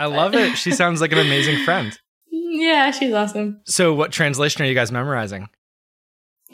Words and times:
I 0.00 0.06
love 0.06 0.34
it. 0.34 0.56
She 0.56 0.70
sounds 0.72 1.00
like 1.00 1.12
an 1.12 1.18
amazing 1.18 1.64
friend. 1.64 1.96
Yeah, 2.52 2.90
she's 2.90 3.12
awesome. 3.14 3.60
So, 3.64 3.94
what 3.94 4.10
translation 4.10 4.62
are 4.62 4.66
you 4.66 4.74
guys 4.74 4.90
memorizing? 4.90 5.48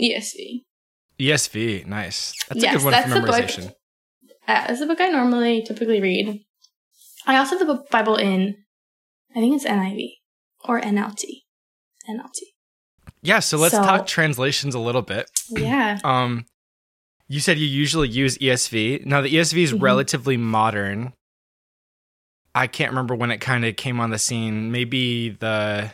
ESV. 0.00 0.64
ESV. 1.18 1.86
Nice. 1.86 2.34
That's 2.48 2.62
Yes, 2.62 2.74
a 2.74 2.76
good 2.78 2.84
one 2.84 2.92
that's 2.92 3.08
for 3.08 3.14
the 3.20 3.26
book. 3.26 3.34
memorization. 3.34 3.72
Uh, 4.46 4.66
it's 4.68 4.80
a 4.82 4.86
book 4.86 5.00
I 5.00 5.08
normally 5.08 5.62
typically 5.66 6.00
read. 6.02 6.40
I 7.26 7.38
also 7.38 7.56
have 7.58 7.66
the 7.66 7.82
Bible 7.90 8.16
in, 8.16 8.56
I 9.34 9.40
think 9.40 9.56
it's 9.56 9.64
NIV 9.64 10.10
or 10.64 10.80
NLT. 10.80 11.24
NLT. 12.08 12.38
Yeah. 13.22 13.38
So 13.40 13.56
let's 13.56 13.74
So- 13.74 13.82
talk 13.82 14.06
translations 14.06 14.74
a 14.74 14.78
little 14.78 15.02
bit. 15.02 15.30
Yeah. 15.50 15.98
Um, 16.04 16.44
you 17.28 17.40
said 17.40 17.58
you 17.58 17.66
usually 17.66 18.08
use 18.08 18.36
ESV. 18.38 19.04
Now 19.06 19.20
the 19.22 19.30
ESV 19.34 19.62
is 19.62 19.72
Mhm. 19.72 19.80
relatively 19.82 20.36
modern. 20.36 21.12
I 22.56 22.66
can't 22.66 22.90
remember 22.90 23.14
when 23.14 23.30
it 23.30 23.38
kind 23.38 23.66
of 23.66 23.76
came 23.76 24.00
on 24.00 24.08
the 24.08 24.18
scene. 24.18 24.72
Maybe 24.72 25.28
the 25.28 25.90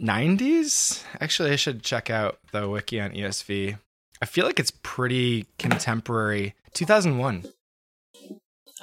90s? 0.00 1.02
Actually, 1.20 1.50
I 1.50 1.56
should 1.56 1.82
check 1.82 2.10
out 2.10 2.38
the 2.52 2.68
wiki 2.68 3.00
on 3.00 3.10
ESV. 3.10 3.76
I 4.20 4.24
feel 4.24 4.46
like 4.46 4.60
it's 4.60 4.70
pretty 4.84 5.46
contemporary. 5.58 6.54
2001. 6.74 7.44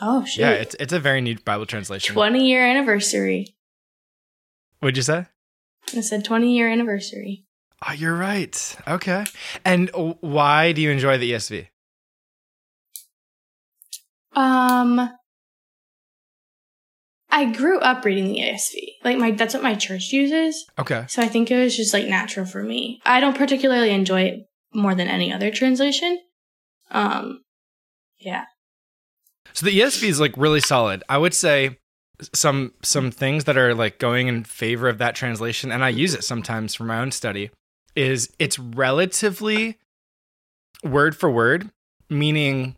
Oh, 0.01 0.25
shit. 0.25 0.39
Yeah, 0.39 0.51
it's 0.51 0.75
it's 0.81 0.91
a 0.91 0.99
very 0.99 1.21
neat 1.21 1.45
Bible 1.45 1.65
translation. 1.65 2.13
20 2.13 2.45
year 2.45 2.65
anniversary. 2.65 3.55
What'd 4.81 4.97
you 4.97 5.03
say? 5.03 5.27
I 5.95 6.01
said 6.01 6.25
20 6.25 6.57
year 6.57 6.69
anniversary. 6.69 7.45
Oh, 7.87 7.93
you're 7.93 8.17
right. 8.17 8.77
Okay. 8.85 9.23
And 9.63 9.89
why 9.93 10.73
do 10.73 10.81
you 10.81 10.91
enjoy 10.91 11.17
the 11.17 11.31
ESV? 11.31 11.67
Um, 14.35 15.09
I 17.31 17.51
grew 17.51 17.79
up 17.79 18.03
reading 18.05 18.27
the 18.27 18.39
ASV. 18.39 19.03
Like 19.03 19.17
my, 19.17 19.31
that's 19.31 19.53
what 19.53 19.63
my 19.63 19.75
church 19.75 20.11
uses. 20.11 20.65
Okay. 20.79 21.05
So 21.07 21.21
I 21.21 21.27
think 21.27 21.51
it 21.51 21.57
was 21.57 21.77
just 21.77 21.93
like 21.93 22.07
natural 22.07 22.45
for 22.45 22.63
me. 22.63 23.01
I 23.05 23.19
don't 23.19 23.37
particularly 23.37 23.91
enjoy 23.91 24.21
it 24.23 24.49
more 24.73 24.95
than 24.95 25.07
any 25.07 25.31
other 25.31 25.51
translation. 25.51 26.19
Um, 26.91 27.41
yeah. 28.17 28.45
So 29.53 29.65
the 29.65 29.79
ESV 29.79 30.07
is 30.07 30.19
like 30.19 30.33
really 30.37 30.59
solid. 30.59 31.03
I 31.07 31.17
would 31.17 31.33
say 31.33 31.77
some 32.33 32.73
some 32.81 33.11
things 33.11 33.45
that 33.45 33.57
are 33.57 33.73
like 33.73 33.97
going 33.97 34.27
in 34.27 34.43
favor 34.43 34.89
of 34.89 34.97
that 34.97 35.15
translation 35.15 35.71
and 35.71 35.85
I 35.85 35.89
use 35.89 36.13
it 36.13 36.23
sometimes 36.23 36.75
for 36.75 36.83
my 36.83 36.99
own 36.99 37.11
study 37.11 37.49
is 37.95 38.33
it's 38.39 38.59
relatively 38.59 39.77
word 40.83 41.15
for 41.15 41.29
word, 41.31 41.69
meaning 42.09 42.75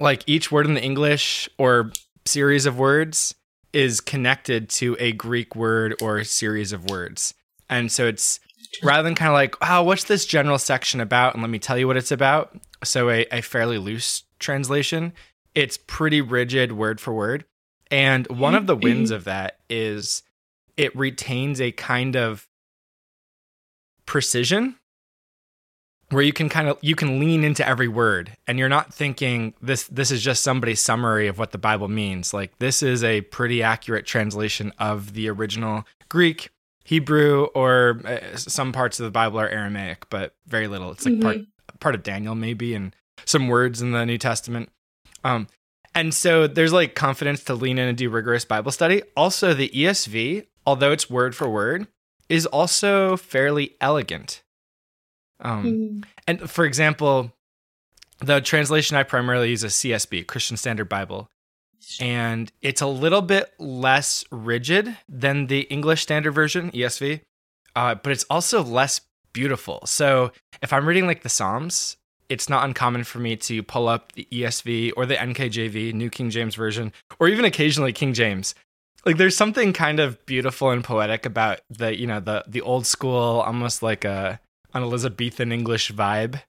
like 0.00 0.22
each 0.26 0.50
word 0.50 0.66
in 0.66 0.74
the 0.74 0.82
English 0.82 1.48
or 1.58 1.92
series 2.24 2.66
of 2.66 2.78
words 2.78 3.34
is 3.72 4.00
connected 4.00 4.68
to 4.68 4.96
a 5.00 5.12
Greek 5.12 5.56
word 5.56 5.94
or 6.02 6.24
series 6.24 6.72
of 6.72 6.90
words. 6.90 7.34
And 7.70 7.90
so 7.90 8.06
it's 8.06 8.38
rather 8.82 9.02
than 9.02 9.14
kind 9.14 9.28
of 9.28 9.34
like, 9.34 9.56
oh, 9.62 9.82
what's 9.82 10.04
this 10.04 10.26
general 10.26 10.58
section 10.58 11.00
about? 11.00 11.34
And 11.34 11.42
let 11.42 11.50
me 11.50 11.58
tell 11.58 11.78
you 11.78 11.86
what 11.86 11.96
it's 11.96 12.12
about. 12.12 12.54
So 12.84 13.10
a, 13.10 13.26
a 13.32 13.40
fairly 13.40 13.78
loose 13.78 14.24
translation. 14.38 15.12
It's 15.54 15.78
pretty 15.78 16.20
rigid 16.20 16.72
word 16.72 17.00
for 17.00 17.12
word. 17.12 17.44
And 17.90 18.26
one 18.28 18.54
of 18.54 18.66
the 18.66 18.76
wins 18.76 19.10
of 19.10 19.24
that 19.24 19.58
is 19.68 20.22
it 20.76 20.96
retains 20.96 21.60
a 21.60 21.72
kind 21.72 22.16
of 22.16 22.48
precision 24.06 24.76
where 26.12 26.22
you 26.22 26.32
can 26.32 26.48
kind 26.48 26.68
of 26.68 26.78
you 26.82 26.94
can 26.94 27.18
lean 27.18 27.42
into 27.42 27.66
every 27.66 27.88
word 27.88 28.36
and 28.46 28.58
you're 28.58 28.68
not 28.68 28.92
thinking 28.92 29.54
this 29.62 29.84
this 29.84 30.10
is 30.10 30.22
just 30.22 30.42
somebody's 30.42 30.80
summary 30.80 31.26
of 31.26 31.38
what 31.38 31.52
the 31.52 31.58
bible 31.58 31.88
means. 31.88 32.34
Like 32.34 32.58
this 32.58 32.82
is 32.82 33.02
a 33.02 33.22
pretty 33.22 33.62
accurate 33.62 34.06
translation 34.06 34.72
of 34.78 35.14
the 35.14 35.28
original 35.28 35.84
greek 36.08 36.50
hebrew 36.84 37.44
or 37.54 38.00
uh, 38.04 38.36
some 38.36 38.72
parts 38.72 39.00
of 39.00 39.04
the 39.04 39.10
bible 39.10 39.40
are 39.40 39.48
aramaic 39.48 40.08
but 40.10 40.34
very 40.46 40.68
little. 40.68 40.90
It's 40.92 41.06
like 41.06 41.20
part 41.20 41.38
part 41.80 41.94
of 41.94 42.02
daniel 42.02 42.34
maybe 42.34 42.74
and 42.74 42.94
some 43.24 43.48
words 43.48 43.80
in 43.80 43.92
the 43.92 44.04
new 44.04 44.18
testament. 44.18 44.70
Um 45.24 45.48
and 45.94 46.14
so 46.14 46.46
there's 46.46 46.72
like 46.72 46.94
confidence 46.94 47.44
to 47.44 47.54
lean 47.54 47.78
in 47.78 47.88
and 47.88 47.96
do 47.96 48.10
rigorous 48.10 48.44
bible 48.44 48.72
study. 48.72 49.02
Also 49.16 49.54
the 49.54 49.70
esv 49.70 50.46
although 50.66 50.92
it's 50.92 51.08
word 51.08 51.34
for 51.34 51.48
word 51.48 51.86
is 52.28 52.44
also 52.46 53.16
fairly 53.16 53.76
elegant 53.80 54.41
um 55.42 55.64
Mm. 55.64 56.04
and 56.26 56.50
for 56.50 56.64
example, 56.64 57.32
the 58.20 58.40
translation 58.40 58.96
I 58.96 59.02
primarily 59.02 59.50
use 59.50 59.64
is 59.64 59.74
CSB, 59.74 60.26
Christian 60.26 60.56
Standard 60.56 60.88
Bible. 60.88 61.28
And 62.00 62.52
it's 62.62 62.80
a 62.80 62.86
little 62.86 63.22
bit 63.22 63.52
less 63.58 64.24
rigid 64.30 64.96
than 65.08 65.48
the 65.48 65.62
English 65.62 66.02
Standard 66.02 66.30
Version, 66.30 66.70
ESV, 66.70 67.20
uh, 67.74 67.96
but 67.96 68.12
it's 68.12 68.24
also 68.30 68.62
less 68.62 69.00
beautiful. 69.32 69.80
So 69.86 70.30
if 70.62 70.72
I'm 70.72 70.86
reading 70.86 71.06
like 71.08 71.22
the 71.22 71.28
Psalms, 71.28 71.96
it's 72.28 72.48
not 72.48 72.64
uncommon 72.64 73.02
for 73.02 73.18
me 73.18 73.34
to 73.36 73.62
pull 73.64 73.88
up 73.88 74.12
the 74.12 74.28
ESV 74.30 74.92
or 74.96 75.06
the 75.06 75.16
NKJV, 75.16 75.92
New 75.92 76.08
King 76.08 76.30
James 76.30 76.54
Version, 76.54 76.92
or 77.18 77.28
even 77.28 77.44
occasionally 77.44 77.92
King 77.92 78.14
James. 78.14 78.54
Like 79.04 79.16
there's 79.16 79.36
something 79.36 79.72
kind 79.72 79.98
of 79.98 80.24
beautiful 80.24 80.70
and 80.70 80.84
poetic 80.84 81.26
about 81.26 81.60
the, 81.68 81.98
you 81.98 82.06
know, 82.06 82.20
the 82.20 82.44
the 82.46 82.60
old 82.60 82.86
school, 82.86 83.42
almost 83.44 83.82
like 83.82 84.04
a 84.04 84.38
an 84.74 84.82
Elizabethan 84.82 85.52
English 85.52 85.92
vibe, 85.92 86.40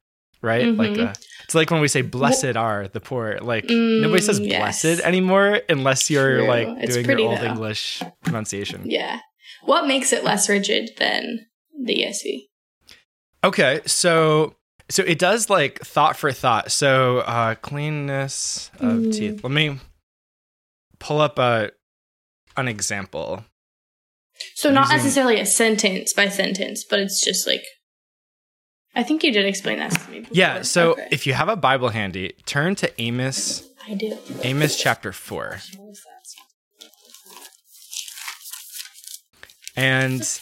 right? 0.42 0.66
Mhm. 0.66 0.78
Like 0.78 0.98
a, 0.98 1.14
it's 1.44 1.56
like 1.56 1.72
when 1.72 1.82
we 1.82 1.88
say 1.88 2.02
"blessed 2.02 2.56
are 2.56 2.88
the 2.88 3.00
poor." 3.00 3.38
Like 3.42 3.66
nobody 3.70 4.22
says 4.22 4.40
Mm, 4.40 4.48
yes. 4.50 4.82
"blessed" 4.82 5.02
anymore 5.02 5.62
unless 5.70 6.10
you're 6.10 6.40
True. 6.40 6.48
like 6.48 6.68
It's 6.82 6.94
doing 6.96 7.06
your 7.10 7.20
old 7.30 7.40
though. 7.40 7.46
English 7.46 8.02
pronunciation. 8.24 8.82
Yeah. 8.86 9.20
What 9.66 9.88
makes 9.88 10.12
it 10.14 10.24
less 10.24 10.50
rigid 10.50 10.92
than 10.98 11.46
the 11.86 11.96
ESV? 12.04 12.50
Okay, 13.44 13.82
so 13.86 14.56
so 14.90 15.04
it 15.04 15.20
does 15.20 15.50
like 15.50 15.80
thought 15.82 16.16
for 16.18 16.32
thought. 16.32 16.72
So 16.72 17.20
uh 17.20 17.56
cleanness 17.56 18.72
of 18.80 18.98
Mm. 19.00 19.14
teeth. 19.18 19.44
Let 19.44 19.52
me 19.52 19.80
pull 21.00 21.20
up 21.22 21.40
a 21.40 21.72
an 22.56 22.68
example. 22.68 23.44
So 24.56 24.70
not 24.72 24.84
Using- 24.86 24.98
necessarily 24.98 25.40
a 25.40 25.46
sentence 25.46 26.14
by 26.14 26.28
sentence, 26.30 26.84
but 26.90 27.00
it's 27.00 27.24
just 27.24 27.48
like 27.48 27.64
I 28.96 29.04
think 29.04 29.24
you 29.24 29.32
did 29.32 29.46
explain 29.46 29.80
that 29.80 29.92
to 29.92 30.12
me. 30.12 30.20
Before. 30.20 30.36
Yeah, 30.36 30.62
so 30.62 30.92
Okay. 30.92 31.08
if 31.12 31.26
you 31.26 31.34
have 31.34 31.50
a 31.50 31.56
Bible 31.56 31.90
handy, 31.90 32.34
turn 32.46 32.76
to 32.76 33.02
Amos 33.02 33.70
I 33.88 33.96
do. 33.96 34.18
Amos 34.44 34.78
chapter 34.80 35.12
4. 35.12 35.60
And 39.76 40.40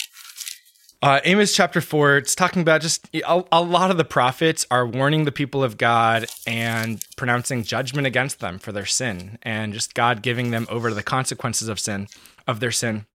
uh, 1.01 1.19
Amos 1.23 1.55
chapter 1.55 1.81
4, 1.81 2.17
it's 2.17 2.35
talking 2.35 2.61
about 2.61 2.81
just 2.81 3.07
a, 3.15 3.43
a 3.51 3.61
lot 3.61 3.89
of 3.89 3.97
the 3.97 4.03
prophets 4.03 4.67
are 4.69 4.85
warning 4.85 5.23
the 5.25 5.31
people 5.31 5.63
of 5.63 5.77
God 5.77 6.27
and 6.45 7.03
pronouncing 7.15 7.63
judgment 7.63 8.05
against 8.05 8.39
them 8.39 8.59
for 8.59 8.71
their 8.71 8.85
sin 8.85 9.39
and 9.41 9.73
just 9.73 9.93
God 9.93 10.21
giving 10.21 10.51
them 10.51 10.67
over 10.69 10.89
to 10.89 10.95
the 10.95 11.01
consequences 11.03 11.67
of 11.69 11.79
sin, 11.79 12.07
of 12.45 12.59
their 12.59 12.71
sin. 12.71 13.05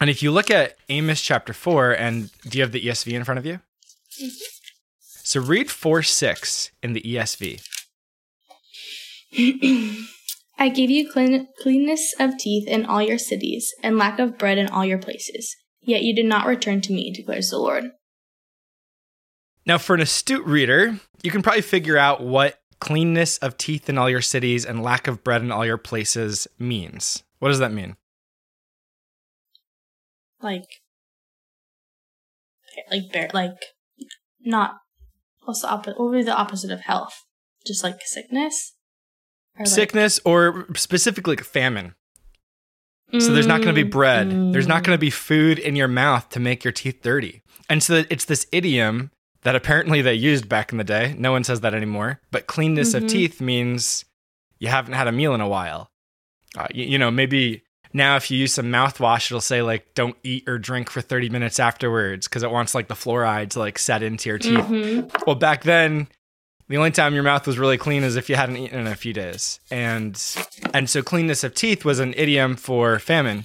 And 0.00 0.08
if 0.08 0.22
you 0.22 0.30
look 0.30 0.50
at 0.50 0.76
Amos 0.88 1.20
chapter 1.20 1.52
4, 1.52 1.92
and 1.92 2.30
do 2.48 2.58
you 2.58 2.62
have 2.64 2.72
the 2.72 2.80
ESV 2.86 3.12
in 3.12 3.24
front 3.24 3.38
of 3.38 3.44
you? 3.46 3.60
Mm-hmm. 4.20 4.28
So 5.24 5.40
read 5.40 5.70
4 5.70 6.02
6 6.02 6.70
in 6.82 6.92
the 6.92 7.02
ESV. 7.02 7.62
I 10.58 10.68
gave 10.68 10.90
you 10.90 11.10
clean- 11.10 11.48
cleanness 11.60 12.14
of 12.20 12.36
teeth 12.38 12.68
in 12.68 12.84
all 12.84 13.02
your 13.02 13.18
cities, 13.18 13.74
and 13.82 13.98
lack 13.98 14.18
of 14.18 14.38
bread 14.38 14.58
in 14.58 14.68
all 14.68 14.84
your 14.84 14.98
places. 14.98 15.56
Yet 15.80 16.02
you 16.02 16.14
did 16.14 16.26
not 16.26 16.46
return 16.46 16.80
to 16.82 16.92
me, 16.92 17.12
declares 17.12 17.50
the 17.50 17.58
Lord. 17.58 17.90
Now, 19.64 19.78
for 19.78 19.94
an 19.94 20.00
astute 20.00 20.44
reader, 20.44 21.00
you 21.22 21.30
can 21.30 21.42
probably 21.42 21.62
figure 21.62 21.96
out 21.96 22.22
what 22.22 22.60
cleanness 22.80 23.38
of 23.38 23.56
teeth 23.56 23.88
in 23.88 23.96
all 23.96 24.10
your 24.10 24.20
cities 24.20 24.64
and 24.64 24.82
lack 24.82 25.06
of 25.06 25.22
bread 25.24 25.40
in 25.40 25.52
all 25.52 25.64
your 25.64 25.78
places 25.78 26.48
means. 26.58 27.22
What 27.38 27.48
does 27.48 27.60
that 27.60 27.72
mean? 27.72 27.96
Like, 30.40 30.80
like 32.90 33.12
bear, 33.12 33.30
like 33.32 33.54
not. 34.44 34.76
What's 35.44 35.62
the 35.62 35.68
opposite? 35.70 35.98
What 35.98 36.10
would 36.10 36.18
be 36.18 36.22
the 36.24 36.34
opposite 36.36 36.70
of 36.70 36.80
health? 36.80 37.14
Just 37.66 37.82
like 37.82 38.00
sickness. 38.04 38.74
Or 39.58 39.64
like- 39.64 39.68
Sickness 39.68 40.20
or 40.24 40.66
specifically 40.76 41.36
famine. 41.36 41.94
So 43.18 43.34
there's 43.34 43.46
not 43.46 43.58
going 43.60 43.74
to 43.74 43.84
be 43.84 43.88
bread. 43.88 44.30
There's 44.54 44.66
not 44.66 44.84
going 44.84 44.94
to 44.96 45.00
be 45.00 45.10
food 45.10 45.58
in 45.58 45.76
your 45.76 45.86
mouth 45.88 46.30
to 46.30 46.40
make 46.40 46.64
your 46.64 46.72
teeth 46.72 47.00
dirty. 47.02 47.42
And 47.68 47.82
so 47.82 48.04
it's 48.08 48.24
this 48.24 48.46
idiom 48.52 49.10
that 49.42 49.54
apparently 49.54 50.00
they 50.00 50.14
used 50.14 50.48
back 50.48 50.72
in 50.72 50.78
the 50.78 50.84
day. 50.84 51.14
No 51.18 51.30
one 51.30 51.44
says 51.44 51.60
that 51.60 51.74
anymore. 51.74 52.20
But 52.30 52.46
cleanness 52.46 52.94
of 52.94 53.02
Mhm. 53.02 53.08
teeth 53.10 53.40
means 53.42 54.06
you 54.58 54.68
haven't 54.68 54.94
had 54.94 55.08
a 55.08 55.12
meal 55.12 55.34
in 55.34 55.42
a 55.42 55.48
while. 55.48 55.90
Uh, 56.56 56.68
you, 56.72 56.84
you 56.84 56.98
know, 56.98 57.10
maybe 57.10 57.62
now 57.92 58.16
if 58.16 58.30
you 58.30 58.38
use 58.38 58.54
some 58.54 58.66
mouthwash, 58.66 59.26
it'll 59.30 59.40
say 59.40 59.62
like 59.62 59.94
don't 59.94 60.16
eat 60.22 60.48
or 60.48 60.58
drink 60.58 60.90
for 60.90 61.00
30 61.00 61.28
minutes 61.30 61.60
afterwards 61.60 62.26
because 62.28 62.42
it 62.42 62.50
wants 62.50 62.74
like 62.74 62.88
the 62.88 62.94
fluoride 62.94 63.50
to 63.50 63.58
like 63.58 63.78
set 63.78 64.02
into 64.02 64.28
your 64.28 64.38
teeth. 64.38 64.64
Mhm. 64.64 65.26
Well, 65.26 65.36
back 65.36 65.62
then 65.64 66.08
The 66.68 66.78
only 66.78 66.92
time 66.92 67.12
your 67.12 67.22
mouth 67.24 67.46
was 67.46 67.58
really 67.58 67.76
clean 67.76 68.02
is 68.02 68.16
if 68.16 68.30
you 68.30 68.36
hadn't 68.36 68.56
eaten 68.56 68.78
in 68.80 68.86
a 68.86 68.94
few 68.94 69.12
days. 69.12 69.60
And 69.70 70.18
and 70.72 70.88
so 70.88 71.02
cleanness 71.02 71.44
of 71.44 71.52
teeth 71.54 71.84
was 71.84 71.98
an 71.98 72.14
idiom 72.16 72.56
for 72.56 72.98
famine. 72.98 73.44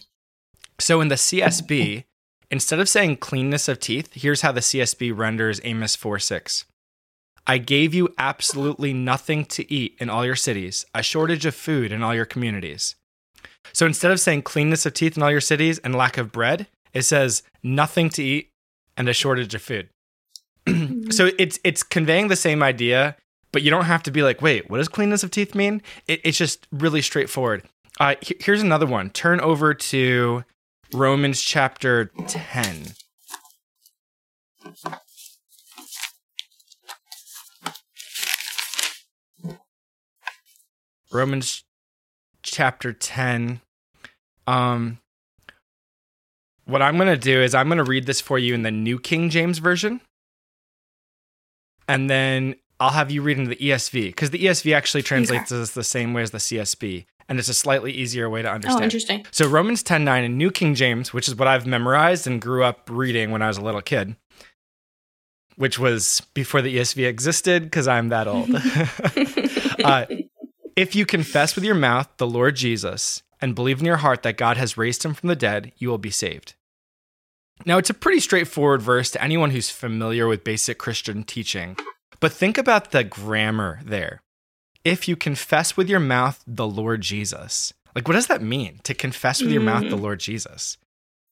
So 0.80 1.02
in 1.02 1.10
the 1.10 1.16
CSB, 1.16 2.06
instead 2.52 2.80
of 2.80 2.88
saying 2.88 3.18
cleanness 3.18 3.68
of 3.68 3.80
teeth, 3.82 4.14
here's 4.14 4.42
how 4.42 4.54
the 4.54 4.62
CSB 4.62 5.12
renders 5.12 5.60
Amos 5.66 5.96
4 5.98 6.20
6. 6.20 6.64
I 7.48 7.58
gave 7.58 7.94
you 7.94 8.14
absolutely 8.18 8.94
nothing 8.94 9.44
to 9.46 9.70
eat 9.74 9.96
in 10.00 10.10
all 10.10 10.26
your 10.26 10.36
cities, 10.36 10.86
a 10.94 11.02
shortage 11.02 11.46
of 11.46 11.56
food 11.56 11.92
in 11.92 12.04
all 12.04 12.14
your 12.16 12.26
communities. 12.26 12.96
So 13.74 13.86
instead 13.86 14.12
of 14.12 14.20
saying 14.20 14.44
cleanness 14.44 14.86
of 14.86 14.94
teeth 14.94 15.18
in 15.18 15.24
all 15.24 15.32
your 15.32 15.42
cities 15.42 15.80
and 15.80 15.96
lack 15.96 16.18
of 16.18 16.32
bread, 16.32 16.68
it 16.94 17.04
says 17.04 17.44
nothing 17.64 18.10
to 18.12 18.24
eat 18.24 18.50
and 18.96 19.08
a 19.08 19.14
shortage 19.14 19.54
of 19.54 19.62
food. 19.62 19.90
so 21.12 21.30
it's 21.38 21.60
it's 21.64 21.84
conveying 21.84 22.28
the 22.28 22.36
same 22.36 22.62
idea, 22.64 23.16
but 23.52 23.62
you 23.62 23.70
don't 23.70 23.86
have 23.86 24.04
to 24.04 24.12
be 24.12 24.24
like, 24.24 24.42
wait, 24.42 24.70
what 24.70 24.78
does 24.78 24.88
cleanness 24.88 25.24
of 25.24 25.32
teeth 25.32 25.56
mean? 25.56 25.82
It, 26.08 26.22
it's 26.24 26.38
just 26.38 26.68
really 26.72 27.02
straightforward. 27.02 27.64
Uh, 28.00 28.16
here's 28.22 28.62
another 28.62 28.86
one. 28.86 29.10
Turn 29.10 29.40
over 29.40 29.74
to 29.74 30.44
Romans 30.94 31.42
chapter 31.42 32.12
10. 32.28 32.94
Romans 41.12 41.64
chapter 42.52 42.94
10. 42.94 43.62
Um, 44.46 45.00
what 46.66 46.82
I'm 46.82 46.98
going 46.98 47.08
to 47.08 47.18
do 47.18 47.42
is 47.42 47.56
I'm 47.56 47.68
going 47.68 47.78
to 47.78 47.84
read 47.84 48.06
this 48.06 48.22
for 48.22 48.38
you 48.38 48.54
in 48.54 48.64
the 48.64 48.72
New 48.72 49.00
King 49.00 49.30
James 49.30 49.60
Version. 49.60 50.02
And 51.88 52.10
then 52.10 52.56
I'll 52.80 52.92
have 52.92 53.10
you 53.10 53.22
read 53.22 53.38
in 53.38 53.46
the 53.46 53.56
ESV 53.56 54.08
because 54.08 54.32
the 54.32 54.40
ESV 54.40 54.76
actually 54.76 55.04
translates 55.04 55.50
this 55.50 55.72
the 55.72 55.84
same 55.84 56.14
way 56.14 56.22
as 56.22 56.32
the 56.32 56.38
CSB. 56.38 57.06
And 57.30 57.40
it's 57.40 57.50
a 57.50 57.54
slightly 57.54 57.92
easier 57.92 58.30
way 58.30 58.42
to 58.42 58.50
understand. 58.50 58.82
Oh, 58.82 58.84
interesting. 58.84 59.26
So 59.32 59.48
Romans 59.48 59.84
10 59.84 60.04
9 60.04 60.24
in 60.24 60.38
New 60.38 60.52
King 60.52 60.76
James, 60.76 61.14
which 61.14 61.28
is 61.28 61.36
what 61.36 61.48
I've 61.48 61.66
memorized 61.66 62.28
and 62.28 62.42
grew 62.42 62.64
up 62.64 62.90
reading 62.90 63.32
when 63.32 63.42
I 63.42 63.48
was 63.48 63.58
a 63.58 63.62
little 63.62 63.82
kid, 63.82 64.16
which 65.56 65.78
was 65.78 66.22
before 66.34 66.62
the 66.62 66.78
ESV 66.78 67.06
existed 67.06 67.64
because 67.64 67.88
I'm 67.88 68.10
that 68.10 68.28
old. 68.28 68.50
uh, 69.84 70.06
if 70.78 70.96
you 70.96 71.08
confess 71.08 71.56
with 71.56 71.64
your 71.64 71.76
mouth 71.76 72.08
the 72.18 72.28
Lord 72.28 72.56
Jesus 72.56 73.24
and 73.42 73.56
believe 73.56 73.80
in 73.80 73.86
your 73.86 73.98
heart 73.98 74.22
that 74.22 74.38
God 74.38 74.58
has 74.58 74.78
raised 74.78 75.04
him 75.04 75.16
from 75.16 75.28
the 75.28 75.36
dead, 75.36 75.72
you 75.78 75.90
will 75.90 75.98
be 75.98 76.12
saved. 76.12 76.54
Now, 77.66 77.80
it's 77.80 77.90
a 77.90 77.96
pretty 77.96 78.20
straightforward 78.20 78.84
verse 78.84 79.10
to 79.12 79.22
anyone 79.22 79.50
who's 79.50 79.72
familiar 79.72 80.28
with 80.28 80.44
basic 80.44 80.78
Christian 80.78 81.24
teaching, 81.24 81.76
but 82.20 82.32
think 82.32 82.60
about 82.60 82.92
the 82.92 83.04
grammar 83.04 83.80
there. 83.84 84.22
If 84.84 85.08
you 85.08 85.16
confess 85.16 85.76
with 85.76 85.90
your 85.90 86.00
mouth 86.00 86.44
the 86.46 86.68
Lord 86.68 87.02
Jesus, 87.02 87.74
like 87.96 88.08
what 88.08 88.14
does 88.14 88.28
that 88.28 88.44
mean 88.44 88.80
to 88.84 88.94
confess 88.94 89.42
with 89.42 89.48
mm-hmm. 89.48 89.54
your 89.56 89.64
mouth 89.64 89.82
the 89.82 89.90
mm-hmm. 89.90 90.04
Lord 90.04 90.20
Jesus? 90.20 90.78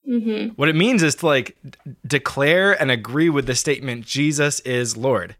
Mm-hmm. 0.08 0.54
What 0.56 0.68
it 0.68 0.74
means 0.74 1.04
is 1.04 1.14
to 1.16 1.26
like 1.26 1.56
d- 1.64 1.94
declare 2.04 2.72
and 2.72 2.90
agree 2.90 3.30
with 3.30 3.46
the 3.46 3.54
statement, 3.54 4.06
Jesus 4.06 4.58
is 4.60 4.96
Lord. 4.96 5.36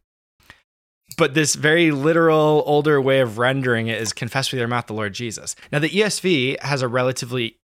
But 1.16 1.34
this 1.34 1.54
very 1.54 1.90
literal, 1.90 2.62
older 2.66 3.00
way 3.00 3.20
of 3.20 3.38
rendering 3.38 3.88
it 3.88 4.00
is 4.00 4.12
confess 4.12 4.52
with 4.52 4.58
your 4.58 4.68
mouth 4.68 4.86
the 4.86 4.94
Lord 4.94 5.14
Jesus. 5.14 5.56
Now, 5.72 5.78
the 5.78 5.88
ESV 5.88 6.60
has 6.60 6.82
a 6.82 6.88
relatively 6.88 7.58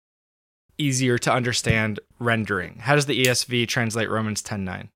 easier 0.78 1.18
to 1.18 1.32
understand 1.32 2.00
rendering. 2.18 2.78
How 2.80 2.94
does 2.94 3.06
the 3.06 3.24
ESV 3.24 3.68
translate 3.68 4.10
Romans 4.10 4.42
10 4.42 4.64
9? 4.64 4.88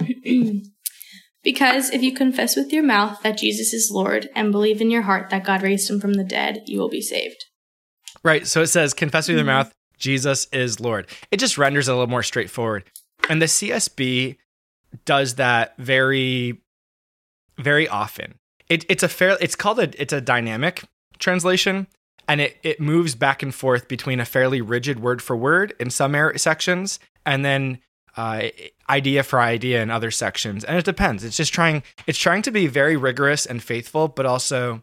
because 1.42 1.90
if 1.90 2.02
you 2.02 2.14
confess 2.14 2.56
with 2.56 2.72
your 2.72 2.82
mouth 2.82 3.20
that 3.22 3.38
Jesus 3.38 3.72
is 3.72 3.90
Lord 3.90 4.28
and 4.34 4.52
believe 4.52 4.80
in 4.80 4.90
your 4.90 5.02
heart 5.02 5.30
that 5.30 5.44
God 5.44 5.62
raised 5.62 5.90
him 5.90 6.00
from 6.00 6.14
the 6.14 6.24
dead, 6.24 6.62
you 6.66 6.78
will 6.78 6.88
be 6.88 7.02
saved. 7.02 7.44
Right. 8.22 8.46
So 8.46 8.62
it 8.62 8.68
says, 8.68 8.94
confess 8.94 9.28
with 9.28 9.36
mm-hmm. 9.36 9.46
your 9.46 9.54
mouth, 9.54 9.72
Jesus 9.98 10.46
is 10.52 10.80
Lord. 10.80 11.08
It 11.30 11.38
just 11.38 11.58
renders 11.58 11.88
it 11.88 11.92
a 11.92 11.94
little 11.94 12.08
more 12.08 12.22
straightforward. 12.22 12.84
And 13.28 13.42
the 13.42 13.46
CSB 13.46 14.36
does 15.04 15.34
that 15.34 15.76
very, 15.78 16.60
very 17.58 17.88
often. 17.88 18.38
It, 18.68 18.84
it's 18.88 19.02
a 19.02 19.08
fair, 19.08 19.36
it's 19.40 19.56
called 19.56 19.78
a, 19.78 20.00
it's 20.00 20.12
a 20.12 20.20
dynamic 20.20 20.84
translation 21.18 21.86
and 22.28 22.40
it, 22.40 22.58
it 22.62 22.80
moves 22.80 23.14
back 23.14 23.42
and 23.42 23.54
forth 23.54 23.88
between 23.88 24.20
a 24.20 24.24
fairly 24.24 24.60
rigid 24.60 25.00
word 25.00 25.22
for 25.22 25.36
word 25.36 25.74
in 25.80 25.90
some 25.90 26.14
sections 26.36 26.98
and 27.24 27.44
then 27.44 27.78
uh, 28.16 28.48
idea 28.90 29.22
for 29.22 29.40
idea 29.40 29.82
in 29.82 29.90
other 29.90 30.10
sections. 30.10 30.64
And 30.64 30.76
it 30.76 30.84
depends. 30.84 31.24
It's 31.24 31.36
just 31.36 31.54
trying 31.54 31.82
it's 32.06 32.18
trying 32.18 32.42
to 32.42 32.50
be 32.50 32.66
very 32.66 32.96
rigorous 32.96 33.46
and 33.46 33.62
faithful 33.62 34.08
but 34.08 34.26
also 34.26 34.82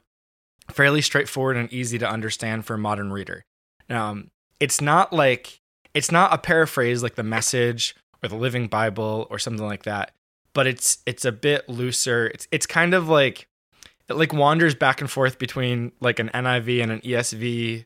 fairly 0.71 1.01
straightforward 1.01 1.57
and 1.57 1.71
easy 1.71 1.99
to 1.99 2.09
understand 2.09 2.65
for 2.65 2.73
a 2.73 2.79
modern 2.79 3.11
reader. 3.11 3.45
Um, 3.89 4.31
it's 4.59 4.81
not 4.81 5.13
like 5.13 5.61
it's 5.93 6.11
not 6.11 6.33
a 6.33 6.37
paraphrase 6.37 7.03
like 7.03 7.15
the 7.15 7.23
message 7.23 7.95
or 8.23 8.29
the 8.29 8.35
living 8.35 8.67
bible 8.67 9.27
or 9.29 9.37
something 9.37 9.65
like 9.65 9.83
that 9.83 10.14
but 10.55 10.65
it's 10.65 10.97
it's 11.05 11.23
a 11.23 11.31
bit 11.31 11.69
looser 11.69 12.25
it's 12.27 12.47
it's 12.51 12.65
kind 12.65 12.95
of 12.95 13.07
like 13.07 13.47
it 14.07 14.13
like 14.15 14.33
wanders 14.33 14.75
back 14.75 15.01
and 15.01 15.09
forth 15.09 15.39
between 15.39 15.91
like 15.99 16.19
an 16.19 16.29
NIV 16.33 16.83
and 16.83 16.91
an 16.91 17.01
ESV, 17.01 17.85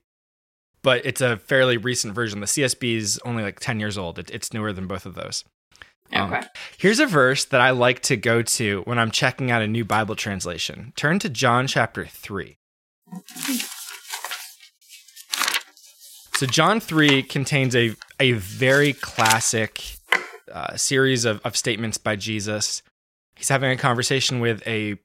but 0.82 1.06
it's 1.06 1.22
a 1.22 1.38
fairly 1.38 1.78
recent 1.78 2.14
version. 2.14 2.40
The 2.40 2.46
CSB 2.46 2.96
is 2.96 3.20
only 3.24 3.44
like 3.44 3.60
10 3.60 3.80
years 3.80 3.98
old. 3.98 4.20
It, 4.20 4.30
it's 4.32 4.54
newer 4.54 4.74
than 4.74 4.88
both 4.88 5.06
of 5.06 5.16
those. 5.16 5.46
Um, 6.12 6.34
okay. 6.34 6.40
Um, 6.40 6.46
here's 6.78 7.00
a 7.00 7.06
verse 7.06 7.46
that 7.46 7.62
I 7.62 7.70
like 7.72 8.02
to 8.04 8.18
go 8.18 8.42
to 8.42 8.82
when 8.82 9.00
I'm 9.00 9.12
checking 9.12 9.52
out 9.52 9.62
a 9.62 9.68
new 9.68 9.86
Bible 9.86 10.16
translation. 10.16 10.92
Turn 10.96 11.20
to 11.20 11.30
John 11.30 11.68
chapter 11.68 12.06
3. 12.06 12.58
So, 16.36 16.46
John 16.46 16.80
3 16.80 17.24
contains 17.24 17.76
a, 17.76 17.96
a 18.20 18.32
very 18.32 18.94
classic 18.94 19.99
uh, 20.52 20.76
series 20.78 21.26
of, 21.26 21.42
of 21.44 21.56
statements 21.56 21.98
by 21.98 22.16
Jesus. 22.16 22.82
He's 23.36 23.50
having 23.50 23.72
a 23.72 23.78
conversation 23.78 24.40
with 24.40 24.62
a 24.68 24.98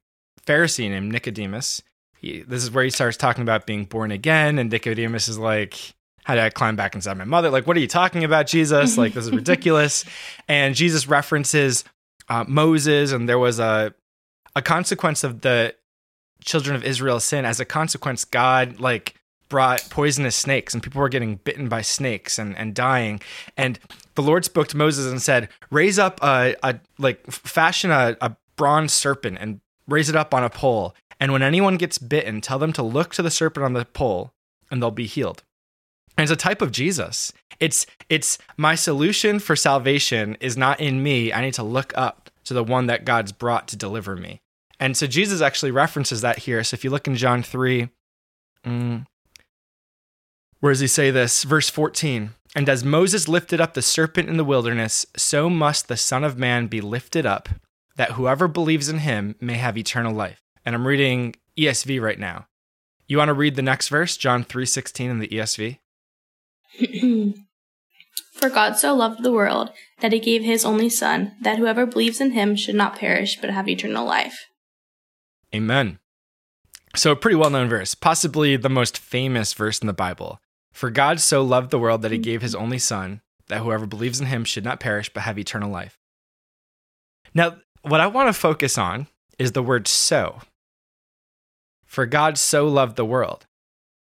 Pharisee 0.47 0.89
named 0.89 1.13
Nicodemus. 1.13 1.83
He, 2.19 2.43
this 2.43 2.63
is 2.63 2.71
where 2.71 2.85
he 2.85 2.91
starts 2.91 3.17
talking 3.17 3.43
about 3.43 3.67
being 3.67 3.85
born 3.85 4.11
again, 4.11 4.59
and 4.59 4.71
Nicodemus 4.71 5.29
is 5.29 5.39
like, 5.39 5.95
"How 6.25 6.35
did 6.35 6.43
I 6.43 6.51
climb 6.51 6.77
back 6.77 6.95
inside 6.95 7.17
my 7.17 7.25
mother? 7.25 7.51
Like, 7.51 7.67
what 7.67 7.77
are 7.77 7.81
you 7.81 7.89
talking 7.89 8.25
about, 8.25 8.47
Jesus? 8.47 8.99
Like, 8.99 9.15
this 9.15 9.27
is 9.27 9.33
ridiculous." 9.33 10.05
and 10.49 10.75
Jesus 10.75 11.07
references 11.09 11.85
uh, 12.29 12.45
Moses, 12.47 13.13
and 13.13 13.29
there 13.29 13.39
was 13.39 13.59
a 13.59 13.95
a 14.57 14.63
consequence 14.63 15.25
of 15.25 15.41
the 15.41 15.75
children 16.45 16.77
of 16.77 16.85
Israel's 16.85 17.25
sin. 17.25 17.45
As 17.45 17.61
a 17.61 17.65
consequence, 17.65 18.25
God 18.25 18.81
like 18.81 19.15
brought 19.55 19.89
poisonous 19.89 20.35
snakes 20.35 20.75
and 20.75 20.83
people 20.83 21.01
were 21.01 21.09
getting 21.09 21.37
bitten 21.37 21.69
by 21.69 21.81
snakes 21.81 22.41
and, 22.41 22.59
and 22.59 22.75
dying. 22.75 23.21
And 23.57 23.79
the 24.17 24.23
Lord 24.23 24.45
spoke 24.45 24.67
to 24.67 24.77
Moses 24.77 25.07
and 25.07 25.23
said, 25.23 25.49
raise 25.71 25.97
up 25.97 26.21
a, 26.25 26.57
a 26.65 26.81
like 26.99 27.25
fashion 27.31 27.93
a, 27.93 28.17
a 28.21 28.35
bronze 28.57 28.93
serpent 28.93 29.39
and 29.41 29.61
raise 29.87 30.09
it 30.09 30.17
up 30.17 30.35
on 30.35 30.43
a 30.43 30.51
pole, 30.51 30.93
and 31.21 31.31
when 31.31 31.41
anyone 31.41 31.77
gets 31.77 31.99
bitten, 31.99 32.41
tell 32.41 32.59
them 32.59 32.73
to 32.73 32.83
look 32.83 33.15
to 33.15 33.23
the 33.23 33.31
serpent 33.31 33.65
on 33.65 33.75
the 33.75 33.85
pole 33.85 34.33
and 34.73 34.83
they'll 34.83 34.91
be 34.91 35.07
healed. 35.07 35.45
And 36.19 36.25
it's 36.25 36.33
a 36.33 36.37
type 36.37 36.61
of 36.61 36.73
Jesus. 36.73 37.33
It's 37.61 37.87
it's 38.09 38.39
my 38.57 38.75
solution 38.75 39.39
for 39.39 39.55
salvation 39.55 40.37
is 40.41 40.57
not 40.57 40.81
in 40.81 41.01
me. 41.01 41.33
I 41.33 41.43
need 41.43 41.55
to 41.55 41.63
look 41.63 41.93
up 41.97 42.29
to 42.47 42.55
the 42.55 42.65
one 42.65 42.89
that 42.89 43.05
God's 43.05 43.31
brought 43.31 43.69
to 43.69 43.77
deliver 43.77 44.17
me. 44.17 44.41
And 44.81 44.97
so 44.97 45.07
Jesus 45.07 45.41
actually 45.41 45.71
references 45.71 46.23
that 46.23 46.41
here. 46.41 46.65
So 46.65 46.75
if 46.75 46.83
you 46.83 46.91
look 46.91 47.07
in 47.07 47.15
John 47.15 47.45
3, 47.45 47.89
mm, 48.67 49.07
where 50.65 50.73
does 50.73 50.81
he 50.81 50.87
say 50.87 51.11
this? 51.11 51.45
Verse 51.45 51.69
14. 51.69 52.31
And 52.57 52.71
as 52.71 52.83
Moses 52.83 53.29
lifted 53.29 53.61
up 53.61 53.75
the 53.75 53.83
serpent 53.83 54.31
in 54.31 54.39
the 54.39 54.45
wilderness, 54.47 55.05
so 55.15 55.51
must 55.51 55.89
the 55.89 55.97
Son 55.99 56.25
of 56.25 56.39
Man 56.39 56.69
be 56.69 56.81
lifted 56.81 57.27
up, 57.27 57.51
that 57.97 58.13
whoever 58.13 58.49
believes 58.49 58.89
in 58.89 59.01
him 59.01 59.35
may 59.43 59.57
have 59.59 59.77
eternal 59.77 60.15
life. 60.15 60.41
And 60.65 60.75
I'm 60.75 60.87
reading 60.87 61.35
ESV 61.59 62.01
right 62.01 62.19
now. 62.19 62.47
You 63.07 63.19
want 63.19 63.29
to 63.29 63.35
read 63.35 63.57
the 63.57 63.61
next 63.61 63.89
verse, 63.89 64.17
John 64.17 64.43
3:16 64.43 65.11
in 65.11 65.19
the 65.19 65.29
ESV? 65.29 65.81
For 68.33 68.49
God 68.49 68.79
so 68.79 68.95
loved 68.95 69.23
the 69.23 69.33
world 69.33 69.71
that 70.01 70.13
he 70.15 70.19
gave 70.19 70.45
his 70.45 70.65
only 70.65 70.89
son, 70.89 71.33
that 71.43 71.59
whoever 71.59 71.85
believes 71.85 72.23
in 72.23 72.31
him 72.31 72.57
should 72.57 72.75
not 72.75 72.99
perish 72.99 73.39
but 73.39 73.51
have 73.51 73.69
eternal 73.69 74.07
life. 74.07 74.47
Amen. 75.55 75.99
So 76.97 77.13
a 77.13 77.17
pretty 77.17 77.37
well-known 77.37 77.69
verse, 77.69 77.95
possibly 77.95 78.57
the 78.57 78.71
most 78.71 78.97
famous 78.97 79.53
verse 79.53 79.81
in 79.81 79.87
the 79.89 79.93
Bible. 79.93 80.41
For 80.75 80.91
God 80.91 81.21
so 81.21 81.43
loved 81.43 81.71
the 81.71 81.79
world 81.79 82.03
that 82.03 82.11
he 82.11 82.19
gave 82.19 82.43
his 82.43 82.55
only 82.55 82.81
son, 82.81 83.23
that 83.47 83.61
whoever 83.61 83.87
believes 83.87 84.21
in 84.21 84.27
him 84.27 84.45
should 84.45 84.65
not 84.65 84.81
perish 84.81 85.09
but 85.09 85.23
have 85.23 85.39
eternal 85.39 85.71
life. 85.71 86.01
Now, 87.33 87.59
what 87.83 88.01
I 88.01 88.09
want 88.09 88.29
to 88.29 88.33
focus 88.33 88.77
on 88.77 89.07
is 89.39 89.53
the 89.53 89.63
word 89.63 89.87
so. 89.87 90.41
For 91.87 92.07
God 92.07 92.37
so 92.39 92.67
loved 92.67 92.97
the 92.97 93.05
world. 93.05 93.47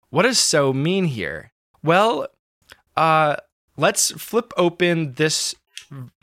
What 0.09 0.23
does 0.23 0.39
so 0.39 0.73
mean 0.73 1.05
here? 1.05 1.53
Well, 1.83 2.29
uh, 2.97 3.37
let's 3.77 4.13
flip 4.13 4.51
open 4.57 5.13
this 5.15 5.55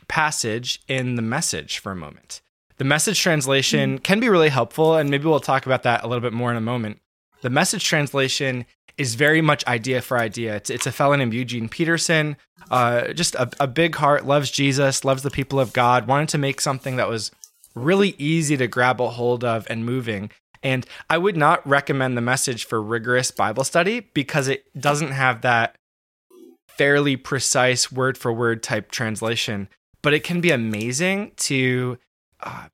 passage 0.08 0.82
in 0.88 1.14
the 1.14 1.22
message 1.22 1.78
for 1.78 1.92
a 1.92 1.96
moment. 1.96 2.40
The 2.78 2.84
message 2.84 3.20
translation 3.20 4.00
can 4.00 4.18
be 4.18 4.28
really 4.28 4.48
helpful, 4.48 4.96
and 4.96 5.08
maybe 5.08 5.26
we'll 5.26 5.38
talk 5.38 5.66
about 5.66 5.84
that 5.84 6.02
a 6.02 6.08
little 6.08 6.20
bit 6.20 6.32
more 6.32 6.50
in 6.50 6.56
a 6.56 6.60
moment. 6.60 6.98
The 7.42 7.50
message 7.50 7.84
translation 7.84 8.66
is 9.02 9.16
very 9.16 9.42
much 9.42 9.66
idea 9.66 10.00
for 10.00 10.18
idea. 10.18 10.56
It's, 10.56 10.70
it's 10.70 10.86
a 10.86 10.92
fellow 10.92 11.14
named 11.16 11.34
Eugene 11.34 11.68
Peterson, 11.68 12.36
uh, 12.70 13.12
just 13.12 13.34
a, 13.34 13.50
a 13.60 13.66
big 13.66 13.96
heart, 13.96 14.24
loves 14.24 14.50
Jesus, 14.50 15.04
loves 15.04 15.22
the 15.22 15.30
people 15.30 15.60
of 15.60 15.72
God, 15.72 16.06
wanted 16.06 16.30
to 16.30 16.38
make 16.38 16.60
something 16.60 16.96
that 16.96 17.08
was 17.08 17.30
really 17.74 18.14
easy 18.18 18.56
to 18.56 18.66
grab 18.66 19.00
a 19.00 19.10
hold 19.10 19.44
of 19.44 19.66
and 19.68 19.84
moving. 19.84 20.30
And 20.62 20.86
I 21.10 21.18
would 21.18 21.36
not 21.36 21.66
recommend 21.66 22.16
the 22.16 22.22
message 22.22 22.64
for 22.64 22.80
rigorous 22.80 23.30
Bible 23.30 23.64
study 23.64 24.08
because 24.14 24.48
it 24.48 24.64
doesn't 24.78 25.10
have 25.10 25.42
that 25.42 25.76
fairly 26.68 27.16
precise 27.16 27.90
word 27.90 28.16
for 28.16 28.32
word 28.32 28.62
type 28.62 28.90
translation. 28.90 29.68
But 30.02 30.14
it 30.14 30.24
can 30.24 30.40
be 30.40 30.50
amazing 30.50 31.32
to 31.38 31.98
uh, 32.40 32.66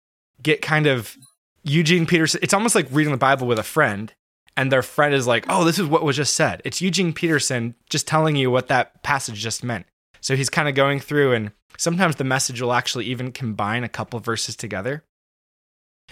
get 0.43 0.63
kind 0.63 0.87
of 0.87 1.17
Eugene 1.65 2.07
Peterson. 2.07 2.41
It's 2.43 2.55
almost 2.55 2.75
like 2.75 2.87
reading 2.91 3.13
the 3.13 3.19
Bible 3.19 3.47
with 3.47 3.59
a 3.59 3.65
friend, 3.65 4.13
and 4.59 4.71
their 4.71 4.83
friend 4.83 5.15
is 5.15 5.27
like, 5.27 5.47
"Oh, 5.49 5.65
this 5.65 5.79
is 5.79 5.87
what 5.87 6.03
was 6.05 6.17
just 6.17 6.35
said." 6.35 6.61
It's 6.65 6.83
Eugene 6.83 7.12
Peterson 7.15 7.75
just 7.88 8.07
telling 8.07 8.37
you 8.37 8.50
what 8.50 8.69
that 8.69 9.03
passage 9.03 9.37
just 9.41 9.65
meant. 9.65 9.87
So 10.21 10.37
he's 10.37 10.50
kind 10.50 10.69
of 10.69 10.75
going 10.75 11.00
through, 11.00 11.33
and 11.33 11.53
sometimes 11.79 12.17
the 12.17 12.25
message 12.25 12.61
will 12.61 12.73
actually 12.73 13.07
even 13.07 13.33
combine 13.33 13.85
a 13.85 13.88
couple 13.88 14.19
verses 14.21 14.57
together. 14.57 15.05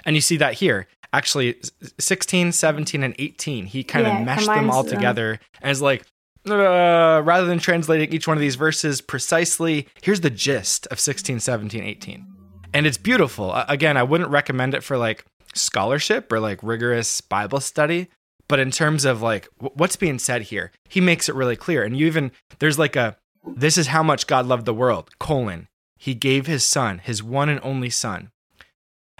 And 0.05 0.15
you 0.15 0.21
see 0.23 0.37
that 0.39 0.55
here. 0.55 0.87
Actually, 1.13 1.57
16, 1.99 2.53
17, 2.53 3.03
and 3.03 3.15
18, 3.19 3.67
he 3.67 3.83
kind 3.83 4.07
Yeah, 4.07 4.19
of 4.21 4.27
meshed 4.27 4.47
them 4.47 4.71
all 4.71 4.83
combines 4.83 4.87
them. 4.91 4.99
together 4.99 5.41
and 5.63 5.71
is 5.71 5.81
like, 5.83 6.03
uh, 6.49 7.23
rather 7.25 7.47
than 7.47 7.59
translating 7.59 8.13
each 8.13 8.29
one 8.29 8.37
of 8.37 8.41
these 8.41 8.55
verses 8.57 9.01
precisely, 9.01 9.89
here's 10.03 10.21
the 10.21 10.31
gist 10.31 10.87
of 10.89 11.01
16, 11.01 11.41
17, 11.41 11.83
18. 11.83 12.27
And 12.75 12.87
it's 12.87 12.99
beautiful. 12.99 13.55
Again, 13.69 13.97
I 13.97 14.03
wouldn't 14.03 14.31
recommend 14.31 14.75
it 14.75 14.85
for 14.85 14.97
like 14.99 15.25
scholarship 15.55 16.31
or 16.31 16.39
like 16.39 16.61
rigorous 16.63 17.21
Bible 17.21 17.61
study, 17.61 18.09
but 18.49 18.59
in 18.61 18.71
terms 18.71 19.05
of 19.05 19.23
like 19.23 19.49
what's 19.59 19.97
being 19.97 20.19
said 20.19 20.43
here, 20.43 20.71
he 20.89 21.01
makes 21.01 21.29
it 21.29 21.35
really 21.35 21.57
clear. 21.57 21.83
And 21.83 21.97
you 21.97 22.07
even, 22.07 22.31
there's 22.59 22.79
like 22.79 22.97
a, 22.97 23.17
this 23.57 23.77
is 23.79 23.89
how 23.89 24.03
much 24.03 24.27
God 24.27 24.47
loved 24.47 24.67
the 24.67 24.75
world, 24.75 25.11
colon. 25.19 25.69
He 25.99 26.15
gave 26.15 26.47
his 26.47 26.65
son, 26.65 26.99
his 26.99 27.23
one 27.23 27.49
and 27.49 27.61
only 27.63 27.91
son. 27.91 28.31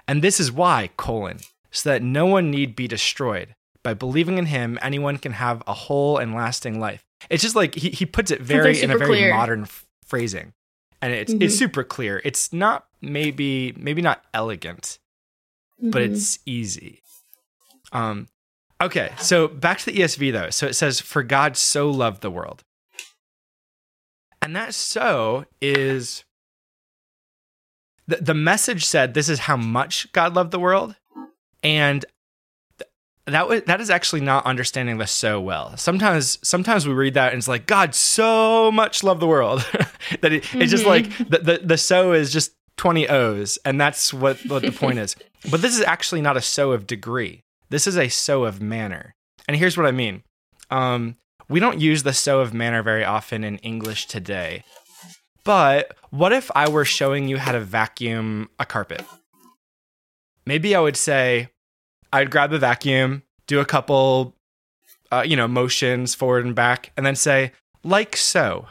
And 0.09 0.23
this 0.23 0.39
is 0.39 0.53
why, 0.53 0.91
colon, 0.97 1.39
so 1.71 1.89
that 1.91 2.03
no 2.03 2.27
one 2.27 2.51
need 2.51 2.77
be 2.77 2.87
destroyed. 2.87 3.55
By 3.83 3.95
believing 3.95 4.39
in 4.39 4.47
him, 4.47 4.79
anyone 4.83 5.19
can 5.19 5.33
have 5.33 5.63
a 5.67 5.73
whole 5.75 6.19
and 6.19 6.35
lasting 6.35 6.79
life. 6.81 7.05
It's 7.31 7.43
just 7.43 7.57
like 7.57 7.75
he, 7.75 7.91
he 7.91 8.05
puts 8.07 8.31
it 8.31 8.41
very 8.41 8.81
in 8.81 8.91
a 8.91 8.99
very 8.99 9.07
clear. 9.17 9.35
modern 9.35 9.63
f- 9.63 9.87
phrasing. 10.05 10.53
And 11.03 11.13
it's 11.13 11.33
Mhm. 11.33 11.43
it's 11.43 11.57
super 11.57 11.85
clear. 11.85 12.21
It's 12.25 12.53
not 12.53 12.87
maybe 13.01 13.75
maybe 13.77 14.03
not 14.03 14.25
elegant, 14.35 14.99
but 15.81 16.03
Mhm. 16.03 16.11
it's 16.13 16.39
easy. 16.47 17.03
Um 17.93 18.29
okay, 18.81 19.13
so 19.19 19.49
back 19.49 19.79
to 19.79 19.87
the 19.87 19.99
ESV 19.99 20.33
though. 20.33 20.51
So 20.51 20.67
it 20.67 20.75
says 20.75 21.01
for 21.01 21.23
God 21.23 21.57
so 21.57 21.91
loved 21.91 22.23
the 22.23 22.31
world. 22.31 22.65
And 24.43 24.55
that 24.55 24.75
so 24.75 25.47
is 25.61 26.25
the, 28.07 28.17
the 28.17 28.35
message 28.35 28.85
said 28.85 29.15
this 29.15 29.29
is 29.29 29.41
how 29.41 29.57
much 29.57 30.13
God 30.13 30.35
loved 30.35 30.53
the 30.53 30.61
world 30.61 30.95
and 31.63 32.05
th- 32.79 32.91
that 33.27 33.49
was 33.49 33.63
that 33.63 33.81
is 33.81 33.91
actually 33.91 34.21
not 34.21 34.47
understanding 34.47 34.99
this 34.99 35.11
so 35.11 35.41
well. 35.41 35.77
Sometimes 35.77 36.39
sometimes 36.47 36.87
we 36.87 36.95
read 36.95 37.15
that 37.15 37.33
and 37.33 37.39
it's 37.39 37.49
like 37.49 37.67
God 37.67 37.95
so 37.95 38.71
much 38.71 39.03
loved 39.03 39.21
the 39.21 39.27
world 39.27 39.67
that 40.21 40.33
it, 40.33 40.55
it's 40.55 40.71
just 40.71 40.85
mm-hmm. 40.85 40.89
like 40.89 41.29
the, 41.29 41.39
the 41.39 41.61
the 41.65 41.79
so 41.79 42.13
is 42.13 42.33
just 42.33 42.53
20 42.77 43.09
O's 43.09 43.59
and 43.65 43.81
that's 43.81 44.15
what 44.15 44.39
what 44.47 44.63
the 44.63 44.73
point 44.73 44.99
is. 44.99 45.17
But 45.51 45.63
this 45.63 45.77
is 45.77 45.83
actually 45.83 46.21
not 46.21 46.37
a 46.37 46.41
so 46.41 46.73
of 46.73 46.87
degree. 46.87 47.43
This 47.71 47.87
is 47.87 47.97
a 47.97 48.09
so 48.09 48.45
of 48.45 48.61
manner. 48.61 49.15
And 49.49 49.57
here's 49.57 49.77
what 49.77 49.87
I 49.87 49.93
mean. 49.93 50.23
Um 50.71 51.17
we 51.49 51.61
don't 51.61 51.81
use 51.81 52.03
the 52.03 52.13
so 52.13 52.41
of 52.41 52.53
manner 52.53 52.83
very 52.83 53.05
often 53.05 53.45
in 53.45 53.59
English 53.59 54.07
today. 54.07 54.65
But 55.45 55.97
what 56.11 56.33
if 56.33 56.51
I 56.57 56.69
were 56.69 56.85
showing 56.85 57.29
you 57.29 57.39
how 57.39 57.53
to 57.53 57.61
vacuum 57.61 58.51
a 58.59 58.67
carpet? 58.67 59.05
Maybe 60.45 60.75
I 60.75 60.81
would 60.81 60.97
say, 60.97 61.51
I'd 62.13 62.31
grab 62.33 62.51
the 62.51 62.59
vacuum, 62.59 63.23
do 63.47 63.61
a 63.61 63.65
couple, 63.65 64.35
uh, 65.13 65.23
you 65.25 65.37
know, 65.37 65.47
motions 65.47 66.17
forward 66.17 66.45
and 66.47 66.55
back, 66.55 66.91
and 66.97 67.07
then 67.07 67.15
say, 67.15 67.53
like 67.85 68.17
so. 68.17 68.67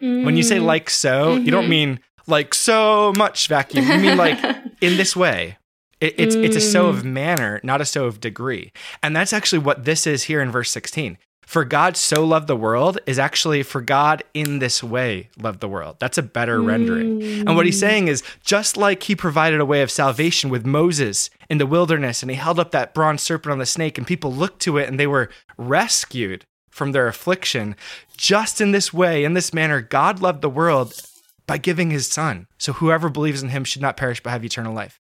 When 0.00 0.36
you 0.36 0.42
say 0.44 0.58
Mm. 0.58 0.64
like 0.66 0.88
so, 0.90 1.36
you 1.36 1.50
don't 1.50 1.64
Mhm. 1.66 1.68
mean 1.68 2.00
like 2.26 2.54
so 2.54 3.12
much 3.16 3.48
vacuum. 3.48 3.86
You 3.90 3.98
mean 3.98 4.16
like 4.16 4.38
in 4.80 4.96
this 4.96 5.16
way. 5.16 5.56
It, 6.04 6.14
it's 6.18 6.34
it's 6.34 6.56
a 6.56 6.60
so 6.60 6.88
of 6.88 7.02
mm. 7.02 7.12
manner, 7.12 7.60
not 7.62 7.80
a 7.80 7.84
so 7.84 8.04
of 8.04 8.20
degree. 8.20 8.72
And 9.02 9.16
that's 9.16 9.32
actually 9.32 9.60
what 9.60 9.84
this 9.84 10.06
is 10.06 10.24
here 10.24 10.42
in 10.42 10.50
verse 10.50 10.70
16. 10.70 11.16
For 11.46 11.64
God 11.64 11.96
so 11.96 12.24
loved 12.24 12.46
the 12.46 12.56
world 12.56 12.98
is 13.06 13.18
actually 13.18 13.62
for 13.62 13.80
God 13.80 14.22
in 14.32 14.58
this 14.58 14.82
way 14.82 15.28
loved 15.38 15.60
the 15.60 15.68
world. 15.68 15.96
That's 15.98 16.18
a 16.18 16.22
better 16.22 16.60
rendering. 16.60 17.22
And 17.22 17.54
what 17.54 17.66
he's 17.66 17.76
mm. 17.76 17.80
saying 17.80 18.08
is 18.08 18.22
just 18.42 18.76
like 18.76 19.02
he 19.04 19.14
provided 19.16 19.60
a 19.60 19.66
way 19.66 19.82
of 19.82 19.90
salvation 19.90 20.50
with 20.50 20.66
Moses 20.66 21.30
in 21.48 21.58
the 21.58 21.66
wilderness 21.66 22.22
and 22.22 22.30
he 22.30 22.36
held 22.36 22.58
up 22.58 22.70
that 22.70 22.94
bronze 22.94 23.22
serpent 23.22 23.52
on 23.52 23.58
the 23.58 23.66
snake 23.66 23.98
and 23.98 24.06
people 24.06 24.32
looked 24.32 24.60
to 24.62 24.78
it 24.78 24.88
and 24.88 24.98
they 24.98 25.06
were 25.06 25.30
rescued 25.56 26.44
from 26.70 26.92
their 26.92 27.06
affliction, 27.06 27.76
just 28.16 28.60
in 28.60 28.72
this 28.72 28.92
way, 28.92 29.22
in 29.22 29.34
this 29.34 29.54
manner, 29.54 29.80
God 29.80 30.20
loved 30.20 30.42
the 30.42 30.50
world 30.50 30.94
by 31.46 31.56
giving 31.56 31.90
his 31.90 32.08
son. 32.08 32.48
So 32.58 32.72
whoever 32.72 33.08
believes 33.08 33.42
in 33.42 33.50
him 33.50 33.64
should 33.64 33.82
not 33.82 33.96
perish 33.96 34.20
but 34.20 34.30
have 34.30 34.44
eternal 34.44 34.74
life. 34.74 35.00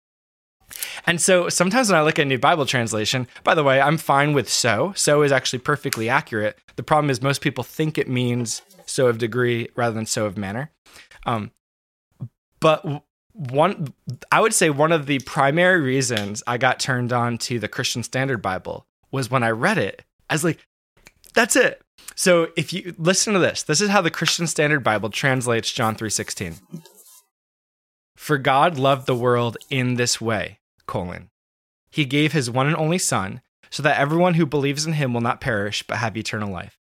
And 1.07 1.21
so 1.21 1.49
sometimes 1.49 1.91
when 1.91 1.99
I 1.99 2.03
look 2.03 2.19
at 2.19 2.23
a 2.23 2.29
new 2.29 2.39
Bible 2.39 2.67
translation, 2.67 3.27
by 3.45 3.55
the 3.55 3.65
way, 3.65 3.81
I'm 3.81 3.99
fine 3.99 4.33
with 4.33 4.49
so. 4.49 4.93
So 4.97 5.23
is 5.23 5.33
actually 5.33 5.61
perfectly 5.61 6.09
accurate. 6.09 6.59
The 6.77 6.83
problem 6.83 7.11
is 7.11 7.23
most 7.23 7.41
people 7.41 7.65
think 7.65 7.99
it 7.99 8.09
means 8.09 8.63
so 8.87 9.07
of 9.07 9.19
degree 9.19 9.69
rather 9.75 9.95
than 9.95 10.07
so 10.07 10.27
of 10.27 10.37
manner. 10.37 10.71
Um, 11.27 11.51
but 12.61 13.05
one, 13.33 13.93
I 14.31 14.41
would 14.41 14.55
say 14.55 14.71
one 14.71 14.93
of 14.93 15.07
the 15.07 15.19
primary 15.21 15.81
reasons 15.81 16.43
I 16.47 16.59
got 16.59 16.79
turned 16.79 17.13
on 17.13 17.39
to 17.39 17.59
the 17.59 17.69
Christian 17.69 18.03
Standard 18.03 18.43
Bible 18.43 18.87
was 19.11 19.31
when 19.31 19.43
I 19.43 19.51
read 19.51 19.79
it. 19.79 20.03
I 20.29 20.35
was 20.35 20.45
like, 20.45 20.67
that's 21.35 21.57
it. 21.57 21.81
So 22.15 22.49
if 22.57 22.73
you 22.73 22.95
listen 22.99 23.33
to 23.33 23.39
this, 23.39 23.63
this 23.63 23.81
is 23.81 23.91
how 23.91 24.01
the 24.01 24.11
Christian 24.11 24.47
Standard 24.47 24.85
Bible 24.85 25.11
translates 25.11 25.73
John 25.73 25.97
3:16. 25.97 26.61
For 28.17 28.39
God 28.39 28.79
loved 28.79 29.07
the 29.07 29.17
world 29.17 29.57
in 29.71 29.95
this 29.95 30.21
way, 30.21 30.59
colon. 30.87 31.31
He 31.91 32.05
gave 32.05 32.33
his 32.33 32.51
one 32.51 32.67
and 32.67 32.77
only 32.77 32.99
son 32.99 33.43
so 33.71 33.83
that 33.83 33.99
everyone 33.99 34.35
who 34.35 34.47
believes 34.47 34.87
in 34.87 34.95
him 34.95 35.15
will 35.15 35.21
not 35.21 35.41
perish 35.41 35.83
but 35.83 35.99
have 35.99 36.17
eternal 36.17 36.51
life. 36.51 36.79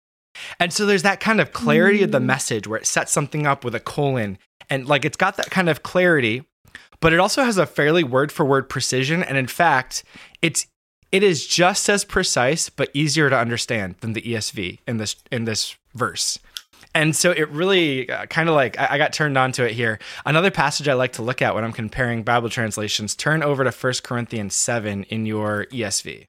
And 0.60 0.74
so 0.74 0.86
there's 0.86 1.04
that 1.04 1.20
kind 1.20 1.40
of 1.40 1.54
clarity 1.54 2.04
of 2.04 2.12
the 2.12 2.20
mm. 2.20 2.25
message 2.25 2.68
where 2.68 2.80
it 2.80 2.88
sets 2.88 3.12
something 3.12 3.48
up 3.48 3.64
with 3.64 3.75
a 3.75 3.80
colon 3.80 4.38
and 4.70 4.88
like 4.88 5.06
it's 5.06 5.18
got 5.18 5.38
that 5.38 5.52
kind 5.52 5.70
of 5.70 5.84
clarity, 5.84 6.44
but 7.00 7.14
it 7.14 7.20
also 7.20 7.44
has 7.44 7.58
a 7.58 7.66
fairly 7.66 8.04
word 8.04 8.32
for 8.32 8.46
word 8.46 8.70
precision 8.70 9.24
and 9.24 9.38
in 9.38 9.48
fact, 9.48 10.04
it's 10.42 10.68
it 11.12 11.24
is 11.24 11.46
just 11.46 11.88
as 11.88 12.04
precise 12.04 12.70
but 12.70 12.90
easier 12.94 13.30
to 13.30 13.38
understand 13.38 13.96
than 14.02 14.14
the 14.14 14.22
ESV 14.22 14.80
in 14.88 14.98
this 14.98 15.16
in 15.32 15.46
this 15.46 15.75
verse. 15.94 16.40
And 16.96 17.14
so 17.14 17.32
it 17.32 17.50
really 17.50 18.10
uh, 18.10 18.25
kind 18.28 18.48
of 18.48 18.56
like 18.56 18.80
I, 18.80 18.88
I 18.92 18.98
got 18.98 19.12
turned 19.12 19.38
on 19.38 19.52
to 19.52 19.66
it 19.66 19.74
here. 19.74 20.00
Another 20.25 20.50
passage 20.50 20.88
I 20.88 20.94
like 20.94 21.12
to 21.14 21.22
look 21.22 21.42
at 21.42 21.54
when 21.54 21.66
I'm 21.66 21.74
comparing 21.74 22.24
Bible 22.24 22.50
translations, 22.50 23.16
turn 23.16 23.44
over 23.44 23.66
to 23.66 23.72
1 23.72 23.94
Corinthians 24.02 24.56
7 24.56 25.04
in 25.04 25.25
your 25.25 25.66
ESV. 25.66 26.25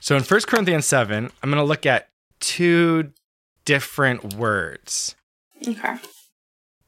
So 0.00 0.16
in 0.16 0.22
1 0.22 0.40
Corinthians 0.46 0.86
7, 0.86 1.30
I'm 1.42 1.50
going 1.50 1.62
to 1.62 1.68
look 1.68 1.84
at 1.84 2.08
two 2.40 3.12
different 3.66 4.34
words. 4.34 5.16
Okay. 5.68 5.96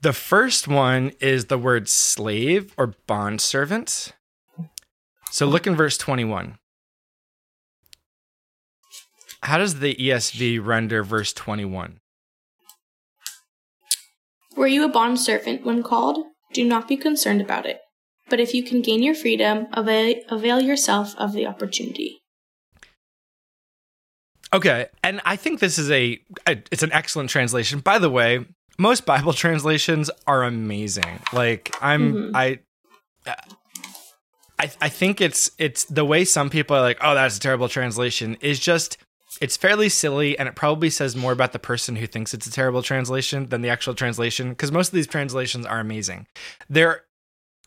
The 0.00 0.14
first 0.14 0.69
one 0.69 1.12
is 1.21 1.47
the 1.47 1.59
word 1.59 1.90
slave 1.90 2.73
or 2.78 2.95
bondservant. 3.07 4.14
So 5.31 5.47
look 5.47 5.66
in 5.66 5.76
verse 5.76 5.99
21. 5.99 6.57
How 9.43 9.59
does 9.59 9.81
the 9.81 9.95
ESV 9.95 10.64
render 10.64 11.02
verse 11.02 11.33
21? 11.33 11.99
Were 14.57 14.66
you 14.66 14.85
a 14.85 14.88
bondservant 14.88 15.64
when 15.64 15.83
called? 15.83 16.25
Do 16.52 16.64
not 16.64 16.88
be 16.88 16.97
concerned 16.97 17.40
about 17.40 17.66
it. 17.66 17.81
But 18.28 18.40
if 18.40 18.55
you 18.55 18.64
can 18.64 18.83
gain 18.83 19.02
your 19.02 19.14
freedom, 19.14 19.66
avail, 19.73 20.16
avail 20.28 20.61
yourself 20.61 21.14
of 21.16 21.33
the 21.33 21.47
opportunity. 21.47 22.23
Okay, 24.52 24.87
and 25.02 25.21
I 25.25 25.37
think 25.37 25.61
this 25.61 25.78
is 25.78 25.90
a 25.90 26.19
it's 26.47 26.83
an 26.83 26.93
excellent 26.93 27.31
translation. 27.31 27.81
By 27.81 27.99
the 27.99 28.09
way, 28.09 28.47
most 28.78 29.05
Bible 29.05 29.33
translations 29.45 30.11
are 30.26 30.45
amazing. 30.45 31.21
Like 31.33 31.75
I'm 31.81 32.14
Mhm. 32.14 32.31
I 32.35 32.59
I 34.59 34.71
I 34.81 34.88
think 34.88 35.21
it's 35.21 35.50
it's 35.59 35.85
the 35.85 36.05
way 36.05 36.25
some 36.25 36.49
people 36.49 36.76
are 36.76 36.81
like, 36.83 36.99
"Oh, 37.00 37.14
that's 37.14 37.37
a 37.37 37.40
terrible 37.40 37.69
translation." 37.69 38.37
is 38.40 38.59
just 38.59 38.97
it's 39.40 39.57
fairly 39.57 39.88
silly 39.88 40.38
and 40.38 40.49
it 40.49 40.55
probably 40.55 40.90
says 40.90 41.14
more 41.16 41.33
about 41.33 41.52
the 41.52 41.59
person 41.59 41.97
who 41.97 42.07
thinks 42.07 42.33
it's 42.33 42.47
a 42.47 42.52
terrible 42.52 42.83
translation 42.83 43.49
than 43.49 43.62
the 43.62 43.69
actual 43.69 43.95
translation 43.95 44.50
because 44.50 44.73
most 44.73 44.88
of 44.88 44.95
these 44.95 45.07
translations 45.07 45.66
are 45.66 45.81
amazing. 45.81 46.26
There 46.69 47.02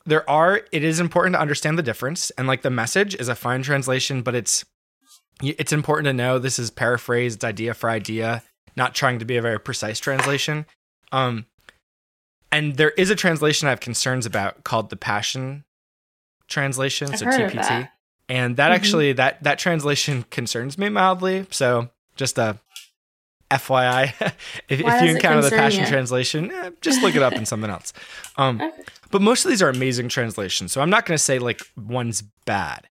there 0.05 0.27
are 0.29 0.61
it 0.71 0.83
is 0.83 0.99
important 0.99 1.35
to 1.35 1.39
understand 1.39 1.77
the 1.77 1.83
difference 1.83 2.31
and 2.31 2.47
like 2.47 2.61
the 2.61 2.69
message 2.69 3.15
is 3.15 3.27
a 3.27 3.35
fine 3.35 3.61
translation 3.61 4.21
but 4.21 4.33
it's 4.33 4.65
it's 5.41 5.71
important 5.71 6.05
to 6.05 6.13
know 6.13 6.39
this 6.39 6.57
is 6.57 6.71
paraphrased 6.71 7.43
idea 7.45 7.73
for 7.73 7.89
idea 7.89 8.41
not 8.75 8.95
trying 8.95 9.19
to 9.19 9.25
be 9.25 9.37
a 9.37 9.41
very 9.41 9.59
precise 9.59 9.99
translation 9.99 10.65
um 11.11 11.45
and 12.51 12.77
there 12.77 12.91
is 12.91 13.09
a 13.09 13.15
translation 13.15 13.67
i 13.67 13.71
have 13.71 13.79
concerns 13.79 14.25
about 14.25 14.63
called 14.63 14.89
the 14.89 14.95
passion 14.95 15.63
translation 16.47 17.11
I've 17.11 17.19
so 17.19 17.25
tpt. 17.25 17.89
And 18.29 18.55
that 18.57 18.71
Mhm. 18.71 18.75
actually 18.75 19.13
that 19.13 19.43
that 19.43 19.59
translation 19.59 20.23
concerns 20.29 20.77
me 20.77 20.87
mildly 20.89 21.45
so 21.51 21.89
just 22.15 22.37
a 22.37 22.57
fyi 23.51 24.13
if, 24.69 24.79
if 24.79 25.01
you 25.01 25.09
encounter 25.09 25.41
the 25.41 25.49
passion 25.49 25.81
you? 25.81 25.87
translation 25.87 26.51
eh, 26.51 26.69
just 26.81 27.01
look 27.01 27.15
it 27.15 27.23
up 27.23 27.33
in 27.33 27.45
something 27.51 27.69
else 27.69 27.91
um 28.37 28.61
but 29.11 29.21
most 29.23 29.43
of 29.43 29.49
these 29.49 29.63
are 29.63 29.69
amazing 29.69 30.07
translations. 30.07 30.71
So 30.71 30.81
I'm 30.81 30.91
not 30.91 31.07
going 31.07 31.15
to 31.17 31.23
say 31.23 31.39
like 31.39 31.61
one's 31.75 32.21
bad. 32.45 32.87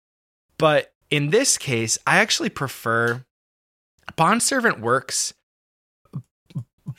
But 0.57 0.95
in 1.11 1.29
this 1.29 1.59
case, 1.59 1.99
I 2.07 2.17
actually 2.21 2.49
prefer 2.49 3.23
bondservant 4.17 4.81
works. 4.81 5.35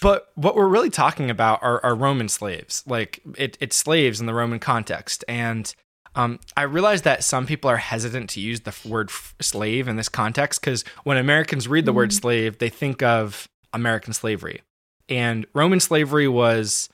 But 0.03 0.27
what 0.35 0.55
we're 0.55 0.67
really 0.67 0.91
talking 0.91 1.31
about 1.31 1.63
are, 1.63 1.83
are 1.83 1.95
Roman 1.95 2.29
slaves. 2.29 2.83
Like 2.85 3.21
it, 3.39 3.57
it's 3.59 3.75
slaves 3.75 4.19
in 4.19 4.27
the 4.27 4.35
Roman 4.35 4.59
context. 4.59 5.23
And 5.27 5.73
um, 6.17 6.39
I 6.57 6.63
realize 6.63 7.03
that 7.03 7.23
some 7.23 7.45
people 7.45 7.69
are 7.69 7.77
hesitant 7.77 8.29
to 8.31 8.41
use 8.41 8.61
the 8.61 8.75
word 8.85 9.09
f- 9.09 9.35
slave 9.39 9.87
in 9.87 9.95
this 9.95 10.09
context 10.09 10.59
because 10.59 10.83
when 11.03 11.17
Americans 11.17 11.67
read 11.67 11.85
the 11.85 11.93
word 11.93 12.09
Mhm. 12.09 12.19
slave, 12.21 12.57
they 12.57 12.69
think 12.69 13.01
of 13.03 13.47
American 13.71 14.13
slavery. 14.13 14.61
And 15.07 15.45
Roman 15.53 15.79
slavery 15.79 16.27
was 16.27 16.89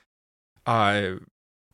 uh, 0.66 1.16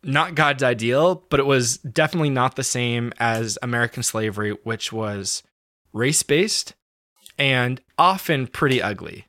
not 0.02 0.35
God's 0.35 0.62
ideal, 0.62 1.25
but 1.28 1.38
it 1.40 1.47
was 1.47 1.78
definitely 1.78 2.30
not 2.30 2.57
the 2.57 2.64
same 2.64 3.12
as 3.21 3.59
American 3.62 4.02
slavery, 4.02 4.52
which 4.64 4.92
was 4.92 5.42
race 5.92 6.23
based 6.23 6.75
and 7.38 7.80
often 7.99 8.47
pretty 8.47 8.80
ugly. 8.83 9.26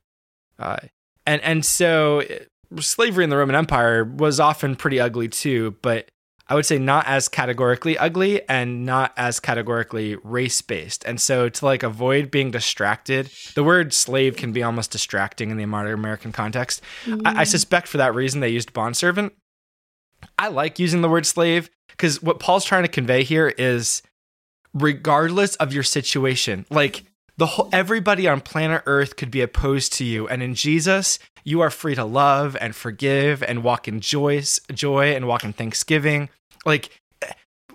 Uh, 0.58 0.78
and 1.26 1.42
and 1.42 1.66
so 1.66 2.20
eh, 2.20 2.40
slavery 2.80 3.24
in 3.24 3.30
the 3.30 3.38
Roman 3.38 3.56
Empire 3.56 4.04
was 4.04 4.40
often 4.40 4.76
pretty 4.76 5.00
ugly 5.00 5.28
too, 5.28 5.76
but 5.82 6.10
I 6.52 6.54
would 6.54 6.66
say 6.66 6.78
not 6.78 7.08
as 7.08 7.30
categorically 7.30 7.98
ugly 7.98 8.42
and 8.50 8.86
not 8.86 9.14
as 9.16 9.40
categorically 9.40 10.18
race 10.22 10.62
based. 10.62 11.02
And 11.06 11.22
so 11.22 11.48
to 11.48 11.66
like 11.66 11.82
avoid 11.82 12.30
being 12.30 12.52
distracted, 12.52 13.32
the 13.56 13.64
word 13.64 13.94
slave 13.94 14.36
can 14.36 14.52
be 14.52 14.62
almost 14.62 14.92
distracting 14.92 15.50
in 15.50 15.56
the 15.56 15.66
modern 15.66 15.94
American 15.94 16.34
context. 16.34 16.82
I, 17.24 17.40
I 17.40 17.44
suspect 17.46 17.88
for 17.88 18.00
that 18.00 18.14
reason 18.14 18.42
they 18.42 18.50
used 18.50 18.74
bondservant. 18.74 19.32
I 20.38 20.50
like 20.50 20.78
using 20.78 21.00
the 21.00 21.08
word 21.08 21.26
slave 21.26 21.70
because 21.88 22.22
what 22.22 22.42
Paul's 22.42 22.66
trying 22.66 22.84
to 22.84 22.90
convey 22.90 23.24
here 23.24 23.54
is 23.58 24.02
regardless 24.74 25.56
of 25.56 25.72
your 25.72 25.84
situation, 25.84 26.66
like 26.70 27.06
the 27.38 27.46
whole 27.46 27.70
everybody 27.72 28.28
on 28.28 28.42
planet 28.42 28.84
Earth 28.86 29.16
could 29.16 29.32
be 29.32 29.40
opposed 29.40 29.94
to 29.94 30.04
you, 30.04 30.28
and 30.28 30.44
in 30.44 30.54
Jesus, 30.56 31.18
you 31.46 31.62
are 31.62 31.70
free 31.70 31.96
to 31.96 32.04
love 32.04 32.58
and 32.60 32.76
forgive 32.76 33.42
and 33.42 33.64
walk 33.64 33.88
in 33.88 34.02
joy, 34.02 34.44
joy 34.74 35.16
and 35.16 35.30
walk 35.30 35.46
in 35.46 35.54
thanksgiving. 35.54 36.28
Like 36.66 36.90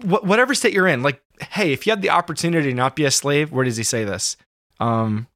wh- 0.03 0.23
whatever 0.25 0.55
state 0.55 0.73
you're 0.73 0.87
in, 0.89 1.03
like 1.03 1.21
hey, 1.53 1.73
if 1.73 1.87
you 1.87 1.91
had 1.93 2.01
the 2.03 2.11
opportunity 2.11 2.71
to 2.71 2.75
not 2.75 2.97
be 2.97 3.05
a 3.05 3.11
slave, 3.11 3.53
where 3.53 3.65
does 3.65 3.77
he 3.77 3.83
say 3.83 4.05
this? 4.05 4.37
Um, 4.81 5.27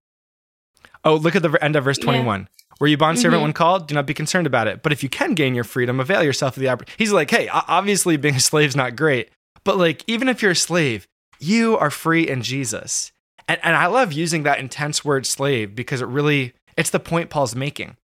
oh, 1.04 1.16
look 1.16 1.36
at 1.36 1.42
the 1.42 1.52
end 1.62 1.76
of 1.76 1.84
verse 1.84 1.98
Yeah. 1.98 2.04
21. 2.04 2.48
Were 2.80 2.86
you 2.86 2.96
bondservant 2.96 3.40
Mhm. 3.40 3.42
when 3.44 3.52
called? 3.52 3.86
Do 3.88 3.94
not 3.94 4.06
be 4.06 4.14
concerned 4.14 4.46
about 4.46 4.66
it. 4.66 4.82
But 4.82 4.92
if 4.92 5.02
you 5.02 5.10
can 5.10 5.34
gain 5.34 5.54
your 5.54 5.64
freedom, 5.64 6.00
avail 6.00 6.22
yourself 6.22 6.56
of 6.56 6.62
the 6.62 6.70
opportunity. 6.70 6.94
He's 7.02 7.12
like, 7.12 7.30
hey, 7.30 7.48
obviously 7.48 8.16
being 8.16 8.36
a 8.36 8.40
slave's 8.40 8.74
not 8.74 8.96
great, 8.96 9.28
but 9.64 9.76
like, 9.76 10.02
even 10.06 10.28
if 10.28 10.40
you're 10.40 10.52
a 10.52 10.56
slave, 10.56 11.06
you 11.38 11.76
are 11.76 11.90
free 11.90 12.26
in 12.26 12.40
Jesus. 12.40 13.12
And, 13.46 13.60
and 13.62 13.76
I 13.76 13.86
love 13.86 14.12
using 14.14 14.44
that 14.44 14.58
intense 14.60 15.04
word 15.04 15.26
slave 15.26 15.74
because 15.74 16.00
it 16.00 16.08
really, 16.08 16.54
it's 16.78 16.88
the 16.90 17.00
point 17.00 17.28
Paul's 17.28 17.54
making. 17.54 17.96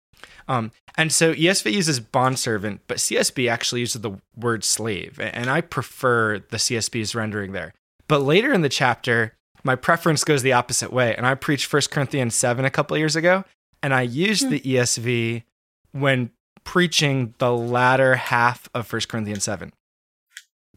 Um, 0.48 0.72
and 0.98 1.12
so 1.12 1.34
ESV 1.34 1.72
uses 1.74 2.00
bondservant, 2.00 2.82
but 2.88 2.98
CSB 2.98 3.50
actually 3.50 3.82
uses 3.82 4.02
the 4.02 4.12
word 4.36 4.64
slave. 4.64 5.20
And 5.20 5.50
I 5.50 5.62
prefer 5.62 6.40
the 6.40 6.58
CSB's 6.58 7.16
rendering 7.16 7.52
there. 7.52 7.74
But 8.08 8.20
later 8.20 8.54
in 8.54 8.62
the 8.62 8.70
chapter, 8.70 9.34
my 9.64 9.76
preference 9.76 10.24
goes 10.24 10.44
the 10.44 10.54
opposite 10.54 10.94
way. 10.94 11.16
And 11.16 11.26
I 11.26 11.34
preached 11.34 11.72
1 11.74 11.82
Corinthians 11.92 12.36
7 12.36 12.64
a 12.66 12.70
couple 12.70 12.94
of 12.96 13.00
years 13.00 13.16
ago, 13.16 13.44
and 13.82 13.94
I 13.94 14.02
used 14.04 14.44
Hmm. 14.44 14.50
the 14.52 14.60
ESV 14.62 15.44
when 15.92 16.30
preaching 16.64 17.34
the 17.40 17.52
latter 17.54 18.16
half 18.16 18.70
of 18.76 18.88
1 18.92 19.08
Corinthians 19.08 19.44
7. 19.44 19.72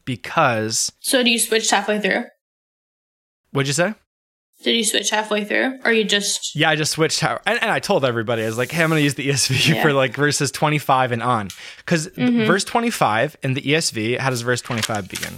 Because, 0.04 0.92
So 1.00 1.22
do 1.22 1.30
you 1.30 1.38
switch 1.38 1.68
halfway 1.70 2.00
through? 2.00 2.24
what'd 3.52 3.66
you 3.66 3.72
say? 3.74 3.94
Did 4.64 4.74
you 4.76 4.84
switch 4.84 5.10
halfway 5.10 5.44
through, 5.44 5.78
or 5.84 5.92
you 5.92 6.02
just? 6.04 6.56
Yeah, 6.56 6.70
I 6.70 6.74
just 6.76 6.92
switched 6.92 7.20
how, 7.20 7.38
and, 7.46 7.62
and 7.62 7.70
I 7.70 7.78
told 7.78 8.04
everybody, 8.04 8.42
I 8.42 8.46
was 8.46 8.58
like, 8.58 8.72
hey, 8.72 8.82
I'm 8.82 8.90
going 8.90 8.98
to 8.98 9.04
use 9.04 9.14
the 9.14 9.28
ESV 9.28 9.68
Yeah. 9.74 9.82
for 9.82 9.92
like 9.92 10.14
verses 10.16 10.50
25 10.50 11.12
and 11.12 11.22
on. 11.22 11.48
Because 11.78 12.08
Mhm. 12.08 12.44
verse 12.46 12.64
25 12.64 13.36
in 13.44 13.54
the 13.54 13.62
ESV, 13.62 14.18
how 14.18 14.30
does 14.30 14.40
verse 14.42 14.60
25 14.60 15.08
begin? 15.08 15.34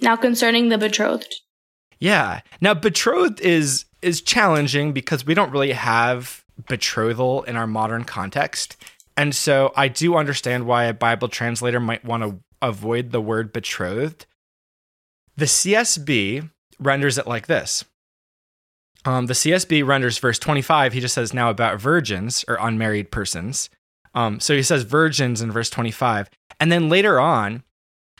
Now 0.00 0.16
concerning 0.16 0.70
the 0.70 0.78
betrothed. 0.78 1.34
Yeah. 2.00 2.40
Now 2.60 2.74
betrothed 2.74 3.40
is 3.40 3.84
is 4.00 4.20
challenging 4.20 4.92
because 4.92 5.24
we 5.24 5.34
don't 5.34 5.52
really 5.52 5.70
have 5.72 6.42
betrothal 6.68 7.42
in 7.44 7.56
our 7.56 7.66
modern 7.68 8.02
context. 8.04 8.76
And 9.16 9.32
so 9.34 9.72
I 9.76 9.86
do 9.88 10.16
understand 10.16 10.66
why 10.66 10.84
a 10.84 10.94
Bible 10.94 11.28
translator 11.28 11.78
might 11.78 12.04
want 12.04 12.22
to 12.24 12.40
avoid 12.60 13.10
the 13.12 13.20
word 13.20 13.52
betrothed. 13.52 14.26
The 15.36 15.44
CSB 15.44 16.50
renders 16.84 17.18
it 17.18 17.26
like 17.26 17.46
this. 17.46 17.84
Um, 19.04 19.26
the 19.26 19.34
CSB 19.34 19.84
renders 19.84 20.18
verse 20.18 20.38
25. 20.38 20.92
He 20.92 21.00
just 21.00 21.14
says 21.14 21.34
now 21.34 21.50
about 21.50 21.80
virgins 21.80 22.44
or 22.46 22.56
unmarried 22.60 23.10
persons. 23.10 23.68
Um, 24.14 24.38
so 24.38 24.54
he 24.54 24.62
says 24.62 24.84
virgins 24.84 25.40
in 25.40 25.50
verse 25.50 25.70
25. 25.70 26.30
And 26.60 26.70
then 26.70 26.88
later 26.88 27.18
on, 27.18 27.64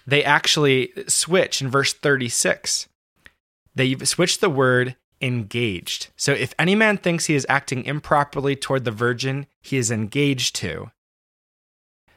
they 0.06 0.24
actually 0.24 0.92
switch 1.06 1.62
in 1.62 1.70
verse 1.70 1.92
36 1.92 2.88
they 3.74 3.96
switch 3.96 4.38
the 4.38 4.50
word 4.50 4.96
engaged. 5.20 6.08
So 6.16 6.32
if 6.32 6.54
any 6.58 6.74
man 6.74 6.98
thinks 6.98 7.26
he 7.26 7.34
is 7.34 7.46
acting 7.48 7.84
improperly 7.84 8.56
toward 8.56 8.84
the 8.84 8.90
virgin, 8.90 9.46
he 9.60 9.76
is 9.76 9.90
engaged 9.90 10.56
to. 10.56 10.90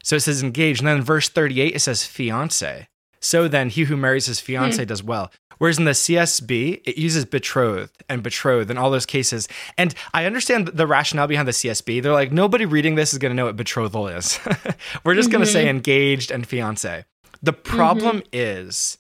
So 0.04 0.18
it 0.18 0.22
says 0.22 0.44
engaged. 0.44 0.82
And 0.82 0.88
then 0.88 0.98
in 0.98 1.04
verse 1.04 1.30
38, 1.30 1.76
it 1.76 1.80
says 1.80 2.06
fiance. 2.06 2.88
So 3.26 3.48
then 3.48 3.70
he 3.70 3.86
who 3.86 3.98
marries 3.98 4.28
his 4.28 4.40
hmm. 4.40 4.46
fiance 4.46 4.86
does 4.86 5.02
well. 5.02 5.32
Whereas 5.58 5.80
in 5.80 5.86
the 5.86 5.92
CSB, 5.92 6.82
it 6.86 6.98
uses 6.98 7.26
betrothed 7.26 8.04
and 8.08 8.22
betrothed 8.22 8.70
in 8.70 8.78
all 8.78 8.92
those 8.92 9.06
cases. 9.06 9.48
And 9.78 9.96
I 10.14 10.26
understand 10.26 10.68
the 10.68 10.86
rationale 10.86 11.28
behind 11.28 11.48
the 11.48 11.54
CSB. 11.54 12.04
They're 12.04 12.12
like, 12.12 12.32
nobody 12.32 12.66
reading 12.66 12.96
this 12.96 13.14
is 13.14 13.20
going 13.20 13.32
to 13.32 13.36
know 13.36 13.46
what 13.46 13.56
betrothal 13.56 14.10
is. 14.10 14.38
We're 15.04 15.16
just 15.16 15.32
going 15.32 15.44
to 15.44 15.50
say 15.50 15.62
mm-hmm. 15.62 15.78
engaged 15.78 16.30
and 16.30 16.46
fiance. 16.46 17.06
The 17.42 17.54
mm-hmm. 17.54 17.76
problem 17.76 18.22
is, 18.32 18.98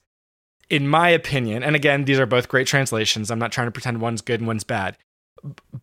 in 0.69 0.87
my 0.87 1.09
opinion, 1.09 1.61
and 1.61 1.75
again, 1.75 2.05
these 2.05 2.19
are 2.19 2.25
both 2.25 2.47
great 2.47 2.67
translations. 2.67 3.29
I'm 3.29 3.39
not 3.39 3.51
trying 3.51 3.67
to 3.67 3.71
pretend 3.71 4.01
one's 4.01 4.21
good 4.21 4.39
and 4.39 4.47
one's 4.47 4.63
bad. 4.63 4.97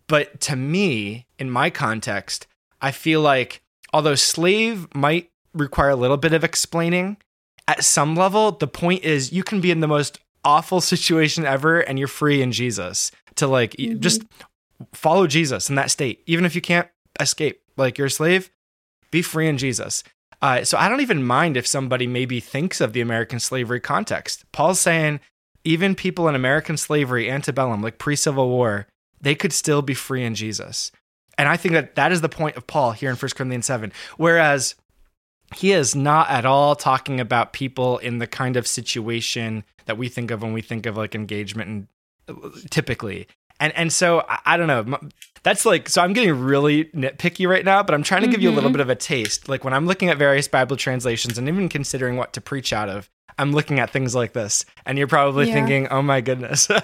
But 0.08 0.40
to 0.42 0.56
me, 0.56 1.26
in 1.38 1.50
my 1.50 1.68
context, 1.68 2.46
I 2.80 2.90
feel 2.92 3.20
like 3.20 3.62
although 3.92 4.14
slave 4.14 4.92
might 4.94 5.30
require 5.52 5.90
a 5.90 5.96
little 5.96 6.16
bit 6.16 6.32
of 6.32 6.42
explaining, 6.42 7.18
at 7.68 7.84
some 7.84 8.14
level, 8.16 8.52
the 8.52 8.66
point 8.68 9.04
is 9.04 9.32
you 9.32 9.42
can 9.44 9.60
be 9.60 9.70
in 9.70 9.80
the 9.80 9.88
most 9.88 10.18
awful 10.44 10.80
situation 10.92 11.44
ever 11.46 11.80
and 11.80 11.98
you're 11.98 12.08
free 12.08 12.42
in 12.42 12.52
Jesus 12.52 13.10
to 13.36 13.46
like 13.46 13.72
Mhm. 13.72 14.00
just 14.00 14.22
follow 14.92 15.26
Jesus 15.26 15.68
in 15.68 15.76
that 15.76 15.90
state, 15.90 16.22
even 16.26 16.44
if 16.44 16.54
you 16.54 16.60
can't 16.60 16.88
escape. 17.20 17.60
Like 17.76 17.96
you're 17.98 18.08
a 18.08 18.10
slave, 18.10 18.50
be 19.10 19.22
free 19.22 19.48
in 19.48 19.56
Jesus. 19.58 20.02
Uh, 20.42 20.64
so 20.64 20.76
I 20.76 20.88
don't 20.88 21.00
even 21.00 21.22
mind 21.22 21.56
if 21.56 21.66
somebody 21.66 22.06
maybe 22.06 22.40
thinks 22.40 22.80
of 22.80 22.92
the 22.92 23.00
American 23.00 23.38
slavery 23.40 23.80
context. 23.80 24.44
Paul's 24.52 24.80
saying 24.80 25.20
even 25.64 25.94
people 25.94 26.28
in 26.28 26.34
American 26.34 26.76
slavery, 26.76 27.30
antebellum, 27.30 27.80
like 27.80 27.98
pre 27.98 28.16
Civil 28.16 28.48
War, 28.48 28.88
they 29.20 29.34
could 29.36 29.52
still 29.52 29.82
be 29.82 29.94
free 29.94 30.24
in 30.24 30.34
Jesus. 30.34 30.90
And 31.38 31.48
I 31.48 31.56
think 31.56 31.72
that 31.74 31.94
that 31.94 32.10
is 32.12 32.20
the 32.20 32.28
point 32.28 32.56
of 32.56 32.66
Paul 32.66 32.92
here 32.92 33.08
in 33.08 33.16
1 33.16 33.30
Corinthians 33.36 33.66
7. 33.66 33.92
Whereas 34.16 34.74
he 35.54 35.72
is 35.72 35.94
not 35.94 36.28
at 36.30 36.44
all 36.46 36.74
talking 36.76 37.20
about 37.20 37.52
people 37.52 37.98
in 37.98 38.18
the 38.18 38.26
kind 38.26 38.56
of 38.56 38.66
situation 38.66 39.64
that 39.86 39.98
we 39.98 40.08
think 40.08 40.30
of 40.30 40.42
when 40.42 40.52
we 40.52 40.62
think 40.62 40.86
of 40.86 40.96
like 40.96 41.14
engagement 41.14 41.68
and 41.68 41.86
uh, 42.28 42.48
typically. 42.70 43.26
And 43.60 43.72
and 43.76 43.92
so 43.92 44.24
I, 44.28 44.38
I 44.46 44.56
don't 44.56 44.66
know. 44.66 44.98
That's 45.44 45.64
like 45.66 45.88
so 45.88 46.02
I'm 46.02 46.12
getting 46.12 46.38
really 46.38 46.84
nitpicky 46.86 47.48
right 47.48 47.64
now, 47.64 47.82
but 47.82 47.94
I'm 47.94 48.02
trying 48.02 48.22
to 48.22 48.28
give 48.28 48.40
you 48.42 48.50
a 48.50 48.52
little 48.54 48.70
Mhm. 48.70 48.74
bit 48.74 48.80
of 48.80 48.90
a 48.90 48.94
taste. 48.94 49.48
Like 49.48 49.64
when 49.64 49.72
I'm 49.74 49.86
looking 49.86 50.08
at 50.08 50.18
various 50.18 50.46
Bible 50.48 50.76
translations 50.76 51.36
and 51.38 51.48
even 51.48 51.68
considering 51.68 52.16
what 52.16 52.32
to 52.34 52.40
preach 52.40 52.72
out 52.72 52.88
of, 52.88 53.10
I'm 53.38 53.52
looking 53.52 53.80
at 53.80 53.90
things 53.90 54.14
like 54.14 54.32
this, 54.34 54.64
and 54.86 54.98
you're 54.98 55.06
probably 55.08 55.48
Yeah. 55.48 55.54
thinking, 55.54 55.88
"Oh 55.88 56.02
my 56.02 56.20
goodness." 56.20 56.68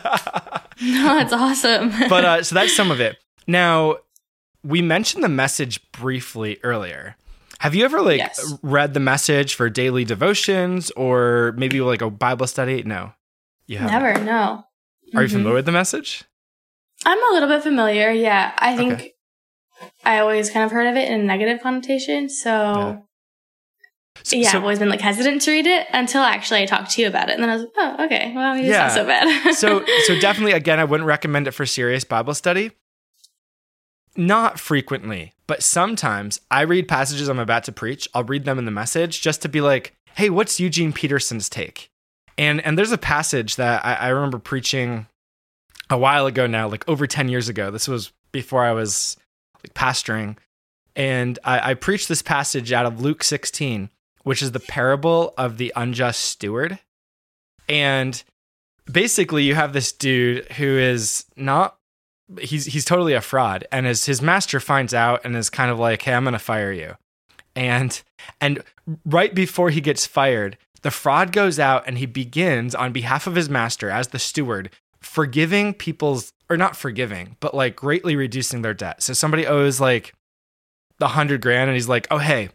No, 0.80 1.18
it's 1.18 1.32
awesome. 1.32 1.90
but 2.08 2.24
uh, 2.24 2.42
so 2.44 2.54
that's 2.54 2.74
some 2.76 2.92
of 2.92 3.00
it. 3.00 3.18
Now, 3.48 3.96
we 4.62 4.80
mentioned 4.80 5.24
the 5.24 5.28
message 5.28 5.80
briefly 5.90 6.58
earlier. 6.62 7.16
Have 7.60 7.74
you 7.74 7.84
ever 7.84 8.00
like 8.00 8.18
Yes. 8.18 8.54
read 8.62 8.94
the 8.94 9.00
message 9.00 9.54
for 9.54 9.68
daily 9.68 10.04
devotions 10.04 10.90
or 10.92 11.54
maybe 11.56 11.80
like 11.80 12.02
a 12.02 12.10
Bible 12.10 12.46
study? 12.46 12.82
No, 12.84 13.12
Yeah. 13.66 13.86
Never, 13.86 14.18
no. 14.24 14.64
Are 15.14 15.22
you 15.22 15.28
Mhm. 15.28 15.32
familiar 15.32 15.54
with 15.54 15.66
the 15.66 15.72
message? 15.72 16.24
I'm 17.04 17.18
a 17.18 17.32
little 17.32 17.48
bit 17.48 17.62
familiar. 17.62 18.10
Yeah, 18.10 18.52
I 18.58 18.76
think 18.76 18.92
Okay. 18.94 19.12
I 20.04 20.18
always 20.20 20.50
kind 20.50 20.64
of 20.64 20.70
heard 20.72 20.86
of 20.86 20.96
it 20.96 21.08
in 21.10 21.20
a 21.20 21.24
negative 21.24 21.60
connotation. 21.62 22.28
So 22.28 23.04
So- 24.24 24.36
yeah, 24.36 24.50
so- 24.50 24.58
I've 24.58 24.64
always 24.64 24.78
been 24.80 24.88
like 24.88 25.00
hesitant 25.00 25.42
to 25.42 25.50
read 25.52 25.66
it 25.66 25.86
until 25.92 26.22
actually 26.22 26.62
I 26.62 26.66
talked 26.66 26.90
to 26.92 27.02
you 27.02 27.06
about 27.08 27.28
it, 27.28 27.34
and 27.34 27.42
then 27.42 27.50
I 27.50 27.54
was 27.54 27.62
like, 27.62 27.72
oh, 27.76 28.04
okay, 28.06 28.32
well, 28.34 28.54
maybe 28.54 28.66
Yeah. 28.68 28.86
it's 28.86 28.96
not 28.96 29.02
so 29.02 29.06
bad. 29.06 29.54
so 29.54 29.84
so 30.06 30.18
definitely 30.20 30.52
again 30.52 30.80
i 30.80 30.84
wouldn't 30.84 31.06
recommend 31.06 31.46
it 31.46 31.52
for 31.52 31.64
serious 31.66 32.02
bible 32.04 32.34
study 32.34 32.72
not 34.18 34.58
frequently 34.58 35.32
but 35.46 35.62
sometimes 35.62 36.40
i 36.50 36.60
read 36.60 36.88
passages 36.88 37.28
i'm 37.28 37.38
about 37.38 37.64
to 37.64 37.72
preach 37.72 38.08
i'll 38.14 38.24
read 38.24 38.44
them 38.44 38.58
in 38.58 38.64
the 38.64 38.70
message 38.70 39.20
just 39.20 39.40
to 39.40 39.48
be 39.48 39.60
like 39.60 39.94
hey 40.18 40.30
what's 40.30 40.58
eugene 40.58 40.92
peterson's 40.92 41.48
take? 41.48 41.92
And 42.36 42.60
and 42.62 42.76
there's 42.76 42.90
a 42.90 42.98
passage 42.98 43.54
that 43.54 43.86
i, 43.86 43.94
I 43.94 44.08
remember 44.08 44.40
preaching 44.40 45.06
a 45.88 45.96
while 45.96 46.26
ago 46.26 46.48
now 46.48 46.68
like 46.68 46.86
over 46.88 47.06
10 47.06 47.28
years 47.28 47.48
ago. 47.48 47.70
This 47.70 47.86
was 47.86 48.12
before 48.32 48.64
i 48.64 48.72
was 48.72 49.16
like 49.62 49.74
pastoring. 49.74 50.36
And 50.96 51.38
I, 51.44 51.70
I 51.70 51.74
preached 51.74 52.08
this 52.08 52.20
passage 52.20 52.72
out 52.72 52.84
of 52.84 53.00
luke 53.00 53.22
16 53.22 53.90
which 54.24 54.42
is 54.42 54.50
the 54.50 54.60
parable 54.60 55.34
of 55.38 55.56
the 55.56 55.72
unjust 55.76 56.24
steward. 56.24 56.80
And 57.68 58.20
basically 58.90 59.44
you 59.44 59.54
have 59.54 59.72
this 59.72 59.92
dude 59.92 60.50
who 60.52 60.66
is 60.66 61.26
not 61.36 61.77
he's 62.40 62.66
he's 62.66 62.84
totally 62.84 63.14
a 63.14 63.20
fraud. 63.20 63.66
And 63.72 63.86
as 63.86 64.04
his 64.04 64.20
master 64.20 64.60
finds 64.60 64.94
out 64.94 65.20
and 65.24 65.36
is 65.36 65.50
kind 65.50 65.70
of 65.70 65.78
like 65.78 66.02
hey 66.02 66.14
i'm 66.14 66.24
to 66.24 66.38
fire 66.38 66.72
you. 66.72 66.96
And 67.54 68.00
and 68.40 68.62
right 69.04 69.34
before 69.34 69.70
he 69.70 69.80
gets 69.80 70.06
fired 70.06 70.56
the 70.82 70.90
fraud 70.90 71.32
goes 71.32 71.58
out 71.58 71.84
and 71.86 71.98
he 71.98 72.06
begins 72.06 72.74
on 72.74 72.92
behalf 72.92 73.26
of 73.26 73.34
his 73.34 73.48
master 73.48 73.90
as 73.90 74.08
the 74.08 74.18
steward 74.18 74.70
forgiving 75.00 75.74
people's 75.74 76.32
or 76.48 76.56
not 76.56 76.76
forgiving 76.76 77.36
but 77.40 77.54
like 77.54 77.76
greatly 77.76 78.16
reducing 78.16 78.62
their 78.62 78.74
debt. 78.74 79.02
So 79.02 79.12
somebody 79.12 79.46
owes 79.46 79.80
like 79.80 80.14
the 80.98 81.08
hundred 81.08 81.40
grand 81.40 81.70
and 81.70 81.76
he's 81.76 81.88
like 81.88 82.06
oh 82.10 82.18
hey 82.18 82.50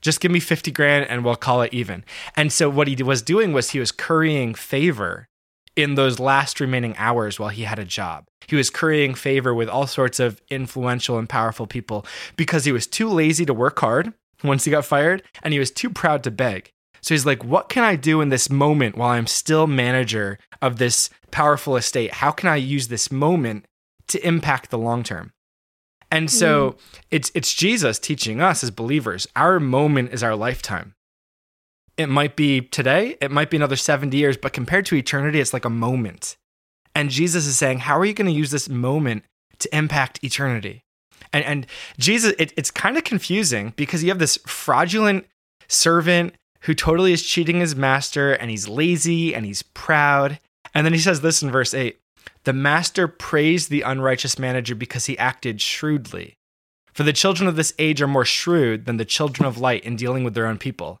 just 0.00 0.20
give 0.20 0.30
me 0.30 0.40
50 0.40 0.70
grand 0.70 1.06
and 1.10 1.24
we'll 1.24 1.36
call 1.36 1.60
it 1.60 1.74
even. 1.74 2.04
And 2.34 2.50
so 2.50 2.70
what 2.70 2.88
he 2.88 3.02
was 3.02 3.20
doing 3.20 3.52
was 3.52 3.70
he 3.70 3.80
was 3.80 3.92
currying 3.92 4.54
favor 4.54 5.28
in 5.76 5.94
those 5.94 6.18
last 6.18 6.60
remaining 6.60 6.94
hours 6.96 7.38
while 7.38 7.48
he 7.48 7.62
had 7.62 7.78
a 7.78 7.84
job. 7.84 8.26
He 8.46 8.56
was 8.56 8.70
currying 8.70 9.14
favor 9.14 9.54
with 9.54 9.68
all 9.68 9.86
sorts 9.86 10.18
of 10.18 10.42
influential 10.50 11.18
and 11.18 11.28
powerful 11.28 11.66
people 11.66 12.04
because 12.36 12.64
he 12.64 12.72
was 12.72 12.86
too 12.86 13.08
lazy 13.08 13.46
to 13.46 13.54
work 13.54 13.78
hard 13.78 14.12
once 14.42 14.64
he 14.64 14.70
got 14.70 14.84
fired 14.84 15.22
and 15.42 15.52
he 15.52 15.58
was 15.58 15.70
too 15.70 15.90
proud 15.90 16.24
to 16.24 16.30
beg. 16.30 16.72
So 17.00 17.14
he's 17.14 17.26
like, 17.26 17.44
What 17.44 17.68
can 17.68 17.84
I 17.84 17.96
do 17.96 18.20
in 18.20 18.28
this 18.28 18.50
moment 18.50 18.96
while 18.96 19.10
I'm 19.10 19.26
still 19.26 19.66
manager 19.66 20.38
of 20.60 20.76
this 20.76 21.10
powerful 21.30 21.76
estate? 21.76 22.14
How 22.14 22.30
can 22.30 22.48
I 22.48 22.56
use 22.56 22.88
this 22.88 23.10
moment 23.10 23.64
to 24.08 24.26
impact 24.26 24.70
the 24.70 24.78
long 24.78 25.02
term? 25.02 25.32
And 26.10 26.30
so 26.30 26.72
mm. 26.72 26.78
it's 27.10 27.30
it's 27.34 27.54
Jesus 27.54 27.98
teaching 27.98 28.40
us 28.40 28.64
as 28.64 28.70
believers. 28.70 29.26
Our 29.36 29.60
moment 29.60 30.12
is 30.12 30.22
our 30.22 30.34
lifetime. 30.34 30.94
It 32.00 32.08
might 32.08 32.34
be 32.34 32.62
today, 32.62 33.16
it 33.20 33.30
might 33.30 33.50
be 33.50 33.58
another 33.58 33.76
70 33.76 34.16
years, 34.16 34.38
but 34.38 34.54
compared 34.54 34.86
to 34.86 34.96
eternity, 34.96 35.38
it's 35.38 35.52
like 35.52 35.66
a 35.66 35.70
moment. 35.70 36.36
And 36.94 37.10
Jesus 37.10 37.46
is 37.46 37.58
saying, 37.58 37.80
How 37.80 37.98
are 37.98 38.06
you 38.06 38.14
going 38.14 38.26
to 38.26 38.32
use 38.32 38.50
this 38.50 38.70
moment 38.70 39.24
to 39.58 39.76
impact 39.76 40.18
eternity? 40.24 40.82
And, 41.32 41.44
and 41.44 41.66
Jesus, 41.98 42.34
it, 42.38 42.54
it's 42.56 42.70
kind 42.70 42.96
of 42.96 43.04
confusing 43.04 43.74
because 43.76 44.02
you 44.02 44.08
have 44.08 44.18
this 44.18 44.38
fraudulent 44.46 45.26
servant 45.68 46.34
who 46.62 46.74
totally 46.74 47.12
is 47.12 47.22
cheating 47.22 47.60
his 47.60 47.76
master 47.76 48.32
and 48.32 48.50
he's 48.50 48.66
lazy 48.66 49.34
and 49.34 49.44
he's 49.44 49.62
proud. 49.62 50.38
And 50.74 50.86
then 50.86 50.94
he 50.94 50.98
says 50.98 51.20
this 51.20 51.42
in 51.42 51.50
verse 51.50 51.74
8 51.74 51.98
The 52.44 52.54
master 52.54 53.08
praised 53.08 53.68
the 53.68 53.82
unrighteous 53.82 54.38
manager 54.38 54.74
because 54.74 55.04
he 55.04 55.18
acted 55.18 55.60
shrewdly. 55.60 56.38
For 56.94 57.02
the 57.02 57.12
children 57.12 57.46
of 57.46 57.56
this 57.56 57.74
age 57.78 58.00
are 58.00 58.08
more 58.08 58.24
shrewd 58.24 58.86
than 58.86 58.96
the 58.96 59.04
children 59.04 59.46
of 59.46 59.58
light 59.58 59.84
in 59.84 59.96
dealing 59.96 60.24
with 60.24 60.32
their 60.34 60.46
own 60.46 60.56
people. 60.56 60.98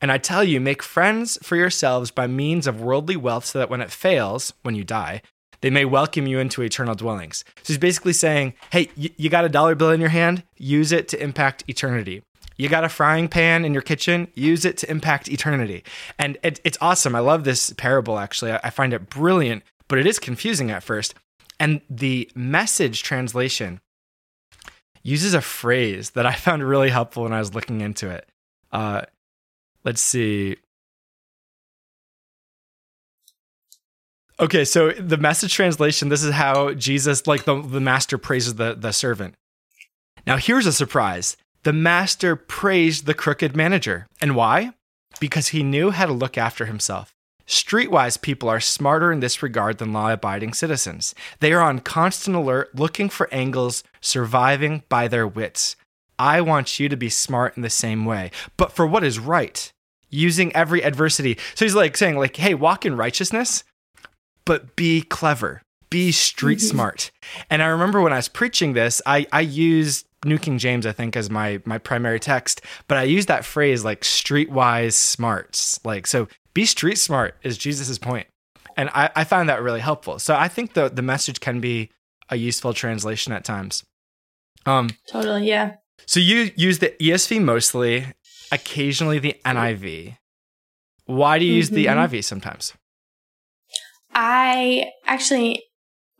And 0.00 0.12
I 0.12 0.18
tell 0.18 0.44
you, 0.44 0.60
make 0.60 0.82
friends 0.82 1.38
for 1.42 1.56
yourselves 1.56 2.10
by 2.10 2.26
means 2.26 2.66
of 2.66 2.80
worldly 2.80 3.16
wealth, 3.16 3.46
so 3.46 3.58
that 3.58 3.70
when 3.70 3.80
it 3.80 3.90
fails, 3.90 4.52
when 4.62 4.74
you 4.74 4.84
die, 4.84 5.22
they 5.60 5.70
may 5.70 5.84
welcome 5.84 6.26
you 6.26 6.38
into 6.38 6.62
eternal 6.62 6.94
dwellings. 6.94 7.44
So 7.62 7.72
he's 7.72 7.78
basically 7.78 8.12
saying, 8.12 8.54
hey, 8.70 8.90
you 8.94 9.28
got 9.28 9.44
a 9.44 9.48
dollar 9.48 9.74
bill 9.74 9.90
in 9.90 10.00
your 10.00 10.10
hand? 10.10 10.44
Use 10.56 10.92
it 10.92 11.08
to 11.08 11.22
impact 11.22 11.64
eternity. 11.66 12.22
You 12.56 12.68
got 12.68 12.84
a 12.84 12.88
frying 12.88 13.28
pan 13.28 13.64
in 13.64 13.72
your 13.72 13.82
kitchen? 13.82 14.28
Use 14.34 14.64
it 14.64 14.76
to 14.78 14.90
impact 14.90 15.28
eternity. 15.28 15.84
And 16.18 16.38
it, 16.42 16.60
it's 16.64 16.78
awesome. 16.80 17.14
I 17.14 17.20
love 17.20 17.44
this 17.44 17.72
parable, 17.74 18.18
actually. 18.18 18.52
I, 18.52 18.60
I 18.64 18.70
find 18.70 18.92
it 18.92 19.08
brilliant, 19.08 19.62
but 19.86 19.98
it 19.98 20.06
is 20.06 20.18
confusing 20.18 20.70
at 20.70 20.82
first. 20.82 21.14
And 21.60 21.80
the 21.88 22.30
message 22.34 23.02
translation 23.02 23.80
uses 25.02 25.34
a 25.34 25.40
phrase 25.40 26.10
that 26.10 26.26
I 26.26 26.32
found 26.34 26.62
really 26.62 26.90
helpful 26.90 27.22
when 27.24 27.32
I 27.32 27.38
was 27.38 27.54
looking 27.54 27.80
into 27.80 28.10
it. 28.10 28.28
Uh, 28.72 29.02
let's 29.88 30.02
see. 30.02 30.54
Okay, 34.38 34.66
so 34.66 34.90
the 34.90 35.16
message 35.16 35.54
translation, 35.54 36.10
this 36.10 36.22
is 36.22 36.34
how 36.34 36.74
Jesus, 36.74 37.26
like 37.26 37.44
the, 37.44 37.62
the 37.62 37.80
master 37.80 38.18
praises 38.18 38.56
the, 38.56 38.74
the 38.74 38.92
servant. 38.92 39.34
Now, 40.26 40.36
here's 40.36 40.66
a 40.66 40.74
surprise 40.74 41.38
the 41.62 41.72
master 41.72 42.36
praised 42.36 43.06
the 43.06 43.14
crooked 43.14 43.56
manager. 43.56 44.06
And 44.20 44.36
why? 44.36 44.72
Because 45.20 45.48
he 45.48 45.62
knew 45.62 45.90
how 45.90 46.04
to 46.04 46.12
look 46.12 46.36
after 46.36 46.66
himself. 46.66 47.14
Streetwise 47.46 48.20
people 48.20 48.50
are 48.50 48.60
smarter 48.60 49.10
in 49.10 49.20
this 49.20 49.42
regard 49.42 49.78
than 49.78 49.94
law 49.94 50.12
abiding 50.12 50.52
citizens. 50.52 51.14
They 51.40 51.54
are 51.54 51.62
on 51.62 51.78
constant 51.78 52.36
alert, 52.36 52.74
looking 52.74 53.08
for 53.08 53.32
angles, 53.32 53.82
surviving 54.02 54.82
by 54.90 55.08
their 55.08 55.26
wits. 55.26 55.76
I 56.18 56.40
want 56.40 56.80
you 56.80 56.88
to 56.88 56.96
be 56.96 57.08
smart 57.08 57.56
in 57.56 57.62
the 57.62 57.70
same 57.70 58.04
way, 58.04 58.32
but 58.56 58.72
for 58.72 58.86
what 58.86 59.04
is 59.04 59.20
right, 59.20 59.72
using 60.10 60.54
every 60.54 60.82
adversity. 60.82 61.38
So 61.54 61.64
he's 61.64 61.74
like 61.74 61.96
saying, 61.96 62.16
like, 62.16 62.36
hey, 62.36 62.54
walk 62.54 62.86
in 62.86 62.96
righteousness, 62.96 63.64
but 64.44 64.76
be 64.76 65.02
clever, 65.02 65.62
be 65.90 66.12
street 66.12 66.60
smart. 66.60 67.10
And 67.50 67.62
I 67.62 67.66
remember 67.66 68.00
when 68.00 68.12
I 68.12 68.16
was 68.16 68.28
preaching 68.28 68.72
this, 68.72 69.02
I, 69.06 69.26
I 69.32 69.40
used 69.40 70.06
New 70.24 70.38
King 70.38 70.58
James, 70.58 70.86
I 70.86 70.92
think, 70.92 71.16
as 71.16 71.30
my 71.30 71.60
my 71.64 71.78
primary 71.78 72.18
text, 72.18 72.60
but 72.88 72.98
I 72.98 73.04
used 73.04 73.28
that 73.28 73.44
phrase 73.44 73.84
like 73.84 74.00
streetwise 74.00 74.94
smarts. 74.94 75.78
Like, 75.84 76.06
so 76.06 76.28
be 76.54 76.64
street 76.64 76.98
smart 76.98 77.36
is 77.42 77.56
Jesus's 77.56 77.98
point. 77.98 78.26
And 78.76 78.90
I, 78.90 79.10
I 79.14 79.24
found 79.24 79.48
that 79.48 79.62
really 79.62 79.80
helpful. 79.80 80.18
So 80.18 80.34
I 80.34 80.48
think 80.48 80.74
the 80.74 80.88
the 80.88 81.02
message 81.02 81.40
can 81.40 81.60
be 81.60 81.90
a 82.30 82.36
useful 82.36 82.74
translation 82.74 83.32
at 83.32 83.44
times. 83.44 83.84
Um, 84.66 84.90
totally, 85.06 85.48
yeah. 85.48 85.76
so 86.04 86.20
you 86.20 86.50
use 86.56 86.80
the 86.80 86.94
ESV 87.00 87.40
mostly, 87.42 88.06
occasionally 88.52 89.18
the 89.18 89.36
NIV. 89.44 90.16
Why 91.06 91.38
do 91.38 91.44
you 91.44 91.54
use 91.54 91.70
the 91.70 91.86
Mhm. 91.86 91.92
NIV 92.08 92.24
sometimes? 92.24 92.74
I 94.14 94.90
actually 95.06 95.62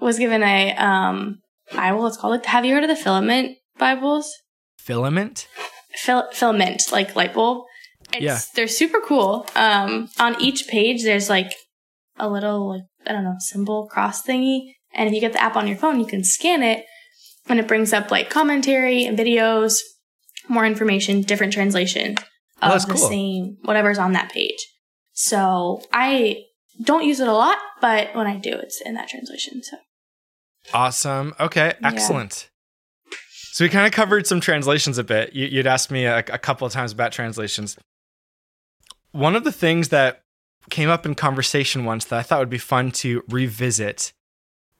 was 0.00 0.18
given 0.18 0.42
a 0.42 0.74
um 0.76 1.40
Bible. 1.74 2.06
It's 2.06 2.16
called 2.16 2.32
like. 2.32 2.46
Have 2.46 2.64
you 2.64 2.74
heard 2.74 2.84
of 2.84 2.88
the 2.88 2.96
filament 2.96 3.58
Bibles? 3.78 4.32
Filament? 4.78 5.48
Fil- 5.94 6.28
filament, 6.32 6.90
like 6.92 7.14
light 7.16 7.34
bulb. 7.34 7.64
It's, 8.14 8.22
Yeah. 8.22 8.38
they're 8.54 8.68
super 8.68 9.00
cool. 9.00 9.46
Um, 9.54 10.08
on 10.18 10.40
each 10.40 10.66
page, 10.68 11.02
there's 11.02 11.28
like 11.28 11.52
a 12.18 12.28
little 12.28 12.68
like 12.70 12.82
I 13.06 13.12
don't 13.12 13.24
know 13.24 13.34
symbol 13.38 13.86
cross 13.88 14.22
thingy, 14.22 14.72
and 14.94 15.08
if 15.08 15.14
you 15.14 15.20
get 15.20 15.32
the 15.32 15.42
app 15.42 15.56
on 15.56 15.66
your 15.66 15.76
phone, 15.76 15.98
you 16.00 16.06
can 16.06 16.24
scan 16.24 16.62
it, 16.62 16.84
and 17.48 17.58
it 17.58 17.68
brings 17.68 17.92
up 17.92 18.10
like 18.10 18.30
commentary 18.30 19.04
and 19.04 19.18
videos, 19.18 19.78
more 20.48 20.64
information, 20.66 21.22
different 21.22 21.52
translation 21.52 22.16
Oh, 22.61 22.66
of 22.66 22.72
that's 22.72 22.84
the 22.87 22.94
cool. 22.94 23.08
same 23.08 23.56
whatever's 23.62 23.98
on 23.98 24.12
that 24.12 24.32
page. 24.32 24.58
So 25.12 25.82
I 25.92 26.42
don't 26.82 27.04
use 27.04 27.20
it 27.20 27.28
a 27.28 27.32
lot, 27.32 27.58
but 27.80 28.14
when 28.14 28.26
I 28.26 28.37
do, 28.37 28.50
it's 28.52 28.80
in 28.80 28.94
that 28.94 29.08
translation. 29.08 29.62
So 29.62 29.76
Awesome. 30.74 31.34
Okay, 31.40 31.74
Yeah. 31.80 31.88
excellent. 31.88 32.48
So 33.52 33.64
we 33.64 33.68
kind 33.68 33.87
of 33.87 33.92
covered 33.92 34.26
some 34.26 34.40
translations 34.40 34.98
a 34.98 35.04
bit. 35.04 35.32
You, 35.34 35.46
you'd 35.46 35.66
asked 35.66 35.90
me 35.90 36.04
a, 36.04 36.18
a 36.18 36.38
couple 36.38 36.66
of 36.66 36.72
times 36.72 36.92
about 36.92 37.11
translations. 37.12 37.76
One 39.12 39.34
of 39.34 39.44
the 39.44 39.52
things 39.52 39.88
that 39.88 40.22
came 40.70 40.88
up 40.90 41.06
in 41.06 41.14
conversation 41.14 41.84
once 41.84 42.04
that 42.06 42.18
I 42.18 42.22
thought 42.22 42.40
would 42.40 42.50
be 42.50 42.58
fun 42.58 42.90
to 42.92 43.22
revisit 43.28 44.12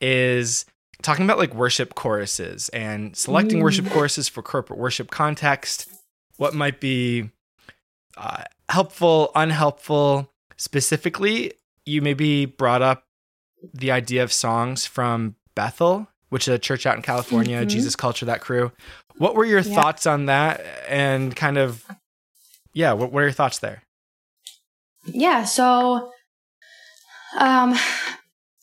is 0.01 0.65
talking 1.03 1.25
about 1.25 1.39
like 1.39 1.55
worship 1.55 1.95
choruses 1.95 2.69
and 2.71 3.17
selecting 3.17 3.61
worship 3.61 3.89
choruses 3.91 4.29
for 4.29 4.43
corporate 4.43 4.79
worship 4.79 5.11
context. 5.11 5.89
What 6.37 6.55
might 6.55 6.81
be 6.81 7.31
uh, 8.17 8.43
helpful, 8.69 9.31
unhelpful. 9.35 10.33
Specifically, 10.57 11.53
you 11.87 12.03
maybe 12.03 12.47
brought 12.47 12.83
up 12.83 13.05
the 13.73 13.91
idea 13.93 14.23
of 14.25 14.33
songs 14.33 14.87
from 14.87 15.37
Bethel, 15.55 16.09
which 16.31 16.49
is 16.49 16.55
a 16.55 16.59
church 16.59 16.85
out 16.87 16.97
in 16.97 17.03
California, 17.03 17.65
Mhm. 17.65 17.69
Jesus 17.69 17.95
Culture, 17.97 18.27
that 18.27 18.41
crew. 18.41 18.73
What 19.19 19.35
were 19.35 19.45
your 19.45 19.61
Yeah. 19.61 19.75
thoughts 19.75 20.07
on 20.07 20.27
that? 20.27 20.61
And 20.89 21.35
kind 21.35 21.59
of, 21.59 21.85
yeah, 22.73 22.93
what, 22.93 23.13
what 23.13 23.21
are 23.21 23.27
your 23.27 23.33
thoughts 23.33 23.59
there? 23.59 23.83
Yeah, 25.05 25.45
so 25.45 26.13
um 27.39 27.75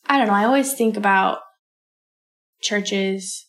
I 0.08 0.18
don't 0.18 0.26
know, 0.28 0.34
I 0.34 0.44
always 0.44 0.74
think 0.74 0.96
about 0.96 1.40
churches 2.66 3.46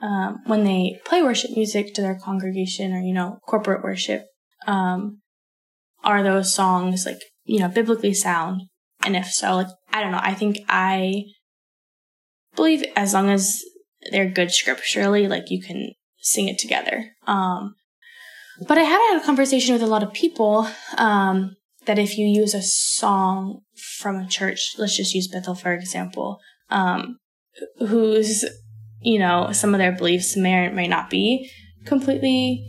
um 0.00 0.40
when 0.46 0.64
they 0.64 1.00
play 1.04 1.22
worship 1.22 1.50
music 1.56 1.94
to 1.94 2.02
their 2.02 2.18
congregation 2.18 2.92
or 2.92 3.00
you 3.00 3.14
know, 3.14 3.38
corporate 3.46 3.82
worship. 3.82 4.26
Um 4.66 5.20
are 6.04 6.22
those 6.22 6.52
songs 6.52 7.06
like, 7.06 7.22
you 7.44 7.60
know, 7.60 7.68
biblically 7.68 8.14
sound? 8.14 8.62
And 9.04 9.16
if 9.16 9.26
so, 9.26 9.56
like 9.56 9.68
I 9.92 10.00
don't 10.00 10.12
know, 10.12 10.20
I 10.22 10.34
think 10.34 10.58
I 10.68 11.24
believe 12.56 12.84
as 12.96 13.14
long 13.14 13.30
as 13.30 13.62
they're 14.10 14.28
good 14.28 14.50
scripturally, 14.50 15.28
like 15.28 15.50
you 15.50 15.62
can 15.62 15.92
sing 16.18 16.48
it 16.48 16.58
together. 16.58 17.12
Um 17.26 17.74
but 18.68 18.78
I 18.78 18.82
had 18.82 19.16
a 19.16 19.24
conversation 19.24 19.72
with 19.72 19.82
a 19.82 19.86
lot 19.86 20.02
of 20.02 20.12
people 20.12 20.68
um, 20.96 21.56
that 21.86 21.98
if 21.98 22.18
you 22.18 22.26
use 22.26 22.54
a 22.54 22.62
song 22.62 23.62
from 24.00 24.16
a 24.16 24.28
church, 24.28 24.74
let's 24.78 24.96
just 24.96 25.14
use 25.14 25.28
Bethel 25.28 25.54
for 25.54 25.72
example, 25.72 26.38
um, 26.70 27.18
whose 27.78 28.44
you 29.00 29.18
know 29.18 29.50
some 29.52 29.74
of 29.74 29.78
their 29.78 29.92
beliefs 29.92 30.36
may 30.36 30.66
or 30.66 30.72
may 30.72 30.88
not 30.88 31.10
be 31.10 31.50
completely 31.84 32.66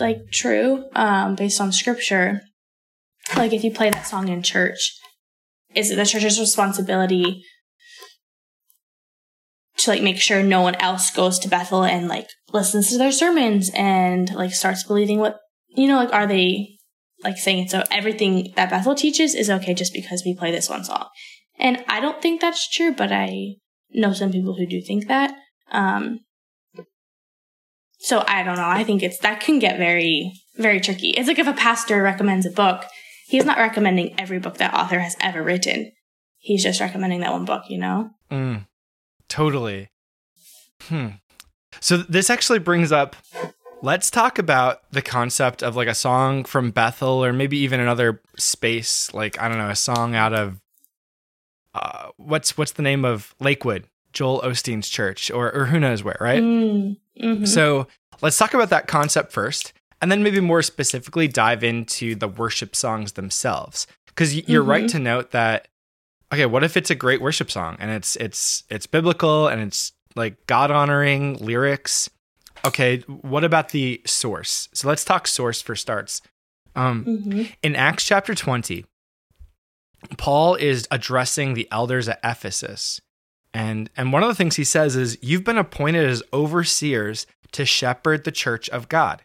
like 0.00 0.30
true 0.32 0.84
um, 0.94 1.34
based 1.34 1.60
on 1.60 1.72
scripture. 1.72 2.42
Like 3.36 3.52
if 3.52 3.62
you 3.62 3.70
play 3.70 3.90
that 3.90 4.06
song 4.06 4.28
in 4.28 4.42
church, 4.42 4.98
is 5.74 5.90
it 5.90 5.96
the 5.96 6.06
church's 6.06 6.40
responsibility 6.40 7.42
to 9.78 9.90
like 9.90 10.02
make 10.02 10.20
sure 10.20 10.42
no 10.42 10.60
one 10.60 10.74
else 10.76 11.10
goes 11.10 11.38
to 11.40 11.48
Bethel 11.48 11.84
and 11.84 12.08
like 12.08 12.28
listens 12.52 12.90
to 12.90 12.98
their 12.98 13.12
sermons 13.12 13.70
and 13.74 14.34
like 14.34 14.52
starts 14.52 14.82
believing 14.82 15.18
what 15.18 15.38
you 15.68 15.86
know 15.86 15.96
like 15.96 16.12
are 16.12 16.26
they 16.26 16.78
like 17.22 17.36
saying 17.36 17.68
so 17.68 17.82
everything 17.90 18.52
that 18.56 18.70
Bethel 18.70 18.94
teaches 18.94 19.34
is 19.34 19.50
okay 19.50 19.74
just 19.74 19.92
because 19.92 20.22
we 20.24 20.34
play 20.34 20.50
this 20.50 20.68
one 20.68 20.84
song. 20.84 21.06
And 21.58 21.84
I 21.88 22.00
don't 22.00 22.22
think 22.22 22.40
that's 22.40 22.68
true, 22.68 22.94
but 22.94 23.12
I 23.12 23.56
know 23.90 24.12
some 24.12 24.32
people 24.32 24.54
who 24.54 24.66
do 24.66 24.80
think 24.80 25.08
that. 25.08 25.34
Um 25.70 26.20
so 28.00 28.24
I 28.28 28.42
don't 28.42 28.56
know. 28.56 28.68
I 28.68 28.84
think 28.84 29.02
it's 29.02 29.18
that 29.18 29.40
can 29.40 29.58
get 29.58 29.78
very 29.78 30.32
very 30.56 30.80
tricky. 30.80 31.10
It's 31.10 31.28
like 31.28 31.38
if 31.38 31.46
a 31.46 31.52
pastor 31.52 32.02
recommends 32.02 32.46
a 32.46 32.50
book, 32.50 32.84
he's 33.26 33.44
not 33.44 33.58
recommending 33.58 34.18
every 34.18 34.38
book 34.38 34.58
that 34.58 34.74
author 34.74 34.98
has 34.98 35.16
ever 35.20 35.42
written. 35.42 35.92
He's 36.38 36.62
just 36.62 36.80
recommending 36.80 37.20
that 37.20 37.32
one 37.32 37.44
book, 37.44 37.64
you 37.68 37.78
know? 37.78 38.10
Mm, 38.30 38.66
totally. 39.28 39.90
Hmm. 40.82 41.08
So 41.80 41.96
this 41.96 42.30
actually 42.30 42.60
brings 42.60 42.92
up 42.92 43.16
let's 43.82 44.10
talk 44.10 44.38
about 44.38 44.80
the 44.90 45.02
concept 45.02 45.62
of 45.62 45.76
like 45.76 45.88
a 45.88 45.94
song 45.94 46.44
from 46.44 46.70
Bethel 46.70 47.24
or 47.24 47.32
maybe 47.32 47.58
even 47.58 47.80
another 47.80 48.20
space 48.36 49.12
like 49.14 49.40
I 49.40 49.48
don't 49.48 49.58
know, 49.58 49.70
a 49.70 49.76
song 49.76 50.14
out 50.14 50.34
of 50.34 50.60
uh 51.82 52.08
what's 52.16 52.56
what's 52.58 52.72
the 52.72 52.82
name 52.82 53.04
of 53.04 53.34
Lakewood, 53.40 53.84
Joel 54.12 54.40
Osteen's 54.42 54.88
church 54.88 55.30
or 55.30 55.52
or 55.54 55.66
who 55.66 55.78
knows 55.80 56.02
where, 56.02 56.16
right? 56.20 56.42
Mm, 56.42 56.96
mhm. 57.20 57.46
So 57.48 57.86
let's 58.20 58.36
talk 58.38 58.54
about 58.54 58.70
that 58.70 58.86
concept 58.86 59.32
first, 59.32 59.72
and 60.02 60.10
then 60.10 60.22
maybe 60.22 60.40
more 60.40 60.62
specifically 60.62 61.28
dive 61.28 61.62
into 61.64 62.14
the 62.14 62.28
worship 62.28 62.74
songs 62.76 63.12
themselves. 63.12 63.86
Because 64.06 64.34
you're 64.48 64.62
right 64.64 64.84
Mhm. 64.84 64.90
to 64.92 64.98
note 64.98 65.30
that. 65.30 65.68
Okay, 66.32 66.44
what 66.44 66.62
if 66.64 66.76
it's 66.76 66.90
a 66.90 66.94
great 66.94 67.20
worship 67.22 67.50
song 67.50 67.76
and 67.80 67.90
it's 67.90 68.16
it's 68.16 68.64
it's 68.68 68.86
biblical 68.86 69.46
and 69.48 69.62
it's 69.62 69.92
like 70.16 70.34
God 70.46 70.70
honoring 70.70 71.36
lyrics? 71.38 72.10
Okay, 72.66 72.98
what 73.06 73.44
about 73.44 73.68
the 73.70 74.02
source? 74.04 74.68
So 74.74 74.88
let's 74.88 75.04
talk 75.04 75.26
source 75.28 75.62
for 75.62 75.76
starts. 75.76 76.20
Um, 76.76 77.04
Mhm. 77.04 77.52
in 77.62 77.74
Acts 77.76 78.04
chapter 78.04 78.34
20, 78.34 78.84
Paul 80.16 80.54
is 80.54 80.86
addressing 80.90 81.54
the 81.54 81.68
elders 81.70 82.08
at 82.08 82.20
Ephesus. 82.22 83.00
And 83.54 83.90
and 83.96 84.12
one 84.12 84.22
of 84.22 84.28
the 84.28 84.34
things 84.34 84.56
he 84.56 84.64
says 84.64 84.96
is 84.96 85.18
you've 85.22 85.44
been 85.44 85.58
appointed 85.58 86.08
as 86.08 86.22
overseers 86.32 87.26
to 87.52 87.64
shepherd 87.64 88.24
the 88.24 88.32
church 88.32 88.68
of 88.68 88.88
God. 88.88 89.22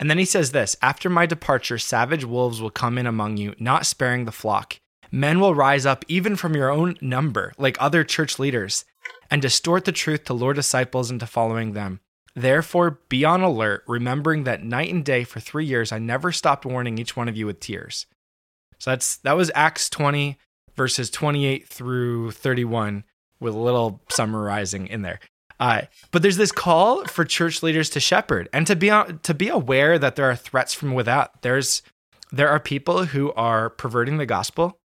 And 0.00 0.08
then 0.08 0.18
he 0.18 0.24
says 0.24 0.52
this, 0.52 0.76
after 0.80 1.10
my 1.10 1.26
departure 1.26 1.78
savage 1.78 2.24
wolves 2.24 2.60
will 2.60 2.70
come 2.70 2.98
in 2.98 3.06
among 3.06 3.36
you, 3.36 3.54
not 3.58 3.86
sparing 3.86 4.24
the 4.24 4.32
flock. 4.32 4.80
Men 5.10 5.40
will 5.40 5.54
rise 5.54 5.86
up 5.86 6.04
even 6.08 6.36
from 6.36 6.54
your 6.54 6.70
own 6.70 6.96
number, 7.00 7.52
like 7.58 7.76
other 7.80 8.04
church 8.04 8.38
leaders, 8.38 8.84
and 9.30 9.42
distort 9.42 9.84
the 9.84 9.92
truth 9.92 10.24
to 10.24 10.34
lure 10.34 10.54
disciples 10.54 11.10
into 11.10 11.26
following 11.26 11.72
them. 11.72 12.00
Therefore, 12.34 13.00
be 13.08 13.24
on 13.24 13.40
alert, 13.40 13.82
remembering 13.88 14.44
that 14.44 14.62
night 14.62 14.92
and 14.92 15.04
day 15.04 15.24
for 15.24 15.40
three 15.40 15.64
years 15.64 15.90
I 15.90 15.98
never 15.98 16.30
stopped 16.30 16.64
warning 16.64 16.98
each 16.98 17.16
one 17.16 17.28
of 17.28 17.36
you 17.36 17.46
with 17.46 17.58
tears. 17.58 18.06
So 18.78 18.90
that's 18.90 19.16
that 19.18 19.36
was 19.36 19.50
Acts 19.54 19.90
20 19.90 20.38
verses 20.78 21.10
28 21.10 21.68
through 21.68 22.30
31 22.30 23.04
with 23.40 23.52
a 23.52 23.58
little 23.58 24.00
summarizing 24.10 24.86
in 24.86 25.02
there. 25.02 25.18
Uh, 25.60 25.82
but 26.12 26.22
there's 26.22 26.36
this 26.36 26.52
call 26.52 27.04
for 27.06 27.24
church 27.24 27.62
leaders 27.62 27.90
to 27.90 28.00
shepherd 28.00 28.48
and 28.52 28.66
to 28.66 28.76
be 28.76 28.88
on, 28.88 29.18
to 29.24 29.34
be 29.34 29.48
aware 29.48 29.98
that 29.98 30.14
there 30.14 30.30
are 30.30 30.36
threats 30.36 30.72
from 30.72 30.94
without. 30.94 31.42
There's 31.42 31.82
there 32.30 32.48
are 32.48 32.60
people 32.60 33.06
who 33.06 33.32
are 33.32 33.70
perverting 33.70 34.18
the 34.18 34.26
gospel, 34.26 34.78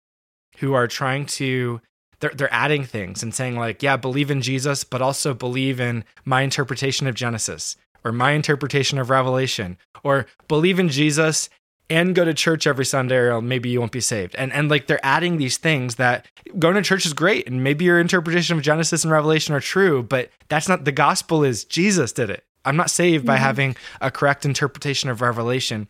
who 0.58 0.72
are 0.72 0.88
trying 0.88 1.26
to 1.26 1.82
they're 2.20 2.32
they're 2.34 2.52
adding 2.52 2.84
things 2.84 3.22
and 3.22 3.34
saying 3.34 3.56
like, 3.56 3.82
yeah, 3.82 3.98
believe 3.98 4.30
in 4.30 4.40
Jesus, 4.40 4.82
but 4.82 5.02
also 5.02 5.34
believe 5.34 5.78
in 5.78 6.04
my 6.24 6.40
interpretation 6.40 7.06
of 7.06 7.14
Genesis 7.14 7.76
or 8.02 8.10
my 8.10 8.32
interpretation 8.32 8.98
of 8.98 9.10
Revelation 9.10 9.76
or 10.02 10.26
believe 10.48 10.78
in 10.78 10.88
Jesus 10.88 11.50
and 11.92 12.14
go 12.14 12.24
to 12.24 12.34
church 12.34 12.66
every 12.66 12.84
Sunday 12.84 13.16
or 13.16 13.40
maybe 13.42 13.68
you 13.68 13.78
won't 13.80 13.92
be 13.92 14.00
saved. 14.00 14.34
And 14.36 14.52
and 14.52 14.68
like 14.68 14.86
they're 14.86 15.04
adding 15.04 15.36
these 15.36 15.58
things 15.58 15.96
that 15.96 16.26
going 16.58 16.74
to 16.74 16.82
church 16.82 17.06
is 17.06 17.12
great 17.12 17.46
and 17.46 17.62
maybe 17.62 17.84
your 17.84 18.00
interpretation 18.00 18.56
of 18.56 18.62
Genesis 18.62 19.04
and 19.04 19.12
Revelation 19.12 19.54
are 19.54 19.60
true, 19.60 20.02
but 20.02 20.30
that's 20.48 20.68
not 20.68 20.84
the 20.84 20.92
gospel 20.92 21.44
is 21.44 21.64
Jesus 21.64 22.12
did 22.12 22.30
it. 22.30 22.44
I'm 22.64 22.76
not 22.76 22.90
saved 22.90 23.26
by 23.26 23.36
Mhm. 23.36 23.40
having 23.40 23.76
a 24.00 24.10
correct 24.10 24.44
interpretation 24.44 25.10
of 25.10 25.20
Revelation. 25.20 25.88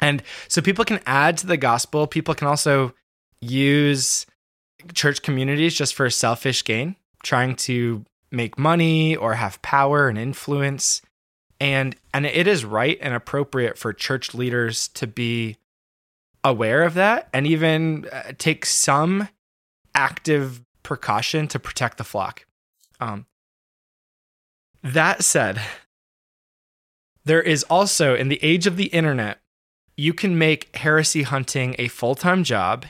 And 0.00 0.22
so 0.46 0.62
people 0.62 0.84
can 0.84 1.00
add 1.06 1.36
to 1.38 1.46
the 1.46 1.56
gospel, 1.56 2.06
people 2.06 2.34
can 2.34 2.46
also 2.46 2.94
use 3.40 4.26
church 4.94 5.22
communities 5.22 5.74
just 5.74 5.94
for 5.94 6.08
selfish 6.10 6.62
gain, 6.64 6.96
trying 7.22 7.56
to 7.56 8.04
make 8.30 8.58
money 8.58 9.16
or 9.16 9.34
have 9.34 9.60
power 9.62 10.08
and 10.08 10.18
influence 10.18 11.02
and 11.60 11.96
and 12.14 12.26
it 12.26 12.46
is 12.46 12.64
right 12.64 12.98
and 13.00 13.14
appropriate 13.14 13.78
for 13.78 13.92
church 13.92 14.34
leaders 14.34 14.88
to 14.88 15.06
be 15.06 15.56
aware 16.44 16.82
of 16.82 16.94
that 16.94 17.28
and 17.32 17.46
even 17.46 18.06
uh, 18.12 18.32
take 18.38 18.64
some 18.64 19.28
active 19.94 20.62
precaution 20.82 21.48
to 21.48 21.58
protect 21.58 21.98
the 21.98 22.04
flock. 22.04 22.46
Um, 23.00 23.26
that 24.82 25.24
said 25.24 25.60
there 27.24 27.42
is 27.42 27.64
also 27.64 28.14
in 28.14 28.28
the 28.28 28.42
age 28.42 28.66
of 28.66 28.76
the 28.76 28.86
internet 28.86 29.40
you 29.96 30.14
can 30.14 30.38
make 30.38 30.74
heresy 30.76 31.24
hunting 31.24 31.74
a 31.76 31.88
full-time 31.88 32.44
job. 32.44 32.86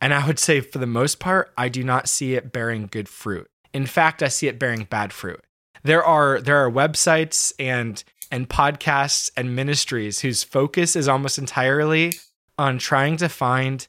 And 0.00 0.14
i 0.14 0.26
would 0.26 0.38
say 0.38 0.60
for 0.60 0.78
the 0.78 0.86
most 0.86 1.20
part 1.20 1.52
i 1.58 1.68
do 1.68 1.84
not 1.84 2.08
see 2.08 2.34
it 2.34 2.52
bearing 2.52 2.88
good 2.90 3.08
fruit. 3.08 3.50
In 3.74 3.84
fact 3.84 4.22
i 4.22 4.28
see 4.28 4.48
it 4.48 4.58
bearing 4.58 4.84
bad 4.84 5.12
fruit 5.12 5.44
there 5.82 6.04
are 6.04 6.40
there 6.40 6.56
are 6.64 6.70
websites 6.70 7.52
and 7.58 8.02
and 8.30 8.48
podcasts 8.48 9.30
and 9.36 9.56
ministries 9.56 10.20
whose 10.20 10.42
focus 10.42 10.94
is 10.94 11.08
almost 11.08 11.38
entirely 11.38 12.12
on 12.58 12.78
trying 12.78 13.16
to 13.16 13.28
find 13.28 13.88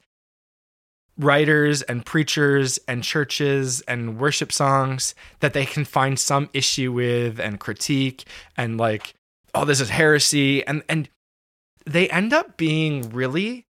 writers 1.18 1.82
and 1.84 2.06
preachers 2.06 2.80
and 2.88 3.04
churches 3.04 3.82
and 3.82 4.20
worship 4.20 4.52
songs 4.52 5.14
that 5.40 5.54
they 5.54 5.66
can 5.66 5.86
find 5.86 6.18
some 6.18 6.50
issue 6.54 6.92
with 6.92 7.40
and 7.40 7.60
critique 7.60 8.24
and 8.58 8.78
like 8.78 9.14
oh 9.54 9.66
this 9.66 9.82
is 9.82 9.90
heresy. 9.90 10.66
And 10.66 10.84
and 10.90 11.10
they 11.86 12.10
end 12.10 12.34
up 12.34 12.58
being 12.58 13.10
really 13.10 13.66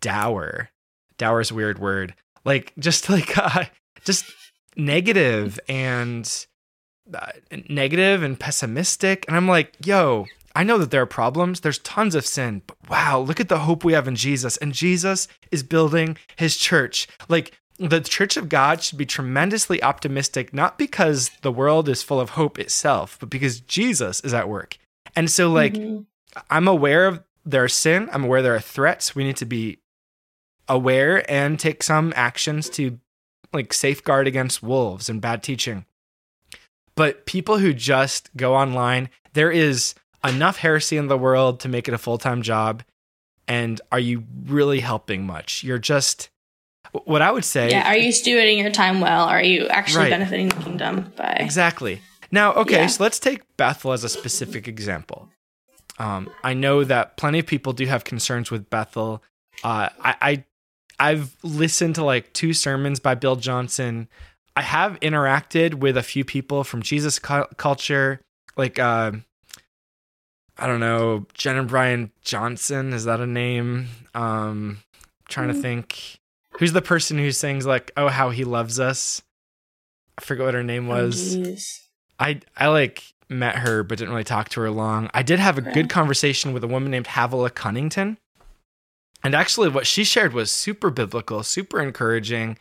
dour. 0.00 0.70
Dour 1.18 1.40
is 1.40 1.50
a 1.50 1.54
weird 1.54 1.78
word. 1.78 2.14
Like 2.44 2.72
just 2.78 3.08
like 3.08 3.36
uh, 3.56 3.64
just 4.04 4.24
negative 4.76 5.58
and 5.68 6.46
negative 7.68 8.22
and 8.22 8.38
pessimistic. 8.38 9.24
And 9.28 9.36
I'm 9.36 9.48
like, 9.48 9.74
yo, 9.84 10.26
I 10.54 10.64
know 10.64 10.78
that 10.78 10.90
there 10.90 11.02
are 11.02 11.06
problems. 11.06 11.60
There's 11.60 11.78
tons 11.78 12.14
of 12.14 12.26
sin, 12.26 12.62
but 12.66 12.76
wow, 12.88 13.20
look 13.20 13.40
at 13.40 13.48
the 13.48 13.60
hope 13.60 13.84
we 13.84 13.92
have 13.92 14.08
in 14.08 14.16
Jesus. 14.16 14.56
And 14.56 14.72
Jesus 14.72 15.28
is 15.50 15.62
building 15.62 16.16
his 16.36 16.56
church. 16.56 17.06
Like, 17.28 17.58
the 17.78 18.00
church 18.00 18.38
of 18.38 18.48
God 18.48 18.82
should 18.82 18.96
be 18.96 19.04
tremendously 19.04 19.82
optimistic, 19.82 20.54
not 20.54 20.78
because 20.78 21.30
the 21.42 21.52
world 21.52 21.90
is 21.90 22.02
full 22.02 22.18
of 22.18 22.30
hope 22.30 22.58
itself, 22.58 23.18
but 23.20 23.28
because 23.28 23.60
Jesus 23.60 24.20
is 24.20 24.32
at 24.32 24.48
work. 24.48 24.78
And 25.14 25.30
so, 25.30 25.52
like, 25.52 25.74
mm-hmm. 25.74 26.02
I'm 26.48 26.68
aware 26.68 27.06
of 27.06 27.22
their 27.44 27.68
sin, 27.68 28.08
I'm 28.12 28.24
aware 28.24 28.42
there 28.42 28.56
are 28.56 28.60
threats. 28.60 29.14
We 29.14 29.24
need 29.24 29.36
to 29.36 29.46
be 29.46 29.78
aware 30.68 31.30
and 31.30 31.60
take 31.60 31.82
some 31.82 32.12
actions 32.16 32.68
to 32.70 32.98
like 33.52 33.72
safeguard 33.72 34.26
against 34.26 34.62
wolves 34.62 35.08
and 35.08 35.20
bad 35.20 35.42
teaching. 35.42 35.84
But 36.96 37.26
people 37.26 37.58
who 37.58 37.72
just 37.72 38.30
go 38.36 38.54
online, 38.54 39.10
there 39.34 39.50
is 39.50 39.94
enough 40.24 40.58
heresy 40.58 40.96
in 40.96 41.08
the 41.08 41.18
world 41.18 41.60
to 41.60 41.68
make 41.68 41.88
it 41.88 41.94
a 41.94 41.98
full 41.98 42.18
time 42.18 42.42
job. 42.42 42.82
And 43.48 43.80
are 43.92 44.00
you 44.00 44.24
really 44.46 44.80
helping 44.80 45.24
much? 45.26 45.62
You're 45.62 45.78
just 45.78 46.30
what 47.04 47.22
I 47.22 47.30
would 47.30 47.44
say. 47.44 47.70
Yeah, 47.70 47.88
are 47.88 47.96
you 47.96 48.10
stewarding 48.10 48.58
your 48.58 48.70
time 48.70 49.00
well? 49.00 49.24
Are 49.24 49.42
you 49.42 49.66
actually 49.68 50.04
right. 50.04 50.10
benefiting 50.10 50.48
the 50.48 50.56
kingdom 50.56 51.12
by 51.16 51.36
Exactly. 51.38 52.00
Now, 52.30 52.54
okay, 52.54 52.80
yeah. 52.80 52.86
so 52.86 53.04
let's 53.04 53.20
take 53.20 53.42
Bethel 53.56 53.92
as 53.92 54.02
a 54.02 54.08
specific 54.08 54.66
example. 54.66 55.28
Um, 55.98 56.28
I 56.42 56.54
know 56.54 56.82
that 56.84 57.16
plenty 57.16 57.38
of 57.38 57.46
people 57.46 57.72
do 57.72 57.86
have 57.86 58.04
concerns 58.04 58.50
with 58.50 58.68
Bethel. 58.68 59.22
Uh, 59.62 59.88
I, 60.02 60.14
I 60.20 60.44
I've 60.98 61.36
listened 61.42 61.94
to 61.96 62.04
like 62.04 62.32
two 62.32 62.52
sermons 62.52 63.00
by 63.00 63.14
Bill 63.14 63.36
Johnson. 63.36 64.08
I 64.56 64.62
have 64.62 64.98
interacted 65.00 65.74
with 65.74 65.98
a 65.98 66.02
few 66.02 66.24
people 66.24 66.64
from 66.64 66.80
Jesus 66.82 67.18
cu- 67.18 67.46
culture, 67.58 68.22
like 68.56 68.78
uh, 68.78 69.12
I 70.58 70.66
don't 70.66 70.80
know, 70.80 71.26
Jen 71.34 71.58
and 71.58 71.68
Brian 71.68 72.10
Johnson. 72.22 72.94
Is 72.94 73.04
that 73.04 73.20
a 73.20 73.26
name? 73.26 73.88
Um, 74.14 74.78
trying 75.28 75.48
mm-hmm. 75.48 75.56
to 75.56 75.62
think. 75.62 76.18
Who's 76.52 76.72
the 76.72 76.80
person 76.80 77.18
who 77.18 77.30
sings 77.32 77.66
like 77.66 77.92
"Oh 77.98 78.08
How 78.08 78.30
He 78.30 78.44
Loves 78.44 78.80
Us"? 78.80 79.20
I 80.18 80.22
forget 80.22 80.46
what 80.46 80.54
her 80.54 80.64
name 80.64 80.90
oh, 80.90 81.04
was. 81.04 81.36
Oh, 81.36 81.54
I 82.18 82.40
I 82.56 82.68
like 82.68 83.04
met 83.28 83.56
her 83.56 83.82
but 83.82 83.98
didn't 83.98 84.12
really 84.12 84.24
talk 84.24 84.48
to 84.50 84.60
her 84.62 84.70
long. 84.70 85.10
I 85.12 85.22
did 85.22 85.38
have 85.38 85.58
a 85.58 85.62
good 85.62 85.90
conversation 85.90 86.54
with 86.54 86.64
a 86.64 86.68
woman 86.68 86.90
named 86.90 87.08
Havilah 87.08 87.50
Cunnington. 87.50 88.16
And 89.22 89.34
actually, 89.34 89.68
what 89.68 89.86
she 89.86 90.04
shared 90.04 90.32
was 90.32 90.50
super 90.50 90.88
biblical, 90.88 91.42
super 91.42 91.82
encouraging. 91.82 92.56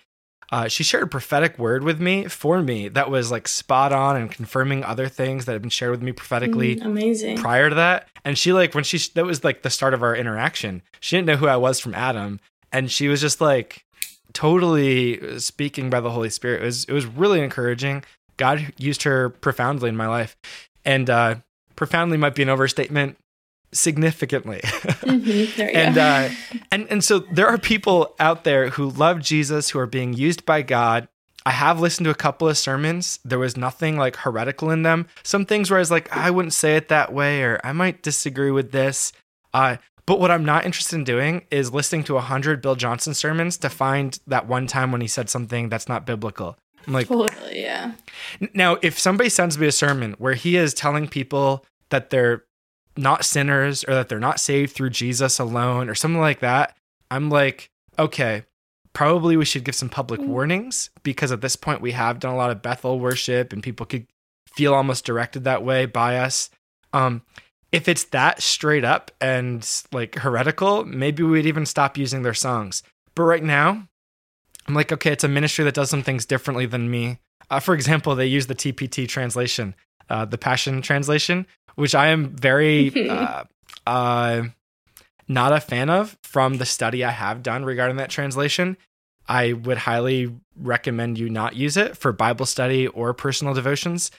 Uh, 0.52 0.68
she 0.68 0.84
shared 0.84 1.04
a 1.04 1.08
prophetic 1.08 1.58
word 1.58 1.84
with 1.84 2.00
me 2.00 2.26
for 2.26 2.62
me 2.62 2.88
that 2.90 3.10
was 3.10 3.32
like 3.32 3.48
spot 3.48 3.92
on 3.92 4.16
and 4.16 4.32
confirming 4.32 4.84
other 4.84 5.08
things 5.08 5.46
that 5.46 5.54
had 5.54 5.62
been 5.62 5.70
shared 5.70 5.92
with 5.92 6.02
me 6.02 6.12
prophetically 6.12 6.76
mm, 6.76 6.86
amazing. 6.86 7.38
prior 7.38 7.70
to 7.70 7.76
that. 7.76 8.08
And 8.24 8.38
she 8.38 8.54
like 8.54 8.76
when 8.76 8.84
she 8.84 9.00
that 9.16 9.26
was 9.26 9.44
like 9.44 9.64
the 9.64 9.70
start 9.70 9.94
of 9.94 10.04
our 10.04 10.16
interaction. 10.16 10.82
She 11.00 11.16
didn't 11.16 11.28
know 11.28 11.38
who 11.38 11.48
i 11.48 11.58
was 11.58 11.80
from 11.80 11.96
adam. 11.96 12.40
And 12.72 12.92
she 12.92 13.08
was 13.08 13.22
just 13.22 13.42
like 13.42 13.86
totally 14.34 15.40
speaking 15.40 15.90
by 15.90 16.00
the 16.00 16.12
holy 16.12 16.30
spirit. 16.30 16.62
It 16.62 16.66
was 16.66 16.86
it 16.86 16.94
was 16.94 17.06
really 17.06 17.42
encouraging. 17.42 18.04
God 18.38 18.74
used 18.78 19.04
her 19.04 19.30
profoundly 19.30 19.90
in 19.90 19.98
my 19.98 20.08
life. 20.08 20.38
And 20.84 21.10
uh 21.10 21.36
profoundly 21.76 22.18
might 22.18 22.36
be 22.36 22.44
an 22.44 22.50
overstatement 22.50 23.18
significantly. 23.76 24.62
Mm-hmm. 24.64 25.62
and 25.76 25.98
uh, 25.98 26.30
and 26.72 26.88
and 26.90 27.04
so 27.04 27.20
there 27.20 27.48
are 27.48 27.58
people 27.58 28.16
out 28.20 28.44
there 28.44 28.70
who 28.70 28.90
love 28.90 29.22
Jesus 29.22 29.70
who 29.70 29.80
are 29.80 29.88
being 29.88 30.14
used 30.14 30.46
by 30.46 30.62
God. 30.62 31.08
I 31.46 31.52
have 31.52 31.80
listened 31.80 32.06
to 32.06 32.12
a 32.12 32.16
couple 32.16 32.50
of 32.50 32.58
sermons. 32.58 33.20
There 33.24 33.38
was 33.38 33.56
nothing 33.56 33.98
like 33.98 34.16
heretical 34.16 34.72
in 34.72 34.82
them. 34.82 35.08
Some 35.22 35.46
things 35.46 35.70
where 35.70 35.78
I 35.78 35.82
was 35.82 35.92
like, 35.92 36.12
I 36.16 36.32
wouldn't 36.32 36.54
say 36.54 36.76
it 36.76 36.88
that 36.88 37.14
way, 37.14 37.44
or 37.44 37.62
I 37.64 37.72
might 37.72 38.02
disagree 38.02 38.50
with 38.50 38.72
this. 38.72 39.14
Uh, 39.54 39.78
but 40.08 40.20
what 40.20 40.32
I'm 40.32 40.46
not 40.46 40.66
interested 40.66 40.96
in 40.96 41.04
doing 41.04 41.46
is 41.52 41.74
listening 41.74 42.04
to 42.06 42.18
a 42.18 42.22
hundred 42.22 42.62
Bill 42.62 42.76
Johnson 42.76 43.14
sermons 43.14 43.58
to 43.58 43.70
find 43.70 44.20
that 44.28 44.48
one 44.48 44.66
time 44.66 44.92
when 44.92 45.02
he 45.02 45.08
said 45.08 45.30
something 45.30 45.70
that's 45.70 45.88
not 45.88 46.06
biblical. 46.06 46.58
I'm 46.88 46.94
like, 46.94 47.08
totally, 47.08 47.62
yeah. 47.62 47.94
Now, 48.54 48.78
if 48.82 49.00
somebody 49.00 49.30
sends 49.30 49.58
me 49.58 49.68
a 49.68 49.72
sermon 49.72 50.16
where 50.18 50.36
he 50.36 50.56
is 50.56 50.74
telling 50.74 51.08
people 51.08 51.66
that 51.90 52.10
they're 52.10 52.44
not 52.98 53.26
sinners 53.26 53.84
or 53.84 53.94
that 53.94 54.10
they're 54.10 54.20
not 54.20 54.40
saved 54.40 54.74
through 54.74 54.90
Jesus 54.92 55.40
alone 55.40 55.90
or 55.90 55.96
something 55.96 56.22
like 56.22 56.40
that, 56.40 56.76
I'm 57.12 57.30
like, 57.30 57.70
okay, 58.00 58.44
probably 58.94 59.38
we 59.38 59.46
should 59.46 59.64
give 59.64 59.76
some 59.76 59.90
public 59.90 60.22
mm. 60.22 60.28
warnings 60.28 60.90
because 61.04 61.32
at 61.32 61.42
this 61.42 61.56
point 61.56 61.82
we 61.82 61.92
have 61.92 62.20
done 62.20 62.34
a 62.34 62.38
lot 62.38 62.52
of 62.52 62.62
Bethel 62.62 63.00
worship 63.00 63.54
and 63.54 63.62
people 63.62 63.86
could 63.86 64.08
feel 64.48 64.74
almost 64.74 65.06
directed 65.06 65.44
that 65.44 65.64
way 65.64 65.86
by 65.86 66.18
us. 66.18 66.50
Um, 66.94 67.22
if 67.72 67.90
it's 67.90 68.06
that 68.06 68.42
straight 68.42 68.86
up 68.86 69.12
and 69.20 69.70
like 69.92 70.16
heretical, 70.16 70.86
maybe 70.86 71.24
we'd 71.24 71.46
even 71.46 71.66
stop 71.66 71.98
using 71.98 72.22
their 72.22 72.34
songs. 72.34 72.84
But 73.16 73.24
right 73.24 73.44
now, 73.44 73.88
I'm 74.68 74.74
like, 74.74 74.92
okay, 74.92 75.12
it's 75.12 75.24
a 75.24 75.30
ministry 75.30 75.66
that 75.66 75.76
does 75.76 75.90
some 75.90 76.02
things 76.02 76.26
differently 76.26 76.66
than 76.66 76.90
me. 76.90 77.20
Uh, 77.50 77.60
for 77.60 77.76
example, 77.76 78.16
they 78.16 78.26
use 78.26 78.48
the 78.48 78.56
TPT 78.56 79.08
translation, 79.08 79.76
uh, 80.10 80.26
the 80.26 80.38
Passion 80.38 80.82
translation, 80.82 81.46
which 81.76 81.96
I 81.96 82.08
am 82.08 82.36
very 82.36 83.10
uh, 83.10 83.44
uh, 83.88 84.44
not 85.28 85.54
a 85.54 85.60
fan 85.60 85.90
of 85.90 86.18
from 86.24 86.58
the 86.58 86.66
study 86.66 87.04
I 87.04 87.12
have 87.12 87.44
done 87.44 87.66
regarding 87.66 87.98
that 87.98 88.10
translation. 88.10 88.78
I 89.28 89.54
would 89.54 89.80
highly 89.80 90.34
recommend 90.56 91.18
you 91.18 91.30
not 91.30 91.56
use 91.56 91.78
it 91.78 91.98
for 91.98 92.12
Bible 92.12 92.46
study 92.46 92.88
or 92.88 93.14
personal 93.14 93.54
devotions. 93.54 94.12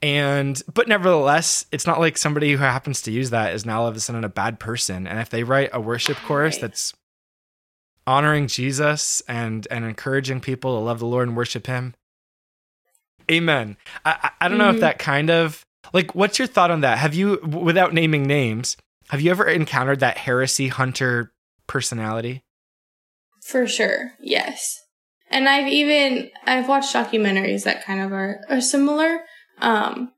And 0.00 0.60
but 0.72 0.88
nevertheless, 0.88 1.66
it's 1.72 1.86
not 1.86 1.98
like 1.98 2.16
somebody 2.16 2.52
who 2.52 2.58
happens 2.58 3.02
to 3.02 3.10
use 3.10 3.30
that 3.30 3.52
is 3.54 3.66
now 3.66 3.82
all 3.82 3.88
of 3.88 3.96
a 3.96 4.00
sudden 4.00 4.24
a 4.24 4.28
bad 4.28 4.60
person. 4.60 5.06
And 5.06 5.18
if 5.18 5.28
they 5.28 5.42
write 5.42 5.70
a 5.72 5.80
worship 5.80 6.16
chorus 6.18 6.56
right. 6.56 6.62
that's 6.62 6.94
honoring 8.06 8.46
Jesus 8.46 9.22
and 9.28 9.66
and 9.70 9.84
encouraging 9.84 10.40
people 10.40 10.76
to 10.76 10.84
love 10.84 11.00
the 11.00 11.06
Lord 11.06 11.28
and 11.28 11.36
worship 11.36 11.66
Him, 11.66 11.94
Amen. 13.30 13.76
I 14.04 14.30
I, 14.40 14.48
don't 14.48 14.58
mm-hmm. 14.58 14.58
know 14.58 14.68
if 14.68 14.74
mm-hmm. 14.76 14.80
that 14.80 14.98
kind 14.98 15.30
of 15.30 15.64
like, 15.92 16.14
what's 16.14 16.38
your 16.38 16.48
thought 16.48 16.70
on 16.70 16.80
that? 16.82 16.98
Have 16.98 17.14
you, 17.14 17.38
without 17.38 17.94
naming 17.94 18.26
names, 18.26 18.76
have 19.10 19.20
you 19.20 19.30
ever 19.30 19.46
encountered 19.46 20.00
that 20.00 20.18
heresy 20.18 20.68
hunter 20.68 21.32
personality? 21.66 22.42
For 23.42 23.66
sure, 23.66 24.12
yes. 24.20 24.78
And 25.30 25.48
I've 25.48 25.68
even 25.68 26.30
I've 26.44 26.68
watched 26.68 26.94
documentaries 26.94 27.64
that 27.64 27.84
kind 27.84 28.00
of 28.00 28.12
are, 28.12 28.40
are 28.48 28.60
similar. 28.60 29.20
Um, 29.58 30.12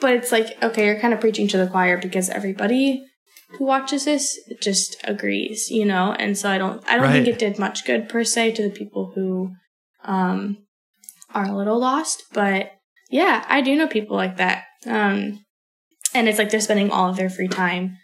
but 0.00 0.14
it's 0.14 0.32
like 0.32 0.62
okay, 0.62 0.86
you're 0.86 1.00
kind 1.00 1.14
of 1.14 1.20
preaching 1.20 1.48
to 1.48 1.58
the 1.58 1.66
choir 1.66 1.98
because 1.98 2.30
everybody 2.30 3.04
who 3.50 3.64
watches 3.64 4.04
this 4.04 4.38
just 4.60 4.96
agrees, 5.04 5.70
you 5.70 5.84
know. 5.84 6.12
And 6.12 6.38
so 6.38 6.48
I 6.48 6.58
don't 6.58 6.82
I 6.88 6.96
don't 6.96 7.04
right. 7.04 7.12
think 7.12 7.28
it 7.28 7.38
did 7.38 7.58
much 7.58 7.84
good 7.84 8.08
per 8.08 8.24
se 8.24 8.52
to 8.52 8.62
the 8.62 8.70
people 8.70 9.12
who 9.14 9.52
um, 10.04 10.58
are 11.34 11.46
a 11.46 11.56
little 11.56 11.78
lost, 11.78 12.24
but 12.32 12.72
yeah, 13.10 13.44
I 13.48 13.60
do 13.60 13.76
know 13.76 13.88
people 13.88 14.16
like 14.16 14.36
that. 14.36 14.64
Um, 14.86 15.44
and 16.14 16.28
it's 16.28 16.38
like 16.38 16.50
they're 16.50 16.60
spending 16.60 16.90
all 16.90 17.10
of 17.10 17.16
their 17.16 17.30
free 17.30 17.48
time 17.48 17.98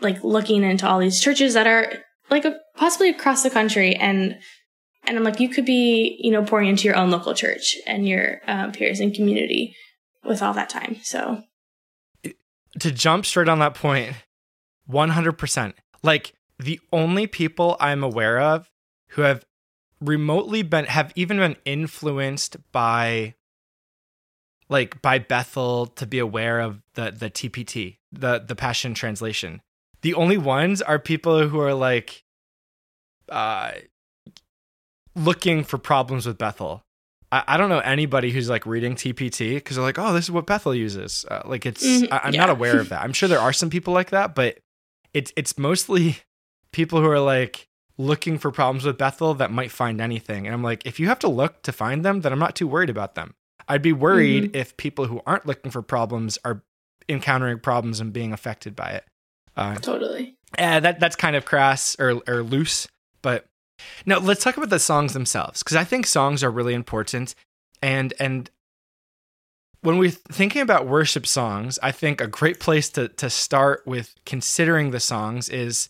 like 0.00 0.22
looking 0.24 0.62
into 0.64 0.88
all 0.88 0.98
these 0.98 1.20
churches 1.20 1.54
that 1.54 1.66
are 1.66 1.92
like 2.30 2.44
a, 2.44 2.58
possibly 2.76 3.08
across 3.08 3.42
the 3.42 3.50
country 3.50 3.94
and 3.94 4.38
and 5.04 5.16
I'm 5.16 5.24
like 5.24 5.40
you 5.40 5.48
could 5.48 5.64
be 5.64 6.18
you 6.20 6.30
know 6.30 6.44
pouring 6.44 6.68
into 6.68 6.84
your 6.84 6.96
own 6.96 7.10
local 7.10 7.34
church 7.34 7.76
and 7.86 8.06
your 8.06 8.40
uh, 8.46 8.70
peers 8.70 9.00
and 9.00 9.14
community 9.14 9.76
with 10.24 10.42
all 10.42 10.54
that 10.54 10.68
time. 10.68 10.98
So 11.02 11.42
to 12.78 12.90
jump 12.90 13.26
straight 13.26 13.48
on 13.48 13.58
that 13.58 13.74
point, 13.74 14.14
100%. 14.90 15.74
Like 16.02 16.32
the 16.58 16.80
only 16.92 17.26
people 17.26 17.76
I'm 17.80 18.02
aware 18.02 18.40
of 18.40 18.70
who 19.10 19.22
have 19.22 19.44
remotely 20.02 20.62
been 20.62 20.84
have 20.86 21.12
even 21.14 21.38
been 21.38 21.56
influenced 21.64 22.56
by 22.72 23.34
like 24.68 25.00
by 25.02 25.18
Bethel 25.18 25.86
to 25.86 26.06
be 26.06 26.18
aware 26.18 26.60
of 26.60 26.82
the 26.94 27.10
the 27.10 27.30
TPT, 27.30 27.98
the 28.10 28.38
the 28.40 28.56
Passion 28.56 28.94
translation. 28.94 29.60
The 30.02 30.14
only 30.14 30.38
ones 30.38 30.82
are 30.82 30.98
people 30.98 31.46
who 31.48 31.60
are 31.60 31.74
like 31.74 32.24
uh 33.28 33.72
looking 35.14 35.62
for 35.62 35.78
problems 35.78 36.26
with 36.26 36.38
Bethel. 36.38 36.82
I, 37.30 37.44
I 37.46 37.56
don't 37.56 37.68
know 37.68 37.80
anybody 37.80 38.30
who's 38.30 38.48
like 38.48 38.66
reading 38.66 38.94
TPT 38.94 39.54
because 39.54 39.76
they're 39.76 39.84
like, 39.84 39.98
oh, 39.98 40.12
this 40.12 40.24
is 40.24 40.30
what 40.30 40.46
Bethel 40.46 40.74
uses. 40.74 41.24
Uh, 41.30 41.42
like 41.44 41.66
it's 41.66 41.84
mm-hmm, 41.84 42.12
I, 42.12 42.28
am 42.28 42.34
yeah. 42.34 42.40
not 42.40 42.50
aware 42.50 42.80
of 42.80 42.88
that. 42.90 43.02
I'm 43.02 43.12
sure 43.12 43.28
there 43.28 43.40
are 43.40 43.52
some 43.52 43.70
people 43.70 43.94
like 43.94 44.10
that, 44.10 44.34
but 44.34 44.58
it's 45.14 45.32
it's 45.36 45.58
mostly 45.58 46.18
people 46.72 47.00
who 47.00 47.08
are 47.08 47.20
like 47.20 47.68
looking 48.02 48.38
for 48.38 48.50
problems 48.50 48.84
with 48.84 48.98
Bethel 48.98 49.34
that 49.34 49.50
might 49.50 49.70
find 49.70 50.00
anything. 50.00 50.46
And 50.46 50.54
I'm 50.54 50.62
like, 50.62 50.84
if 50.84 50.98
you 50.98 51.06
have 51.08 51.18
to 51.20 51.28
look 51.28 51.62
to 51.62 51.72
find 51.72 52.04
them, 52.04 52.20
then 52.20 52.32
I'm 52.32 52.38
not 52.38 52.56
too 52.56 52.66
worried 52.66 52.90
about 52.90 53.14
them. 53.14 53.34
I'd 53.68 53.82
be 53.82 53.92
worried 53.92 54.44
mm-hmm. 54.44 54.56
if 54.56 54.76
people 54.76 55.06
who 55.06 55.20
aren't 55.26 55.46
looking 55.46 55.70
for 55.70 55.82
problems 55.82 56.38
are 56.44 56.62
encountering 57.08 57.60
problems 57.60 58.00
and 58.00 58.12
being 58.12 58.32
affected 58.32 58.74
by 58.74 58.90
it. 58.90 59.04
Uh, 59.56 59.76
totally. 59.76 60.36
Yeah, 60.58 60.80
that 60.80 61.00
that's 61.00 61.16
kind 61.16 61.36
of 61.36 61.44
crass 61.44 61.96
or 61.98 62.20
or 62.26 62.42
loose. 62.42 62.88
But 63.22 63.46
now 64.04 64.18
let's 64.18 64.42
talk 64.42 64.56
about 64.56 64.70
the 64.70 64.78
songs 64.78 65.12
themselves 65.12 65.62
because 65.62 65.76
I 65.76 65.84
think 65.84 66.06
songs 66.06 66.42
are 66.42 66.50
really 66.50 66.74
important. 66.74 67.34
And 67.80 68.12
and 68.18 68.50
when 69.82 69.98
we're 69.98 70.10
thinking 70.10 70.62
about 70.62 70.86
worship 70.86 71.26
songs, 71.26 71.78
I 71.82 71.92
think 71.92 72.20
a 72.20 72.26
great 72.26 72.60
place 72.60 72.88
to 72.90 73.08
to 73.08 73.30
start 73.30 73.82
with 73.86 74.14
considering 74.24 74.90
the 74.90 75.00
songs 75.00 75.48
is 75.48 75.88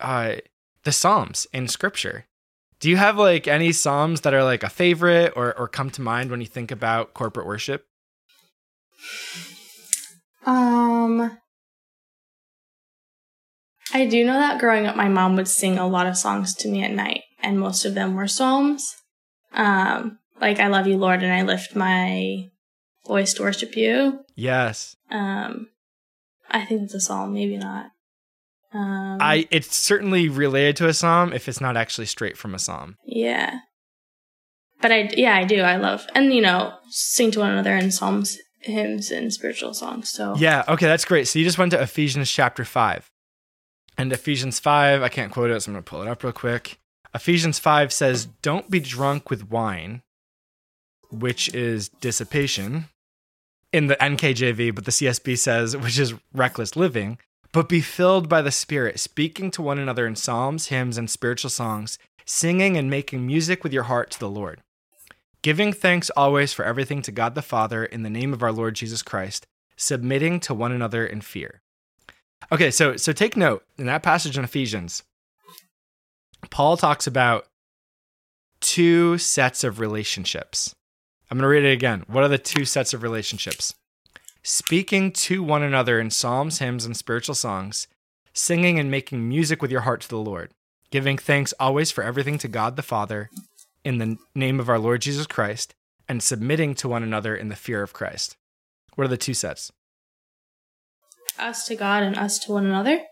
uh, 0.00 0.36
the 0.84 0.92
Psalms 0.92 1.46
in 1.52 1.68
Scripture. 1.68 2.26
Do 2.80 2.90
you 2.90 2.96
have 2.96 3.16
like 3.16 3.48
any 3.48 3.72
psalms 3.72 4.22
that 4.22 4.34
are 4.34 4.44
like 4.44 4.62
a 4.62 4.68
favorite 4.68 5.32
or 5.36 5.56
or 5.58 5.68
come 5.68 5.90
to 5.90 6.02
mind 6.02 6.30
when 6.30 6.40
you 6.40 6.46
think 6.46 6.70
about 6.70 7.14
corporate 7.14 7.46
worship? 7.46 7.86
Um, 10.44 11.38
I 13.92 14.06
do 14.06 14.24
know 14.24 14.34
that 14.34 14.60
growing 14.60 14.86
up, 14.86 14.96
my 14.96 15.08
mom 15.08 15.36
would 15.36 15.48
sing 15.48 15.78
a 15.78 15.86
lot 15.86 16.06
of 16.06 16.16
songs 16.16 16.54
to 16.56 16.68
me 16.68 16.84
at 16.84 16.90
night, 16.90 17.22
and 17.42 17.58
most 17.58 17.84
of 17.84 17.94
them 17.94 18.14
were 18.14 18.28
psalms. 18.28 18.94
Um, 19.52 20.18
like 20.40 20.58
"I 20.60 20.68
love 20.68 20.86
you, 20.86 20.98
Lord," 20.98 21.22
and 21.22 21.32
I 21.32 21.42
lift 21.42 21.74
my 21.74 22.50
voice 23.06 23.34
to 23.34 23.42
worship 23.42 23.76
you. 23.76 24.24
Yes. 24.34 24.96
Um, 25.10 25.68
I 26.50 26.64
think 26.64 26.82
it's 26.82 26.94
a 26.94 27.00
psalm, 27.00 27.32
maybe 27.32 27.56
not. 27.56 27.90
Um, 28.74 29.18
I 29.20 29.46
it's 29.50 29.76
certainly 29.76 30.28
related 30.28 30.76
to 30.76 30.88
a 30.88 30.94
psalm 30.94 31.32
if 31.32 31.48
it's 31.48 31.60
not 31.60 31.76
actually 31.76 32.06
straight 32.06 32.36
from 32.36 32.54
a 32.54 32.58
psalm. 32.58 32.96
yeah, 33.06 33.60
but 34.82 34.90
I 34.92 35.10
yeah 35.16 35.36
I 35.36 35.44
do 35.44 35.60
I 35.60 35.76
love 35.76 36.06
and 36.14 36.34
you 36.34 36.42
know 36.42 36.74
sing 36.88 37.30
to 37.32 37.40
one 37.40 37.52
another 37.52 37.76
in 37.76 37.90
psalms, 37.90 38.38
hymns, 38.60 39.10
and 39.10 39.32
spiritual 39.32 39.74
songs. 39.74 40.10
So 40.10 40.34
Yeah, 40.36 40.64
okay, 40.68 40.86
that's 40.86 41.04
great. 41.04 41.28
So 41.28 41.38
you 41.38 41.44
just 41.44 41.58
went 41.58 41.70
to 41.70 41.80
Ephesians 41.80 42.30
chapter 42.30 42.64
5. 42.64 43.10
And 43.96 44.12
Ephesians 44.12 44.58
5, 44.58 45.02
I 45.02 45.08
can't 45.08 45.30
quote 45.32 45.50
it, 45.50 45.60
so 45.62 45.68
I'm 45.68 45.74
going 45.74 45.84
to 45.84 45.88
pull 45.88 46.02
it 46.02 46.08
up 46.08 46.24
real 46.24 46.32
quick. 46.32 46.78
Ephesians 47.14 47.60
5 47.60 47.92
says, 47.92 48.26
Don't 48.42 48.68
be 48.70 48.80
drunk 48.80 49.30
with 49.30 49.50
wine, 49.50 50.02
which 51.10 51.54
is 51.54 51.88
dissipation 51.88 52.86
in 53.72 53.86
the 53.86 53.96
NKJV, 53.96 54.74
but 54.74 54.84
the 54.84 54.90
CSB 54.90 55.38
says, 55.38 55.76
which 55.76 55.98
is 55.98 56.14
reckless 56.32 56.76
living, 56.76 57.18
but 57.54 57.68
be 57.68 57.80
filled 57.80 58.28
by 58.28 58.42
the 58.42 58.50
Spirit, 58.50 58.98
speaking 58.98 59.48
to 59.52 59.62
one 59.62 59.78
another 59.78 60.08
in 60.08 60.16
psalms, 60.16 60.66
hymns, 60.66 60.98
and 60.98 61.08
spiritual 61.08 61.50
songs, 61.50 61.98
singing 62.26 62.76
and 62.76 62.90
making 62.90 63.24
music 63.24 63.62
with 63.62 63.72
your 63.72 63.84
heart 63.84 64.10
to 64.10 64.18
the 64.18 64.28
Lord. 64.28 64.60
Giving 65.40 65.72
thanks 65.72 66.10
always 66.16 66.52
for 66.52 66.64
everything 66.64 67.00
to 67.02 67.12
God 67.12 67.36
the 67.36 67.42
Father 67.42 67.84
in 67.84 68.02
the 68.02 68.10
name 68.10 68.32
of 68.32 68.42
our 68.42 68.50
Lord 68.50 68.74
Jesus 68.74 69.02
Christ, 69.02 69.46
submitting 69.76 70.40
to 70.40 70.52
one 70.52 70.72
another 70.72 71.06
in 71.06 71.20
fear. 71.20 71.60
Okay, 72.50 72.72
so 72.72 72.96
so 72.96 73.12
take 73.12 73.36
note 73.36 73.62
in 73.78 73.86
that 73.86 74.02
passage 74.02 74.36
in 74.36 74.42
Ephesians, 74.42 75.04
Paul 76.50 76.76
talks 76.76 77.06
about 77.06 77.46
two 78.60 79.16
sets 79.16 79.62
of 79.62 79.78
relationships. 79.78 80.74
I'm 81.30 81.38
going 81.38 81.44
to 81.44 81.48
read 81.48 81.64
it 81.64 81.72
again. 81.72 82.02
What 82.08 82.24
are 82.24 82.28
the 82.28 82.36
two 82.36 82.64
sets 82.64 82.92
of 82.92 83.04
relationships? 83.04 83.74
Speaking 84.46 85.10
to 85.12 85.42
one 85.42 85.62
another 85.62 85.98
in 85.98 86.10
psalms, 86.10 86.58
hymns, 86.58 86.84
and 86.84 86.94
spiritual 86.94 87.34
songs, 87.34 87.88
singing 88.34 88.78
and 88.78 88.90
making 88.90 89.26
music 89.26 89.62
with 89.62 89.70
your 89.70 89.80
heart 89.80 90.02
to 90.02 90.08
the 90.08 90.18
Lord, 90.18 90.52
giving 90.90 91.16
thanks 91.16 91.54
always 91.58 91.90
for 91.90 92.04
everything 92.04 92.36
to 92.38 92.48
God 92.48 92.76
the 92.76 92.82
Father 92.82 93.30
in 93.84 93.96
the 93.96 94.18
name 94.34 94.60
of 94.60 94.68
our 94.68 94.78
Lord 94.78 95.00
Jesus 95.00 95.26
Christ, 95.26 95.74
and 96.06 96.22
submitting 96.22 96.74
to 96.74 96.88
one 96.88 97.02
another 97.02 97.34
in 97.34 97.48
the 97.48 97.56
fear 97.56 97.82
of 97.82 97.94
Christ. 97.94 98.36
What 98.96 99.04
are 99.04 99.08
the 99.08 99.16
two 99.16 99.32
sets? 99.34 99.72
us 101.38 101.66
to 101.66 101.74
God 101.74 102.02
and 102.02 102.16
us 102.16 102.38
to 102.40 102.52
one 102.52 102.66
another. 102.66 103.02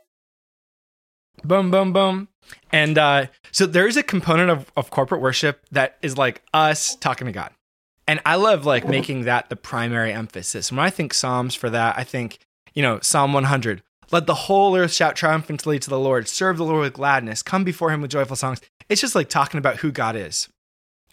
boom 1.43 1.71
boom 1.71 1.93
boom 1.93 2.29
and 2.71 2.99
uh, 2.99 3.27
so 3.51 3.67
there's 3.67 3.97
a 3.97 4.03
component 4.03 4.51
of, 4.51 4.71
of 4.77 4.91
corporate 4.91 5.21
worship 5.21 5.65
that 5.73 5.97
is 6.03 6.19
like 6.19 6.43
us 6.53 6.95
talking 6.97 7.27
to 7.27 7.33
god 7.33 7.51
and 8.07 8.21
i 8.27 8.35
love 8.35 8.65
like 8.67 8.87
making 8.87 9.23
that 9.23 9.49
the 9.49 9.57
primary 9.57 10.13
emphasis 10.13 10.71
when 10.71 10.79
i 10.81 10.91
think 10.91 11.15
psalms 11.15 11.55
for 11.55 11.71
that 11.71 11.97
i 11.99 12.05
think 12.05 12.39
you 12.75 12.83
know 12.83 12.99
psalm 13.01 13.33
100 13.33 13.83
let 14.11 14.27
the 14.27 14.35
whole 14.35 14.77
earth 14.77 14.93
shout 14.93 15.17
triumphantly 15.17 15.79
to 15.79 15.91
the 15.91 15.99
lord 15.99 16.29
serve 16.29 16.57
the 16.57 16.65
lord 16.65 16.81
with 16.81 16.93
gladness 16.95 17.43
come 17.43 17.65
before 17.65 17.91
him 17.91 18.01
with 18.01 18.11
joyful 18.11 18.37
songs 18.37 18.61
it's 18.89 19.01
just 19.01 19.15
like 19.15 19.29
talking 19.29 19.59
about 19.59 19.77
who 19.79 19.91
god 19.91 20.17
is 20.17 20.49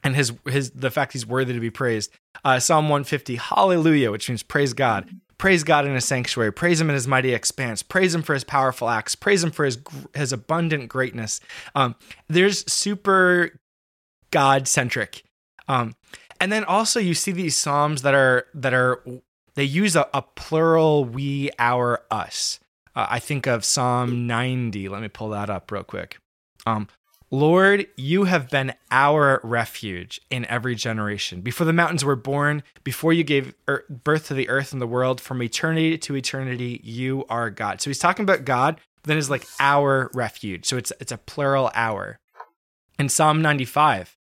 and 0.04 0.16
his 0.16 0.34
his 0.46 0.72
the 0.72 0.92
fact 0.92 1.14
he's 1.14 1.26
worthy 1.26 1.54
to 1.54 1.60
be 1.60 1.70
praised 1.70 2.12
uh, 2.44 2.60
psalm 2.60 2.86
150 2.86 3.36
hallelujah 3.36 4.12
which 4.12 4.30
means 4.30 4.44
praise 4.44 4.74
god 4.74 5.10
Praise 5.40 5.64
God 5.64 5.86
in 5.86 5.96
his 5.96 6.04
sanctuary. 6.04 6.52
Praise 6.52 6.82
him 6.82 6.90
in 6.90 6.96
his 6.96 7.08
mighty 7.08 7.34
expanse. 7.34 7.82
Praise 7.82 8.14
him 8.14 8.22
for 8.22 8.34
his 8.34 8.44
powerful 8.44 8.90
acts. 8.90 9.16
Praise 9.16 9.42
him 9.42 9.52
for 9.52 9.64
his 9.64 9.80
his 10.14 10.34
abundant 10.34 10.90
greatness. 10.90 11.40
Um, 11.76 11.96
there's 12.28 12.70
super 12.72 13.58
God 14.32 14.68
centric, 14.68 15.24
um, 15.70 15.96
and 16.40 16.52
then 16.52 16.64
also 16.64 17.00
you 17.00 17.14
see 17.14 17.32
these 17.32 17.58
psalms 17.58 18.02
that 18.02 18.14
are 18.14 18.48
that 18.54 18.74
are 18.74 19.04
they 19.56 19.66
use 19.66 19.96
a, 19.96 20.08
a 20.14 20.22
plural 20.22 21.04
we, 21.04 21.50
our, 21.60 22.04
us. 22.10 22.62
Uh, 22.96 23.08
I 23.10 23.20
think 23.20 23.46
of 23.46 23.66
Psalm 23.66 24.26
90. 24.26 24.88
Let 24.88 25.02
me 25.02 25.10
pull 25.10 25.30
that 25.32 25.50
up 25.50 25.70
real 25.70 25.84
quick. 25.84 26.18
Um, 26.66 26.88
Lord, 27.30 27.86
you 27.98 28.24
have 28.24 28.50
been 28.50 28.74
our 28.90 29.42
refuge 29.44 30.22
in 30.30 30.46
every 30.46 30.76
generation. 30.76 31.42
Before 31.42 31.66
the 31.66 31.74
mountains 31.74 32.06
were 32.06 32.16
born, 32.16 32.64
before 32.86 33.12
you 33.12 33.24
gave 33.26 33.54
birth 33.90 34.28
to 34.28 34.34
the 34.34 34.48
earth 34.50 34.72
and 34.72 34.82
the 34.82 34.88
world, 34.88 35.20
from 35.20 35.44
eternity 35.44 35.98
to 35.98 36.16
eternity, 36.16 36.80
you 36.84 37.26
are 37.30 37.50
God. 37.50 37.82
So 37.82 37.90
he's 37.90 38.00
talking 38.00 38.24
about 38.24 38.46
God, 38.46 38.80
then 39.04 39.18
is 39.18 39.30
like 39.30 39.46
our 39.60 40.10
refuge. 40.14 40.66
So 40.66 40.78
it's 40.78 40.94
it's 41.00 41.12
a 41.12 41.18
plural 41.18 41.70
our. 41.76 42.18
In 42.98 43.10
Psalm 43.10 43.42
95, 43.42 44.18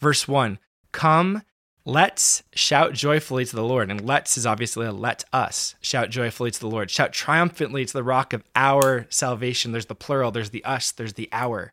verse 0.00 0.28
1, 0.28 0.58
come, 0.96 1.42
let's 1.84 2.42
shout 2.54 2.92
joyfully 2.94 3.44
to 3.44 3.54
the 3.54 3.62
Lord. 3.62 3.90
And 3.90 4.04
let's 4.04 4.36
is 4.36 4.46
obviously 4.46 4.86
a 4.86 4.92
let 4.92 5.24
us 5.32 5.76
shout 5.80 6.10
joyfully 6.10 6.50
to 6.50 6.58
the 6.58 6.68
Lord. 6.68 6.90
Shout 6.90 7.12
triumphantly 7.12 7.84
to 7.84 7.92
the 7.92 8.02
rock 8.02 8.32
of 8.32 8.42
our 8.56 9.06
salvation. 9.08 9.70
There's 9.70 9.86
the 9.86 9.94
plural, 9.94 10.32
there's 10.32 10.50
the 10.50 10.64
us, 10.64 10.90
there's 10.90 11.12
the 11.12 11.28
our. 11.30 11.72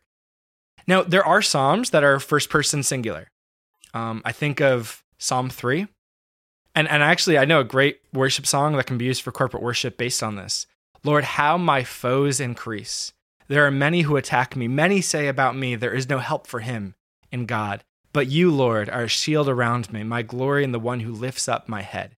Now, 0.86 1.02
there 1.02 1.24
are 1.24 1.42
Psalms 1.42 1.90
that 1.90 2.04
are 2.04 2.20
first 2.20 2.50
person 2.50 2.82
singular. 2.82 3.28
Um, 3.94 4.22
I 4.24 4.32
think 4.32 4.60
of 4.60 5.02
Psalm 5.18 5.48
3. 5.50 5.86
And, 6.74 6.88
and 6.88 7.02
actually, 7.02 7.38
I 7.38 7.44
know 7.44 7.60
a 7.60 7.64
great 7.64 8.00
worship 8.12 8.46
song 8.46 8.76
that 8.76 8.86
can 8.86 8.98
be 8.98 9.06
used 9.06 9.22
for 9.22 9.32
corporate 9.32 9.62
worship 9.62 9.96
based 9.96 10.22
on 10.22 10.36
this. 10.36 10.66
Lord, 11.02 11.24
how 11.24 11.56
my 11.56 11.84
foes 11.84 12.40
increase. 12.40 13.12
There 13.48 13.66
are 13.66 13.70
many 13.70 14.02
who 14.02 14.16
attack 14.16 14.56
me. 14.56 14.68
Many 14.68 15.00
say 15.00 15.28
about 15.28 15.56
me, 15.56 15.76
there 15.76 15.94
is 15.94 16.08
no 16.08 16.18
help 16.18 16.46
for 16.46 16.60
him 16.60 16.94
in 17.30 17.46
God. 17.46 17.84
But 18.14 18.28
you, 18.28 18.50
Lord, 18.50 18.88
are 18.88 19.02
a 19.02 19.08
shield 19.08 19.48
around 19.48 19.92
me, 19.92 20.04
my 20.04 20.22
glory 20.22 20.64
and 20.64 20.72
the 20.72 20.78
one 20.78 21.00
who 21.00 21.12
lifts 21.12 21.48
up 21.48 21.68
my 21.68 21.82
head. 21.82 22.16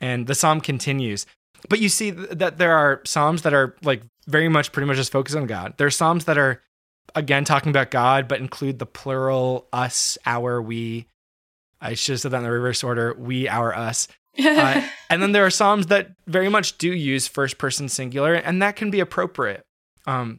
And 0.00 0.26
the 0.26 0.34
psalm 0.34 0.60
continues. 0.60 1.24
But 1.68 1.78
you 1.78 1.88
see 1.88 2.10
that 2.10 2.58
there 2.58 2.76
are 2.76 3.00
psalms 3.06 3.42
that 3.42 3.54
are 3.54 3.76
like 3.82 4.02
very 4.26 4.48
much 4.48 4.72
pretty 4.72 4.86
much 4.86 4.96
just 4.96 5.12
focused 5.12 5.36
on 5.36 5.46
God. 5.46 5.74
There 5.76 5.86
are 5.86 5.90
psalms 5.90 6.26
that 6.26 6.36
are 6.36 6.60
again 7.14 7.44
talking 7.44 7.70
about 7.70 7.90
God, 7.90 8.28
but 8.28 8.40
include 8.40 8.78
the 8.78 8.86
plural 8.86 9.68
us, 9.72 10.18
our, 10.26 10.60
we. 10.60 11.06
I 11.80 11.94
should 11.94 12.14
have 12.14 12.20
said 12.20 12.32
that 12.32 12.38
in 12.38 12.42
the 12.42 12.50
reverse 12.50 12.82
order 12.82 13.14
we, 13.14 13.48
our, 13.48 13.74
us. 13.74 14.08
Uh, 14.38 14.86
and 15.10 15.20
then 15.20 15.32
there 15.32 15.44
are 15.44 15.50
Psalms 15.50 15.88
that 15.88 16.12
very 16.28 16.48
much 16.48 16.78
do 16.78 16.92
use 16.92 17.26
first 17.26 17.58
person 17.58 17.88
singular, 17.88 18.34
and 18.34 18.62
that 18.62 18.76
can 18.76 18.88
be 18.88 19.00
appropriate. 19.00 19.64
Um, 20.06 20.38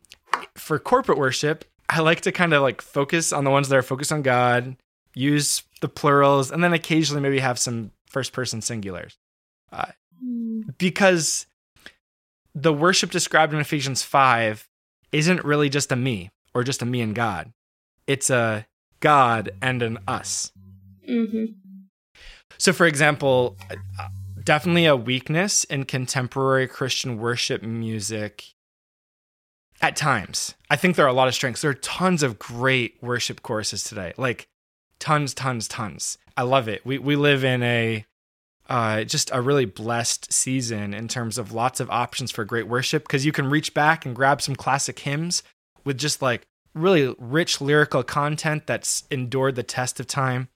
for 0.56 0.80
corporate 0.80 1.18
worship, 1.18 1.66
I 1.90 2.00
like 2.00 2.22
to 2.22 2.32
kind 2.32 2.54
of 2.54 2.62
like 2.62 2.82
focus 2.82 3.34
on 3.34 3.44
the 3.44 3.50
ones 3.50 3.68
that 3.68 3.76
are 3.76 3.82
focused 3.82 4.14
on 4.14 4.22
God, 4.22 4.78
use 5.14 5.64
the 5.82 5.90
plurals, 5.90 6.52
and 6.52 6.64
then 6.64 6.74
occasionally 6.74 7.22
maybe 7.22 7.40
have 7.40 7.60
some 7.60 7.92
first 8.06 8.34
person 8.34 8.62
singulars. 8.62 9.18
Uh, 9.72 9.92
because 10.78 11.46
the 12.56 12.74
worship 12.74 13.12
described 13.12 13.54
in 13.54 13.60
Ephesians 13.60 14.04
5 14.04 14.68
isn't 15.12 15.46
really 15.46 15.70
just 15.70 15.92
a 15.92 15.96
me 15.96 16.32
or 16.54 16.64
just 16.64 16.82
a 16.82 16.86
me 16.86 17.02
and 17.02 17.16
God. 17.16 17.54
It's 18.08 18.30
a 18.30 18.68
God 19.00 19.52
and 19.62 19.82
an 19.82 20.00
us. 20.08 20.52
hmm 21.06 21.46
So, 22.58 22.74
for 22.74 22.86
example, 22.86 23.58
uh, 24.00 24.08
definitely 24.44 24.86
a 24.86 24.96
weakness 24.96 25.64
in 25.66 25.86
contemporary 25.86 26.68
Christian 26.68 27.18
worship 27.20 27.62
music 27.62 28.46
at 29.82 29.96
times. 29.96 30.56
I 30.70 30.76
think 30.76 30.96
there 30.96 31.06
are 31.06 31.10
a 31.10 31.14
lot 31.14 31.28
of 31.28 31.34
strengths. 31.34 31.62
There 31.62 31.72
are 31.72 31.76
tons 31.76 32.24
of 32.24 32.40
great 32.40 32.98
worship 33.02 33.42
choruses 33.42 33.84
today, 33.84 34.14
like 34.18 34.48
tons, 35.00 35.34
tons, 35.34 35.68
tons. 35.68 36.18
I 36.38 36.44
love 36.44 36.68
it. 36.68 36.86
We 36.86 36.98
we 36.98 37.16
live 37.16 37.44
in 37.44 37.64
a 37.64 38.06
uh, 38.70 39.04
just 39.04 39.32
a 39.34 39.42
really 39.42 39.66
blessed 39.66 40.32
season 40.32 40.94
in 40.94 41.08
terms 41.08 41.38
of 41.40 41.52
lots 41.54 41.80
of 41.80 41.90
options 41.90 42.30
for 42.32 42.46
great 42.46 42.68
worship 42.68 43.04
because 43.04 43.26
you 43.26 43.32
can 43.32 43.50
reach 43.50 43.74
back 43.74 44.06
and 44.06 44.16
grab 44.16 44.42
some 44.42 44.56
classic 44.56 45.00
hymns 45.00 45.42
with 45.86 45.98
just 45.98 46.22
like 46.22 46.44
really 46.76 47.16
rich 47.18 47.60
lyrical 47.62 48.04
content 48.04 48.68
that's 48.68 49.06
endured 49.10 49.56
the 49.56 49.64
test 49.64 50.00
of 50.00 50.06
time. 50.06 50.50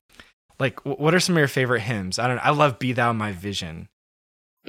Like, 0.59 0.79
wh- 0.81 0.99
what 0.99 1.15
are 1.15 1.19
some 1.19 1.35
of 1.35 1.39
your 1.39 1.47
favorite 1.47 1.81
hymns? 1.81 2.19
I 2.19 2.27
don't. 2.27 2.37
I 2.45 2.51
love 2.51 2.77
"Be 2.79 2.93
Thou 2.93 3.11
My 3.13 3.31
Vision," 3.31 3.89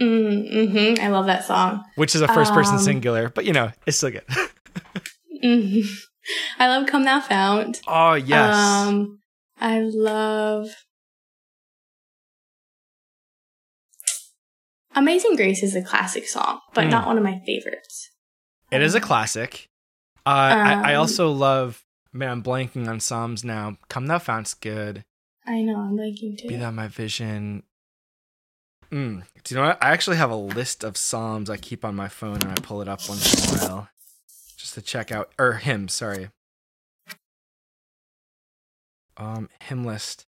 Mm-hmm. 0.01 1.01
I 1.05 1.09
love 1.09 1.27
that 1.27 1.45
song. 1.45 1.85
which 1.97 2.15
is 2.15 2.21
a 2.23 2.29
first-person 2.29 2.75
Um, 2.77 2.81
singular, 2.81 3.29
but 3.29 3.45
you 3.45 3.53
know, 3.53 3.71
it's 3.87 3.99
still 3.99 4.11
good. 4.11 4.25
mm-hmm. 5.43 5.81
I 6.59 6.69
love 6.69 6.87
"Come 6.87 7.05
Thou 7.05 7.21
Fount." 7.21 7.81
oh 7.87 8.15
yes, 8.15 8.57
Um, 8.57 9.19
I 9.65 9.81
love 9.81 10.69
"Amazing 14.95 15.37
Grace" 15.37 15.63
is 15.63 15.75
a 15.75 15.83
classic 15.83 16.29
song, 16.29 16.61
but 16.75 16.85
Mm. 16.85 16.91
not 16.91 17.07
one 17.07 17.17
of 17.17 17.25
my 17.25 17.41
favorites. 17.47 18.11
it 18.71 18.83
is 18.83 18.95
a 18.95 19.01
classic. 19.01 19.71
Uh, 20.27 20.29
I, 20.29 20.93
I 20.93 20.95
um, 20.95 21.01
also 21.01 21.31
love 21.31 21.83
man, 22.13 22.31
I'm 22.31 22.43
blanking 22.43 22.89
on 22.89 23.01
Psalms 23.01 23.43
now. 23.43 23.79
Come 23.89 24.07
thou 24.07 24.19
founts 24.19 24.53
good. 24.53 25.05
I 25.47 25.63
know, 25.63 25.79
I'm 25.79 25.97
blanking 25.97 26.37
too. 26.39 26.49
Be 26.49 26.57
thou 26.57 26.71
my 26.71 26.89
vision. 26.89 27.63
Mm. 28.93 29.25
Do 29.45 29.55
you 29.55 29.61
know 29.61 29.69
what? 29.69 29.83
I 29.83 29.91
actually 29.93 30.19
have 30.19 30.31
a 30.31 30.37
list 30.37 30.85
of 30.85 30.99
Psalms 30.99 31.49
I 31.49 31.57
keep 31.57 31.87
on 31.87 31.95
my 31.95 32.09
phone 32.09 32.43
and 32.43 32.53
I 32.53 32.55
pull 32.57 32.83
it 32.83 32.89
up 32.89 33.01
once 33.09 33.51
in 33.51 33.59
a 33.59 33.63
while 33.67 33.89
just 34.59 34.75
to 34.75 34.83
check 34.83 35.11
out, 35.11 35.33
or 35.39 35.55
hymn, 35.55 35.89
sorry. 35.89 36.29
Um, 39.17 39.49
hymn 39.61 39.85
list. 39.85 40.27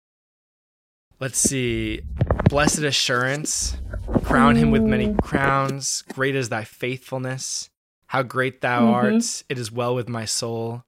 Let's 1.19 1.37
see. 1.37 2.01
Blessed 2.49 2.79
assurance. 2.79 3.77
Crown 4.23 4.55
him 4.55 4.71
with 4.71 4.81
many 4.83 5.13
crowns. 5.21 6.03
Great 6.13 6.35
is 6.35 6.49
thy 6.49 6.63
faithfulness. 6.63 7.69
How 8.07 8.23
great 8.23 8.61
thou 8.61 8.85
Mhm. 8.87 8.91
art. 8.93 9.43
It 9.49 9.57
is 9.59 9.71
well 9.71 9.93
with 9.95 10.09
my 10.09 10.25
soul. 10.25 10.83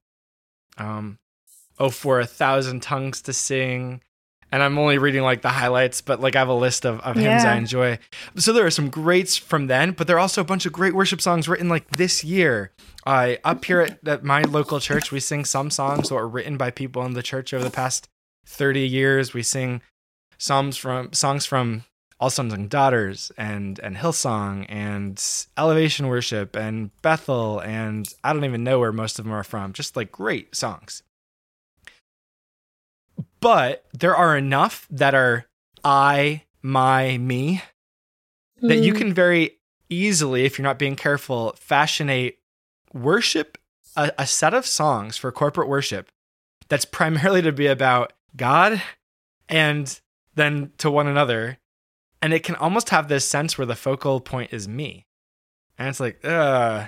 Um, 0.78 1.20
oh, 1.78 1.90
for 1.92 2.20
a 2.20 2.26
thousand 2.26 2.82
tongues 2.82 3.22
to 3.24 3.34
sing. 3.34 4.02
And 4.54 4.62
I'm 4.62 4.78
only 4.78 5.00
reading 5.00 5.24
like 5.24 5.42
the 5.42 5.50
highlights, 5.50 6.02
but 6.02 6.22
like 6.22 6.36
I 6.36 6.40
have 6.40 6.48
a 6.48 6.54
list 6.54 6.86
of, 6.86 7.00
of 7.00 7.16
hymns 7.16 7.44
I 7.44 7.56
enjoy. 7.56 7.98
So 8.36 8.54
there 8.54 8.68
are 8.68 8.70
some 8.70 8.92
greats 8.92 9.36
from 9.36 9.66
then, 9.66 9.94
but 9.94 10.06
there 10.06 10.18
are 10.18 10.20
also 10.20 10.42
a 10.42 10.46
bunch 10.46 10.68
of 10.68 10.72
great 10.72 10.94
worship 10.94 11.22
songs 11.22 11.50
written 11.50 11.70
like 11.70 11.90
this 11.90 12.24
year. 12.24 12.72
Uh, 13.04 13.34
up 13.44 13.66
here 13.66 13.82
at, 13.82 14.08
at 14.08 14.24
my 14.24 14.44
local 14.44 14.80
church, 14.80 15.12
we 15.12 15.20
sing 15.20 15.44
some 15.44 15.72
songs 15.72 16.10
that 16.10 16.14
were 16.14 16.28
written 16.28 16.56
by 16.56 16.70
people 16.70 17.04
in 17.04 17.14
the 17.14 17.24
church 17.24 17.52
over 17.52 17.64
the 17.64 17.72
past 17.72 18.08
30 18.46 18.82
years. 18.82 19.34
We 19.34 19.42
sing 19.42 19.82
songs 20.38 20.78
from 20.78 21.12
songs 21.14 21.48
from 21.48 21.86
All 22.20 22.30
Sons 22.30 22.54
and 22.54 22.70
Daughters 22.70 23.32
and 23.36 23.80
and 23.80 23.98
Hillsong 23.98 24.68
and 24.70 25.20
Elevation 25.58 26.08
Worship 26.10 26.56
and 26.56 26.92
Bethel 27.02 27.60
and 27.62 28.08
I 28.24 28.34
don't 28.34 28.46
even 28.46 28.64
know 28.64 28.78
where 28.78 28.92
most 28.92 29.18
of 29.18 29.26
them 29.26 29.34
are 29.34 29.44
from. 29.44 29.74
Just 29.74 29.96
like 29.96 30.12
great 30.12 30.56
songs. 30.56 31.02
But 33.44 33.86
there 33.94 34.16
are 34.16 34.38
enough 34.38 34.88
that 34.90 35.14
are 35.14 35.46
I, 35.84 36.44
my, 36.62 37.18
me 37.18 37.62
that 38.62 38.78
you 38.78 38.94
Mm. 38.94 38.98
can 38.98 39.14
very 39.14 39.60
easily, 39.90 40.46
if 40.46 40.58
you're 40.58 40.64
not 40.64 40.80
being 40.80 40.96
careful, 40.96 41.54
fashion 41.60 42.10
a 42.10 42.36
worship, 42.94 43.58
a, 43.96 44.12
a 44.18 44.26
set 44.26 44.54
of 44.54 44.66
songs 44.66 45.18
for 45.18 45.32
corporate 45.32 45.68
worship 45.68 46.10
that's 46.70 46.86
primarily 46.86 47.42
to 47.42 47.52
be 47.52 47.68
about 47.68 48.14
God 48.36 48.82
and 49.50 50.00
then 50.36 50.72
to 50.78 50.90
one 50.90 51.08
another. 51.08 51.60
And 52.22 52.34
it 52.34 52.44
can 52.44 52.56
almost 52.56 52.90
have 52.90 53.10
this 53.10 53.28
sense 53.28 53.58
where 53.58 53.68
the 53.68 53.76
focal 53.76 54.22
point 54.22 54.54
is 54.54 54.68
me. 54.68 55.06
And 55.78 55.90
it's 55.90 56.00
like, 56.00 56.24
uh, 56.24 56.86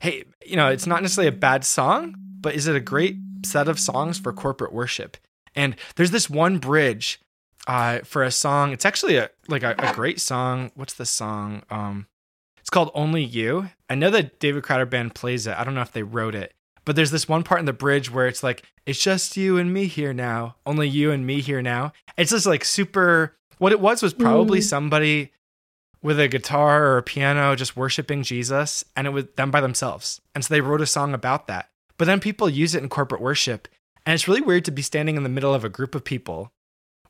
hey, 0.00 0.22
you 0.46 0.54
know, 0.54 0.68
it's 0.68 0.86
not 0.86 1.02
necessarily 1.02 1.28
a 1.28 1.32
bad 1.32 1.64
song, 1.64 2.14
but 2.40 2.54
is 2.54 2.68
it 2.68 2.76
a 2.76 2.80
great 2.80 3.16
set 3.44 3.66
of 3.66 3.80
songs 3.80 4.20
for 4.20 4.32
corporate 4.32 4.72
worship? 4.72 5.16
And 5.56 5.74
there's 5.96 6.10
this 6.12 6.28
one 6.30 6.58
bridge 6.58 7.18
uh, 7.66 8.00
for 8.00 8.22
a 8.22 8.30
song. 8.30 8.72
It's 8.72 8.84
actually 8.84 9.16
a 9.16 9.30
like 9.48 9.62
a, 9.62 9.74
a 9.78 9.92
great 9.94 10.20
song. 10.20 10.70
What's 10.74 10.94
the 10.94 11.06
song? 11.06 11.62
Um, 11.70 12.06
it's 12.58 12.70
called 12.70 12.90
"Only 12.94 13.24
You." 13.24 13.70
I 13.90 13.94
know 13.94 14.10
that 14.10 14.38
David 14.38 14.62
Crowder 14.62 14.86
Band 14.86 15.14
plays 15.14 15.46
it. 15.46 15.56
I 15.58 15.64
don't 15.64 15.74
know 15.74 15.80
if 15.82 15.92
they 15.92 16.02
wrote 16.02 16.34
it, 16.34 16.52
but 16.84 16.94
there's 16.96 17.10
this 17.10 17.28
one 17.28 17.42
part 17.42 17.60
in 17.60 17.66
the 17.66 17.72
bridge 17.72 18.10
where 18.12 18.26
it's 18.28 18.42
like, 18.42 18.62
"It's 18.84 19.02
just 19.02 19.36
you 19.36 19.56
and 19.58 19.72
me 19.72 19.86
here 19.86 20.12
now. 20.12 20.56
Only 20.66 20.88
you 20.88 21.10
and 21.10 21.26
me 21.26 21.40
here 21.40 21.62
now." 21.62 21.92
It's 22.16 22.30
just 22.30 22.46
like 22.46 22.64
super. 22.64 23.34
What 23.58 23.72
it 23.72 23.80
was 23.80 24.02
was 24.02 24.12
probably 24.12 24.58
Mm. 24.58 24.64
somebody 24.64 25.32
with 26.02 26.20
a 26.20 26.28
guitar 26.28 26.84
or 26.84 26.98
a 26.98 27.02
piano 27.02 27.56
just 27.56 27.74
worshiping 27.76 28.22
Jesus, 28.22 28.84
and 28.94 29.06
it 29.06 29.10
was 29.10 29.24
them 29.36 29.50
by 29.50 29.60
themselves. 29.62 30.20
And 30.34 30.44
so 30.44 30.52
they 30.52 30.60
wrote 30.60 30.82
a 30.82 30.86
song 30.86 31.14
about 31.14 31.46
that. 31.46 31.70
But 31.96 32.04
then 32.04 32.20
people 32.20 32.50
use 32.50 32.74
it 32.74 32.82
in 32.82 32.90
corporate 32.90 33.22
worship, 33.22 33.66
and 34.06 34.14
it's 34.14 34.26
really 34.28 34.40
weird 34.40 34.64
to 34.66 34.70
be 34.70 34.82
standing 34.82 35.16
in 35.16 35.22
the 35.24 35.28
middle 35.28 35.52
of 35.52 35.64
a 35.64 35.68
group 35.68 35.94
of 35.94 36.04
people 36.04 36.52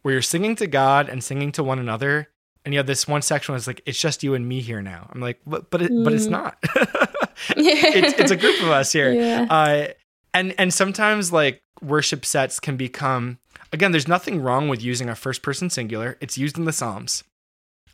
where 0.03 0.13
you're 0.15 0.23
singing 0.23 0.57
to 0.57 0.67
God 0.67 1.09
and 1.09 1.23
singing 1.23 1.53
to 1.53 1.63
one 1.63 1.79
another, 1.79 2.29
and 2.65 2.73
you 2.75 2.79
have 2.79 2.87
this 2.87 3.07
one 3.07 3.23
section 3.23 3.53
where 3.53 3.57
it's 3.59 3.67
like, 3.67 3.83
"It's 3.87 4.01
just 4.01 4.23
you 4.25 4.35
and 4.35 4.49
me 4.49 4.61
here 4.61 4.83
now." 4.83 5.09
I'm 5.13 5.21
like, 5.21 5.39
"But 5.47 5.71
but, 5.71 5.83
it, 5.83 5.93
but 6.05 6.13
it's 6.13 6.27
Mm. 6.27 6.31
not. 6.31 6.59
it's 7.51 8.19
it's 8.19 8.31
a 8.31 8.37
group 8.37 8.61
of 8.63 8.69
us 8.71 8.93
here." 8.93 9.13
Yeah. 9.13 9.47
Uh, 9.49 9.89
and 10.35 10.55
and 10.59 10.73
sometimes 10.73 11.33
like 11.33 11.61
worship 11.83 12.25
sets 12.25 12.59
can 12.61 12.77
become 12.77 13.39
again. 13.73 13.93
There's 13.93 14.09
nothing 14.09 14.41
wrong 14.43 14.69
with 14.69 14.83
using 14.83 15.09
a 15.09 15.15
first 15.15 15.43
person 15.43 15.71
singular. 15.71 16.17
It's 16.21 16.39
used 16.39 16.57
in 16.59 16.65
the 16.65 16.73
Psalms. 16.73 17.23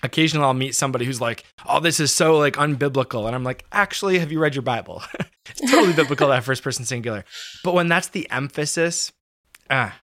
Occasionally, 0.03 0.45
I'll 0.45 0.55
meet 0.55 0.75
somebody 0.75 1.05
who's 1.05 1.21
like, 1.21 1.45
"Oh, 1.67 1.79
this 1.81 2.01
is 2.01 2.13
so 2.13 2.37
like 2.39 2.55
unbiblical," 2.57 3.27
and 3.27 3.35
I'm 3.37 3.45
like, 3.45 3.65
"Actually, 3.71 4.19
have 4.19 4.33
you 4.33 4.41
read 4.41 4.55
your 4.55 4.63
Bible? 4.63 5.03
it's 5.47 5.61
totally 5.71 5.93
biblical 5.93 6.29
that 6.29 6.43
first 6.45 6.63
person 6.63 6.85
singular." 6.85 7.25
But 7.63 7.75
when 7.75 7.89
that's 7.89 8.09
the 8.09 8.29
emphasis, 8.31 9.13
ah, 9.71 10.01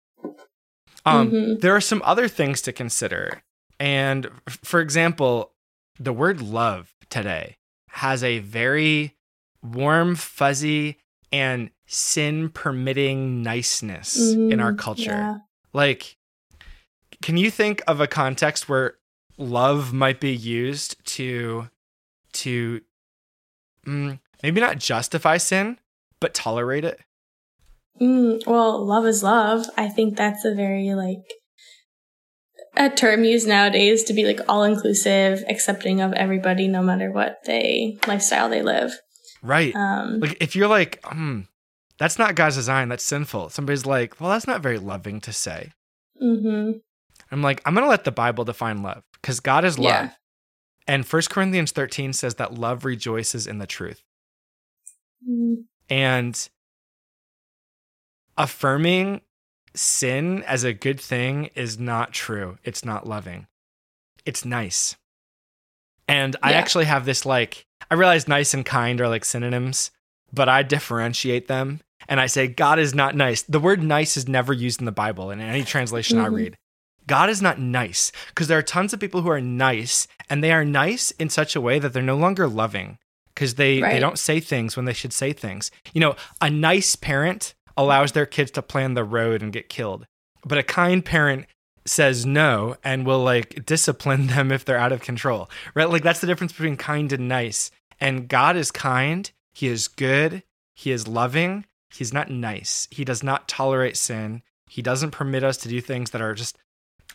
um, 1.06 1.32
Mhm. 1.32 1.60
there 1.62 1.76
are 1.76 1.82
some 1.82 2.02
other 2.06 2.28
things 2.28 2.62
to 2.62 2.72
consider. 2.72 3.42
And 3.80 4.30
for 4.48 4.80
example, 4.80 5.54
the 6.00 6.14
word 6.14 6.42
love 6.42 6.94
today 7.10 7.58
has 7.90 8.24
a 8.24 8.40
very 8.40 9.16
warm, 9.62 10.16
fuzzy, 10.16 10.98
and 11.32 11.72
sin 11.88 12.50
permitting 12.50 13.42
niceness 13.44 14.16
in 14.34 14.60
our 14.60 14.72
Mhm. 14.74 14.78
culture. 14.80 15.12
Yeah. 15.12 15.38
Like, 15.74 16.18
can 17.22 17.36
you 17.38 17.52
think 17.52 17.82
of 17.88 18.00
a 18.00 18.08
context 18.08 18.70
where 18.70 18.96
love 19.40 19.94
might 19.94 20.20
be 20.20 20.32
used 20.34 21.04
to, 21.06 21.70
to, 22.34 22.82
mm, 23.86 24.20
maybe 24.44 24.62
not 24.62 24.78
justify 24.78 25.38
sin, 25.38 25.80
but 26.20 26.34
tolerate 26.34 26.84
it? 26.86 27.00
Mm, 28.00 28.46
well, 28.46 28.86
love 28.86 29.06
is 29.06 29.24
love. 29.24 29.66
I 29.78 29.88
think 29.88 30.16
that's 30.16 30.46
a 30.46 30.54
very 30.54 30.94
like 30.94 31.24
a 32.78 32.90
term 32.90 33.24
used 33.24 33.48
nowadays 33.48 34.04
to 34.06 34.14
be 34.14 34.24
like 34.24 34.40
all 34.48 34.64
inclusive, 34.64 35.44
accepting 35.50 36.00
of 36.02 36.14
everybody, 36.14 36.68
no 36.68 36.82
matter 36.82 37.12
what 37.12 37.40
they 37.46 37.98
lifestyle 38.08 38.50
they 38.50 38.62
live. 38.62 38.92
Right. 39.42 39.76
Um, 39.76 40.20
Like 40.20 40.38
if 40.42 40.56
you're 40.56 40.68
like, 40.68 41.00
hmm, 41.04 41.42
that's 41.98 42.18
not 42.18 42.36
God's 42.36 42.56
design, 42.56 42.90
that's 42.90 43.04
sinful. 43.04 43.50
Somebody's 43.50 43.86
like, 43.86 44.20
well, 44.20 44.30
that's 44.30 44.48
not 44.48 44.62
very 44.62 44.78
loving 44.78 45.20
to 45.22 45.34
say. 45.34 45.72
hmm 46.20 46.72
I'm 47.32 47.44
like, 47.44 47.62
I'm 47.66 47.76
gonna 47.76 47.88
let 47.88 48.06
the 48.06 48.12
Bible 48.12 48.46
define 48.46 48.82
love 48.82 49.04
because 49.22 49.40
God 49.40 49.66
is 49.66 49.78
love. 49.78 49.86
Yeah. 49.86 50.10
And 50.88 51.06
1 51.06 51.22
Corinthians 51.30 51.72
13 51.72 52.14
says 52.14 52.36
that 52.36 52.54
love 52.56 52.84
rejoices 52.86 53.46
in 53.48 53.60
the 53.60 53.68
truth. 53.68 54.02
Mm, 55.28 55.66
And 55.90 56.50
affirming 58.38 59.22
sin 59.76 60.44
as 60.44 60.64
a 60.64 60.74
good 60.74 61.00
thing 61.00 61.50
is 61.56 61.78
not 61.80 62.12
true. 62.14 62.58
It's 62.64 62.84
not 62.84 63.08
loving. 63.08 63.48
It's 64.26 64.46
nice. 64.46 64.96
And 66.08 66.36
I 66.42 66.54
actually 66.54 66.86
have 66.86 67.06
this 67.06 67.26
like, 67.26 67.66
I 67.92 67.96
realize 67.96 68.28
nice 68.28 68.54
and 68.54 68.66
kind 68.66 69.00
are 69.00 69.08
like 69.08 69.24
synonyms, 69.26 69.92
but 70.34 70.50
I 70.50 70.64
differentiate 70.64 71.48
them 71.48 71.82
and 72.08 72.20
I 72.20 72.26
say 72.26 72.48
God 72.48 72.80
is 72.80 72.96
not 72.96 73.16
nice. 73.16 73.44
The 73.44 73.60
word 73.60 73.84
nice 73.84 74.18
is 74.18 74.28
never 74.28 74.54
used 74.54 74.80
in 74.80 74.86
the 74.86 74.92
Bible 74.92 75.30
in 75.30 75.40
any 75.40 75.64
translation 75.64 76.18
I 76.18 76.28
Mhm. 76.30 76.34
read. 76.34 76.58
God 77.10 77.30
is 77.30 77.42
not 77.42 77.60
nice 77.60 78.12
because 78.28 78.48
there 78.48 78.58
are 78.60 78.64
tons 78.64 78.94
of 78.94 79.00
people 79.00 79.24
who 79.24 79.32
are 79.32 79.42
nice 79.42 80.08
and 80.30 80.44
they 80.44 80.52
are 80.52 80.64
nice 80.64 81.10
in 81.12 81.30
such 81.30 81.56
a 81.56 81.62
way 81.62 81.80
that 81.80 81.92
they're 81.92 82.04
no 82.04 82.16
longer 82.16 82.48
loving 82.48 83.00
because 83.34 83.56
they, 83.56 83.82
they 83.82 84.00
don't 84.00 84.20
say 84.20 84.40
things 84.40 84.76
when 84.76 84.86
they 84.86 84.94
should 84.94 85.12
say 85.12 85.34
things. 85.34 85.72
You 85.92 86.02
know, 86.02 86.16
a 86.40 86.50
nice 86.50 86.96
parent 86.96 87.56
allows 87.76 88.12
their 88.12 88.28
kids 88.28 88.52
to 88.52 88.62
plan 88.62 88.94
the 88.94 89.04
road 89.04 89.42
and 89.42 89.52
get 89.52 89.70
killed, 89.70 90.06
but 90.46 90.60
a 90.60 90.64
kind 90.64 91.04
parent 91.04 91.48
says 91.84 92.26
no 92.26 92.76
and 92.84 93.06
will 93.06 93.24
like 93.24 93.66
discipline 93.66 94.28
them 94.36 94.52
if 94.52 94.64
they're 94.64 94.78
out 94.78 94.92
of 94.92 95.02
control, 95.02 95.50
right? 95.74 95.90
Like 95.90 96.04
that's 96.04 96.22
the 96.22 96.28
difference 96.28 96.54
between 96.54 96.78
kind 96.78 97.12
and 97.12 97.28
nice. 97.28 97.72
And 98.00 98.28
God 98.28 98.56
is 98.56 98.72
kind, 98.72 99.30
He 99.54 99.68
is 99.68 99.88
good, 99.88 100.44
He 100.76 100.92
is 100.92 101.08
loving, 101.08 101.66
He's 101.92 102.14
not 102.14 102.30
nice. 102.30 102.88
He 102.92 103.04
does 103.04 103.24
not 103.24 103.48
tolerate 103.48 103.98
sin. 103.98 104.44
He 104.70 104.82
doesn't 104.84 105.12
permit 105.12 105.44
us 105.44 105.58
to 105.58 105.70
do 105.70 105.82
things 105.82 106.12
that 106.12 106.22
are 106.22 106.36
just 106.36 106.58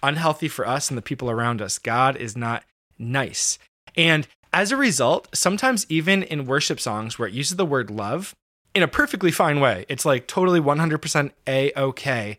unhealthy 0.04 0.48
for 0.48 0.66
us 0.66 0.90
and 0.90 0.98
the 0.98 1.02
people 1.02 1.30
around 1.30 1.60
us. 1.60 1.78
God 1.78 2.16
is 2.16 2.36
not 2.36 2.62
nice. 2.98 3.58
And 3.96 4.26
as 4.52 4.70
a 4.70 4.76
result, 4.76 5.28
sometimes 5.34 5.86
even 5.88 6.22
in 6.22 6.46
worship 6.46 6.78
songs 6.78 7.18
where 7.18 7.26
it 7.28 7.34
uses 7.34 7.56
the 7.56 7.66
word 7.66 7.90
love 7.90 8.34
in 8.74 8.82
a 8.82 8.88
perfectly 8.88 9.30
fine 9.32 9.60
way, 9.60 9.84
it's 9.88 10.04
like 10.04 10.26
totally 10.26 10.60
100% 10.60 11.32
A 11.48 11.72
OK. 11.72 12.38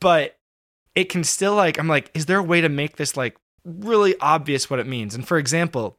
But 0.00 0.38
it 0.94 1.08
can 1.10 1.24
still 1.24 1.54
like, 1.54 1.78
I'm 1.78 1.88
like, 1.88 2.10
is 2.14 2.26
there 2.26 2.38
a 2.38 2.42
way 2.42 2.60
to 2.60 2.68
make 2.68 2.96
this 2.96 3.16
like 3.16 3.36
really 3.64 4.14
obvious 4.20 4.70
what 4.70 4.78
it 4.78 4.86
means? 4.86 5.14
And 5.14 5.26
for 5.26 5.38
example, 5.38 5.98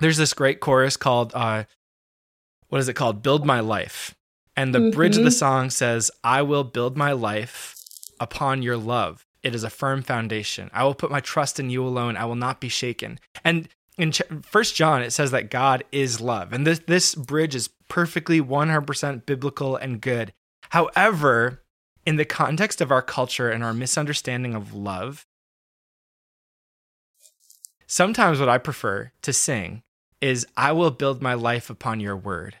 there's 0.00 0.16
this 0.16 0.34
great 0.34 0.60
chorus 0.60 0.96
called, 0.96 1.32
uh, 1.34 1.64
what 2.68 2.78
is 2.78 2.88
it 2.88 2.94
called? 2.94 3.22
Build 3.22 3.46
My 3.46 3.60
Life. 3.60 4.14
And 4.56 4.74
the 4.74 4.90
bridge 4.90 5.16
of 5.16 5.22
the 5.22 5.30
Mhm. 5.30 5.38
song 5.38 5.70
says, 5.70 6.10
I 6.24 6.42
will 6.42 6.64
build 6.64 6.96
my 6.96 7.12
life 7.12 7.76
upon 8.18 8.62
your 8.62 8.76
love. 8.76 9.24
It 9.42 9.54
is 9.54 9.64
a 9.64 9.70
firm 9.70 10.02
foundation. 10.02 10.70
I 10.72 10.84
will 10.84 10.94
put 10.94 11.10
my 11.10 11.20
trust 11.20 11.60
in 11.60 11.70
you 11.70 11.86
alone. 11.86 12.16
I 12.16 12.24
will 12.24 12.34
not 12.34 12.60
be 12.60 12.68
shaken. 12.68 13.20
And 13.44 13.68
in 13.96 14.12
First 14.42 14.76
John, 14.76 15.02
it 15.02 15.12
says 15.12 15.30
that 15.32 15.50
God 15.50 15.84
is 15.90 16.20
love, 16.20 16.52
and 16.52 16.66
this 16.66 16.80
this 16.86 17.14
bridge 17.14 17.54
is 17.54 17.68
perfectly 17.88 18.40
100% 18.40 19.26
biblical 19.26 19.76
and 19.76 20.00
good. 20.00 20.32
However, 20.70 21.62
in 22.06 22.16
the 22.16 22.24
context 22.24 22.80
of 22.80 22.92
our 22.92 23.02
culture 23.02 23.50
and 23.50 23.64
our 23.64 23.74
misunderstanding 23.74 24.54
of 24.54 24.72
love, 24.72 25.26
sometimes 27.86 28.38
what 28.38 28.48
I 28.48 28.58
prefer 28.58 29.12
to 29.22 29.32
sing 29.32 29.82
is 30.20 30.46
I 30.56 30.72
will 30.72 30.90
build 30.90 31.22
my 31.22 31.34
life 31.34 31.68
upon 31.68 32.00
your 32.00 32.16
word. 32.16 32.56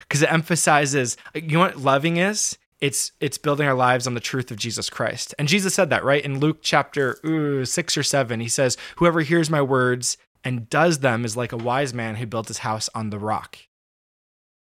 Because 0.00 0.22
it 0.22 0.32
emphasizes, 0.32 1.16
you 1.34 1.42
know 1.42 1.60
what 1.60 1.78
loving 1.78 2.18
is? 2.18 2.58
It's 2.82 3.12
it's 3.20 3.38
building 3.38 3.68
our 3.68 3.74
lives 3.74 4.08
on 4.08 4.14
the 4.14 4.20
truth 4.20 4.50
of 4.50 4.56
Jesus 4.56 4.90
Christ. 4.90 5.36
And 5.38 5.46
Jesus 5.46 5.72
said 5.72 5.88
that, 5.90 6.04
right? 6.04 6.22
In 6.22 6.40
Luke 6.40 6.58
chapter 6.62 7.16
ooh, 7.24 7.64
6 7.64 7.96
or 7.96 8.02
7, 8.02 8.40
he 8.40 8.48
says, 8.48 8.76
"Whoever 8.96 9.20
hears 9.20 9.48
my 9.48 9.62
words 9.62 10.18
and 10.42 10.68
does 10.68 10.98
them 10.98 11.24
is 11.24 11.36
like 11.36 11.52
a 11.52 11.56
wise 11.56 11.94
man 11.94 12.16
who 12.16 12.26
built 12.26 12.48
his 12.48 12.58
house 12.58 12.90
on 12.92 13.10
the 13.10 13.20
rock." 13.20 13.56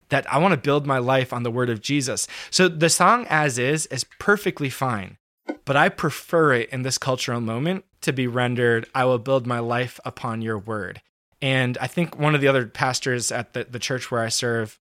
That 0.09 0.31
I 0.31 0.37
want 0.37 0.51
to 0.51 0.57
build 0.57 0.85
my 0.85 0.99
life 0.99 1.33
on 1.33 1.41
the 1.41 1.49
word 1.49 1.71
of 1.71 1.81
Jesus. 1.81 2.27
So 2.51 2.67
the 2.67 2.89
song 2.89 3.25
as 3.31 3.57
is 3.57 3.87
is 3.87 4.05
perfectly 4.19 4.69
fine. 4.69 5.17
But 5.65 5.75
I 5.75 5.89
prefer 5.89 6.53
it 6.53 6.69
in 6.69 6.83
this 6.83 6.99
cultural 6.99 7.41
moment 7.41 7.83
to 8.01 8.13
be 8.13 8.27
rendered, 8.27 8.87
I 8.93 9.05
will 9.05 9.17
build 9.17 9.47
my 9.47 9.59
life 9.59 9.99
upon 10.05 10.41
your 10.41 10.59
word. 10.59 11.01
And 11.41 11.77
I 11.79 11.87
think 11.87 12.17
one 12.17 12.35
of 12.35 12.41
the 12.41 12.47
other 12.47 12.67
pastors 12.67 13.31
at 13.31 13.53
the, 13.53 13.63
the 13.65 13.79
church 13.79 14.11
where 14.11 14.21
I 14.21 14.29
serve 14.29 14.79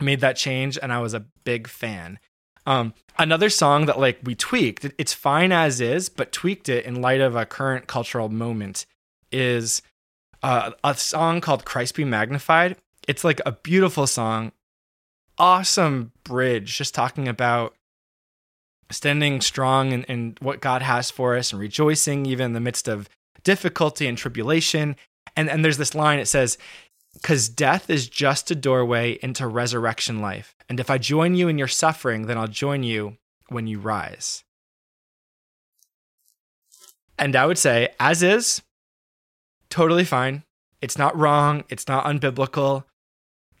made 0.00 0.20
that 0.20 0.36
change, 0.36 0.78
and 0.80 0.92
I 0.92 1.00
was 1.00 1.14
a 1.14 1.26
big 1.44 1.66
fan. 1.66 2.18
Um, 2.66 2.94
another 3.18 3.50
song 3.50 3.86
that 3.86 3.98
like 3.98 4.20
we 4.22 4.34
tweaked, 4.34 4.86
it's 4.98 5.12
fine 5.12 5.52
as 5.52 5.80
is, 5.80 6.08
but 6.08 6.32
tweaked 6.32 6.68
it 6.68 6.84
in 6.84 7.02
light 7.02 7.20
of 7.20 7.34
a 7.34 7.46
current 7.46 7.86
cultural 7.86 8.28
moment 8.28 8.86
is 9.30 9.82
uh, 10.42 10.72
a 10.84 10.94
song 10.94 11.40
called 11.40 11.64
Christ 11.64 11.94
Be 11.94 12.04
Magnified. 12.04 12.76
It's 13.08 13.24
like 13.24 13.40
a 13.44 13.52
beautiful 13.52 14.06
song, 14.06 14.52
awesome 15.38 16.12
bridge, 16.24 16.76
just 16.76 16.94
talking 16.94 17.26
about 17.26 17.74
standing 18.90 19.40
strong 19.40 19.92
in, 19.92 20.04
in 20.04 20.36
what 20.40 20.60
God 20.60 20.82
has 20.82 21.10
for 21.10 21.36
us 21.36 21.52
and 21.52 21.60
rejoicing 21.60 22.26
even 22.26 22.46
in 22.46 22.52
the 22.52 22.60
midst 22.60 22.88
of 22.88 23.08
difficulty 23.42 24.06
and 24.06 24.16
tribulation. 24.16 24.96
And, 25.36 25.48
and 25.48 25.64
there's 25.64 25.78
this 25.78 25.94
line, 25.94 26.18
it 26.18 26.28
says, 26.28 26.58
because 27.14 27.48
death 27.48 27.90
is 27.90 28.08
just 28.08 28.50
a 28.50 28.54
doorway 28.54 29.18
into 29.22 29.46
resurrection 29.46 30.20
life. 30.20 30.54
And 30.68 30.80
if 30.80 30.90
I 30.90 30.98
join 30.98 31.34
you 31.34 31.48
in 31.48 31.58
your 31.58 31.68
suffering, 31.68 32.26
then 32.26 32.38
I'll 32.38 32.48
join 32.48 32.82
you 32.82 33.18
when 33.48 33.66
you 33.66 33.78
rise. 33.78 34.44
And 37.18 37.36
I 37.36 37.46
would 37.46 37.58
say, 37.58 37.90
as 38.00 38.22
is, 38.22 38.62
totally 39.70 40.04
fine. 40.04 40.42
It's 40.80 40.98
not 40.98 41.16
wrong. 41.16 41.64
It's 41.68 41.86
not 41.86 42.04
unbiblical, 42.04 42.84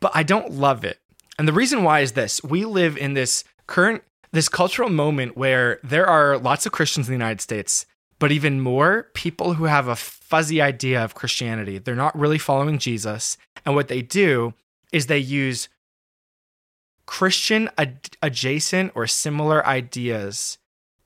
but 0.00 0.10
I 0.14 0.22
don't 0.22 0.52
love 0.52 0.84
it. 0.84 0.98
And 1.38 1.46
the 1.46 1.52
reason 1.52 1.84
why 1.84 2.00
is 2.00 2.12
this 2.12 2.42
we 2.42 2.64
live 2.64 2.96
in 2.96 3.14
this 3.14 3.44
current, 3.66 4.02
this 4.32 4.48
cultural 4.48 4.88
moment 4.88 5.36
where 5.36 5.78
there 5.84 6.06
are 6.06 6.38
lots 6.38 6.66
of 6.66 6.72
Christians 6.72 7.08
in 7.08 7.12
the 7.12 7.18
United 7.18 7.40
States, 7.40 7.86
but 8.18 8.32
even 8.32 8.60
more 8.60 9.08
people 9.14 9.54
who 9.54 9.64
have 9.64 9.88
a 9.88 9.96
fuzzy 10.32 10.62
idea 10.62 11.04
of 11.04 11.14
Christianity. 11.14 11.76
They're 11.76 11.94
not 11.94 12.18
really 12.18 12.38
following 12.38 12.78
Jesus. 12.78 13.36
And 13.66 13.74
what 13.74 13.88
they 13.88 14.00
do 14.00 14.54
is 14.90 15.06
they 15.06 15.18
use 15.18 15.68
Christian 17.04 17.68
ad- 17.76 18.16
adjacent 18.22 18.92
or 18.94 19.06
similar 19.06 19.64
ideas 19.66 20.56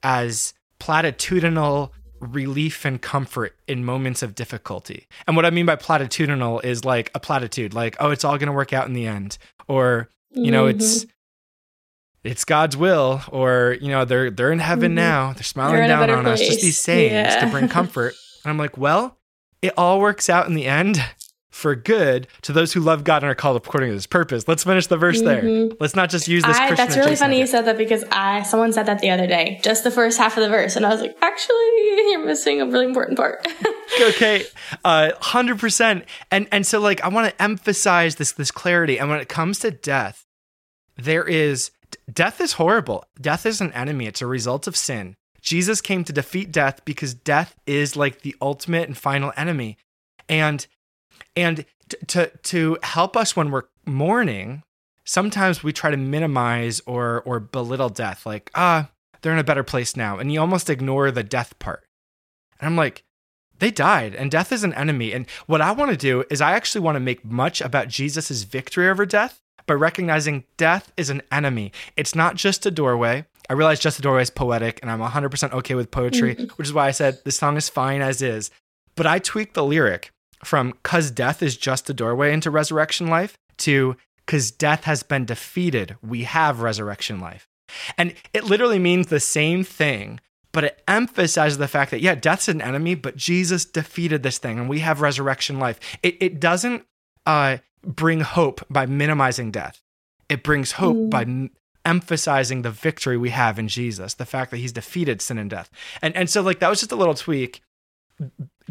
as 0.05 0.55
platitudinal 0.79 1.91
relief 2.21 2.85
and 2.85 3.03
comfort 3.03 3.57
in 3.67 3.85
moments 3.85 4.23
of 4.23 4.37
difficulty. 4.37 5.09
And 5.27 5.35
what 5.35 5.45
I 5.45 5.51
mean 5.51 5.67
by 5.67 5.75
platitudinal 5.75 6.65
is 6.65 6.85
like 6.85 7.11
a 7.13 7.19
platitude, 7.19 7.75
like, 7.75 7.97
oh, 7.99 8.13
it's 8.13 8.23
all 8.23 8.39
going 8.39 8.47
to 8.47 8.53
work 8.53 8.73
out 8.73 8.87
in 8.87 8.93
the 8.93 9.09
end. 9.09 9.39
Or, 9.67 10.09
you 10.31 10.53
know, 10.53 10.67
mm-hmm. 10.67 10.79
it's 10.79 11.05
it's 12.23 12.45
God's 12.45 12.77
will, 12.77 13.23
or 13.33 13.77
you 13.81 13.89
know, 13.89 14.05
they're 14.05 14.31
they're 14.31 14.53
in 14.53 14.61
heaven 14.61 14.91
mm-hmm. 14.91 14.97
now. 14.97 15.33
They're 15.33 15.43
smiling 15.43 15.79
they're 15.79 15.89
down 15.89 16.11
on 16.11 16.23
place. 16.23 16.43
us. 16.43 16.47
Just 16.47 16.61
these 16.61 16.79
sayings 16.79 17.13
yeah. 17.13 17.45
to 17.45 17.51
bring 17.51 17.67
comfort. 17.81 18.15
And 18.47 18.53
I'm 18.53 18.59
like, 18.59 18.79
well, 18.79 19.19
it 19.61 19.73
all 19.77 19.99
works 19.99 20.31
out 20.31 20.47
in 20.47 20.55
the 20.55 20.67
end 20.67 21.05
for 21.51 21.75
good 21.75 22.29
to 22.43 22.53
those 22.53 22.75
who 22.75 22.81
love 22.81 23.03
God 23.03 23.25
and 23.25 23.31
are 23.31 23.35
called 23.35 23.57
according 23.57 23.89
to 23.89 23.95
his 23.95 24.07
purpose. 24.07 24.47
Let's 24.47 24.63
finish 24.63 24.87
the 24.87 24.97
verse 24.97 25.21
mm-hmm. 25.21 25.69
there. 25.69 25.77
Let's 25.81 25.97
not 25.97 26.11
just 26.11 26.29
use 26.29 26.45
this. 26.45 26.57
I, 26.57 26.73
that's 26.73 26.97
really 26.97 27.17
funny 27.17 27.41
you 27.41 27.47
said 27.49 27.65
that 27.65 27.77
because 27.77 28.05
I 28.13 28.45
someone 28.45 28.73
said 28.73 28.87
that 28.87 29.01
the 29.01 29.11
other 29.11 29.27
day, 29.27 29.59
just 29.65 29.83
the 29.83 29.91
first 29.91 30.17
half 30.17 30.37
of 30.37 30.45
the 30.45 30.49
verse, 30.49 30.77
and 30.77 30.87
I 30.87 30.91
was 30.91 31.01
like, 31.01 31.17
actually, 31.21 31.57
you're 32.13 32.25
missing 32.25 32.61
a 32.61 32.67
really 32.67 32.85
important 32.85 33.19
part. 33.19 33.45
okay, 34.01 34.45
uh, 34.85 35.11
hundred 35.21 35.59
percent. 35.59 36.05
And 36.31 36.47
and 36.53 36.65
so 36.65 36.79
like 36.79 37.01
I 37.01 37.09
want 37.09 37.29
to 37.29 37.43
emphasize 37.43 38.15
this 38.15 38.31
this 38.31 38.53
clarity. 38.53 38.97
And 39.01 39.11
when 39.11 39.19
it 39.19 39.29
comes 39.29 39.59
to 39.61 39.73
death, 39.73 40.25
there 40.97 41.25
is 41.25 41.73
death 42.13 42.41
is 42.41 42.53
horrible. 42.53 43.07
Death 43.21 43.45
is 43.45 43.61
an 43.61 43.73
enemy. 43.73 44.07
It's 44.07 44.23
a 44.23 44.27
result 44.27 44.69
of 44.69 44.77
sin. 44.77 45.17
Jesus 45.47 45.81
came 45.81 46.03
to 46.05 46.13
defeat 46.13 46.51
death 46.51 46.85
because 46.85 47.15
death 47.15 47.55
is 47.67 47.97
like 47.97 48.23
the 48.23 48.35
ultimate 48.43 48.89
and 48.89 48.99
final 48.99 49.33
enemy. 49.37 49.79
And 50.29 50.67
and 51.37 51.65
to 52.09 52.31
to 52.43 52.79
help 52.83 53.17
us 53.17 53.37
when 53.37 53.53
we're 53.53 53.63
mourning, 53.87 54.65
sometimes 55.05 55.63
we 55.63 55.73
try 55.73 55.93
to 55.93 55.97
minimize 55.97 56.81
or 56.81 57.23
or 57.25 57.39
belittle 57.39 57.89
death, 57.89 58.27
like 58.27 58.51
ah, 58.57 58.91
they're 59.23 59.33
in 59.33 59.39
a 59.39 59.45
better 59.45 59.63
place 59.63 59.97
now, 59.97 60.19
and 60.19 60.33
you 60.33 60.41
almost 60.41 60.69
ignore 60.69 61.13
the 61.13 61.23
death 61.23 61.57
part. 61.61 61.85
And 62.61 62.67
I'm 62.67 62.77
like, 62.77 63.05
they 63.61 63.71
died, 63.71 64.17
and 64.17 64.33
death 64.33 64.51
is 64.51 64.65
an 64.65 64.75
enemy. 64.75 65.13
And 65.13 65.31
what 65.47 65.61
I 65.61 65.71
want 65.71 65.93
to 65.93 65.97
do 65.97 66.25
is 66.29 66.41
I 66.41 66.53
actually 66.53 66.81
want 66.81 66.97
to 66.97 67.01
make 67.01 67.25
much 67.25 67.61
about 67.61 67.87
Jesus's 67.89 68.43
victory 68.43 68.89
over 68.89 69.07
death 69.07 69.41
by 69.67 69.75
recognizing 69.75 70.45
death 70.57 70.93
is 70.97 71.09
an 71.09 71.23
enemy. 71.31 71.73
It's 71.97 72.15
not 72.17 72.35
just 72.35 72.67
a 72.67 72.71
doorway. 72.71 73.27
I 73.49 73.53
realize 73.53 73.81
just 73.81 73.99
a 73.99 74.03
doorway 74.03 74.23
is 74.23 74.31
poetic, 74.31 74.81
and 74.83 74.91
I'm 74.91 75.01
100% 75.01 75.53
okay 75.53 75.75
with 75.75 75.91
poetry, 75.91 76.35
mm-hmm. 76.35 76.49
which 76.57 76.69
is 76.69 76.75
why 76.75 76.89
I 76.89 76.91
said 76.91 77.21
this 77.25 77.37
song 77.37 77.57
is 77.57 77.69
fine 77.69 78.03
as 78.03 78.23
is. 78.23 78.51
But 78.95 79.07
I 79.07 79.19
tweaked 79.19 79.55
the 79.55 79.65
lyric 79.65 80.11
from 80.45 80.75
cuz 80.83 81.11
death 81.11 81.43
is 81.43 81.57
just 81.57 81.89
a 81.91 81.95
doorway 81.95 82.33
into 82.33 82.51
resurrection 82.51 83.09
life 83.09 83.37
to 83.59 83.97
cuz 84.27 84.51
death 84.51 84.85
has 84.85 85.03
been 85.03 85.25
defeated, 85.25 85.97
we 86.03 86.25
have 86.25 86.61
resurrection 86.61 87.21
life. 87.21 87.47
And 87.99 88.15
it 88.33 88.45
literally 88.45 88.79
means 88.79 89.07
the 89.07 89.21
same 89.21 89.65
thing, 89.65 90.21
but 90.53 90.65
it 90.65 90.83
emphasizes 90.89 91.59
the 91.59 91.69
fact 91.69 91.91
that, 91.91 92.01
yeah, 92.01 92.15
death's 92.15 92.49
an 92.49 92.63
enemy, 92.63 92.95
but 92.95 93.17
Jesus 93.17 93.65
defeated 93.65 94.23
this 94.23 94.39
thing 94.39 94.59
and 94.59 94.69
we 94.69 94.81
have 94.81 95.01
resurrection 95.01 95.59
life. 95.59 95.79
It, 96.03 96.17
it 96.21 96.41
doesn't 96.41 96.85
uh, 97.27 97.59
bring 97.85 98.21
hope 98.21 98.65
by 98.71 98.87
minimizing 98.87 99.51
death, 99.51 99.83
it 100.29 100.43
brings 100.43 100.73
hope 100.73 100.97
mm. 100.97 101.11
by 101.11 101.51
emphasizing 101.87 102.61
the 102.63 102.71
victory 102.71 103.17
we 103.17 103.31
have 103.31 103.59
in 103.59 103.69
Jesus, 103.69 104.15
the 104.15 104.27
fact 104.27 104.51
that 104.51 104.59
he's 104.59 104.73
defeated 104.73 105.23
sin 105.23 105.39
and 105.39 105.49
death. 105.49 105.71
And, 106.03 106.15
and 106.17 106.29
so, 106.29 106.43
like, 106.43 106.59
that 106.59 106.69
was 106.69 106.81
just 106.81 106.93
a 106.93 106.97
little 106.97 107.15
tweak 107.15 107.63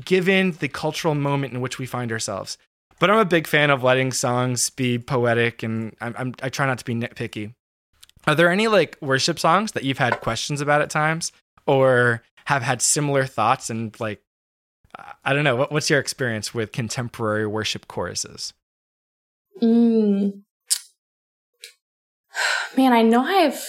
given 0.04 0.52
the 0.60 0.68
cultural 0.68 1.16
moment 1.16 1.54
in 1.54 1.62
which 1.62 1.80
we 1.80 1.86
find 1.86 2.12
ourselves. 2.12 2.58
But 3.00 3.10
I'm 3.10 3.18
a 3.18 3.26
big 3.26 3.48
fan 3.48 3.70
of 3.70 3.84
letting 3.84 4.12
songs 4.12 4.70
be 4.70 5.00
poetic, 5.00 5.64
and 5.64 5.96
I'm, 6.02 6.16
I'm, 6.18 6.36
i 6.44 6.50
try 6.50 6.66
not 6.66 6.78
to 6.80 6.86
be 6.86 6.94
nitpicky. 6.94 7.54
Are 8.28 8.36
there 8.36 8.52
any 8.52 8.68
like 8.68 8.98
worship 9.02 9.40
songs 9.40 9.72
that 9.74 9.84
you've 9.84 9.98
had 9.98 10.22
questions 10.22 10.62
about 10.62 10.82
at 10.82 10.90
times, 10.90 11.32
or 11.66 12.24
have 12.46 12.64
had 12.64 12.82
similar 12.82 13.26
thoughts? 13.26 13.70
And 13.70 13.98
like, 14.00 14.22
I 15.24 15.34
don't 15.34 15.44
know, 15.44 15.56
what, 15.56 15.72
what's 15.72 15.90
your 15.90 16.00
experience 16.00 16.54
with 16.54 16.72
contemporary 16.72 17.48
worship 17.48 17.88
choruses? 17.88 18.54
Mm. 19.62 20.42
Man, 22.78 22.94
I 22.94 23.02
know 23.02 23.24
I've 23.24 23.62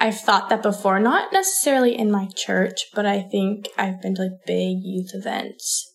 I've 0.00 0.18
thought 0.20 0.48
that 0.48 0.62
before, 0.62 0.98
not 0.98 1.32
necessarily 1.32 1.96
in 1.96 2.10
my 2.10 2.28
church, 2.34 2.86
but 2.94 3.06
I 3.06 3.22
think 3.22 3.68
I've 3.78 4.02
been 4.02 4.14
to 4.16 4.22
like 4.22 4.46
big 4.46 4.78
youth 4.82 5.10
events 5.14 5.94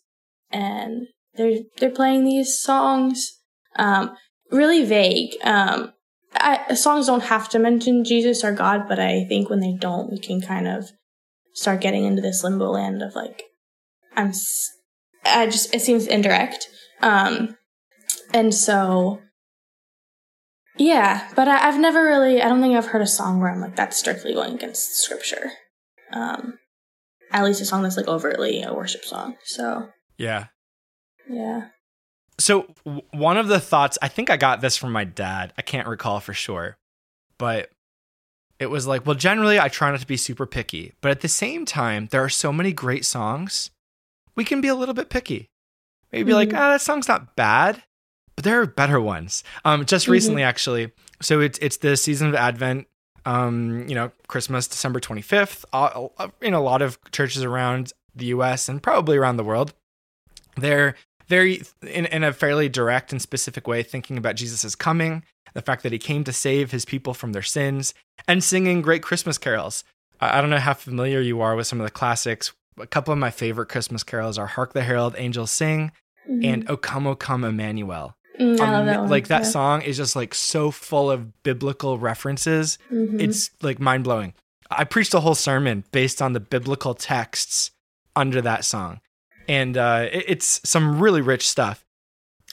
and 0.51 1.07
they're 1.36 1.59
they're 1.77 1.89
playing 1.91 2.23
these 2.23 2.59
songs 2.59 3.39
um 3.75 4.15
really 4.51 4.84
vague. 4.84 5.36
Um 5.43 5.93
I, 6.36 6.75
songs 6.75 7.07
don't 7.07 7.23
have 7.23 7.49
to 7.49 7.59
mention 7.59 8.03
Jesus 8.05 8.43
or 8.43 8.53
God, 8.53 8.88
but 8.88 8.99
I 8.99 9.25
think 9.27 9.49
when 9.49 9.61
they 9.61 9.73
don't, 9.73 10.11
we 10.11 10.19
can 10.19 10.41
kind 10.41 10.67
of 10.67 10.91
start 11.53 11.82
getting 11.82 12.05
into 12.05 12.21
this 12.21 12.43
limbo 12.43 12.71
land 12.71 13.01
of 13.01 13.15
like 13.15 13.43
I'm 14.15 14.32
I 15.25 15.47
just 15.47 15.73
it 15.73 15.82
seems 15.82 16.07
indirect. 16.07 16.67
Um 17.01 17.57
and 18.34 18.53
so 18.53 19.19
yeah, 20.80 21.30
but 21.36 21.49
I, 21.49 21.57
have 21.57 21.77
never 21.77 22.05
really, 22.05 22.41
I 22.41 22.47
don't 22.47 22.61
think 22.61 22.73
I've 22.73 22.86
heard 22.86 23.01
a 23.01 23.07
song 23.07 23.41
where 23.41 23.51
I'm 23.51 23.59
like, 23.59 23.75
that's 23.75 23.97
strictly 23.97 24.34
going 24.34 24.55
against 24.55 24.95
scripture. 24.97 25.51
Um, 26.13 26.57
at 27.32 27.43
least 27.43 27.59
a 27.59 27.65
song 27.65 27.84
that's 27.84 27.97
like 27.97 28.07
overtly 28.07 28.63
a 28.63 28.73
worship 28.73 29.03
song. 29.03 29.36
So, 29.43 29.89
yeah. 30.17 30.45
Yeah. 31.30 31.67
So, 32.39 32.73
w- 32.86 33.03
one 33.11 33.36
of 33.36 33.49
the 33.49 33.59
thoughts, 33.59 33.97
I 34.01 34.07
think 34.07 34.30
I 34.30 34.38
got 34.38 34.61
this 34.61 34.77
from 34.77 34.93
my 34.93 35.03
dad. 35.03 35.51
I 35.57 35.63
can't 35.63 35.88
recall 35.88 36.21
for 36.21 36.34
sure, 36.34 36.77
but 37.38 37.69
it 38.57 38.67
was 38.67 38.88
like, 38.88 39.05
well, 39.05 39.15
generally, 39.15 39.59
I 39.59 39.67
try 39.67 39.91
not 39.91 39.99
to 39.99 40.07
be 40.07 40.15
super 40.15 40.45
picky, 40.45 40.93
but 41.01 41.11
at 41.11 41.19
the 41.19 41.27
same 41.27 41.65
time, 41.65 42.07
there 42.09 42.23
are 42.23 42.30
so 42.30 42.53
many 42.53 42.71
great 42.71 43.03
songs. 43.03 43.69
We 44.34 44.45
can 44.45 44.61
be 44.61 44.69
a 44.69 44.75
little 44.75 44.95
bit 44.95 45.09
picky. 45.09 45.49
Maybe 46.13 46.32
mm-hmm. 46.32 46.36
like, 46.36 46.53
ah, 46.53 46.67
oh, 46.67 46.71
that 46.71 46.82
song's 46.82 47.09
not 47.09 47.36
bad 47.36 47.84
but 48.40 48.46
there 48.46 48.62
are 48.62 48.66
better 48.66 49.02
ones. 49.02 49.44
Um, 49.66 49.84
just 49.84 50.06
mm-hmm. 50.06 50.14
recently, 50.14 50.44
actually. 50.44 50.94
So 51.22 51.42
it's 51.42 51.60
it's 51.60 51.76
the 51.76 51.98
season 51.98 52.30
of 52.30 52.36
Advent. 52.36 52.88
Um, 53.26 53.86
you 53.86 53.96
know, 53.96 54.14
Christmas, 54.30 54.66
December 54.66 55.02
25th, 55.02 55.66
uh, 55.74 56.30
in 56.40 56.54
a 56.54 56.62
lot 56.62 56.82
of 56.82 56.98
churches 57.12 57.44
around 57.44 57.92
the 58.16 58.28
US 58.28 58.70
and 58.70 58.82
probably 58.82 59.18
around 59.18 59.36
the 59.36 59.44
world, 59.44 59.74
they're 60.56 60.96
very, 61.28 61.64
in, 61.82 62.06
in 62.06 62.24
a 62.24 62.32
fairly 62.32 62.70
direct 62.70 63.12
and 63.12 63.22
specific 63.22 63.68
way, 63.68 63.84
thinking 63.84 64.18
about 64.18 64.36
Jesus' 64.36 64.74
coming, 64.74 65.24
the 65.54 65.62
fact 65.62 65.84
that 65.84 65.92
he 65.92 66.00
came 66.00 66.24
to 66.24 66.32
save 66.32 66.72
his 66.72 66.86
people 66.86 67.14
from 67.14 67.34
their 67.34 67.44
sins, 67.44 67.94
and 68.26 68.42
singing 68.42 68.82
great 68.82 69.04
Christmas 69.04 69.38
carols. 69.38 69.84
I 70.22 70.40
don't 70.40 70.50
know 70.50 70.60
how 70.60 70.76
familiar 70.76 71.20
you 71.20 71.42
are 71.42 71.58
with 71.58 71.68
some 71.68 71.82
of 71.82 71.86
the 71.86 71.92
classics. 71.92 72.54
A 72.80 72.88
couple 72.88 73.12
of 73.12 73.20
my 73.20 73.32
favorite 73.32 73.68
Christmas 73.68 74.02
carols 74.02 74.38
are 74.38 74.48
Hark 74.48 74.72
the 74.72 74.84
Herald 74.84 75.16
Angels 75.18 75.52
Sing 75.52 75.92
mm-hmm. 76.26 76.46
and 76.46 76.70
O 76.70 76.78
Come, 76.78 77.06
O 77.06 77.16
Come, 77.16 77.44
Emmanuel. 77.44 78.16
Mm, 78.40 78.60
um, 78.62 78.86
that 78.86 79.10
like 79.10 79.28
that 79.28 79.44
yeah. 79.44 79.50
song 79.50 79.82
is 79.82 79.98
just 79.98 80.16
like 80.16 80.34
so 80.34 80.72
full 80.72 81.12
of 81.12 81.44
biblical 81.44 81.98
references. 81.98 82.78
Mm-hmm. 82.90 83.20
It's 83.20 83.52
like 83.62 83.80
mind 83.80 84.06
blowing. 84.06 84.34
I 84.72 84.86
preached 84.86 85.14
a 85.14 85.20
whole 85.20 85.36
sermon 85.36 85.84
based 85.92 86.22
on 86.22 86.32
the 86.34 86.40
biblical 86.40 86.94
texts 86.94 87.72
under 88.16 88.42
that 88.42 88.64
song, 88.64 89.02
and 89.50 89.76
uh, 89.78 90.08
it, 90.10 90.26
it's 90.28 90.62
some 90.64 91.02
really 91.02 91.22
rich 91.22 91.50
stuff. 91.50 91.86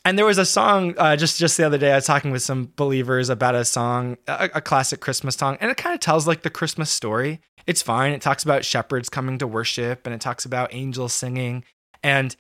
And 0.05 0.18
there 0.18 0.26
was 0.26 0.39
a 0.39 0.45
song 0.45 0.95
uh, 0.99 1.14
just 1.14 1.39
just 1.39 1.57
the 1.57 1.64
other 1.64 1.78
day. 1.78 1.93
I 1.93 1.97
was 1.97 2.07
talking 2.07 2.32
with 2.32 2.43
some 2.43 2.72
believers 2.74 3.28
about 3.28 3.55
a 3.55 3.64
song, 3.64 4.16
a, 4.26 4.51
a 4.55 4.61
classic 4.61 4.99
Christmas 4.99 5.37
song, 5.37 5.57
and 5.61 5.70
it 5.70 5.76
kind 5.76 5.95
of 5.95 6.01
tells 6.01 6.26
like 6.26 6.43
the 6.43 6.51
Christmas 6.51 6.91
story. 6.91 7.41
It's 7.64 7.82
fine. 7.82 8.12
It 8.12 8.22
talks 8.22 8.43
about 8.43 8.64
shepherds 8.64 9.09
coming 9.09 9.39
to 9.39 9.47
worship, 9.47 10.05
and 10.05 10.14
it 10.14 10.20
talks 10.20 10.45
about 10.45 10.74
angels 10.74 11.12
singing. 11.12 11.62
And 12.03 12.34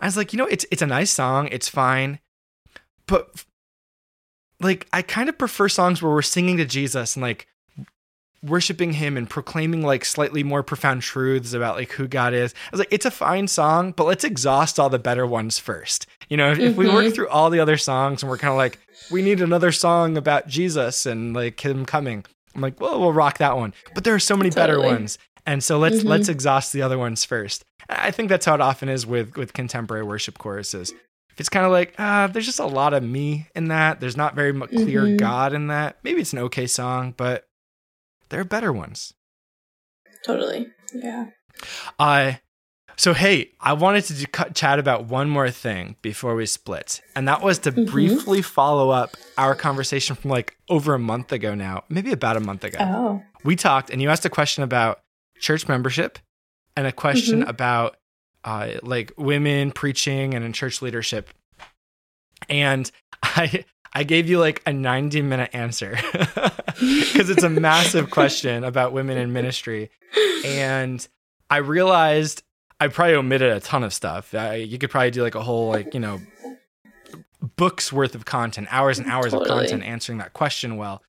I 0.00 0.06
was 0.06 0.16
like, 0.16 0.32
you 0.32 0.38
know, 0.38 0.46
it's 0.46 0.66
it's 0.72 0.82
a 0.82 0.88
nice 0.88 1.12
song. 1.12 1.48
It's 1.52 1.68
fine 1.68 2.18
but 3.06 3.44
like 4.60 4.86
I 4.92 5.02
kind 5.02 5.28
of 5.28 5.38
prefer 5.38 5.68
songs 5.68 6.02
where 6.02 6.12
we're 6.12 6.22
singing 6.22 6.56
to 6.58 6.64
Jesus 6.64 7.16
and 7.16 7.22
like 7.22 7.46
worshiping 8.42 8.92
him 8.92 9.16
and 9.16 9.28
proclaiming 9.28 9.82
like 9.82 10.04
slightly 10.04 10.42
more 10.42 10.62
profound 10.62 11.02
truths 11.02 11.54
about 11.54 11.76
like 11.76 11.92
who 11.92 12.06
God 12.06 12.34
is. 12.34 12.52
I 12.66 12.70
was 12.72 12.78
like, 12.78 12.92
it's 12.92 13.06
a 13.06 13.10
fine 13.10 13.48
song, 13.48 13.92
but 13.92 14.04
let's 14.04 14.24
exhaust 14.24 14.78
all 14.78 14.90
the 14.90 14.98
better 14.98 15.26
ones 15.26 15.58
first. 15.58 16.06
You 16.28 16.36
know, 16.36 16.52
if, 16.52 16.58
mm-hmm. 16.58 16.66
if 16.66 16.76
we 16.76 16.86
work 16.86 17.06
mm-hmm. 17.06 17.14
through 17.14 17.28
all 17.28 17.50
the 17.50 17.60
other 17.60 17.76
songs 17.76 18.22
and 18.22 18.30
we're 18.30 18.38
kind 18.38 18.52
of 18.52 18.58
like, 18.58 18.78
we 19.10 19.22
need 19.22 19.40
another 19.40 19.72
song 19.72 20.16
about 20.16 20.46
Jesus 20.46 21.06
and 21.06 21.34
like 21.34 21.64
him 21.64 21.86
coming. 21.86 22.24
I'm 22.54 22.60
like, 22.60 22.80
well, 22.80 23.00
we'll 23.00 23.12
rock 23.12 23.38
that 23.38 23.56
one. 23.56 23.74
But 23.94 24.04
there 24.04 24.14
are 24.14 24.20
so 24.20 24.36
many 24.36 24.50
totally. 24.50 24.62
better 24.62 24.80
ones. 24.80 25.18
And 25.46 25.62
so 25.62 25.78
let's 25.78 25.98
mm-hmm. 25.98 26.08
let's 26.08 26.28
exhaust 26.28 26.72
the 26.72 26.82
other 26.82 26.96
ones 26.96 27.24
first. 27.24 27.64
I 27.88 28.10
think 28.10 28.30
that's 28.30 28.46
how 28.46 28.54
it 28.54 28.60
often 28.60 28.88
is 28.88 29.06
with 29.06 29.36
with 29.36 29.52
contemporary 29.52 30.04
worship 30.04 30.38
choruses 30.38 30.94
if 31.34 31.40
it's 31.40 31.48
kind 31.48 31.66
of 31.66 31.72
like 31.72 31.94
uh, 31.98 32.28
there's 32.28 32.46
just 32.46 32.60
a 32.60 32.66
lot 32.66 32.94
of 32.94 33.02
me 33.02 33.48
in 33.56 33.68
that 33.68 34.00
there's 34.00 34.16
not 34.16 34.36
very 34.36 34.52
much 34.52 34.70
clear 34.70 35.02
mm-hmm. 35.02 35.16
god 35.16 35.52
in 35.52 35.66
that 35.66 35.96
maybe 36.02 36.20
it's 36.20 36.32
an 36.32 36.38
okay 36.38 36.66
song 36.66 37.12
but 37.16 37.48
there 38.28 38.40
are 38.40 38.44
better 38.44 38.72
ones 38.72 39.12
totally 40.24 40.68
yeah 40.94 41.26
uh 41.98 42.32
so 42.96 43.12
hey 43.12 43.50
i 43.60 43.72
wanted 43.72 44.04
to 44.04 44.26
chat 44.54 44.78
about 44.78 45.06
one 45.06 45.28
more 45.28 45.50
thing 45.50 45.96
before 46.02 46.36
we 46.36 46.46
split 46.46 47.00
and 47.16 47.26
that 47.26 47.42
was 47.42 47.58
to 47.58 47.72
mm-hmm. 47.72 47.90
briefly 47.90 48.40
follow 48.40 48.90
up 48.90 49.16
our 49.36 49.56
conversation 49.56 50.14
from 50.14 50.30
like 50.30 50.56
over 50.68 50.94
a 50.94 50.98
month 51.00 51.32
ago 51.32 51.54
now 51.54 51.82
maybe 51.88 52.12
about 52.12 52.36
a 52.36 52.40
month 52.40 52.62
ago 52.62 52.78
oh. 52.80 53.22
we 53.42 53.56
talked 53.56 53.90
and 53.90 54.00
you 54.00 54.08
asked 54.08 54.24
a 54.24 54.30
question 54.30 54.62
about 54.62 55.00
church 55.40 55.66
membership 55.66 56.18
and 56.76 56.86
a 56.86 56.92
question 56.92 57.40
mm-hmm. 57.40 57.50
about 57.50 57.96
uh, 58.44 58.72
like 58.82 59.12
women 59.16 59.72
preaching 59.72 60.34
and 60.34 60.44
in 60.44 60.52
church 60.52 60.82
leadership. 60.82 61.30
And 62.48 62.90
I 63.22 63.64
I 63.92 64.02
gave 64.02 64.28
you 64.28 64.40
like 64.40 64.60
a 64.66 64.72
90 64.72 65.22
minute 65.22 65.50
answer 65.52 65.96
because 66.12 67.30
it's 67.30 67.44
a 67.44 67.50
massive 67.50 68.10
question 68.10 68.64
about 68.64 68.92
women 68.92 69.16
in 69.18 69.32
ministry. 69.32 69.90
And 70.44 71.06
I 71.48 71.58
realized 71.58 72.42
I 72.80 72.88
probably 72.88 73.14
omitted 73.14 73.52
a 73.52 73.60
ton 73.60 73.84
of 73.84 73.94
stuff. 73.94 74.34
Uh, 74.34 74.50
you 74.50 74.78
could 74.78 74.90
probably 74.90 75.12
do 75.12 75.22
like 75.22 75.36
a 75.36 75.42
whole 75.42 75.68
like, 75.68 75.94
you 75.94 76.00
know, 76.00 76.20
books 77.56 77.92
worth 77.92 78.14
of 78.14 78.24
content, 78.24 78.66
hours 78.70 78.98
and 78.98 79.08
hours 79.08 79.32
totally. 79.32 79.50
of 79.50 79.56
content 79.56 79.84
answering 79.84 80.18
that 80.18 80.32
question 80.32 80.76
well. 80.76 81.02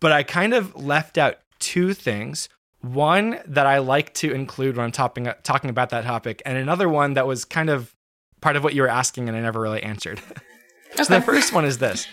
But 0.00 0.12
I 0.12 0.22
kind 0.22 0.54
of 0.54 0.74
left 0.74 1.18
out 1.18 1.36
two 1.58 1.94
things. 1.94 2.48
One 2.84 3.38
that 3.46 3.66
I 3.66 3.78
like 3.78 4.12
to 4.14 4.32
include 4.32 4.76
when 4.76 4.84
I'm 4.84 4.92
talking 4.92 5.28
talking 5.42 5.70
about 5.70 5.90
that 5.90 6.04
topic, 6.04 6.42
and 6.44 6.58
another 6.58 6.88
one 6.88 7.14
that 7.14 7.26
was 7.26 7.44
kind 7.44 7.70
of 7.70 7.94
part 8.44 8.56
of 8.56 8.62
what 8.62 8.74
you 8.74 8.82
were 8.82 8.88
asking 8.88 9.26
and 9.26 9.36
I 9.36 9.40
never 9.40 9.60
really 9.60 9.82
answered. 9.82 10.20
Okay. 10.96 11.16
the 11.16 11.22
first 11.22 11.52
one 11.52 11.64
is 11.64 11.78
this. 11.78 12.06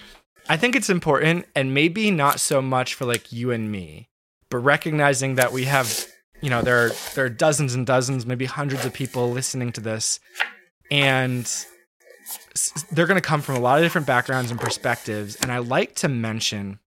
I 0.50 0.58
think 0.58 0.76
it's 0.76 0.90
important 0.90 1.46
and 1.56 1.72
maybe 1.72 2.10
not 2.10 2.40
so 2.40 2.64
much 2.64 2.96
for 2.96 3.06
like 3.06 3.32
you 3.32 3.52
and 3.52 3.72
me, 3.72 4.10
but 4.50 4.58
recognizing 4.58 5.36
that 5.36 5.52
we 5.52 5.66
have, 5.66 6.08
you 6.42 6.50
know, 6.50 6.64
there 6.64 6.88
are 6.88 6.90
there 7.14 7.26
are 7.26 7.30
dozens 7.30 7.76
and 7.76 7.86
dozens, 7.86 8.26
maybe 8.26 8.46
hundreds 8.46 8.84
of 8.84 8.92
people 8.92 9.30
listening 9.30 9.72
to 9.74 9.82
this 9.82 10.20
and 10.90 11.48
they're 12.92 13.06
going 13.06 13.22
to 13.22 13.28
come 13.28 13.42
from 13.42 13.56
a 13.56 13.60
lot 13.60 13.78
of 13.78 13.84
different 13.84 14.08
backgrounds 14.08 14.50
and 14.50 14.60
perspectives 14.60 15.36
and 15.36 15.52
I 15.52 15.60
like 15.60 15.94
to 15.98 16.08
mention 16.08 16.80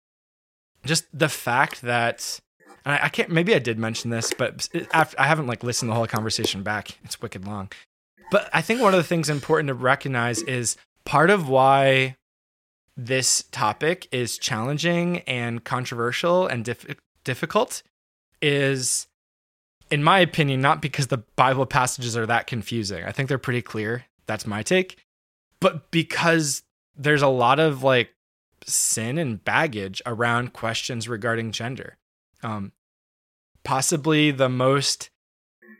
just 0.85 1.05
the 1.17 1.29
fact 1.29 1.83
that 1.83 2.41
and 2.85 2.95
I, 2.95 3.05
I, 3.05 3.09
can't. 3.09 3.31
Maybe 3.31 3.55
I 3.55 3.59
did 3.59 3.79
mention 3.79 4.11
this, 4.11 4.33
but 4.37 4.69
after, 4.93 5.21
I 5.21 5.27
haven't 5.27 5.47
like 5.47 5.63
listened 5.63 5.91
the 5.91 5.95
whole 5.95 6.07
conversation 6.07 6.63
back. 6.63 6.99
It's 7.05 7.21
wicked 7.21 7.47
long. 7.47 7.71
But 8.31 8.49
I 8.53 8.63
think 8.63 8.81
one 8.81 8.95
of 8.95 8.99
the 8.99 9.05
things 9.05 9.29
important 9.29 9.69
to 9.69 9.75
recognize 9.75 10.43
is 10.43 10.77
part 11.05 11.31
of 11.31 11.49
why 11.49 12.17
this 12.97 13.45
topic 13.51 14.09
is 14.13 14.39
challenging 14.39 15.19
and 15.21 15.65
controversial 15.65 16.47
and 16.47 16.65
diff- 16.65 16.97
difficult 17.25 17.83
is 18.41 19.07
in 19.91 20.03
my 20.03 20.21
opinion 20.21 20.61
not 20.61 20.81
because 20.81 21.09
the 21.09 21.19
bible 21.37 21.67
passages 21.67 22.17
are 22.17 22.27
that 22.27 22.47
confusing 22.47 23.03
i 23.05 23.11
think 23.11 23.29
they're 23.29 23.39
pretty 23.39 23.63
clear 23.63 24.05
that's 24.27 24.47
my 24.47 24.63
take 24.63 24.97
but 25.61 25.91
because 25.91 26.63
there's 26.97 27.23
a 27.23 27.29
lot 27.29 27.59
of 27.59 27.83
like 27.83 28.11
sin 28.65 29.19
and 29.19 29.45
baggage 29.45 30.01
around 30.07 30.53
questions 30.53 31.09
regarding 31.09 31.51
gender 31.51 31.97
um, 32.45 32.73
possibly 33.65 34.31
the 34.31 34.49
most 34.49 35.11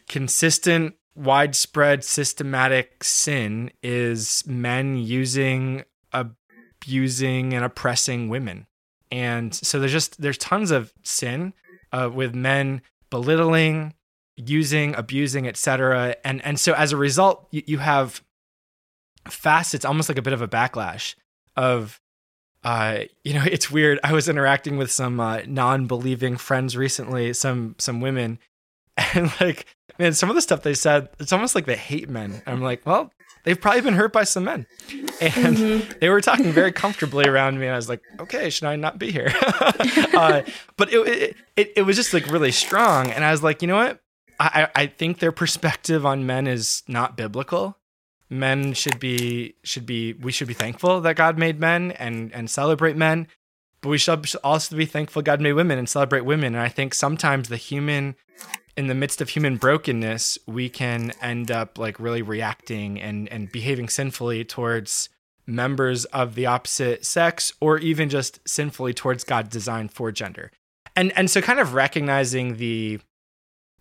consistent, 0.09 0.95
widespread, 1.15 2.03
systematic 2.03 3.05
sin 3.05 3.71
is 3.83 4.43
men 4.47 4.97
using, 4.97 5.85
abusing, 6.13 7.55
and 7.55 7.65
oppressing 7.65 8.29
women. 8.29 8.67
And 9.11 9.55
so 9.55 9.79
there's 9.79 9.93
just 9.93 10.21
there's 10.21 10.39
tons 10.39 10.71
of 10.71 10.93
sin 11.03 11.53
uh, 11.93 12.11
with 12.13 12.35
men 12.35 12.83
belittling, 13.11 13.95
using, 14.37 14.95
abusing, 14.97 15.47
etc. 15.47 16.17
And 16.25 16.45
and 16.45 16.59
so 16.59 16.73
as 16.73 16.91
a 16.91 16.97
result, 16.97 17.47
you, 17.53 17.63
you 17.67 17.79
have 17.79 18.25
facets, 19.29 19.85
almost 19.85 20.09
like 20.09 20.19
a 20.19 20.23
bit 20.23 20.33
of 20.33 20.43
a 20.43 20.49
backlash 20.49 21.15
of 21.57 22.01
uh, 22.65 23.01
you 23.23 23.35
know, 23.35 23.45
it's 23.51 23.71
weird. 23.71 24.01
I 24.03 24.13
was 24.13 24.29
interacting 24.29 24.77
with 24.77 24.91
some 24.91 25.21
uh, 25.21 25.43
non-believing 25.47 26.39
friends 26.39 26.77
recently, 26.77 27.33
some 27.33 27.77
some 27.79 28.01
women, 28.01 28.39
and 29.15 29.31
like, 29.41 29.67
man, 29.99 30.15
some 30.15 30.31
of 30.31 30.35
the 30.35 30.43
stuff 30.43 30.63
they 30.63 30.75
said, 30.75 31.09
it's 31.21 31.33
almost 31.33 31.55
like 31.55 31.67
they 31.67 31.77
hate 31.77 32.09
men. 32.09 32.43
I'm 32.47 32.63
like, 32.63 32.85
well, 32.87 33.13
they've 33.45 33.61
probably 33.61 33.83
been 33.83 33.95
hurt 33.95 34.13
by 34.13 34.25
some 34.25 34.45
men, 34.45 34.67
and 35.21 35.57
mm-hmm. 35.57 35.93
they 36.01 36.09
were 36.09 36.21
talking 36.21 36.53
very 36.53 36.73
comfortably 36.73 37.27
around 37.27 37.61
me. 37.61 37.67
And 37.67 37.75
I 37.75 37.77
was 37.77 37.89
like, 37.89 38.03
okay, 38.21 38.51
should 38.51 38.67
I 38.67 38.77
not 38.77 38.99
be 38.99 39.13
here? 39.13 39.33
uh, 40.15 40.43
but 40.77 40.93
it, 40.93 41.37
it 41.57 41.73
it 41.77 41.83
was 41.83 41.97
just 41.97 42.15
like 42.15 42.27
really 42.29 42.53
strong, 42.53 43.11
and 43.11 43.25
I 43.25 43.31
was 43.31 43.43
like, 43.43 43.63
you 43.63 43.69
know 43.69 43.77
what? 43.77 44.01
I 44.41 44.69
I 44.75 44.87
think 44.87 45.19
their 45.19 45.33
perspective 45.33 46.05
on 46.05 46.27
men 46.27 46.47
is 46.47 46.83
not 46.89 47.17
biblical 47.17 47.77
men 48.35 48.73
should 48.75 48.99
be 48.99 49.55
should 49.63 49.87
be 49.87 50.13
we 50.15 50.33
should 50.33 50.49
be 50.49 50.55
thankful 50.55 51.01
that 51.01 51.17
God 51.17 51.39
made 51.39 51.61
men 51.61 51.93
and 51.93 52.33
and 52.35 52.51
celebrate 52.51 52.97
men, 52.97 53.29
but 53.81 53.89
we 53.89 53.99
should 53.99 54.37
also 54.43 54.77
be 54.77 54.87
thankful 54.87 55.23
God 55.23 55.41
made 55.41 55.53
women 55.53 55.79
and 55.79 55.89
celebrate 55.89 56.23
women. 56.23 56.55
And 56.55 56.63
I 56.63 56.69
think 56.69 56.95
sometimes 56.95 57.49
the 57.49 57.57
human 57.57 58.17
in 58.77 58.89
the 58.89 58.95
midst 58.95 59.21
of 59.21 59.29
human 59.29 59.57
brokenness, 59.57 60.39
we 60.47 60.69
can 60.69 61.13
end 61.23 61.51
up 61.51 61.79
like 61.79 62.01
really 62.01 62.23
reacting 62.23 63.01
and 63.01 63.29
and 63.29 63.51
behaving 63.53 63.89
sinfully 63.89 64.45
towards 64.45 65.09
members 65.47 66.05
of 66.07 66.35
the 66.35 66.47
opposite 66.47 67.05
sex 67.05 67.53
or 67.61 67.79
even 67.79 68.09
just 68.09 68.41
sinfully 68.49 68.95
towards 68.95 69.25
God's 69.25 69.51
design 69.51 69.89
for 69.89 70.11
gender. 70.11 70.51
And 70.97 71.13
and 71.17 71.31
so 71.31 71.41
kind 71.41 71.61
of 71.61 71.75
recognizing 71.75 72.57
the 72.57 73.01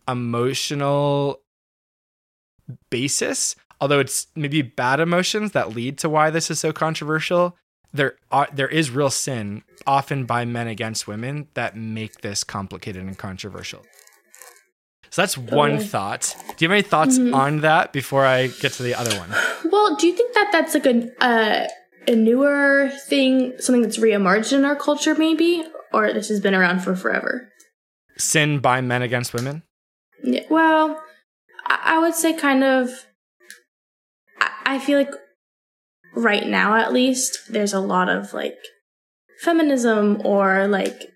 emotional 0.08 1.42
basis 2.90 3.56
although 3.82 4.00
it's 4.00 4.28
maybe 4.36 4.62
bad 4.62 5.00
emotions 5.00 5.52
that 5.52 5.76
lead 5.76 5.98
to 6.00 6.10
why 6.10 6.30
this 6.30 6.50
is 6.50 6.60
so 6.60 6.72
controversial, 6.72 7.58
there 7.94 8.16
are 8.32 8.48
there 8.52 8.68
is 8.68 8.90
real 8.90 9.10
sin 9.10 9.64
often 9.86 10.26
by 10.26 10.46
men 10.46 10.68
against 10.68 11.08
women 11.08 11.48
that 11.54 11.78
make 11.78 12.22
this 12.22 12.44
complicated 12.44 13.04
and 13.04 13.18
controversial. 13.18 13.84
So 15.10 15.22
that's 15.22 15.38
one 15.38 15.80
thought. 15.80 16.36
Do 16.58 16.66
you 16.66 16.70
have 16.70 16.76
any 16.76 16.82
thoughts 16.82 17.20
mm-hmm. 17.20 17.36
on 17.36 17.60
that 17.60 17.94
before 17.94 18.26
I 18.26 18.48
get 18.48 18.72
to 18.74 18.84
the 18.84 18.96
other 18.96 19.16
one? 19.20 19.30
Well, 19.72 19.96
do 19.96 20.08
you 20.08 20.16
think 20.16 20.34
that 20.34 20.50
that's 20.52 20.74
like 20.74 20.88
a 20.88 21.24
uh, 21.24 21.68
a 22.08 22.16
newer 22.16 22.90
thing, 23.08 23.54
something 23.60 23.82
that's 23.82 23.98
reemerged 23.98 24.54
in 24.54 24.66
our 24.66 24.76
culture, 24.76 25.14
maybe, 25.16 25.64
or 25.92 26.12
this 26.14 26.30
has 26.30 26.40
been 26.40 26.56
around 26.56 26.80
for 26.80 26.96
forever? 26.96 27.50
Sin 28.18 28.60
by 28.60 28.82
men 28.82 29.02
against 29.02 29.34
women? 29.34 29.64
Yeah, 30.24 30.46
well, 30.50 31.00
I 31.68 32.00
would 32.00 32.16
say 32.16 32.34
kind 32.34 32.64
of. 32.64 32.90
I, 34.76 34.80
feel 34.80 34.98
like 34.98 35.14
right 36.16 36.46
now, 36.46 36.76
at 36.76 36.94
least, 36.94 37.40
there's 37.50 37.74
a 37.74 37.80
lot 37.80 38.10
of 38.10 38.34
like 38.34 38.58
feminism 39.40 40.22
or 40.26 40.68
like 40.68 41.12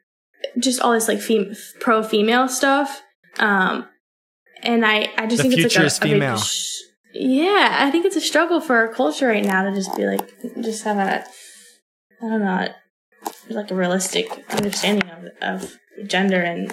just 0.60 0.82
all 0.82 0.92
this 0.92 1.08
like 1.08 1.20
fem- 1.22 1.56
pro 1.80 2.04
female 2.04 2.48
stuff. 2.48 3.02
Um, 3.40 3.88
and 4.64 4.86
I, 4.86 5.10
I 5.18 5.28
just 5.28 5.44
The 5.44 5.50
think 5.50 5.62
it's 5.62 5.76
like 5.76 6.10
a, 6.10 6.16
a 6.16 6.20
big 6.20 6.40
sh- 6.40 6.82
yeah, 7.14 7.78
I 7.80 7.92
think 7.92 8.06
it's 8.06 8.16
a 8.16 8.22
struggle 8.22 8.62
for 8.62 8.76
our 8.76 8.94
culture 8.94 9.28
right 9.28 9.44
now 9.44 9.64
to 9.64 9.74
just 9.74 9.96
be 9.96 10.06
like, 10.06 10.30
just 10.62 10.84
have 10.84 10.98
a, 10.98 11.26
I 12.22 12.30
don't 12.30 12.44
know, 12.44 12.68
like 13.50 13.72
a 13.72 13.76
realistic 13.76 14.46
understanding 14.50 15.10
of, 15.10 15.26
of 15.42 16.08
gender 16.08 16.42
and, 16.42 16.72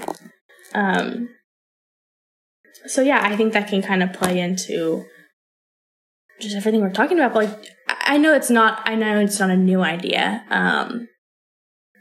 um, 0.75 1.29
so 2.87 3.01
yeah, 3.01 3.21
I 3.23 3.37
think 3.37 3.53
that 3.53 3.69
can 3.69 3.81
kind 3.81 4.03
of 4.03 4.13
play 4.13 4.39
into 4.41 5.07
just 6.41 6.57
everything 6.57 6.81
we're 6.81 6.91
talking 6.91 7.19
about. 7.19 7.35
But 7.35 7.45
like, 7.47 7.67
I 7.89 8.19
know 8.19 8.35
it's 8.35 8.51
not, 8.51 8.83
I 8.85 8.95
know 8.95 9.21
it's 9.21 9.39
not 9.39 9.51
a 9.51 9.57
new 9.57 9.83
idea. 9.83 10.45
Um, 10.51 11.09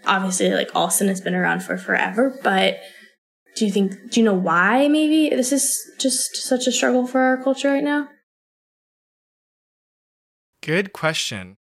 obviously, 0.05 0.51
like 0.51 0.69
all 0.75 0.89
sin 0.89 1.07
has 1.07 1.21
been 1.21 1.36
around 1.36 1.61
for 1.63 1.77
forever, 1.77 2.39
but 2.43 2.79
do 3.55 3.65
you 3.65 3.71
think, 3.71 4.11
do 4.11 4.19
you 4.19 4.25
know 4.25 4.34
why 4.34 4.88
maybe 4.88 5.29
this 5.29 5.51
is 5.51 5.79
just 5.99 6.36
such 6.36 6.67
a 6.67 6.71
struggle 6.71 7.05
for 7.05 7.21
our 7.21 7.41
culture 7.43 7.71
right 7.71 7.84
now? 7.84 8.09
Good 10.61 10.93
question. 10.93 11.57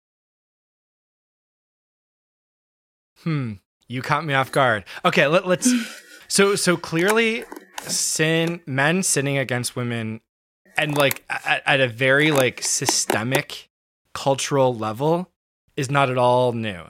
Hmm. 3.22 3.54
You 3.88 4.02
caught 4.02 4.24
me 4.24 4.34
off 4.34 4.50
guard. 4.50 4.84
Okay, 5.04 5.26
let, 5.26 5.46
let's. 5.46 5.70
So 6.28 6.56
so 6.56 6.76
clearly, 6.76 7.44
sin 7.82 8.60
men 8.66 9.04
sinning 9.04 9.38
against 9.38 9.76
women, 9.76 10.20
and 10.76 10.96
like 10.96 11.24
at, 11.28 11.62
at 11.66 11.80
a 11.80 11.88
very 11.88 12.30
like 12.30 12.62
systemic 12.62 13.68
cultural 14.14 14.74
level, 14.74 15.30
is 15.76 15.90
not 15.90 16.10
at 16.10 16.18
all 16.18 16.52
new. 16.52 16.84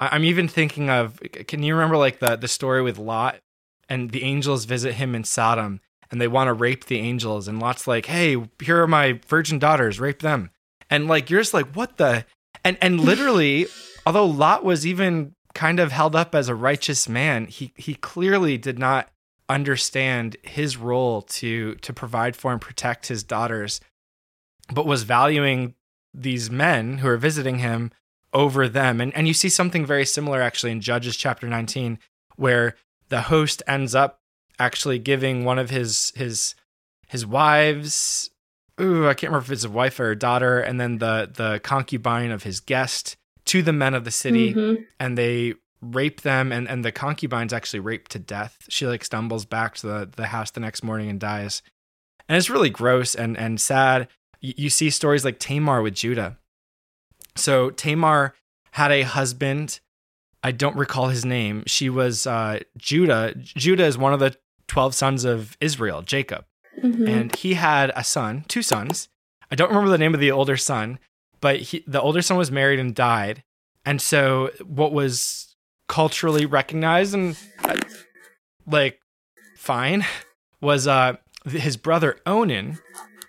I, 0.00 0.10
I'm 0.12 0.24
even 0.24 0.48
thinking 0.48 0.90
of. 0.90 1.20
Can 1.46 1.62
you 1.62 1.74
remember 1.74 1.96
like 1.96 2.18
the 2.18 2.36
the 2.36 2.48
story 2.48 2.82
with 2.82 2.98
Lot, 2.98 3.36
and 3.88 4.10
the 4.10 4.22
angels 4.22 4.64
visit 4.64 4.94
him 4.94 5.14
in 5.14 5.24
Sodom, 5.24 5.80
and 6.10 6.20
they 6.20 6.28
want 6.28 6.48
to 6.48 6.52
rape 6.52 6.86
the 6.86 6.98
angels, 6.98 7.48
and 7.48 7.60
Lot's 7.60 7.86
like, 7.86 8.06
"Hey, 8.06 8.36
here 8.60 8.82
are 8.82 8.88
my 8.88 9.20
virgin 9.28 9.58
daughters, 9.58 10.00
rape 10.00 10.20
them." 10.20 10.50
and 10.92 11.08
like 11.08 11.30
you're 11.30 11.40
just 11.40 11.54
like 11.54 11.74
what 11.74 11.96
the 11.96 12.24
and 12.64 12.76
and 12.80 13.00
literally 13.04 13.66
although 14.06 14.26
lot 14.26 14.64
was 14.64 14.86
even 14.86 15.34
kind 15.54 15.80
of 15.80 15.90
held 15.90 16.14
up 16.14 16.34
as 16.34 16.48
a 16.48 16.54
righteous 16.54 17.08
man 17.08 17.46
he 17.46 17.72
he 17.76 17.94
clearly 17.94 18.56
did 18.56 18.78
not 18.78 19.08
understand 19.52 20.36
his 20.42 20.76
role 20.76 21.22
to 21.22 21.74
to 21.76 21.92
provide 21.92 22.34
for 22.36 22.52
and 22.52 22.60
protect 22.60 23.06
his 23.08 23.22
daughters 23.22 23.80
but 24.72 24.86
was 24.86 25.02
valuing 25.02 25.74
these 26.14 26.50
men 26.50 26.98
who 26.98 27.08
are 27.08 27.16
visiting 27.16 27.58
him 27.58 27.90
over 28.32 28.68
them 28.68 29.00
and 29.00 29.14
and 29.14 29.28
you 29.28 29.34
see 29.34 29.48
something 29.48 29.84
very 29.84 30.06
similar 30.06 30.40
actually 30.42 30.72
in 30.72 30.80
judges 30.80 31.16
chapter 31.16 31.46
19 31.46 31.98
where 32.36 32.74
the 33.08 33.22
host 33.22 33.62
ends 33.66 33.94
up 33.94 34.20
actually 34.58 34.98
giving 34.98 35.44
one 35.44 35.58
of 35.58 35.70
his 35.70 36.12
his 36.16 36.54
his 37.08 37.26
wives 37.26 38.30
ooh, 38.80 39.06
I 39.06 39.14
can't 39.14 39.30
remember 39.30 39.44
if 39.44 39.50
it's 39.52 39.64
a 39.64 39.70
wife 39.70 40.00
or 40.00 40.10
a 40.10 40.16
daughter, 40.18 40.58
and 40.58 40.80
then 40.80 40.98
the 40.98 41.30
the 41.32 41.60
concubine 41.62 42.30
of 42.30 42.42
his 42.42 42.58
guest 42.58 43.16
to 43.44 43.62
the 43.62 43.72
men 43.72 43.92
of 43.94 44.04
the 44.04 44.10
city, 44.10 44.54
Mhm. 44.54 44.86
and 44.98 45.16
they 45.18 45.54
rape 45.82 46.20
them, 46.22 46.52
and 46.52 46.66
and 46.68 46.84
the 46.84 46.92
concubine's 46.92 47.52
actually 47.52 47.80
raped 47.80 48.10
to 48.12 48.18
death. 48.18 48.56
She 48.68 48.86
like 48.86 49.04
stumbles 49.04 49.44
back 49.44 49.74
to 49.76 49.86
the 49.86 50.08
the 50.16 50.26
house 50.28 50.50
the 50.50 50.60
next 50.60 50.82
morning 50.82 51.10
and 51.10 51.20
dies, 51.20 51.62
and 52.28 52.38
it's 52.38 52.48
really 52.48 52.70
gross 52.70 53.14
and 53.14 53.36
and 53.36 53.60
sad. 53.60 54.08
You, 54.40 54.54
you 54.56 54.70
see 54.70 54.88
stories 54.90 55.24
like 55.24 55.38
Tamar 55.38 55.82
with 55.82 55.94
Judah. 55.94 56.38
So 57.36 57.70
Tamar 57.70 58.34
had 58.72 58.92
a 58.92 59.02
husband. 59.02 59.80
I 60.44 60.50
don't 60.52 60.76
recall 60.76 61.08
his 61.08 61.24
name. 61.24 61.62
She 61.66 61.88
was 61.88 62.26
uh, 62.26 62.60
Judah. 62.76 63.34
Judah 63.36 63.84
is 63.84 63.96
one 63.98 64.12
of 64.12 64.20
the 64.20 64.36
twelve 64.66 64.94
sons 64.94 65.24
of 65.24 65.56
Israel, 65.60 66.02
Jacob 66.02 66.44
Mhm. 66.82 67.06
and 67.08 67.36
he 67.36 67.52
had 67.54 67.92
a 67.94 68.02
son, 68.02 68.44
two 68.48 68.62
sons. 68.62 69.08
I 69.50 69.54
don't 69.56 69.68
remember 69.68 69.90
the 69.90 69.98
name 69.98 70.14
of 70.14 70.20
the 70.20 70.30
older 70.30 70.56
son, 70.56 70.98
but 71.42 71.56
he, 71.60 71.84
the 71.86 72.00
older 72.00 72.22
son 72.22 72.38
was 72.38 72.50
married 72.50 72.78
and 72.80 72.94
died. 72.94 73.44
And 73.84 74.00
so, 74.00 74.50
what 74.64 74.90
was 74.92 75.51
culturally 75.88 76.46
recognized 76.46 77.14
and 77.14 77.36
like 78.66 79.00
fine 79.56 80.04
was 80.60 80.86
uh 80.86 81.14
his 81.46 81.76
brother 81.76 82.18
Onan 82.24 82.78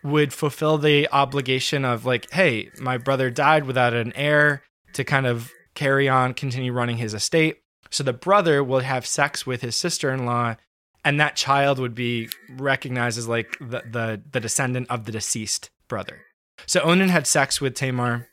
would 0.03 0.33
fulfill 0.33 0.77
the 0.77 1.07
obligation 1.11 1.85
of 1.85 2.05
like, 2.05 2.29
hey, 2.31 2.69
my 2.79 2.97
brother 2.97 3.29
died 3.29 3.65
without 3.65 3.93
an 3.93 4.13
heir 4.13 4.61
to 4.93 5.03
kind 5.03 5.25
of 5.25 5.51
carry 5.75 6.09
on, 6.09 6.33
continue 6.33 6.73
running 6.73 6.97
his 6.97 7.13
estate. 7.13 7.61
So 7.89 8.03
the 8.03 8.13
brother 8.13 8.63
will 8.63 8.81
have 8.81 9.05
sex 9.05 9.45
with 9.45 9.61
his 9.61 9.75
sister-in-law 9.75 10.57
and 11.05 11.19
that 11.19 11.35
child 11.35 11.79
would 11.79 11.95
be 11.95 12.29
recognized 12.49 13.17
as 13.17 13.27
like 13.27 13.57
the 13.59 13.83
the, 13.89 14.21
the 14.31 14.39
descendant 14.39 14.87
of 14.89 15.05
the 15.05 15.11
deceased 15.11 15.69
brother. 15.87 16.21
So 16.65 16.81
Onan 16.81 17.09
had 17.09 17.27
sex 17.27 17.59
with 17.59 17.75
Tamar, 17.75 18.29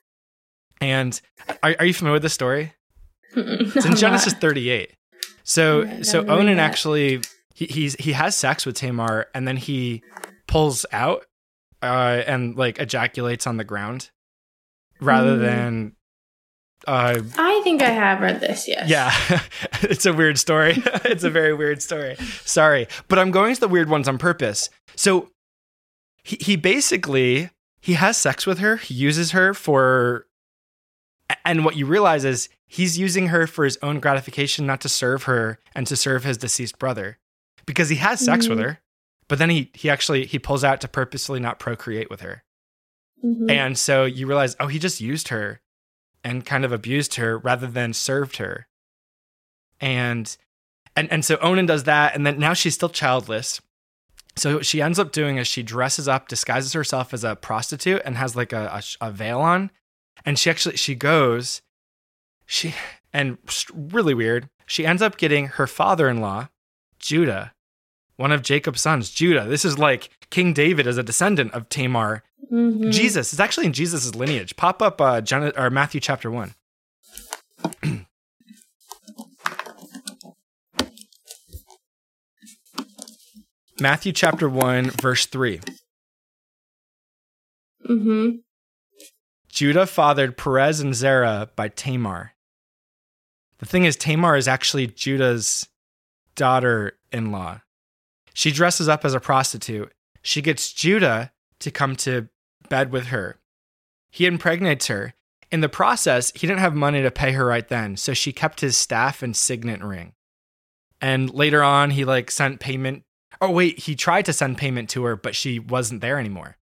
and 0.81 1.21
are, 1.63 1.75
are 1.79 1.85
you 1.85 1.95
familiar 1.95 2.15
with 2.15 2.23
the 2.23 2.29
story? 2.29 2.75
Mm-mm. 3.35 3.75
It's 3.77 3.87
in 3.87 3.97
Genesis 3.97 4.33
not. 4.35 4.41
38. 4.43 4.93
So 5.45 6.03
so 6.03 6.27
Onan 6.27 6.59
actually 6.59 7.21
he 7.55 7.67
he's 7.67 7.95
he 7.97 8.13
has 8.13 8.37
sex 8.37 8.65
with 8.67 8.77
Tamar, 8.77 9.27
and 9.35 9.47
then 9.49 9.57
he 9.57 10.03
pulls 10.47 10.85
out 10.93 11.25
uh, 11.83 12.23
and 12.27 12.57
like 12.57 12.79
ejaculates 12.79 13.47
on 13.47 13.57
the 13.57 13.65
ground 13.65 14.11
rather 15.01 15.37
Mm. 15.37 15.41
than 15.41 15.97
uh, 16.87 17.21
I 17.37 17.61
think 17.63 17.83
I 17.83 17.91
have 17.91 18.21
read 18.21 18.41
this, 18.41 18.67
yes. 18.67 18.89
yeah, 18.89 19.13
it's 19.83 20.07
a 20.07 20.13
weird 20.15 20.39
story. 20.39 20.75
it's 21.05 21.25
a 21.25 21.31
very 21.31 21.53
weird 21.53 21.83
story. 21.83 22.17
Sorry, 22.45 22.87
but 23.09 23.19
I'm 23.19 23.31
going 23.31 23.55
to 23.55 23.61
the 23.61 23.69
weird 23.69 23.89
ones 23.91 24.09
on 24.09 24.17
purpose. 24.19 24.71
So 24.97 25.29
he 26.25 26.37
he 26.41 26.57
basically 26.57 27.51
he 27.81 27.95
has 27.95 28.17
sex 28.17 28.47
with 28.47 28.59
her. 28.61 28.77
He 28.77 28.95
uses 28.95 29.33
her 29.33 29.53
for, 29.55 30.27
and 31.45 31.65
what 31.65 31.77
you 31.77 31.87
realize 31.87 32.25
is 32.25 32.49
he's 32.67 32.99
using 32.99 33.29
her 33.29 33.47
for 33.47 33.65
his 33.65 33.79
own 33.83 34.01
gratification, 34.01 34.67
not 34.67 34.81
to 34.83 34.89
serve 34.89 35.25
her 35.25 35.59
and 35.75 35.87
to 35.87 35.97
serve 35.97 36.25
his 36.25 36.39
deceased 36.39 36.79
brother, 36.79 37.19
because 37.67 37.89
he 37.89 37.97
has 37.97 38.25
sex 38.25 38.49
with 38.49 38.59
Mhm. 38.59 38.63
her, 38.65 38.79
but 39.29 39.39
then 39.39 39.51
he 39.51 39.71
he 39.75 39.89
actually 39.91 40.27
he 40.27 40.39
pulls 40.39 40.65
out 40.65 40.81
to 40.81 40.89
purposely 40.89 41.41
not 41.41 41.59
procreate 41.59 42.11
with 42.11 42.21
her. 42.21 42.43
Mhm. 43.25 43.51
And 43.51 43.79
so 43.79 44.05
you 44.05 44.27
realize, 44.27 44.57
oh, 44.61 44.67
he 44.69 44.79
just 44.79 45.01
used 45.01 45.29
her 45.29 45.61
and 46.25 46.45
kind 46.47 46.65
of 46.65 46.73
abused 46.73 47.15
her 47.17 47.39
rather 47.39 47.67
than 47.67 47.93
served 47.93 48.37
her. 48.39 48.67
And 49.81 50.37
and 50.97 51.11
and 51.11 51.25
so 51.25 51.37
Onan 51.39 51.67
does 51.67 51.85
that, 51.85 52.15
and 52.15 52.27
then 52.27 52.39
now 52.39 52.53
she's 52.55 52.75
still 52.75 52.89
childless. 52.89 53.61
So 54.37 54.57
what 54.57 54.67
she 54.67 54.81
ends 54.81 54.99
up 54.99 55.13
doing 55.13 55.39
is 55.39 55.47
she 55.49 55.63
dresses 55.63 56.09
up, 56.09 56.29
disguises 56.29 56.73
herself 56.73 57.13
as 57.13 57.25
a 57.25 57.37
prostitute, 57.37 58.03
and 58.05 58.17
has 58.17 58.37
like 58.37 58.53
a, 58.53 58.81
a, 59.01 59.09
a 59.09 59.11
veil 59.11 59.41
on. 59.41 59.71
And 60.25 60.39
she 60.39 60.51
actually 60.51 60.77
she 60.77 60.95
goes, 60.95 61.63
she 62.47 62.75
and 63.13 63.39
really 63.75 64.15
weird. 64.15 64.49
She 64.67 64.87
ends 64.87 65.03
up 65.03 65.17
getting 65.17 65.47
her 65.47 65.67
father-in-law, 65.67 66.49
Judah, 66.99 67.53
one 68.17 68.31
of 68.33 68.43
Jacob's 68.43 68.81
sons, 68.81 69.11
Judah. 69.11 69.47
This 69.49 69.65
is 69.65 69.79
like 69.79 70.11
King 70.31 70.53
David 70.53 70.87
is 70.87 70.97
a 70.99 71.03
descendant 71.03 71.53
of 71.53 71.69
Tamar 71.69 72.23
Mhm. 72.53 72.91
Jesus. 72.93 73.33
It's 73.33 73.41
actually 73.41 73.67
in 73.67 73.73
Jesus' 73.73 74.15
lineage. 74.15 74.57
Pop 74.57 74.83
up 74.83 75.01
uh, 75.01 75.21
Gen- 75.21 75.53
or 75.57 75.71
Matthew 75.71 76.01
chapter 76.01 76.31
1. 76.31 76.55
Matthew 83.79 84.13
chapter 84.13 84.49
1, 84.49 84.91
verse 84.91 85.27
3. 85.27 85.61
Mhm. 87.89 88.43
Judah 89.61 89.85
fathered 89.85 90.39
Perez 90.39 90.81
and 90.81 90.95
Zerah 90.95 91.51
by 91.55 91.69
Tamar. 91.69 92.33
The 93.59 93.67
thing 93.67 93.85
is, 93.85 93.95
Tamar 93.95 94.39
is 94.39 94.49
actually 94.49 94.87
Judah's 94.87 95.69
daughter 96.35 96.95
in 97.13 97.31
law. 97.31 97.61
She 98.33 98.53
dresses 98.53 98.89
up 98.89 99.05
as 99.05 99.13
a 99.13 99.21
prostitute. 99.21 99.93
She 100.23 100.41
gets 100.41 100.73
Judah 100.73 101.33
to 101.59 101.71
come 101.71 101.95
to 101.97 102.31
bed 102.71 102.91
with 102.91 103.09
her. 103.09 103.39
He 104.09 104.25
impregnates 104.25 104.87
her. 104.87 105.13
In 105.53 105.61
the 105.61 105.69
process, 105.69 106.33
he 106.35 106.47
didn't 106.47 106.61
have 106.61 106.75
money 106.75 107.03
to 107.03 107.11
pay 107.11 107.33
her 107.33 107.45
right 107.45 107.69
then, 107.69 107.99
so 107.99 108.15
she 108.15 108.33
kept 108.33 108.63
his 108.63 108.79
staff 108.79 109.23
and 109.23 109.37
signet 109.37 109.83
ring. 109.83 110.15
And 111.03 111.35
later 111.35 111.63
on, 111.63 111.91
he 111.91 112.07
like 112.07 112.31
sent 112.31 112.61
payment. 112.61 113.03
Oh 113.43 113.51
wait, 113.51 113.81
he 113.81 113.95
tried 113.95 114.25
to 114.25 114.33
send 114.33 114.57
payment 114.57 114.89
to 114.89 115.05
her, 115.05 115.17
but 115.17 115.37
she 115.37 115.59
wasn't 115.59 116.01
there 116.01 116.19
anymore. 116.19 116.57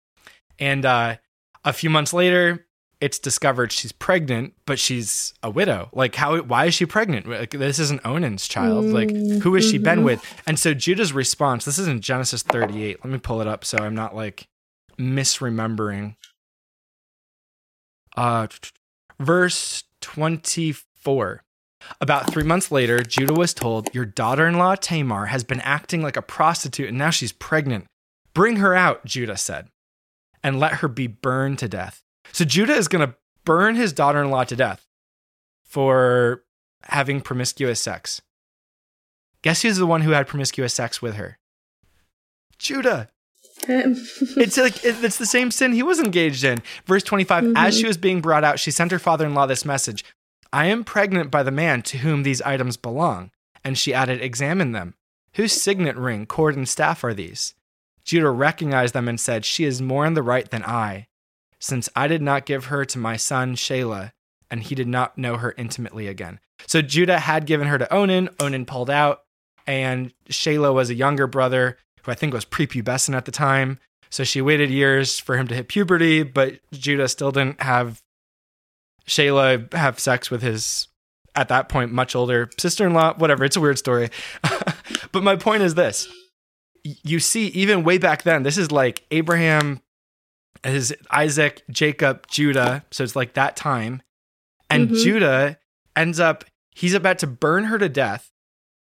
And 0.57 0.83
uh, 0.83 1.17
a 1.63 1.73
few 1.73 1.91
months 1.91 2.11
later, 2.11 2.63
it's 2.99 3.19
discovered 3.19 3.71
she's 3.71 3.91
pregnant, 3.91 4.53
but 4.65 4.79
she's 4.79 5.33
a 5.43 5.49
widow. 5.49 5.89
Like, 5.93 6.15
how? 6.15 6.37
Why 6.41 6.65
is 6.65 6.73
she 6.73 6.85
pregnant? 6.85 7.27
Like, 7.27 7.51
this 7.51 7.79
isn't 7.79 8.05
Onan's 8.05 8.47
child. 8.47 8.85
Like, 8.85 9.11
who 9.11 9.53
has 9.55 9.69
she 9.69 9.77
been 9.77 10.03
with? 10.03 10.23
And 10.47 10.57
so 10.57 10.73
Judah's 10.73 11.13
response. 11.13 11.65
This 11.65 11.77
is 11.77 11.87
in 11.87 12.01
Genesis 12.01 12.41
38. 12.41 13.03
Let 13.03 13.11
me 13.11 13.19
pull 13.19 13.41
it 13.41 13.47
up 13.47 13.63
so 13.63 13.77
I'm 13.77 13.95
not 13.95 14.15
like 14.15 14.47
misremembering. 14.97 16.15
Uh, 18.15 18.47
verse 19.19 19.83
24. 20.01 21.43
About 22.01 22.31
three 22.31 22.43
months 22.43 22.71
later, 22.71 23.03
Judah 23.03 23.35
was 23.35 23.53
told, 23.53 23.93
Your 23.93 24.05
daughter 24.05 24.47
in 24.47 24.57
law 24.57 24.73
Tamar 24.73 25.27
has 25.27 25.43
been 25.43 25.61
acting 25.61 26.01
like 26.01 26.17
a 26.17 26.23
prostitute 26.23 26.89
and 26.89 26.97
now 26.97 27.11
she's 27.11 27.31
pregnant. 27.31 27.85
Bring 28.33 28.57
her 28.57 28.73
out, 28.73 29.05
Judah 29.05 29.37
said, 29.37 29.67
and 30.43 30.59
let 30.59 30.73
her 30.73 30.87
be 30.87 31.07
burned 31.07 31.59
to 31.59 31.67
death. 31.67 32.01
So 32.31 32.45
Judah 32.45 32.75
is 32.75 32.87
going 32.87 33.07
to 33.07 33.15
burn 33.45 33.75
his 33.75 33.93
daughter 33.93 34.21
in 34.21 34.29
law 34.29 34.43
to 34.43 34.55
death 34.55 34.85
for 35.63 36.43
having 36.83 37.21
promiscuous 37.21 37.79
sex. 37.81 38.21
Guess 39.41 39.61
who's 39.61 39.77
the 39.77 39.85
one 39.85 40.01
who 40.01 40.11
had 40.11 40.27
promiscuous 40.27 40.73
sex 40.73 41.01
with 41.01 41.15
her? 41.15 41.37
Judah. 42.57 43.09
it's 43.67 44.57
like 44.57 44.83
it's 44.83 45.17
the 45.17 45.25
same 45.25 45.51
sin 45.51 45.73
he 45.73 45.83
was 45.83 45.99
engaged 45.99 46.43
in. 46.43 46.61
Verse 46.85 47.03
25 47.03 47.43
mm-hmm. 47.43 47.57
As 47.57 47.77
she 47.77 47.87
was 47.87 47.97
being 47.97 48.21
brought 48.21 48.43
out, 48.43 48.59
she 48.59 48.71
sent 48.71 48.91
her 48.91 48.99
father 48.99 49.25
in 49.25 49.33
law 49.33 49.45
this 49.45 49.65
message 49.65 50.05
I 50.53 50.65
am 50.67 50.83
pregnant 50.83 51.31
by 51.31 51.43
the 51.43 51.51
man 51.51 51.81
to 51.83 51.99
whom 51.99 52.23
these 52.23 52.41
items 52.41 52.77
belong. 52.77 53.31
And 53.63 53.77
she 53.77 53.93
added, 53.93 54.21
Examine 54.21 54.71
them. 54.71 54.95
Whose 55.33 55.53
signet 55.53 55.95
ring, 55.97 56.25
cord, 56.25 56.55
and 56.55 56.67
staff 56.67 57.03
are 57.03 57.13
these? 57.13 57.53
Judah 58.03 58.31
recognized 58.31 58.93
them 58.93 59.07
and 59.07 59.19
said, 59.19 59.43
She 59.43 59.65
is 59.65 59.81
more 59.81 60.05
in 60.05 60.13
the 60.13 60.23
right 60.23 60.49
than 60.49 60.63
I 60.63 61.07
since 61.59 61.89
I 61.95 62.07
did 62.07 62.21
not 62.21 62.45
give 62.45 62.65
her 62.65 62.85
to 62.85 62.97
my 62.97 63.17
son 63.17 63.55
Shelah, 63.55 64.11
and 64.49 64.63
he 64.63 64.75
did 64.75 64.87
not 64.87 65.17
know 65.17 65.37
her 65.37 65.53
intimately 65.57 66.07
again. 66.07 66.39
So 66.65 66.81
Judah 66.81 67.19
had 67.19 67.45
given 67.45 67.67
her 67.67 67.77
to 67.77 67.93
Onan. 67.93 68.29
Onan 68.39 68.65
pulled 68.65 68.89
out, 68.89 69.23
and 69.65 70.13
Shelah 70.29 70.73
was 70.73 70.89
a 70.89 70.95
younger 70.95 71.27
brother 71.27 71.77
who 72.03 72.11
I 72.11 72.15
think 72.15 72.33
was 72.33 72.45
prepubescent 72.45 73.15
at 73.15 73.25
the 73.25 73.31
time. 73.31 73.79
So 74.09 74.23
she 74.23 74.41
waited 74.41 74.69
years 74.69 75.19
for 75.19 75.37
him 75.37 75.47
to 75.47 75.55
hit 75.55 75.67
puberty, 75.67 76.23
but 76.23 76.59
Judah 76.71 77.07
still 77.09 77.31
didn't 77.31 77.61
have 77.61 78.01
Shelah 79.05 79.73
have 79.73 79.99
sex 79.99 80.29
with 80.31 80.41
his, 80.41 80.87
at 81.35 81.49
that 81.49 81.69
point, 81.69 81.91
much 81.91 82.15
older 82.15 82.49
sister 82.57 82.85
in 82.85 82.93
law. 82.93 83.13
Whatever. 83.15 83.43
It's 83.45 83.55
a 83.55 83.61
weird 83.61 83.77
story. 83.77 84.09
but 85.11 85.23
my 85.23 85.35
point 85.35 85.63
is 85.63 85.75
this 85.75 86.07
you 87.03 87.19
see, 87.19 87.47
even 87.47 87.83
way 87.83 87.97
back 87.97 88.23
then, 88.23 88.43
this 88.43 88.57
is 88.57 88.71
like 88.71 89.03
Abraham 89.11 89.81
is 90.63 90.95
Isaac, 91.11 91.63
Jacob, 91.69 92.27
Judah. 92.27 92.85
So 92.91 93.03
it's 93.03 93.15
like 93.15 93.33
that 93.33 93.55
time. 93.55 94.01
And 94.69 94.89
mm-hmm. 94.89 95.03
Judah 95.03 95.57
ends 95.95 96.19
up, 96.19 96.45
he's 96.71 96.93
about 96.93 97.19
to 97.19 97.27
burn 97.27 97.65
her 97.65 97.77
to 97.77 97.89
death 97.89 98.31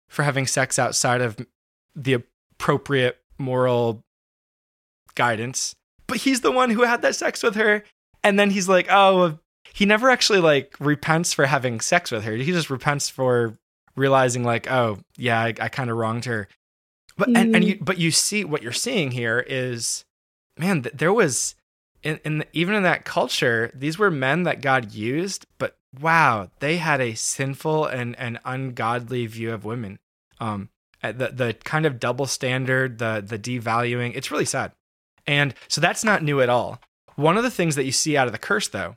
for 0.09 0.23
having 0.23 0.47
sex 0.47 0.79
outside 0.79 1.21
of 1.21 1.37
the 1.95 2.15
appropriate 2.15 3.19
moral 3.39 4.05
guidance. 5.15 5.75
But 6.07 6.19
he's 6.19 6.41
the 6.43 6.53
one 6.53 6.71
who 6.71 6.83
had 6.83 7.03
that 7.03 7.17
sex 7.17 7.43
with 7.43 7.55
her. 7.57 7.85
And 8.23 8.39
then 8.39 8.51
he's 8.51 8.69
like, 8.69 8.87
oh, 8.91 9.39
he 9.73 9.87
never 9.87 10.11
actually 10.11 10.41
like 10.41 10.77
repents 10.79 11.33
for 11.33 11.47
having 11.47 11.81
sex 11.81 12.11
with 12.11 12.25
her. 12.25 12.33
He 12.33 12.53
just 12.53 12.71
repents 12.71 13.09
for 13.09 13.55
realizing 13.97 14.45
like, 14.45 14.71
oh, 14.71 14.99
yeah, 15.17 15.41
I, 15.41 15.55
I 15.61 15.69
kind 15.69 15.91
of 15.91 15.97
wronged 15.97 16.27
her. 16.27 16.49
But 17.17 17.29
mm-hmm. 17.29 17.37
and, 17.37 17.57
and 17.57 17.65
you 17.65 17.79
but 17.81 17.99
you 17.99 18.11
see 18.11 18.45
what 18.45 18.63
you're 18.63 18.73
seeing 18.73 19.11
here 19.11 19.45
is 19.47 20.05
man, 20.59 20.87
there 20.95 21.13
was 21.13 21.55
in, 22.03 22.19
in 22.25 22.45
even 22.53 22.75
in 22.75 22.83
that 22.83 23.05
culture, 23.05 23.71
these 23.75 23.99
were 23.99 24.11
men 24.11 24.43
that 24.45 24.61
God 24.61 24.93
used, 24.93 25.47
but 25.59 25.77
wow, 26.01 26.51
they 26.61 26.79
had 26.79 27.01
a 27.01 27.15
sinful 27.15 27.87
and, 27.87 28.19
and 28.19 28.39
ungodly 28.45 29.27
view 29.27 29.53
of 29.53 29.65
women. 29.65 29.99
Um, 30.41 30.71
the 31.03 31.31
the 31.33 31.57
kind 31.65 31.87
of 31.87 32.01
double 32.01 32.27
standard, 32.27 32.99
the 32.99 33.23
the 33.25 33.39
devaluing, 33.39 34.13
it's 34.15 34.31
really 34.31 34.45
sad. 34.45 34.73
And 35.27 35.55
so 35.69 35.81
that's 35.81 36.05
not 36.05 36.23
new 36.23 36.41
at 36.41 36.49
all. 36.49 36.81
One 37.17 37.37
of 37.37 37.45
the 37.45 37.51
things 37.51 37.77
that 37.77 37.85
you 37.85 37.93
see 37.93 38.17
out 38.17 38.27
of 38.27 38.33
the 38.33 38.39
curse, 38.39 38.69
though, 38.69 38.97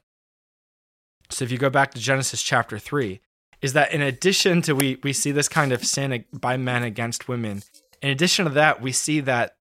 so 1.30 1.44
if 1.44 1.52
you 1.52 1.58
go 1.58 1.70
back 1.70 1.94
to 1.94 2.00
Genesis 2.00 2.42
chapter 2.42 2.80
three, 2.80 3.22
is 3.62 3.74
that 3.74 3.92
in 3.92 4.02
addition 4.02 4.62
to 4.64 4.74
we 4.74 4.98
we 5.04 5.14
see 5.14 5.32
this 5.32 5.50
kind 5.50 5.72
of 5.72 5.86
sin 5.86 6.26
by 6.32 6.58
men 6.58 6.84
against 6.84 7.28
women, 7.28 7.64
in 8.02 8.10
addition 8.10 8.46
to 8.46 8.52
that, 8.52 8.82
we 8.82 8.92
see 8.92 9.20
that 9.22 9.56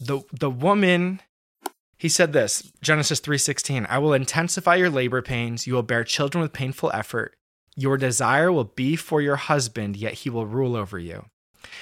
the 0.00 0.20
the 0.32 0.50
woman 0.50 1.20
he 1.98 2.08
said 2.08 2.32
this, 2.32 2.72
Genesis 2.80 3.20
3:16, 3.20 3.86
I 3.88 3.98
will 3.98 4.12
intensify 4.12 4.76
your 4.76 4.90
labor 4.90 5.20
pains, 5.20 5.66
you 5.66 5.74
will 5.74 5.82
bear 5.82 6.04
children 6.04 6.40
with 6.40 6.52
painful 6.52 6.90
effort. 6.94 7.34
Your 7.74 7.96
desire 7.96 8.50
will 8.52 8.64
be 8.64 8.96
for 8.96 9.20
your 9.20 9.36
husband, 9.36 9.96
yet 9.96 10.14
he 10.14 10.30
will 10.30 10.46
rule 10.46 10.76
over 10.76 10.98
you. 10.98 11.26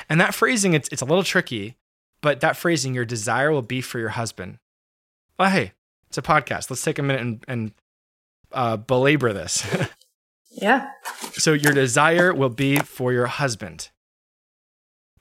And 0.08 0.20
that 0.20 0.34
phrasing 0.34 0.72
it's 0.72 0.88
it's 0.88 1.02
a 1.02 1.06
little 1.06 1.22
tricky, 1.22 1.76
but 2.22 2.40
that 2.40 2.56
phrasing 2.56 2.94
your 2.94 3.04
desire 3.04 3.52
will 3.52 3.62
be 3.62 3.80
for 3.80 3.98
your 3.98 4.10
husband. 4.10 4.58
Well, 5.38 5.50
hey, 5.50 5.72
it's 6.08 6.18
a 6.18 6.22
podcast. 6.22 6.70
Let's 6.70 6.82
take 6.82 6.98
a 6.98 7.02
minute 7.02 7.20
and, 7.20 7.44
and 7.46 7.72
uh, 8.52 8.78
belabor 8.78 9.32
this. 9.32 9.66
yeah. 10.50 10.90
So 11.32 11.52
your 11.52 11.72
desire 11.72 12.32
will 12.32 12.48
be 12.48 12.78
for 12.78 13.12
your 13.12 13.26
husband. 13.26 13.90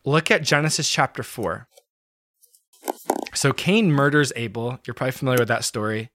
Look 0.05 0.31
at 0.31 0.43
Genesis 0.43 0.89
chapter 0.89 1.23
4. 1.23 1.67
So 3.45 3.53
Cain 3.53 3.91
murders 3.91 4.33
Abel. 4.35 4.79
You're 4.87 4.95
probably 4.95 5.11
familiar 5.11 5.37
with 5.37 5.49
that 5.49 5.63
story. 5.63 6.09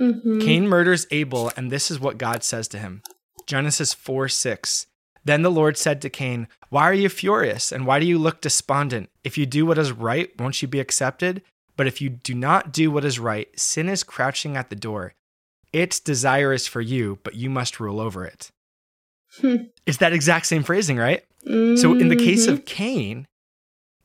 Mm-hmm. 0.00 0.38
Cain 0.38 0.68
murders 0.68 1.08
Abel, 1.10 1.50
and 1.56 1.72
this 1.72 1.90
is 1.90 1.98
what 1.98 2.18
God 2.18 2.44
says 2.44 2.68
to 2.68 2.78
him 2.78 3.02
Genesis 3.46 3.92
4 3.92 4.28
6. 4.28 4.86
Then 5.24 5.42
the 5.42 5.50
Lord 5.50 5.76
said 5.76 6.00
to 6.02 6.08
Cain, 6.08 6.46
Why 6.68 6.84
are 6.84 6.94
you 6.94 7.08
furious, 7.08 7.72
and 7.72 7.84
why 7.84 7.98
do 7.98 8.06
you 8.06 8.16
look 8.16 8.40
despondent? 8.40 9.10
If 9.24 9.36
you 9.36 9.44
do 9.44 9.66
what 9.66 9.76
is 9.76 9.90
right, 9.90 10.30
won't 10.38 10.62
you 10.62 10.68
be 10.68 10.78
accepted? 10.78 11.42
But 11.76 11.88
if 11.88 12.00
you 12.00 12.10
do 12.10 12.32
not 12.32 12.72
do 12.72 12.92
what 12.92 13.04
is 13.04 13.18
right, 13.18 13.48
sin 13.58 13.88
is 13.88 14.04
crouching 14.04 14.56
at 14.56 14.70
the 14.70 14.76
door. 14.76 15.14
Its 15.72 15.98
desire 15.98 16.52
is 16.52 16.68
for 16.68 16.80
you, 16.80 17.18
but 17.24 17.34
you 17.34 17.50
must 17.50 17.80
rule 17.80 17.98
over 17.98 18.24
it. 18.24 18.52
Hmm. 19.40 19.64
It's 19.84 19.98
that 19.98 20.12
exact 20.12 20.46
same 20.46 20.62
phrasing, 20.62 20.96
right? 20.96 21.24
Mm-hmm. 21.44 21.74
So 21.74 21.94
in 21.94 22.06
the 22.06 22.14
case 22.14 22.46
of 22.46 22.58
mm-hmm. 22.58 22.66
Cain, 22.66 23.26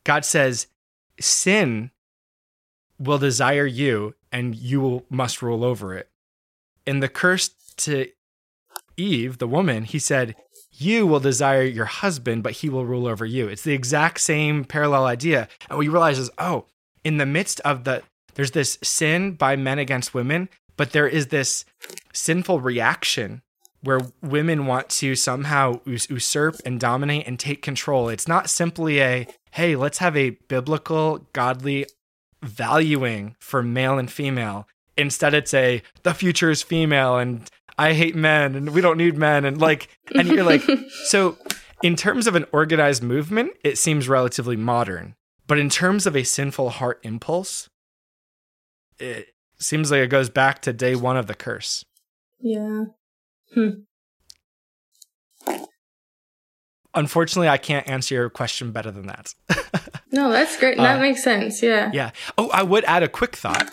God 0.04 0.26
says, 0.26 0.66
Sin 1.20 1.92
will 3.04 3.18
desire 3.18 3.66
you 3.66 4.16
and 4.32 4.56
you 4.56 4.82
will, 4.82 5.06
must 5.10 5.42
rule 5.42 5.64
over 5.64 5.94
it. 5.96 6.10
In 6.86 7.00
the 7.00 7.10
curse 7.10 7.50
to 7.78 8.08
Eve, 8.98 9.38
the 9.38 9.48
woman, 9.48 9.84
he 9.84 10.00
said, 10.00 10.36
You 10.72 11.08
will 11.08 11.20
desire 11.20 11.64
your 11.64 11.86
husband, 11.86 12.44
but 12.44 12.54
he 12.54 12.70
will 12.70 12.86
rule 12.86 13.08
over 13.08 13.26
you. 13.26 13.48
It's 13.48 13.64
the 13.64 13.74
exact 13.74 14.20
same 14.20 14.66
parallel 14.66 15.06
idea. 15.06 15.48
And 15.70 15.78
what 15.78 15.80
we 15.80 15.88
realize 15.88 16.20
is, 16.20 16.30
oh, 16.38 16.66
in 17.04 17.18
the 17.18 17.26
midst 17.26 17.60
of 17.62 17.84
the, 17.84 18.04
there's 18.36 18.52
this 18.52 18.78
sin 18.84 19.34
by 19.34 19.56
men 19.56 19.80
against 19.80 20.14
women, 20.14 20.50
but 20.78 20.92
there 20.92 21.08
is 21.08 21.28
this 21.28 21.66
sinful 22.14 22.60
reaction 22.60 23.42
where 23.82 24.00
women 24.22 24.66
want 24.66 24.90
to 24.90 25.16
somehow 25.16 25.80
usurp 25.86 26.56
and 26.66 26.80
dominate 26.80 27.28
and 27.28 27.38
take 27.38 27.62
control. 27.62 28.08
It's 28.08 28.28
not 28.28 28.50
simply 28.50 29.02
a, 29.02 29.28
hey, 29.52 29.76
let's 29.76 29.98
have 29.98 30.16
a 30.16 30.32
biblical, 30.48 31.28
godly 31.34 31.86
valuing 32.44 33.36
for 33.40 33.64
male 33.64 33.98
and 33.98 34.12
female. 34.12 34.68
Instead, 34.98 35.34
it's 35.34 35.54
a 35.54 35.82
the 36.04 36.14
future 36.14 36.52
is 36.52 36.62
female 36.62 37.18
and 37.18 37.50
I 37.78 37.94
hate 37.94 38.16
men 38.16 38.56
and 38.56 38.70
we 38.70 38.82
don't 38.82 38.98
need 38.98 39.18
men 39.18 39.46
and 39.46 39.60
like 39.60 39.88
and 40.14 40.28
you're 40.28 40.44
like 40.44 40.62
so 41.06 41.38
in 41.84 41.96
terms 41.96 42.28
of 42.28 42.36
an 42.36 42.46
organized 42.52 43.04
movement, 43.04 43.52
it 43.64 43.78
seems 43.78 44.08
relatively 44.08 44.56
modern. 44.56 45.16
But 45.48 45.60
in 45.60 45.70
terms 45.70 46.08
of 46.08 46.16
a 46.16 46.24
sinful 46.24 46.70
heart 46.70 47.00
impulse, 47.04 47.70
it 48.98 49.28
seems 49.60 49.92
like 49.92 50.00
it 50.00 50.10
goes 50.10 50.30
back 50.30 50.62
to 50.62 50.74
day 50.74 50.96
one 50.96 51.18
of 51.18 51.28
the 51.28 51.36
curse. 51.36 51.84
Yeah. 52.40 52.86
Hmm. 53.54 53.70
Unfortunately, 56.96 57.50
I 57.50 57.58
can't 57.58 57.88
answer 57.88 58.16
your 58.16 58.30
question 58.30 58.72
better 58.72 58.92
than 58.92 59.08
that. 59.08 59.34
No, 60.14 60.32
that's 60.32 60.58
great. 60.60 60.78
That 60.78 61.00
uh, 61.00 61.02
makes 61.02 61.24
sense. 61.24 61.64
Yeah. 61.64 61.90
Yeah. 61.92 62.12
Oh, 62.38 62.50
I 62.52 62.62
would 62.62 62.84
add 62.86 63.02
a 63.02 63.10
quick 63.10 63.36
thought. 63.36 63.72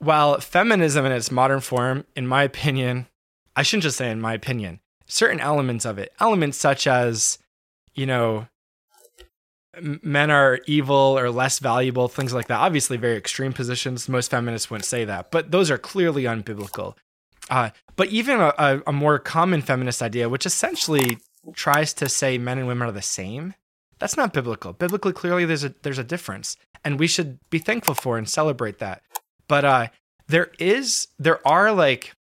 While 0.00 0.40
feminism 0.40 1.06
in 1.06 1.12
its 1.12 1.30
modern 1.30 1.60
form, 1.60 2.04
in 2.16 2.26
my 2.26 2.42
opinion, 2.42 3.06
I 3.54 3.62
shouldn't 3.62 3.84
just 3.84 3.96
say 3.96 4.10
in 4.10 4.20
my 4.20 4.34
opinion, 4.34 4.80
certain 5.06 5.38
elements 5.38 5.84
of 5.84 5.98
it, 5.98 6.12
elements 6.18 6.58
such 6.58 6.88
as, 6.88 7.38
you 7.94 8.06
know, 8.06 8.48
men 9.80 10.32
are 10.32 10.58
evil 10.66 11.16
or 11.16 11.30
less 11.30 11.60
valuable, 11.60 12.08
things 12.08 12.34
like 12.34 12.48
that. 12.48 12.58
Obviously, 12.58 12.96
very 12.96 13.16
extreme 13.16 13.52
positions. 13.52 14.08
Most 14.08 14.32
feminists 14.32 14.70
wouldn't 14.70 14.84
say 14.84 15.04
that, 15.04 15.30
but 15.30 15.52
those 15.52 15.70
are 15.70 15.78
clearly 15.78 16.24
unbiblical. 16.24 16.96
Uh, 17.50 17.70
but 17.96 18.08
even 18.08 18.40
a, 18.40 18.82
a, 18.86 18.92
more 18.92 19.18
common 19.18 19.62
feminist 19.62 20.02
idea, 20.02 20.28
which 20.28 20.44
essentially 20.44 21.18
tries 21.54 21.92
to 21.94 22.08
say 22.08 22.38
men 22.38 22.58
and 22.58 22.66
women 22.66 22.88
are 22.88 22.92
the 22.92 23.02
same, 23.02 23.54
that's 23.98 24.16
not 24.16 24.32
biblical. 24.32 24.72
Biblically, 24.72 25.12
clearly, 25.12 25.44
there's 25.44 25.64
a 25.64 25.74
there's 25.82 25.98
a 25.98 26.04
difference, 26.04 26.56
and 26.84 26.98
we 26.98 27.06
should 27.06 27.38
be 27.50 27.58
thankful 27.58 27.94
for 27.94 28.16
and 28.16 28.28
celebrate 28.28 28.78
that. 28.78 29.02
But 29.48 29.64
uh, 29.64 29.88
there 30.28 30.52
is 30.58 31.08
there 31.18 31.46
are 31.46 31.72
like 31.72 32.14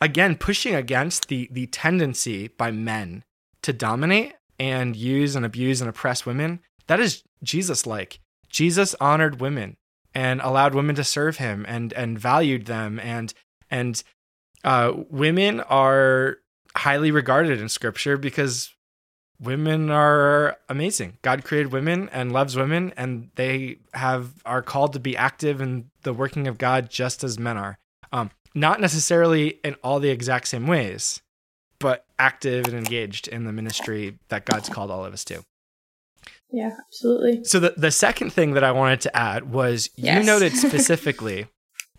again 0.00 0.36
pushing 0.36 0.74
against 0.74 1.28
the 1.28 1.48
the 1.50 1.66
tendency 1.66 2.48
by 2.48 2.70
men 2.70 3.24
to 3.62 3.72
dominate 3.72 4.34
and 4.58 4.94
use 4.94 5.34
and 5.36 5.46
abuse 5.46 5.80
and 5.80 5.88
oppress 5.88 6.26
women. 6.26 6.60
That 6.86 7.00
is 7.00 7.22
Jesus 7.42 7.86
like. 7.86 8.20
Jesus 8.48 8.94
honored 9.00 9.40
women 9.40 9.76
and 10.14 10.40
allowed 10.40 10.74
women 10.74 10.94
to 10.96 11.04
serve 11.04 11.38
him 11.38 11.64
and 11.68 11.92
and 11.94 12.18
valued 12.18 12.66
them 12.66 13.00
and 13.00 13.32
and 13.70 14.02
uh, 14.64 14.92
women 15.10 15.60
are 15.60 16.38
highly 16.76 17.10
regarded 17.10 17.60
in 17.60 17.68
scripture 17.68 18.16
because 18.16 18.74
women 19.40 19.90
are 19.90 20.56
amazing. 20.68 21.18
God 21.22 21.44
created 21.44 21.72
women 21.72 22.08
and 22.12 22.32
loves 22.32 22.56
women 22.56 22.92
and 22.96 23.30
they 23.36 23.78
have 23.94 24.32
are 24.44 24.62
called 24.62 24.92
to 24.94 25.00
be 25.00 25.16
active 25.16 25.60
in 25.60 25.90
the 26.02 26.12
working 26.12 26.46
of 26.46 26.58
God 26.58 26.88
just 26.90 27.22
as 27.24 27.38
men 27.38 27.56
are. 27.56 27.78
Um, 28.12 28.30
not 28.54 28.80
necessarily 28.80 29.58
in 29.64 29.74
all 29.82 30.00
the 30.00 30.08
exact 30.08 30.48
same 30.48 30.66
ways, 30.66 31.20
but 31.78 32.06
active 32.18 32.66
and 32.66 32.74
engaged 32.76 33.28
in 33.28 33.44
the 33.44 33.52
ministry 33.52 34.18
that 34.28 34.46
God's 34.46 34.68
called 34.70 34.90
all 34.90 35.04
of 35.04 35.12
us 35.12 35.24
to. 35.26 35.44
Yeah, 36.50 36.76
absolutely. 36.86 37.44
So 37.44 37.60
the, 37.60 37.74
the 37.76 37.90
second 37.90 38.32
thing 38.32 38.54
that 38.54 38.64
I 38.64 38.72
wanted 38.72 39.00
to 39.02 39.16
add 39.16 39.50
was 39.50 39.90
Yes. 39.96 40.20
you 40.20 40.24
noted 40.26 40.52
specifically 40.56 41.46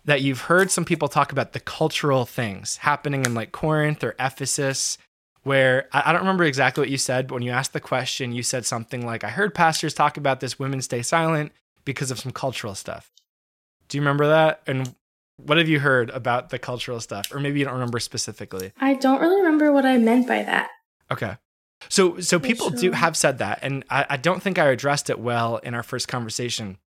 that 0.08 0.22
you've 0.22 0.40
heard 0.40 0.70
some 0.70 0.86
people 0.86 1.06
talk 1.06 1.32
about 1.32 1.52
the 1.52 1.60
cultural 1.60 2.24
things 2.24 2.78
happening 2.78 3.26
in 3.26 3.34
like 3.34 3.52
Corinth 3.52 4.02
or 4.02 4.14
Ephesus, 4.18 4.96
where 5.42 5.86
I, 5.92 6.12
don't 6.12 6.22
remember 6.22 6.44
exactly 6.44 6.80
what 6.80 6.88
you 6.88 6.96
said, 6.96 7.26
but 7.28 7.34
when 7.34 7.42
you 7.42 7.50
asked 7.50 7.74
the 7.74 7.80
question, 7.80 8.32
you 8.32 8.42
said 8.42 8.64
something 8.64 9.04
like, 9.04 9.22
I 9.22 9.28
heard 9.28 9.54
pastors 9.54 9.92
talk 9.92 10.16
about 10.16 10.40
this 10.40 10.58
women 10.58 10.80
stay 10.80 11.02
silent 11.02 11.52
because 11.84 12.10
of 12.10 12.18
some 12.18 12.32
cultural 12.32 12.74
stuff. 12.74 13.10
Do 13.88 13.98
you 13.98 14.00
remember 14.00 14.26
that? 14.28 14.62
And 14.66 14.94
what 15.36 15.58
have 15.58 15.68
you 15.68 15.78
heard 15.78 16.08
about 16.08 16.48
the 16.48 16.58
cultural 16.58 17.00
stuff? 17.00 17.30
Or 17.30 17.38
maybe 17.38 17.58
you 17.58 17.66
don't 17.66 17.74
remember 17.74 18.00
specifically. 18.00 18.72
I 18.80 18.94
don't 18.94 19.20
really 19.20 19.42
remember 19.42 19.72
what 19.72 19.84
I 19.84 19.98
meant 19.98 20.26
by 20.26 20.42
that. 20.42 20.70
Okay. 21.10 21.36
So 21.90 22.18
so 22.20 22.40
people 22.40 22.70
do 22.70 22.92
have 22.92 23.14
said 23.14 23.38
that, 23.38 23.58
and 23.60 23.84
I, 23.90 24.06
I 24.10 24.16
don't 24.16 24.42
think 24.42 24.58
I 24.58 24.68
addressed 24.68 25.10
it 25.10 25.20
well 25.20 25.58
in 25.58 25.74
our 25.74 25.82
first 25.82 26.08
conversation. 26.08 26.78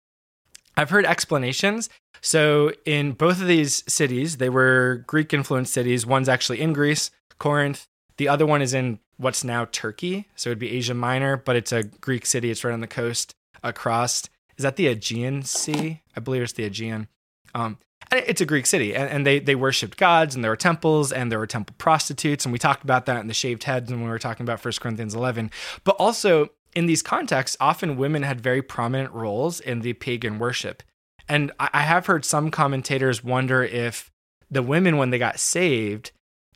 I've 0.78 0.90
heard 0.90 1.06
explanations. 1.06 1.90
So 2.22 2.72
in 2.86 3.14
both 3.14 3.42
of 3.42 3.48
these 3.48 3.84
cities, 3.92 4.38
they 4.38 4.50
were 4.50 5.04
Greek 5.08 5.34
influenced 5.34 5.74
cities. 5.74 6.06
One's 6.06 6.30
actually 6.30 6.62
in 6.62 6.74
Greece, 6.74 7.12
Corinth. 7.40 7.88
The 8.18 8.28
other 8.28 8.46
one 8.46 8.62
is 8.62 8.74
in 8.74 9.00
what's 9.18 9.44
now 9.44 9.66
Turkey. 9.72 10.28
So 10.36 10.50
it'd 10.50 10.60
be 10.60 10.72
Asia 10.72 10.94
Minor, 10.94 11.38
but 11.38 11.56
it's 11.56 11.72
a 11.72 11.84
Greek 11.84 12.26
city. 12.26 12.52
It's 12.52 12.64
right 12.64 12.74
on 12.74 12.82
the 12.82 12.88
coast 12.88 13.34
across. 13.64 14.24
Is 14.58 14.64
that 14.64 14.76
the 14.76 14.88
Aegean 14.88 15.44
Sea? 15.44 16.02
I 16.16 16.20
believe 16.20 16.44
it's 16.44 16.54
the 16.54 16.66
Aegean. 16.66 17.08
Um, 17.56 17.78
and 18.12 18.24
it's 18.28 18.42
a 18.42 18.46
Greek 18.46 18.66
city, 18.66 18.94
and, 18.94 19.10
and 19.10 19.26
they 19.26 19.40
they 19.40 19.56
worshipped 19.56 19.98
gods, 19.98 20.36
and 20.36 20.44
there 20.44 20.52
were 20.52 20.58
temples, 20.58 21.12
and 21.12 21.32
there 21.32 21.40
were 21.40 21.48
temple 21.48 21.76
prostitutes, 21.78 22.46
and 22.46 22.52
we 22.52 22.60
talked 22.60 22.84
about 22.84 23.06
that 23.06 23.22
in 23.22 23.28
the 23.28 23.34
shaved 23.34 23.64
heads 23.64 23.90
when 23.90 24.04
we 24.04 24.10
were 24.10 24.20
talking 24.20 24.44
about 24.44 24.64
1 24.64 24.74
Corinthians 24.80 25.16
11. 25.16 25.52
But 25.84 25.96
also 25.96 26.50
in 26.76 26.86
these 26.86 27.02
contexts, 27.02 27.58
often 27.60 27.98
women 27.98 28.24
had 28.24 28.42
very 28.42 28.62
prominent 28.62 29.12
roles 29.14 29.60
in 29.60 29.82
the 29.82 29.94
pagan 29.94 30.40
worship, 30.40 30.84
and 31.28 31.52
I, 31.60 31.82
have 31.82 32.08
heard 32.08 32.26
some 32.26 32.52
commentators 32.52 33.24
wonder 33.24 33.64
if 33.64 34.12
the 34.50 34.64
women, 34.64 34.98
when 34.98 35.12
they 35.12 35.20
got 35.20 35.40
saved, 35.40 36.12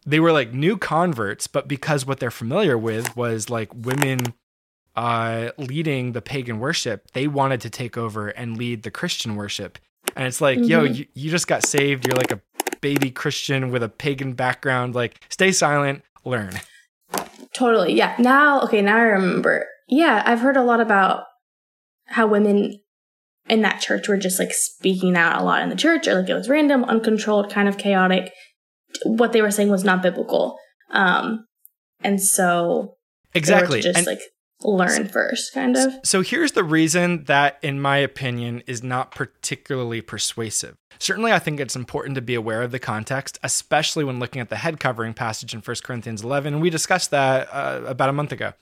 they 0.06 0.20
were 0.20 0.32
like 0.32 0.54
new 0.54 0.78
converts, 0.78 1.48
but 1.48 1.68
because 1.68 2.06
what 2.06 2.20
they're 2.20 2.30
familiar 2.32 2.78
with 2.78 3.16
was 3.16 3.50
like 3.50 3.70
women 3.74 4.34
uh, 4.96 5.52
leading 5.58 6.12
the 6.12 6.22
pagan 6.22 6.60
worship, 6.60 7.10
they 7.14 7.28
wanted 7.28 7.62
to 7.62 7.70
take 7.70 7.98
over 7.98 8.30
and 8.30 8.58
lead 8.58 8.84
the 8.84 8.92
Christian 8.92 9.36
worship. 9.36 9.78
And 10.16 10.28
it's 10.28 10.42
like, 10.42 10.60
yo, 10.60 10.86
Mhm. 10.86 10.96
you, 10.96 11.06
you 11.14 11.32
just 11.32 11.48
got 11.48 11.64
saved. 11.64 12.06
You're 12.06 12.16
like 12.18 12.32
a 12.32 12.42
baby 12.82 13.12
Christian 13.12 13.72
with 13.72 13.82
a 13.84 13.90
pagan 13.90 14.34
background. 14.34 14.94
Like, 14.96 15.20
stay 15.30 15.52
silent, 15.52 16.04
learn. 16.24 16.52
Totally. 17.54 17.94
Yeah. 17.94 18.16
Now, 18.20 18.62
okay, 18.62 18.82
now 18.82 18.98
I 18.98 19.02
remember. 19.02 19.66
Yeah, 19.88 20.24
I've 20.26 20.40
heard 20.40 20.58
a 20.58 20.64
lot 20.64 20.80
about 20.82 21.26
how 22.08 22.28
women 22.28 22.80
in 23.48 23.62
that 23.62 23.82
church 23.82 24.08
were 24.08 24.18
just 24.18 24.40
like 24.40 24.54
speaking 24.54 25.16
out 25.16 25.42
a 25.42 25.44
lot 25.44 25.62
in 25.62 25.70
the 25.70 25.76
church, 25.76 26.08
or 26.08 26.16
like 26.22 26.30
it 26.30 26.34
was 26.34 26.50
random, 26.50 26.84
uncontrolled, 26.86 27.52
kind 27.52 27.68
of 27.68 27.78
chaotic. 27.78 28.32
What 29.04 29.34
they 29.34 29.42
were 29.42 29.52
saying 29.52 29.70
was 29.70 29.84
not 29.84 30.02
biblical. 30.02 30.58
Um, 30.92 31.46
and 32.02 32.22
so 32.22 32.96
Exactly. 33.34 33.82
just 33.82 33.98
And 33.98 34.08
like 34.08 34.22
learn 34.64 35.08
first, 35.08 35.54
kind 35.54 35.76
of. 35.76 35.94
so 36.04 36.22
here's 36.22 36.54
the 36.54 36.64
reason 36.64 37.26
that, 37.26 37.60
in 37.62 37.80
my 37.82 37.98
opinion, 37.98 38.64
is 38.66 38.82
not 38.82 39.12
particularly 39.12 40.02
persuasive. 40.02 40.76
Certainly, 40.98 41.34
I 41.34 41.40
think 41.40 41.60
it's 41.60 41.76
important 41.76 42.16
to 42.16 42.22
be 42.22 42.36
aware 42.36 42.62
of 42.62 42.72
the 42.72 42.80
context, 42.80 43.38
especially 43.44 44.06
when 44.06 44.18
looking 44.18 44.42
at 44.42 44.50
the 44.50 44.56
head 44.56 44.80
covering 44.80 45.14
passage 45.14 45.54
in 45.54 45.60
1 45.60 45.76
Corinthians 45.84 46.24
11. 46.24 46.54
And 46.54 46.62
we 46.64 46.70
discussed 46.70 47.12
that 47.12 47.50
uh, 47.52 47.82
about 47.86 48.10
a 48.10 48.14
month 48.14 48.32
ago. 48.32 48.54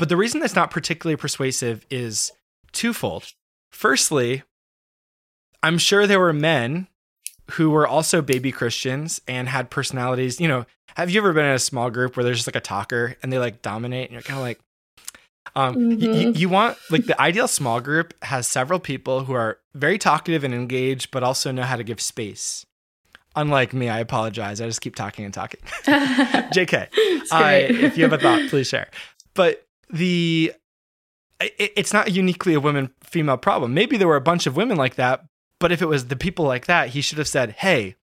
But 0.00 0.08
the 0.08 0.16
reason 0.16 0.40
that's 0.40 0.56
not 0.56 0.70
particularly 0.70 1.16
persuasive 1.16 1.84
is 1.90 2.32
twofold. 2.72 3.34
Firstly, 3.70 4.42
I'm 5.62 5.76
sure 5.76 6.06
there 6.06 6.18
were 6.18 6.32
men 6.32 6.88
who 7.52 7.68
were 7.70 7.86
also 7.86 8.22
baby 8.22 8.50
Christians 8.50 9.20
and 9.28 9.46
had 9.48 9.68
personalities. 9.68 10.40
You 10.40 10.48
know, 10.48 10.66
have 10.96 11.10
you 11.10 11.20
ever 11.20 11.34
been 11.34 11.44
in 11.44 11.52
a 11.54 11.58
small 11.58 11.90
group 11.90 12.16
where 12.16 12.24
there's 12.24 12.38
just 12.38 12.48
like 12.48 12.56
a 12.56 12.60
talker 12.60 13.16
and 13.22 13.30
they 13.30 13.38
like 13.38 13.60
dominate 13.60 14.04
and 14.08 14.12
you're 14.14 14.22
kind 14.22 14.38
of 14.38 14.42
like, 14.42 14.58
um, 15.54 15.90
y- 15.90 15.96
y- 16.00 16.32
you 16.34 16.48
want 16.48 16.78
like 16.90 17.04
the 17.04 17.20
ideal 17.20 17.46
small 17.46 17.80
group 17.80 18.14
has 18.24 18.46
several 18.46 18.80
people 18.80 19.24
who 19.24 19.34
are 19.34 19.58
very 19.74 19.98
talkative 19.98 20.44
and 20.44 20.54
engaged, 20.54 21.10
but 21.10 21.22
also 21.22 21.52
know 21.52 21.64
how 21.64 21.76
to 21.76 21.84
give 21.84 22.00
space. 22.00 22.64
Unlike 23.36 23.74
me, 23.74 23.90
I 23.90 23.98
apologize. 24.00 24.62
I 24.62 24.66
just 24.66 24.80
keep 24.80 24.96
talking 24.96 25.26
and 25.26 25.34
talking. 25.34 25.60
JK. 25.84 26.88
I, 27.30 27.54
if 27.68 27.98
you 27.98 28.04
have 28.04 28.12
a 28.14 28.18
thought, 28.18 28.48
please 28.48 28.66
share. 28.68 28.88
But 29.34 29.66
the 29.92 30.52
it, 31.40 31.72
it's 31.76 31.92
not 31.92 32.12
uniquely 32.12 32.54
a 32.54 32.60
women 32.60 32.90
female 33.02 33.36
problem. 33.36 33.74
Maybe 33.74 33.96
there 33.96 34.08
were 34.08 34.16
a 34.16 34.20
bunch 34.20 34.46
of 34.46 34.56
women 34.56 34.76
like 34.76 34.96
that, 34.96 35.24
but 35.58 35.72
if 35.72 35.80
it 35.82 35.86
was 35.86 36.06
the 36.08 36.16
people 36.16 36.44
like 36.44 36.66
that, 36.66 36.90
he 36.90 37.00
should 37.00 37.18
have 37.18 37.28
said, 37.28 37.52
"Hey, 37.52 37.96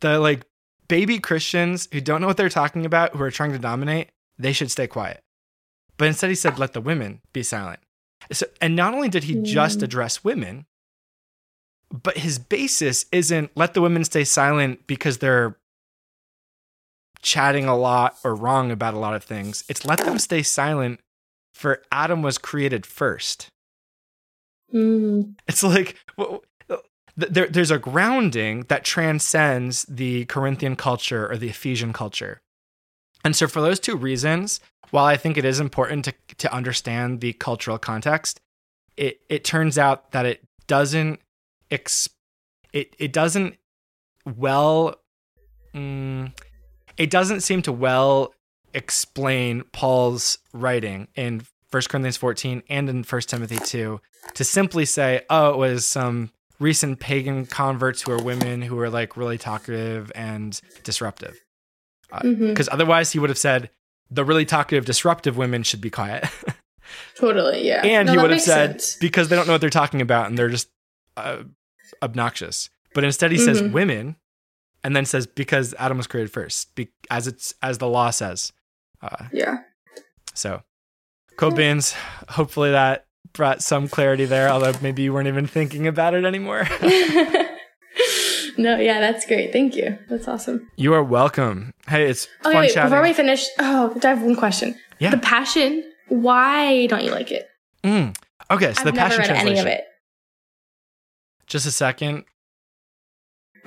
the 0.00 0.18
like 0.18 0.44
baby 0.88 1.18
Christians 1.18 1.88
who 1.92 2.00
don't 2.00 2.20
know 2.20 2.26
what 2.26 2.36
they're 2.36 2.48
talking 2.48 2.86
about, 2.86 3.14
who 3.16 3.22
are 3.22 3.30
trying 3.30 3.52
to 3.52 3.58
dominate, 3.58 4.10
they 4.38 4.52
should 4.52 4.70
stay 4.70 4.86
quiet." 4.86 5.22
But 5.96 6.08
instead, 6.08 6.28
he 6.30 6.36
said, 6.36 6.58
"Let 6.58 6.72
the 6.74 6.80
women 6.80 7.20
be 7.32 7.42
silent." 7.42 7.80
So, 8.32 8.46
and 8.60 8.74
not 8.76 8.94
only 8.94 9.08
did 9.08 9.24
he 9.24 9.34
just 9.42 9.80
Mm. 9.80 9.82
address 9.82 10.24
women, 10.24 10.66
but 11.90 12.18
his 12.18 12.38
basis 12.38 13.06
isn't 13.12 13.50
let 13.56 13.74
the 13.74 13.80
women 13.80 14.04
stay 14.04 14.24
silent 14.24 14.86
because 14.86 15.18
they're 15.18 15.56
chatting 17.22 17.64
a 17.66 17.76
lot 17.76 18.16
or 18.24 18.34
wrong 18.34 18.70
about 18.70 18.94
a 18.94 18.98
lot 18.98 19.14
of 19.14 19.24
things. 19.24 19.64
It's 19.68 19.84
let 19.84 19.98
them 19.98 20.18
stay 20.18 20.42
silent 20.42 21.00
for 21.56 21.82
Adam 21.90 22.20
was 22.20 22.36
created 22.36 22.84
first. 22.84 23.48
Mm, 24.74 25.36
It's 25.48 25.62
like 25.62 25.96
there, 27.16 27.46
there's 27.46 27.70
a 27.70 27.78
grounding 27.78 28.64
that 28.68 28.84
transcends 28.84 29.84
the 29.84 30.26
Corinthian 30.26 30.76
culture 30.76 31.30
or 31.30 31.38
the 31.38 31.48
Ephesian 31.48 31.92
culture. 31.94 32.40
And 33.24 33.34
so, 33.34 33.48
for 33.48 33.60
those 33.62 33.80
two 33.80 33.96
reasons, 33.96 34.60
while 34.90 35.06
I 35.06 35.16
think 35.16 35.38
it 35.38 35.44
is 35.44 35.58
important 35.58 36.04
to, 36.04 36.14
to 36.38 36.52
understand 36.52 37.20
the 37.20 37.32
cultural 37.32 37.78
context, 37.78 38.38
it, 38.96 39.20
it 39.28 39.44
turns 39.44 39.78
out 39.78 40.12
that 40.12 40.26
it 40.26 40.42
doesn't 40.66 41.20
ex- 41.70 42.10
it, 42.72 42.94
it 42.98 43.12
doesn't 43.12 43.56
well 44.26 44.96
mm, 45.74 46.32
it 46.98 47.10
doesn't 47.10 47.40
seem 47.40 47.62
to 47.62 47.72
well 47.72 48.34
explain 48.76 49.62
Paul's 49.72 50.38
writing 50.52 51.08
in 51.16 51.46
1 51.70 51.82
Corinthians 51.88 52.16
14 52.16 52.62
and 52.68 52.88
in 52.88 53.02
1 53.02 53.20
Timothy 53.22 53.58
2 53.58 54.00
to 54.34 54.44
simply 54.44 54.84
say, 54.84 55.22
oh, 55.30 55.50
it 55.50 55.56
was 55.56 55.84
some 55.86 56.30
recent 56.60 57.00
pagan 57.00 57.46
converts 57.46 58.02
who 58.02 58.12
are 58.12 58.22
women 58.22 58.62
who 58.62 58.78
are 58.78 58.88
like 58.90 59.16
really 59.16 59.38
talkative 59.38 60.12
and 60.14 60.60
disruptive. 60.84 61.36
Because 62.22 62.68
otherwise, 62.70 63.12
he 63.12 63.18
would 63.18 63.30
have 63.30 63.38
said, 63.38 63.70
the 64.10 64.24
really 64.24 64.44
talkative, 64.44 64.84
disruptive 64.84 65.36
women 65.36 65.62
should 65.64 65.80
be 65.80 65.90
quiet. 65.90 66.24
Totally. 67.16 67.66
Yeah. 67.66 67.82
and 67.84 68.06
No, 68.06 68.12
he 68.12 68.18
would 68.18 68.30
have 68.30 68.40
said, 68.40 68.80
sense. 68.80 68.96
because 69.00 69.28
they 69.28 69.36
don't 69.36 69.46
know 69.46 69.54
what 69.54 69.60
they're 69.60 69.70
talking 69.70 70.00
about 70.00 70.28
and 70.28 70.38
they're 70.38 70.48
just 70.48 70.68
uh, 71.16 71.38
obnoxious. 72.02 72.70
But 72.94 73.04
instead, 73.04 73.32
he 73.32 73.38
says 73.38 73.60
Mhm. 73.60 73.72
women 73.72 74.16
and 74.84 74.94
then 74.94 75.04
says, 75.04 75.26
because 75.26 75.74
Adam 75.78 75.96
was 75.96 76.06
created 76.06 76.30
first, 76.32 76.74
be- 76.76 76.92
as 77.10 77.26
it's 77.26 77.54
as 77.62 77.78
the 77.78 77.88
law 77.88 78.10
says. 78.10 78.52
Uh, 79.12 79.26
Yeah. 79.32 79.58
so, 80.34 80.62
cool 81.36 81.50
beans. 81.52 81.94
Hopefully 82.30 82.70
that 82.72 83.06
brought 83.32 83.62
some 83.62 83.88
clarity 83.88 84.24
there, 84.24 84.48
although 84.48 84.72
maybe 84.82 85.02
you 85.02 85.12
weren't 85.12 85.28
even 85.28 85.46
thinking 85.46 85.86
about 85.86 86.14
it 86.14 86.24
anymore. 86.24 86.66
no, 88.58 88.76
yeah, 88.78 89.00
that's 89.00 89.26
great. 89.26 89.52
Thank 89.52 89.76
you. 89.76 89.98
That's 90.08 90.26
awesome. 90.28 90.70
you 90.76 90.94
are 90.94 91.02
welcome. 91.02 91.72
Hey, 91.88 92.08
it's 92.08 92.26
Okay, 92.44 92.52
fun 92.52 92.60
wait, 92.62 92.72
chatting. 92.74 92.90
before 92.90 93.02
we 93.02 93.12
finish, 93.12 93.46
oh, 93.58 93.98
I 94.02 94.06
have 94.08 94.22
one 94.22 94.36
question. 94.36 94.76
Yeah. 94.98 95.10
The 95.10 95.18
Passion, 95.18 95.84
why 96.08 96.86
don't 96.86 97.04
you 97.04 97.10
like 97.10 97.30
it? 97.30 97.46
Mm. 97.84 98.16
Okay, 98.50 98.72
so 98.72 98.80
I've 98.80 98.84
the 98.86 98.92
never 98.92 98.98
Passion 99.08 99.18
read 99.20 99.26
Translation. 99.26 99.48
any 99.48 99.60
of 99.60 99.66
it. 99.66 99.84
Just 101.46 101.66
a 101.66 101.70
second. 101.70 102.24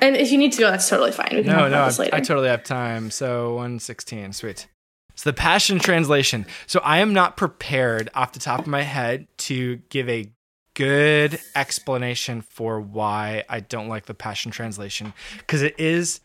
And 0.01 0.15
if 0.15 0.31
you 0.31 0.37
need 0.37 0.53
to 0.53 0.59
go, 0.59 0.71
that's 0.71 0.87
totally 0.89 1.11
fine. 1.11 1.29
We 1.33 1.43
can 1.43 1.51
No, 1.55 1.67
no, 1.67 1.83
I. 1.83 2.09
I 2.13 2.19
totally 2.21 2.47
have 2.47 2.63
time. 2.63 3.11
So 3.11 3.49
116, 3.55 4.33
sweet. 4.33 4.67
So 5.19 5.31
the 5.31 5.35
Passion 5.35 5.79
Translation. 5.79 6.45
So 6.65 6.79
I 6.79 6.99
am 6.99 7.11
not 7.11 7.35
prepared 7.35 8.09
off 8.13 8.31
the 8.31 8.39
top 8.39 8.61
of 8.61 8.67
my 8.67 8.83
head 8.83 9.27
to 9.39 9.81
give 9.89 10.07
a 10.07 10.31
good 10.75 11.41
explanation 11.57 12.41
for 12.41 12.79
why 12.79 13.43
I 13.49 13.59
don't 13.59 13.89
like 13.89 14.05
the 14.05 14.13
Passion 14.13 14.49
Translation 14.49 15.11
because 15.39 15.61
it 15.61 15.77
is 15.77 16.21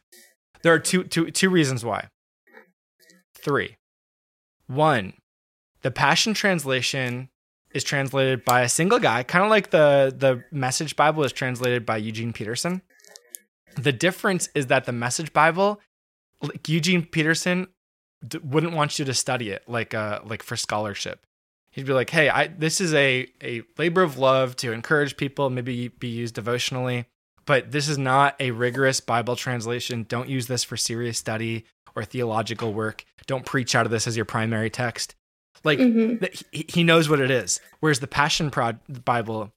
there 0.63 0.73
are 0.73 0.79
two 0.79 1.03
two 1.03 1.33
two 1.33 1.51
reasons 1.51 1.85
why. 1.85 2.07
Three. 3.35 3.79
One, 4.69 5.15
the 5.83 5.91
Passion 5.91 6.33
Translation 6.33 7.31
is 7.73 7.83
translated 7.83 8.45
by 8.45 8.61
a 8.61 8.69
single 8.69 9.01
guy, 9.01 9.25
kind 9.25 9.45
of 9.45 9.51
like 9.51 9.71
the 9.71 10.15
the 10.17 10.45
Message 10.53 10.95
Bible 10.95 11.25
is 11.25 11.33
translated 11.33 11.85
by 11.85 11.97
Eugene 11.97 12.33
Peterson. 12.33 12.81
The 13.75 13.93
difference 13.93 14.51
is 14.55 14.69
that 14.69 14.85
the 14.85 14.93
Message 14.93 15.33
Bible, 15.33 15.81
like 16.41 16.69
Eugene 16.69 17.05
Peterson, 17.05 17.67
d- 18.27 18.39
wouldn't 18.43 18.73
want 18.75 18.99
you 18.99 19.05
to 19.05 19.15
study 19.15 19.51
it 19.51 19.63
like 19.69 19.95
uh 19.95 20.21
like 20.25 20.43
for 20.43 20.57
scholarship. 20.57 21.25
He'd 21.71 21.87
be 21.87 21.93
like, 21.93 22.11
"Hey, 22.11 22.29
I 22.29 22.47
this 22.49 22.81
is 22.81 22.95
a 22.95 23.27
a 23.43 23.63
labor 23.79 24.03
of 24.03 24.19
love 24.19 24.57
to 24.57 24.73
encourage 24.73 25.17
people, 25.17 25.51
maybe 25.51 25.89
be 25.89 26.09
used 26.09 26.35
devotionally, 26.35 27.07
but 27.47 27.73
this 27.73 27.89
is 27.89 27.99
not 27.99 28.37
a 28.41 28.51
rigorous 28.53 29.01
Bible 29.01 29.37
translation. 29.37 30.05
Don't 30.09 30.29
use 30.29 30.47
this 30.47 30.63
for 30.65 30.77
serious 30.77 31.19
study 31.19 31.65
or 31.97 32.05
theological 32.05 32.73
work. 32.73 33.05
Don't 33.27 33.47
preach 33.47 33.75
out 33.75 33.87
of 33.87 33.91
this 33.93 34.07
as 34.07 34.17
your 34.17 34.25
primary 34.27 34.71
text." 34.71 35.15
Like 35.63 35.79
Mhm. 35.79 36.21
that 36.21 36.43
he, 36.53 36.85
knows 36.85 37.09
what 37.09 37.21
it 37.21 37.31
is. 37.31 37.59
Whereas 37.81 38.01
the 38.01 38.07
Passion 38.07 38.51
Prod 38.51 38.81
Bible, 39.05 39.53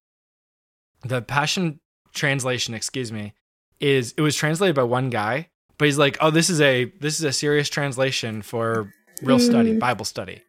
the 1.01 1.21
Passion 1.21 1.79
translation, 2.13 2.73
excuse 2.73 3.11
me, 3.11 3.33
is 3.79 4.13
it 4.17 4.21
was 4.21 4.35
translated 4.35 4.75
by 4.75 4.83
one 4.83 5.09
guy, 5.09 5.49
but 5.77 5.85
he's 5.85 5.97
like, 5.97 6.17
oh, 6.21 6.29
this 6.31 6.49
is 6.49 6.61
a 6.61 6.85
this 6.99 7.19
is 7.19 7.25
a 7.25 7.31
serious 7.33 7.69
translation 7.69 8.41
for 8.41 8.91
real 9.21 9.39
study, 9.39 9.73
Mm. 9.73 9.79
Bible 9.79 10.05
study, 10.05 10.41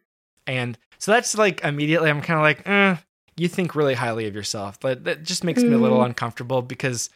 and 0.47 0.77
so 0.97 1.11
that's 1.11 1.37
like 1.37 1.61
immediately 1.63 2.09
I'm 2.09 2.21
kind 2.21 2.37
of 2.39 2.43
like, 2.43 2.67
eh, 2.67 2.97
you 3.37 3.47
think 3.47 3.75
really 3.75 3.93
highly 3.95 4.27
of 4.27 4.35
yourself, 4.35 4.79
but 4.79 5.05
that 5.05 5.23
just 5.23 5.43
makes 5.43 5.63
me 5.63 5.73
a 5.73 5.77
little 5.77 5.99
Mm. 5.99 6.05
uncomfortable 6.07 6.61
because 6.61 7.09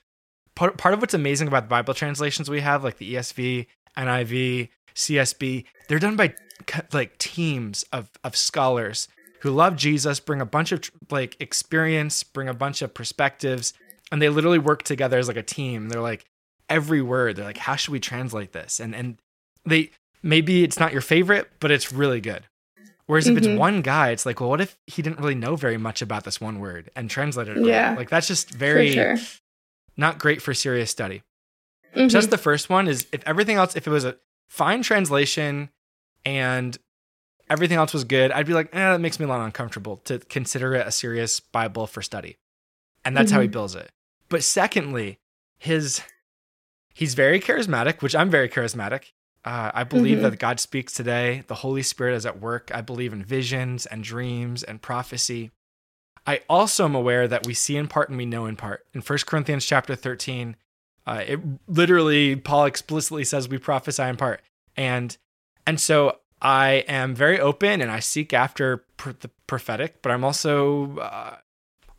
part 0.56 0.78
part 0.78 0.94
of 0.94 1.02
what's 1.02 1.14
amazing 1.14 1.48
about 1.48 1.64
the 1.64 1.70
Bible 1.70 1.94
translations 1.94 2.50
we 2.50 2.62
have, 2.62 2.84
like 2.84 2.98
the 2.98 3.16
ESV, 3.16 3.68
NIV, 3.98 4.70
CSB, 4.96 5.66
they're 5.88 6.00
done 6.00 6.16
by 6.16 6.34
like 6.94 7.18
teams 7.18 7.84
of 7.92 8.10
of 8.24 8.36
scholars 8.36 9.08
who 9.42 9.52
love 9.52 9.76
Jesus, 9.76 10.20
bring 10.22 10.40
a 10.40 10.46
bunch 10.46 10.72
of 10.72 10.90
like 11.12 11.36
experience, 11.42 12.24
bring 12.24 12.48
a 12.48 12.54
bunch 12.54 12.82
of 12.82 12.94
perspectives, 12.94 13.74
and 14.12 14.22
they 14.22 14.30
literally 14.30 14.60
work 14.60 14.84
together 14.84 15.18
as 15.18 15.28
like 15.28 15.36
a 15.38 15.44
team. 15.44 15.90
They're 15.90 16.02
like 16.02 16.24
every 16.70 17.02
word. 17.02 17.36
They're 17.36 17.46
like, 17.46 17.58
how 17.58 17.76
should 17.76 17.92
we 17.92 18.00
translate 18.00 18.52
this? 18.54 18.80
And 18.80 18.94
and 18.96 19.18
they 19.66 19.92
maybe 20.22 20.64
it's 20.64 20.80
not 20.80 20.92
your 20.92 21.02
favorite, 21.02 21.50
but 21.60 21.72
it's 21.72 21.92
really 21.92 22.22
good. 22.22 22.44
Whereas 23.06 23.28
if 23.28 23.36
Mhm. 23.36 23.38
it's 23.38 23.60
one 23.60 23.82
guy, 23.82 24.12
it's 24.12 24.26
like, 24.26 24.40
well, 24.40 24.50
what 24.50 24.62
if 24.62 24.78
he 24.88 25.02
didn't 25.02 25.20
really 25.20 25.36
know 25.36 25.56
very 25.58 25.78
much 25.78 26.02
about 26.02 26.24
this 26.24 26.40
one 26.40 26.60
word 26.60 26.90
and 26.96 27.10
translated 27.10 27.58
it? 27.58 27.66
Yeah. 27.66 27.96
like 27.96 28.10
that's 28.10 28.28
just 28.28 28.50
very 28.52 28.92
sure. 28.94 29.18
not 29.98 30.20
great 30.20 30.42
for 30.42 30.54
serious 30.54 30.90
study. 30.90 31.22
Mhm. 31.96 32.10
Just 32.10 32.30
the 32.32 32.38
first 32.38 32.70
one 32.70 32.88
is 32.88 33.06
if 33.12 33.22
everything 33.26 33.58
else, 33.58 33.76
if 33.76 33.86
it 33.86 33.92
was 33.92 34.06
a 34.06 34.18
fine 34.48 34.82
translation 34.82 35.70
and 36.26 36.78
everything 37.50 37.78
else 37.78 37.94
was 37.94 38.04
good, 38.06 38.32
I'd 38.32 38.48
be 38.48 38.54
like, 38.54 38.74
eh, 38.74 38.80
that 38.92 39.02
makes 39.02 39.20
me 39.20 39.26
a 39.26 39.28
lot 39.28 39.42
uncomfortable 39.42 39.98
to 40.06 40.20
consider 40.20 40.74
it 40.74 40.88
a 40.88 40.92
serious 40.92 41.40
Bible 41.42 41.86
for 41.88 42.02
study. 42.02 42.38
And 43.06 43.16
that's 43.18 43.32
how 43.32 43.42
he 43.42 43.48
Mhm. 43.48 43.52
builds 43.52 43.76
it. 43.76 43.92
But 44.30 44.44
secondly, 44.44 45.20
his 45.58 46.02
he's 46.94 47.14
very 47.16 47.40
charismatic, 47.40 48.02
which 48.02 48.16
I'm 48.16 48.30
very 48.30 48.50
charismatic. 48.50 49.12
Uh, 49.46 49.72
I 49.74 49.84
believe 49.84 50.20
Mhm. 50.20 50.22
that 50.22 50.40
God 50.40 50.60
speaks 50.60 50.94
today. 50.94 51.44
The 51.48 51.56
Holy 51.56 51.84
Spirit 51.84 52.16
is 52.16 52.26
at 52.26 52.40
work. 52.40 52.72
I 52.74 52.82
believe 52.82 53.12
in 53.12 53.24
visions 53.24 53.86
and 53.86 54.04
dreams 54.04 54.64
and 54.64 54.82
prophecy. 54.82 55.52
I 56.26 56.42
also 56.48 56.86
am 56.86 56.96
aware 56.96 57.28
that 57.28 57.46
we 57.46 57.54
see 57.54 57.76
in 57.76 57.88
part 57.90 58.08
and 58.08 58.18
we 58.18 58.26
know 58.26 58.46
in 58.46 58.56
part. 58.56 58.86
In 58.94 59.02
1 59.02 59.26
Corinthians 59.26 59.66
chapter 59.66 59.96
13, 59.96 60.56
uh, 61.06 61.24
it 61.28 61.40
literally 61.68 62.38
Paul 62.38 62.64
explicitly 62.66 63.26
says 63.26 63.50
we 63.50 63.58
prophesy 63.58 64.04
in 64.04 64.16
part, 64.16 64.42
and 64.78 65.18
and 65.68 65.82
so 65.82 66.20
I 66.42 66.86
am 66.88 67.14
very 67.14 67.40
open 67.40 67.82
and 67.82 67.92
I 67.92 68.00
seek 68.00 68.34
after 68.34 68.86
pr- 68.96 69.12
the 69.20 69.30
prophetic, 69.48 70.02
but 70.02 70.12
I'm 70.14 70.24
also 70.24 70.98
uh, 71.00 71.36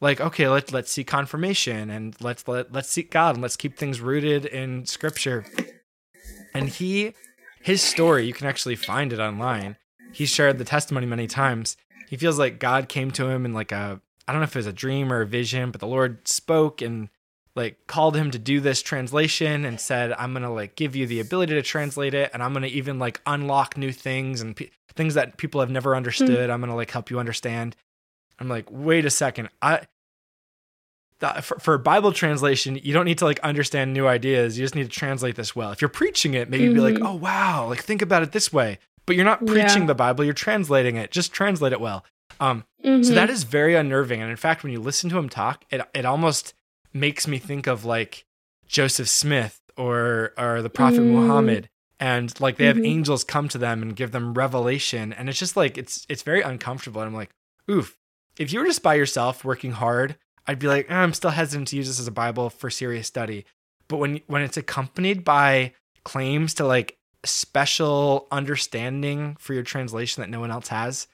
like 0.01 0.21
okay, 0.21 0.49
let's 0.49 0.73
let's 0.73 0.91
seek 0.91 1.07
confirmation 1.07 1.91
and 1.91 2.17
let's 2.21 2.47
let 2.49 2.73
let's 2.73 2.91
seek 2.91 3.11
God 3.11 3.37
and 3.37 3.43
let's 3.43 3.57
keep 3.57 3.77
things 3.77 4.01
rooted 4.01 4.45
in 4.45 4.87
Scripture. 4.87 5.45
And 6.55 6.69
he, 6.69 7.15
his 7.63 7.83
story, 7.83 8.27
you 8.27 8.33
can 8.33 8.47
actually 8.47 8.77
find 8.77 9.13
it 9.13 9.19
online. 9.19 9.77
He 10.13 10.27
shared 10.27 10.59
the 10.59 10.65
testimony 10.65 11.07
many 11.07 11.27
times. 11.27 11.77
He 12.09 12.17
feels 12.17 12.39
like 12.39 12.61
God 12.61 12.89
came 12.89 13.11
to 13.13 13.29
him 13.29 13.45
in 13.45 13.53
like 13.53 13.73
a 13.73 14.01
I 14.27 14.33
don't 14.33 14.41
know 14.41 14.45
if 14.45 14.57
it 14.57 14.61
was 14.61 14.67
a 14.67 14.73
dream 14.73 15.13
or 15.13 15.21
a 15.21 15.27
vision, 15.27 15.71
but 15.71 15.81
the 15.81 15.87
Lord 15.87 16.27
spoke 16.27 16.81
and 16.81 17.09
like 17.57 17.87
called 17.87 18.17
him 18.17 18.31
to 18.31 18.39
do 18.39 18.61
this 18.61 18.83
translation 18.83 19.65
and 19.65 19.81
said, 19.81 20.13
"I'm 20.13 20.33
gonna 20.33 20.53
like 20.53 20.77
give 20.77 20.97
you 20.97 21.07
the 21.07 21.21
ability 21.21 21.55
to 21.55 21.63
translate 21.63 22.15
it, 22.15 22.31
and 22.33 22.43
I'm 22.43 22.53
gonna 22.53 22.67
even 22.69 22.99
like 22.99 23.21
unlock 23.27 23.77
new 23.77 23.93
things 23.93 24.41
and 24.41 24.57
pe- 24.57 24.71
things 24.95 25.15
that 25.15 25.37
people 25.37 25.61
have 25.61 25.71
never 25.71 25.93
hmm. 25.93 25.99
understood. 25.99 26.51
I'm 26.51 26.61
gonna 26.61 26.77
like 26.77 26.91
help 26.91 27.11
you 27.11 27.19
understand." 27.19 27.77
I'm 28.39 28.49
like, 28.49 28.67
wait 28.71 29.05
a 29.05 29.11
second, 29.11 29.49
I. 29.63 29.87
That, 31.21 31.45
for, 31.45 31.59
for 31.61 31.79
Bible 31.79 32.13
translation, 32.13 32.79
you 32.83 32.93
don't 32.93 33.05
need 33.05 33.19
to 33.19 33.25
like 33.25 33.39
understand 33.41 33.93
new 33.95 34.07
ideas. 34.07 34.59
You 34.59 34.65
just 34.65 34.75
need 34.75 34.83
to 34.83 34.89
translate 34.89 35.37
this 35.37 35.55
well. 35.55 35.71
If 35.71 35.81
you're 35.81 35.89
preaching 35.89 36.35
it, 36.35 36.51
maybe 36.51 36.69
be 36.73 36.81
like, 36.81 36.97
Mhm. 36.97 37.07
"Oh 37.07 37.15
wow, 37.15 37.69
like 37.69 37.83
think 37.83 38.03
about 38.03 38.23
it 38.25 38.33
this 38.33 38.53
way." 38.53 38.79
But 39.07 39.15
you're 39.17 39.25
not 39.25 39.41
Yeah. 39.43 39.53
preaching 39.53 39.87
the 39.87 39.95
Bible; 39.95 40.25
you're 40.25 40.35
translating 40.35 40.97
it. 40.97 41.13
Just 41.13 41.33
translate 41.33 41.73
it 41.73 41.81
well. 41.81 42.05
Um, 42.41 42.65
so 42.83 42.89
Mhm. 42.91 43.15
that 43.15 43.31
is 43.31 43.45
very 43.45 43.75
unnerving. 43.77 44.21
And 44.21 44.29
in 44.31 44.37
fact, 44.37 44.65
when 44.65 44.73
you 44.73 44.81
listen 44.81 45.09
to 45.11 45.19
him 45.19 45.29
talk, 45.29 45.65
it 45.71 45.81
it 45.95 46.05
almost 46.05 46.53
makes 46.93 47.29
me 47.29 47.39
think 47.39 47.69
of 47.69 47.85
like 47.85 48.25
Joseph 48.67 49.09
Smith 49.09 49.61
or 49.77 50.33
or 50.37 50.63
the 50.63 50.71
Prophet 50.71 51.01
Mm. 51.03 51.13
Muhammad. 51.13 51.69
And 52.01 52.39
like 52.41 52.57
they 52.57 52.67
have 52.67 52.77
Mhm. 52.77 52.87
angels 52.87 53.23
come 53.23 53.49
to 53.51 53.57
them 53.59 53.83
and 53.83 53.95
give 53.95 54.11
them 54.11 54.35
revelation. 54.35 55.13
And 55.13 55.29
it's 55.29 55.39
just 55.39 55.57
like 55.57 55.79
it's 55.79 56.05
it's 56.09 56.23
very 56.23 56.43
uncomfortable. 56.43 57.01
And 57.01 57.09
I'm 57.09 57.15
like, 57.15 57.31
oof. 57.71 57.97
If 58.39 58.53
you 58.53 58.61
were 58.61 58.67
just 58.67 58.83
by 58.83 58.95
yourself 58.95 59.45
working 59.45 59.73
hard, 59.73 60.17
I'd 60.47 60.59
be 60.59 60.67
like, 60.69 60.91
"Eh, 60.91 60.95
I'm 60.95 61.15
still 61.15 61.31
hesitant 61.31 61.69
to 61.69 61.77
use 61.77 61.87
this 61.89 62.01
as 62.01 62.07
a 62.07 62.11
Bible 62.13 62.51
for 62.51 62.69
serious 62.71 63.07
study. 63.07 63.45
But 63.89 63.99
when 63.99 64.21
when 64.27 64.43
it's 64.43 64.57
accompanied 64.57 65.25
by 65.25 65.75
claims 66.05 66.55
to 66.55 66.65
like 66.67 66.97
special 67.25 68.27
understanding 68.31 69.37
for 69.39 69.55
your 69.55 69.63
translation 69.63 70.21
that 70.21 70.31
no 70.31 70.41
one 70.41 70.51
else 70.51 70.69
has, 70.69 71.07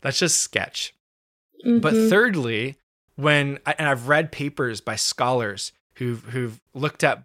that's 0.00 0.18
just 0.18 0.38
sketch. 0.38 0.94
But 1.64 1.94
Mhm. 1.94 2.08
thirdly, 2.10 2.76
when 3.16 3.58
and 3.66 3.88
I've 3.88 4.08
read 4.08 4.30
papers 4.32 4.80
by 4.80 4.96
scholars 4.96 5.72
who've 5.94 6.22
who've 6.26 6.60
looked 6.74 7.02
at 7.02 7.24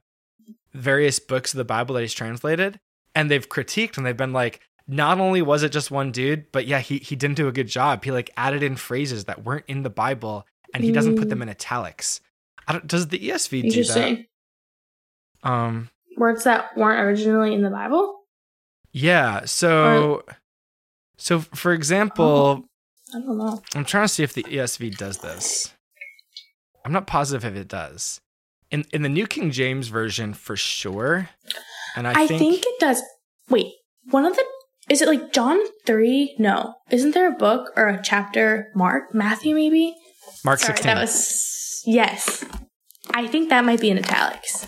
various 0.73 1.19
books 1.19 1.53
of 1.53 1.57
the 1.57 1.65
Bible 1.65 1.95
that 1.95 2.02
he's 2.02 2.14
translated, 2.14 2.80
and 3.14 3.30
they've 3.30 3.48
critiqued 3.49 3.98
and 3.98 4.06
they've 4.06 4.15
been 4.15 4.32
like, 4.34 4.61
not 4.92 5.22
only 5.22 5.42
was 5.42 5.64
it 5.64 5.72
just 5.72 5.90
one 5.90 6.12
dude, 6.12 6.52
but 6.52 6.68
yeah, 6.68 6.80
he 6.80 6.98
he 6.98 7.16
didn't 7.16 7.38
do 7.38 7.48
a 7.48 7.52
good 7.54 7.68
job. 7.68 8.04
He 8.04 8.12
like 8.12 8.30
added 8.36 8.62
in 8.62 8.76
phrases 8.76 9.24
that 9.26 9.46
weren't 9.46 9.64
in 9.70 9.84
the 9.84 9.90
Bible, 9.90 10.46
and 10.74 10.84
he 10.84 10.92
doesn't 10.92 11.18
put 11.18 11.30
them 11.30 11.42
in 11.42 11.48
italics. 11.48 12.20
I 12.68 12.74
don't, 12.74 12.88
does 12.88 13.08
the 13.08 13.18
ESV 13.18 13.50
do 13.50 13.62
that? 13.62 13.78
Interesting. 13.78 14.26
Um, 15.44 15.90
Words 16.18 16.44
that 16.44 16.76
weren't 16.78 17.00
originally 17.00 17.54
in 17.54 17.62
the 17.62 17.70
Bible? 17.70 18.20
yeah. 18.92 19.46
So, 19.46 20.26
so 21.18 21.40
for 21.40 21.72
example, 21.72 22.66
I 23.16 23.20
don't 23.20 23.38
know. 23.38 23.62
I'm 23.74 23.86
trying 23.86 24.04
to 24.04 24.10
see 24.10 24.24
if 24.24 24.34
the 24.34 24.44
ESV 24.44 24.98
does 24.98 25.20
this. 25.20 25.74
I'm 26.84 26.92
not 26.92 27.08
positive 27.08 27.46
if 27.46 27.60
it 27.60 27.70
does. 27.70 28.20
In 28.70 28.84
in 28.92 29.04
the 29.04 29.10
New 29.10 29.26
King 29.26 29.52
James 29.52 29.88
version 29.88 30.34
for 30.34 30.58
sure. 30.58 31.30
And 31.96 32.08
I, 32.08 32.24
I, 32.24 32.28
think, 32.28 32.40
think, 32.40 32.64
it 32.66 32.80
does. 32.80 33.02
Wait, 33.50 33.74
one 34.10 34.26
of 34.26 34.36
the 34.36 34.46
is 34.92 35.02
it 35.02 35.08
like 35.08 35.32
John 35.32 35.58
three? 35.86 36.36
No, 36.38 36.76
isn't 36.92 37.14
there 37.14 37.28
a 37.30 37.36
book 37.36 37.72
or 37.78 37.88
a 37.88 38.02
chapter? 38.04 38.68
Mark, 38.76 39.14
Matthew, 39.16 39.56
maybe. 39.56 39.96
Mark 40.44 40.60
Sorry, 40.60 40.76
16. 40.76 40.94
that 40.96 41.02
was 41.02 41.82
yes. 41.86 42.44
I 43.14 43.28
think 43.28 43.50
that 43.50 43.64
might 43.66 43.80
be 43.80 43.90
in 43.90 43.98
italics. 43.98 44.68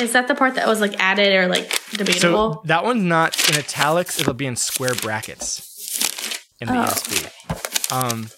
Is 0.00 0.12
that 0.12 0.28
the 0.28 0.34
part 0.34 0.54
that 0.54 0.66
was 0.66 0.80
like 0.80 0.94
added 1.00 1.34
or 1.34 1.46
like 1.48 1.68
debatable? 1.92 2.54
so 2.54 2.62
that 2.66 2.84
one's 2.84 3.02
not 3.02 3.48
in 3.50 3.56
italics, 3.56 4.18
it'll 4.20 4.32
be 4.34 4.46
in 4.46 4.56
square 4.56 4.94
brackets 4.94 6.40
in 6.60 6.68
the 6.68 6.74
Oh. 6.74 6.84
ESV. 6.86 7.92
Um 7.92 8.28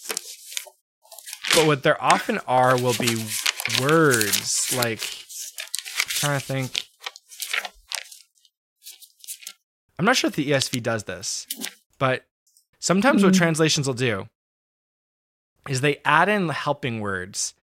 but 1.54 1.66
what 1.66 1.82
there 1.82 2.02
often 2.02 2.38
are 2.46 2.76
will 2.80 2.94
be 2.98 3.24
words 3.80 4.74
like 4.76 5.00
I'm 5.02 6.08
trying 6.08 6.40
to 6.40 6.44
think 6.46 6.85
I'm 9.98 10.04
not 10.04 10.16
sure 10.16 10.28
if 10.28 10.36
the 10.36 10.50
ESV 10.50 10.82
does 10.82 11.04
this, 11.04 11.46
but 11.98 12.24
sometimes 12.78 13.24
what 13.24 13.32
Mhm. 13.32 13.38
translations 13.38 13.86
will 13.86 13.94
do 13.94 14.28
is 15.68 15.80
they 15.80 16.00
add 16.04 16.28
in 16.28 16.48
helping 16.50 17.00
words 17.00 17.54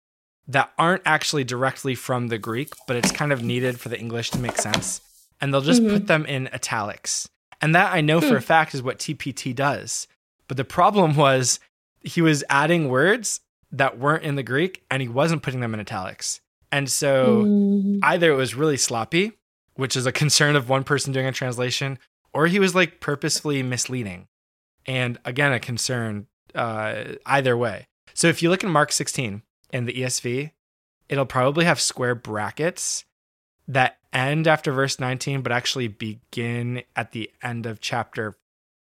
that 0.48 0.72
aren't 0.78 1.02
actually 1.04 1.44
directly 1.44 1.94
from 1.94 2.28
the 2.28 2.38
Greek, 2.38 2.72
but 2.86 2.96
it's 2.96 3.12
kind 3.12 3.32
of 3.32 3.42
needed 3.42 3.78
for 3.78 3.88
the 3.90 3.98
English 3.98 4.30
to 4.30 4.38
make 4.40 4.58
sense. 4.58 5.00
And 5.40 5.52
they'll 5.52 5.60
just 5.60 5.82
Mhm. 5.82 5.92
put 5.92 6.06
them 6.08 6.26
in 6.26 6.48
italics. 6.52 7.28
And 7.60 7.74
that 7.74 7.92
I 7.92 8.00
know 8.00 8.20
for 8.20 8.28
Hmm. 8.30 8.34
a 8.36 8.40
fact 8.40 8.74
is 8.74 8.82
what 8.82 8.98
TPT 8.98 9.52
does. 9.52 10.08
But 10.48 10.56
the 10.56 10.64
problem 10.64 11.14
was 11.16 11.60
he 12.00 12.20
was 12.20 12.42
adding 12.50 12.88
words 12.88 13.40
that 13.70 13.98
weren't 13.98 14.24
in 14.24 14.34
the 14.34 14.42
Greek 14.42 14.82
and 14.90 15.00
he 15.00 15.08
wasn't 15.08 15.42
putting 15.42 15.60
them 15.60 15.74
in 15.74 15.80
italics. 15.80 16.40
And 16.72 16.90
so 16.90 17.46
Mm. 17.46 18.00
either 18.02 18.32
it 18.32 18.36
was 18.36 18.54
really 18.54 18.76
sloppy, 18.76 19.32
which 19.74 19.96
is 19.96 20.06
a 20.06 20.12
concern 20.12 20.56
of 20.56 20.68
one 20.68 20.82
person 20.84 21.12
doing 21.12 21.26
a 21.26 21.32
translation, 21.32 21.98
or 22.34 22.46
he 22.46 22.58
was 22.58 22.74
like 22.74 23.00
purposefully 23.00 23.62
misleading. 23.62 24.28
And 24.86 25.18
again, 25.24 25.52
a 25.52 25.60
concern 25.60 26.26
uh, 26.54 27.04
either 27.26 27.56
way. 27.56 27.86
So 28.14 28.28
if 28.28 28.42
you 28.42 28.50
look 28.50 28.62
in 28.62 28.70
Mark 28.70 28.92
16 28.92 29.42
in 29.72 29.84
the 29.84 29.92
ESV, 29.92 30.50
it'll 31.08 31.26
probably 31.26 31.64
have 31.64 31.80
square 31.80 32.14
brackets 32.14 33.04
that 33.68 33.98
end 34.12 34.46
after 34.46 34.72
verse 34.72 34.98
19, 34.98 35.42
but 35.42 35.52
actually 35.52 35.88
begin 35.88 36.82
at 36.96 37.12
the 37.12 37.30
end 37.42 37.64
of 37.66 37.80
chapter 37.80 38.34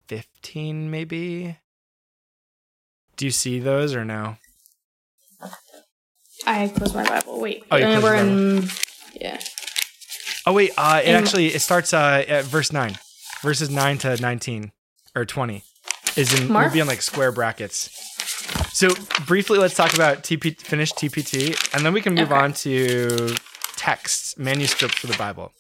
15, 0.08 0.92
maybe. 0.92 1.58
Do 3.16 3.26
you 3.26 3.32
see 3.32 3.60
those 3.60 3.96
or 3.96 4.06
no? 4.06 4.38
I 6.46 6.68
closed 6.68 6.94
my 6.96 7.08
Bible. 7.08 7.40
Wait. 7.42 7.64
Oh, 7.72 7.78
you 7.78 8.02
we're 8.02 8.16
in. 8.16 8.68
Yeah. 9.20 9.40
Oh 10.46 10.54
wait, 10.54 10.72
uh, 10.78 11.02
it 11.04 11.10
In- 11.10 11.16
actually 11.16 11.48
it 11.48 11.60
starts 11.62 11.94
uh, 11.94 12.24
at 12.28 12.46
verse 12.46 12.72
nine, 12.72 12.98
verses 13.42 13.70
nine 13.70 13.98
to 14.00 14.18
nineteen 14.22 14.72
or 15.16 15.26
twenty 15.26 15.64
is 16.16 16.40
in 16.40 16.52
Mark? 16.52 16.66
will 16.68 16.74
be 16.74 16.80
in 16.80 16.88
like 16.88 17.02
square 17.02 17.32
brackets. 17.32 17.90
So 18.74 18.90
briefly, 19.26 19.58
let's 19.60 19.76
talk 19.76 19.94
about 19.94 20.24
TP 20.24 20.60
finish 20.60 20.94
TPT, 20.94 21.56
and 21.76 21.86
then 21.86 21.94
we 21.94 22.02
can 22.02 22.14
move 22.16 22.32
Okay. 22.32 22.40
on 22.42 22.54
to 22.54 23.36
texts, 23.76 24.38
manuscripts 24.38 24.98
for 25.00 25.08
the 25.08 25.18
Bible. 25.18 25.52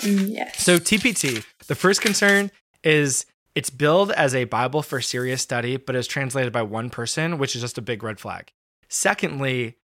Mm, 0.00 0.32
yes. 0.34 0.62
So 0.62 0.78
TPT, 0.78 1.44
the 1.66 1.74
first 1.74 2.00
concern 2.00 2.50
is 2.84 3.26
it's 3.54 3.70
billed 3.70 4.12
as 4.12 4.34
a 4.34 4.44
Bible 4.44 4.82
for 4.82 5.00
serious 5.00 5.42
study, 5.42 5.76
but 5.76 5.96
is 5.96 6.06
translated 6.06 6.52
by 6.52 6.62
one 6.62 6.90
person, 6.90 7.38
which 7.38 7.54
is 7.56 7.62
just 7.62 7.78
a 7.78 7.82
big 7.82 8.02
red 8.02 8.20
flag. 8.20 8.52
Secondly, 8.88 9.76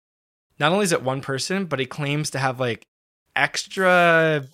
not 0.60 0.72
only 0.72 0.84
is 0.84 0.92
it 0.92 1.02
one 1.02 1.22
person, 1.22 1.66
but 1.66 1.80
he 1.80 1.86
claims 1.86 2.30
to 2.32 2.40
have 2.40 2.60
like 2.60 2.86
extra 3.36 4.46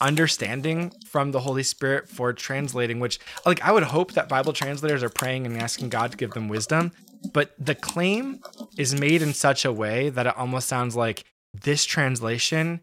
understanding 0.00 0.92
from 1.06 1.32
the 1.32 1.40
Holy 1.40 1.62
Spirit 1.62 2.08
for 2.08 2.32
translating, 2.32 3.00
which 3.00 3.18
like 3.44 3.62
I 3.62 3.72
would 3.72 3.84
hope 3.84 4.12
that 4.12 4.28
Bible 4.28 4.52
translators 4.52 5.02
are 5.02 5.08
praying 5.08 5.46
and 5.46 5.56
asking 5.56 5.88
God 5.88 6.10
to 6.12 6.16
give 6.16 6.32
them 6.32 6.48
wisdom. 6.48 6.92
But 7.32 7.52
the 7.58 7.74
claim 7.74 8.40
is 8.76 8.98
made 8.98 9.22
in 9.22 9.34
such 9.34 9.64
a 9.64 9.72
way 9.72 10.08
that 10.08 10.26
it 10.26 10.36
almost 10.36 10.68
sounds 10.68 10.94
like 10.94 11.24
this 11.52 11.84
translation 11.84 12.80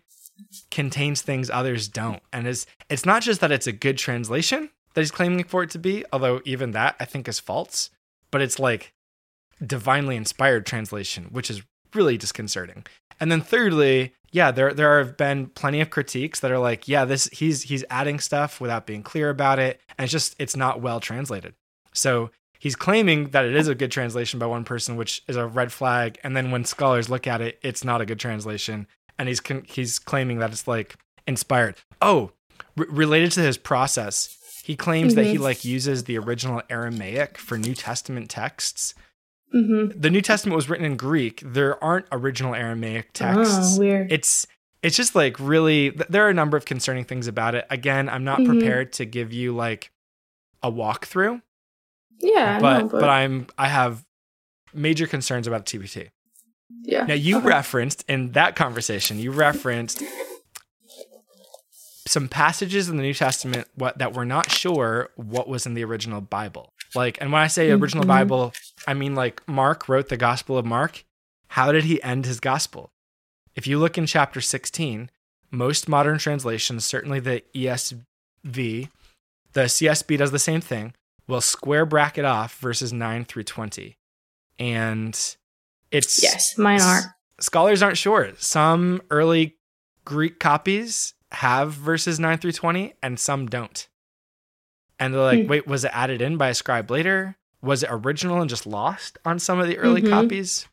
contains 0.71 1.21
things 1.21 1.49
others 1.49 1.87
don't. 1.87 2.21
And 2.33 2.47
is 2.47 2.65
it's 2.89 3.05
not 3.05 3.23
just 3.23 3.41
that 3.41 3.51
it's 3.51 3.67
a 3.67 3.71
good 3.71 3.97
translation 3.97 4.69
that 4.93 5.01
he's 5.01 5.11
claiming 5.11 5.43
for 5.45 5.63
it 5.63 5.69
to 5.71 5.79
be, 5.79 6.03
although 6.11 6.41
even 6.45 6.71
that 6.71 6.95
I 6.99 7.05
think 7.05 7.27
is 7.27 7.39
false, 7.39 7.89
but 8.31 8.41
it's 8.41 8.59
like 8.59 8.93
divinely 9.65 10.15
inspired 10.15 10.65
translation, 10.65 11.25
which 11.31 11.49
is 11.49 11.61
really 11.95 12.17
disconcerting. 12.17 12.85
And 13.19 13.31
then 13.31 13.41
thirdly, 13.41 14.13
yeah, 14.31 14.51
there 14.51 14.73
there 14.73 14.97
have 14.97 15.15
been 15.17 15.47
plenty 15.47 15.79
of 15.81 15.89
critiques 15.89 16.41
that 16.41 16.51
are 16.51 16.59
like, 16.59 16.87
yeah, 16.87 17.05
this 17.05 17.29
he's 17.31 17.63
he's 17.63 17.83
adding 17.89 18.19
stuff 18.19 18.59
without 18.59 18.85
being 18.85 19.03
clear 19.03 19.29
about 19.29 19.59
it, 19.59 19.79
and 19.97 20.03
it's 20.03 20.11
just 20.11 20.35
it's 20.37 20.55
not 20.55 20.81
well 20.81 20.99
translated. 20.99 21.53
So 21.93 22.29
he's 22.59 22.75
claiming 22.75 23.29
that 23.29 23.45
it 23.45 23.55
is 23.55 23.67
a 23.69 23.75
good 23.75 23.91
translation 23.91 24.37
by 24.39 24.45
one 24.47 24.65
person, 24.65 24.97
which 24.97 25.23
is 25.27 25.37
a 25.37 25.47
red 25.47 25.71
flag. 25.71 26.19
And 26.23 26.35
then 26.35 26.51
when 26.51 26.65
scholars 26.65 27.09
look 27.09 27.25
at 27.27 27.39
it, 27.41 27.57
it's 27.61 27.83
not 27.85 28.01
a 28.01 28.05
good 28.05 28.19
translation, 28.19 28.87
and 29.17 29.29
he's 29.29 29.39
con- 29.39 29.63
he's 29.65 29.97
claiming 29.99 30.39
that 30.39 30.51
it's 30.51 30.67
like 30.67 30.97
inspired. 31.25 31.75
Oh, 32.01 32.31
r- 32.77 32.85
related 32.89 33.31
to 33.33 33.41
his 33.41 33.57
process, 33.57 34.37
he 34.65 34.75
claims 34.75 35.15
that 35.15 35.25
he 35.25 35.35
Mhm. 35.37 35.39
like 35.41 35.63
uses 35.63 36.03
the 36.03 36.17
original 36.17 36.61
Aramaic 36.69 37.37
for 37.37 37.57
New 37.57 37.73
Testament 37.75 38.29
texts. 38.29 38.93
Mm-hmm. 39.55 39.99
The 40.01 40.09
New 40.09 40.21
Testament 40.21 40.55
was 40.55 40.69
written 40.69 40.85
in 40.85 40.97
Greek. 40.97 41.41
There 41.45 41.81
aren't 41.83 42.07
original 42.11 42.53
Aramaic 42.53 43.13
texts 43.13 43.77
Oh, 43.77 43.79
weird. 43.79 44.11
it's 44.11 44.45
it's 44.83 44.97
just 44.97 45.15
like 45.15 45.39
really 45.39 45.89
there 45.91 46.25
are 46.25 46.29
a 46.29 46.33
number 46.33 46.57
of 46.57 46.65
concerning 46.65 47.05
things 47.05 47.25
about 47.27 47.55
it 47.55 47.65
again 47.71 48.07
i'm 48.07 48.23
not 48.23 48.39
Mhm. 48.39 48.45
prepared 48.45 48.93
to 48.93 49.05
give 49.05 49.33
you 49.33 49.55
like 49.55 49.91
a 50.61 50.71
walkthrough 50.71 51.41
yeah. 52.19 52.59
but, 52.59 52.79
no, 52.81 52.87
but 52.89 53.09
i'm 53.09 53.47
i 53.57 53.67
have 53.67 54.05
major 54.75 55.07
concerns 55.07 55.47
about 55.47 55.65
TPT. 55.65 56.09
yeah. 56.83 57.05
now 57.05 57.15
you 57.15 57.37
Okay. 57.37 57.47
referenced 57.47 58.03
in 58.07 58.33
that 58.33 58.55
conversation 58.55 59.17
you 59.17 59.31
referenced 59.31 60.03
some 62.07 62.27
passages 62.27 62.87
in 62.89 62.97
the 62.97 63.03
new 63.03 63.13
testament 63.13 63.67
what 63.73 63.97
that 63.97 64.13
we're 64.13 64.23
not 64.25 64.51
sure 64.51 65.09
what 65.15 65.47
was 65.47 65.65
in 65.65 65.73
the 65.73 65.83
original 65.83 66.21
bible 66.21 66.73
like 66.95 67.17
and 67.21 67.31
when 67.31 67.41
i 67.41 67.47
say 67.47 67.71
original 67.71 68.03
Mhm. 68.03 68.07
bible 68.07 68.53
i 68.87 68.93
mean 68.93 69.15
like 69.15 69.47
mark 69.47 69.87
wrote 69.89 70.09
the 70.09 70.17
gospel 70.17 70.57
of 70.57 70.65
mark 70.65 71.03
how 71.49 71.71
did 71.71 71.83
he 71.85 72.01
end 72.03 72.25
his 72.25 72.39
gospel 72.39 72.91
if 73.55 73.65
you 73.67 73.77
look 73.79 73.97
in 73.97 74.05
chapter 74.05 74.41
16 74.41 75.09
most 75.51 75.87
modern 75.87 76.17
translations 76.17 76.85
certainly 76.85 77.19
the 77.19 77.43
esv 77.55 77.99
the 79.53 79.61
csb 79.61 80.17
does 80.17 80.31
the 80.31 80.39
same 80.39 80.61
thing 80.61 80.93
will 81.27 81.41
square 81.41 81.85
bracket 81.85 82.25
off 82.25 82.57
verses 82.59 82.91
9 82.93 83.25
through 83.25 83.43
20 83.43 83.97
and 84.59 85.35
it's 85.91 86.21
Yes, 86.21 86.57
mine 86.57 86.81
are. 86.81 87.15
scholars 87.39 87.81
aren't 87.81 87.97
sure. 87.97 88.31
Some 88.37 89.01
early 89.09 89.55
Greek 90.03 90.39
copies 90.39 91.13
have 91.31 91.73
verses 91.73 92.19
9 92.19 92.37
through 92.37 92.51
20 92.53 92.93
and 93.01 93.19
some 93.19 93.45
don't. 93.47 93.87
And 94.99 95.13
they're 95.13 95.21
like, 95.21 95.41
Hmm. 95.43 95.47
wait, 95.47 95.67
was 95.67 95.83
it 95.83 95.91
added 95.93 96.21
in 96.21 96.37
by 96.37 96.49
a 96.49 96.53
scribe 96.53 96.89
later? 96.89 97.37
Was 97.61 97.83
it 97.83 97.89
original 97.91 98.39
and 98.41 98.49
just 98.49 98.65
lost 98.65 99.17
on 99.25 99.39
some 99.39 99.59
of 99.59 99.67
the 99.67 99.77
early 99.77 100.01
Mhm. 100.01 100.09
copies? 100.09 100.67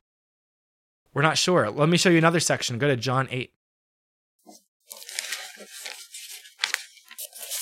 We're 1.14 1.22
not 1.22 1.38
sure. 1.38 1.70
Let 1.70 1.88
me 1.88 1.96
show 1.98 2.08
you 2.10 2.18
another 2.18 2.40
section. 2.40 2.78
Go 2.78 2.86
to 2.88 2.96
John 2.96 3.28
8. 3.30 3.52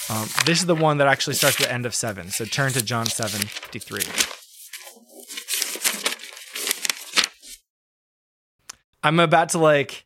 Um, 0.08 0.28
this 0.44 0.58
is 0.58 0.66
the 0.66 0.74
one 0.74 0.98
that 0.98 1.06
actually 1.06 1.34
starts 1.34 1.60
at 1.60 1.68
the 1.68 1.72
end 1.72 1.86
of 1.86 1.94
7. 1.94 2.30
So 2.30 2.44
turn 2.44 2.72
to 2.72 2.82
John 2.82 3.06
7 3.06 3.40
53. 3.40 4.02
I'm 9.02 9.18
about 9.20 9.50
to 9.50 9.58
like 9.58 10.04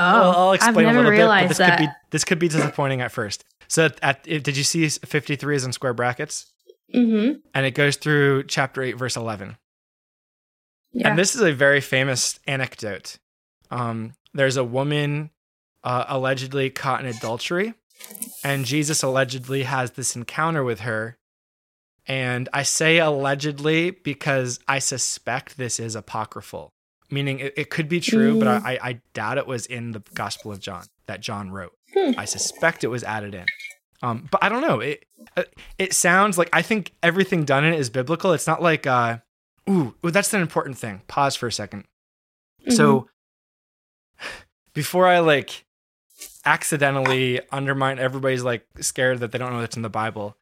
Oh, 0.00 0.04
I'll, 0.04 0.30
I'll 0.36 0.52
explain 0.52 0.76
I've 0.86 0.94
a 0.94 0.98
never 0.98 0.98
little 0.98 1.10
bit, 1.10 1.16
but 1.16 1.22
realized 1.22 1.50
this 1.50 1.58
that. 1.58 1.78
could 1.78 1.86
be 1.86 1.92
this 2.10 2.24
could 2.24 2.38
be 2.38 2.48
disappointing 2.48 3.00
at 3.00 3.10
first. 3.10 3.44
So 3.68 3.86
at, 3.86 3.98
at 4.02 4.22
did 4.24 4.56
you 4.56 4.64
see 4.64 4.88
53 4.88 5.56
is 5.56 5.64
in 5.64 5.72
square 5.72 5.94
brackets? 5.94 6.52
mm-hmm. 6.94 7.38
And 7.54 7.66
it 7.66 7.72
goes 7.72 7.96
through 7.96 8.44
chapter 8.44 8.82
8 8.82 8.92
verse 8.92 9.16
11. 9.16 9.56
Yeah. 10.92 11.08
And 11.08 11.18
this 11.18 11.34
is 11.34 11.42
a 11.42 11.52
very 11.52 11.80
famous 11.80 12.40
anecdote. 12.46 13.18
Um, 13.70 14.14
there's 14.32 14.56
a 14.56 14.64
woman 14.64 15.30
uh, 15.84 16.06
allegedly 16.08 16.70
caught 16.70 17.00
in 17.00 17.06
adultery, 17.06 17.74
and 18.42 18.64
Jesus 18.64 19.02
allegedly 19.02 19.64
has 19.64 19.92
this 19.92 20.16
encounter 20.16 20.64
with 20.64 20.80
her. 20.80 21.18
And 22.06 22.48
I 22.54 22.62
say 22.62 22.98
allegedly 22.98 23.90
because 23.90 24.60
I 24.66 24.78
suspect 24.78 25.58
this 25.58 25.78
is 25.78 25.94
apocryphal, 25.94 26.72
meaning 27.10 27.38
it, 27.40 27.52
it 27.56 27.70
could 27.70 27.88
be 27.88 28.00
true, 28.00 28.38
but 28.38 28.48
Mm. 28.48 28.64
I, 28.64 28.78
I 28.82 29.00
doubt 29.12 29.36
it 29.36 29.46
was 29.46 29.66
in 29.66 29.92
the 29.92 30.02
Gospel 30.14 30.52
of 30.52 30.58
John 30.58 30.84
that 31.06 31.20
John 31.20 31.50
wrote. 31.50 31.72
Hmm. 31.94 32.12
I 32.16 32.24
suspect 32.24 32.84
it 32.84 32.88
was 32.88 33.04
added 33.04 33.34
in. 33.34 33.46
Um, 34.02 34.28
but 34.30 34.42
I 34.42 34.48
don't 34.48 34.62
know. 34.62 34.80
It 34.80 35.04
uh, 35.36 35.44
it 35.78 35.92
sounds 35.92 36.38
like 36.38 36.48
I 36.52 36.62
think 36.62 36.92
everything 37.02 37.44
done 37.44 37.64
in 37.64 37.74
it 37.74 37.80
is 37.80 37.90
biblical. 37.90 38.32
It's 38.32 38.46
not 38.46 38.62
like 38.62 38.86
uh, 38.86 39.18
ooh, 39.68 39.94
ooh, 40.04 40.10
that's 40.10 40.32
an 40.32 40.40
important 40.40 40.78
thing. 40.78 41.02
Pause 41.08 41.36
for 41.36 41.46
a 41.48 41.50
2nd 41.50 41.84
So 42.68 43.08
before 44.72 45.06
I 45.06 45.18
like 45.18 45.64
accidentally 46.44 47.40
undermine 47.50 47.98
everybody's 47.98 48.44
like 48.44 48.66
scared 48.80 49.18
that 49.20 49.32
they 49.32 49.38
don't 49.38 49.52
know 49.52 49.60
what's 49.60 49.76
in 49.76 49.82
the 49.82 49.88
Bible, 49.88 50.36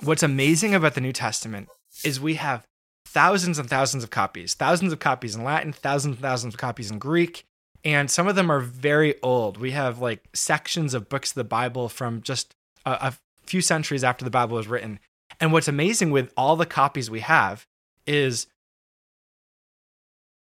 what's 0.00 0.22
amazing 0.22 0.74
about 0.74 0.94
the 0.94 1.00
New 1.00 1.12
Testament 1.12 1.68
is 2.04 2.20
we 2.20 2.34
have 2.34 2.64
thousands 3.04 3.58
and 3.58 3.68
thousands 3.68 4.04
of 4.04 4.10
copies, 4.10 4.54
thousands 4.54 4.92
of 4.92 5.00
copies 5.00 5.34
in 5.34 5.42
Latin, 5.42 5.72
thousands 5.72 6.16
and 6.16 6.22
thousands 6.22 6.54
of 6.54 6.60
copies 6.60 6.90
in 6.90 6.98
Greek, 6.98 7.44
and 7.84 8.10
some 8.10 8.28
of 8.28 8.36
them 8.36 8.50
are 8.50 8.60
very 8.60 9.20
old. 9.22 9.56
We 9.56 9.70
have 9.72 10.00
like 10.00 10.22
sections 10.34 10.94
of 10.94 11.08
books 11.08 11.30
of 11.30 11.36
the 11.36 11.44
Bible 11.44 11.88
from 11.88 12.22
just 12.22 12.54
a, 12.84 12.90
a 12.90 13.14
few 13.46 13.60
centuries 13.60 14.04
after 14.04 14.24
the 14.24 14.30
Bible 14.30 14.56
was 14.56 14.68
written. 14.68 14.98
And 15.40 15.52
what's 15.52 15.68
amazing 15.68 16.10
with 16.10 16.32
all 16.36 16.56
the 16.56 16.66
copies 16.66 17.10
we 17.10 17.20
have 17.20 17.66
is 18.06 18.46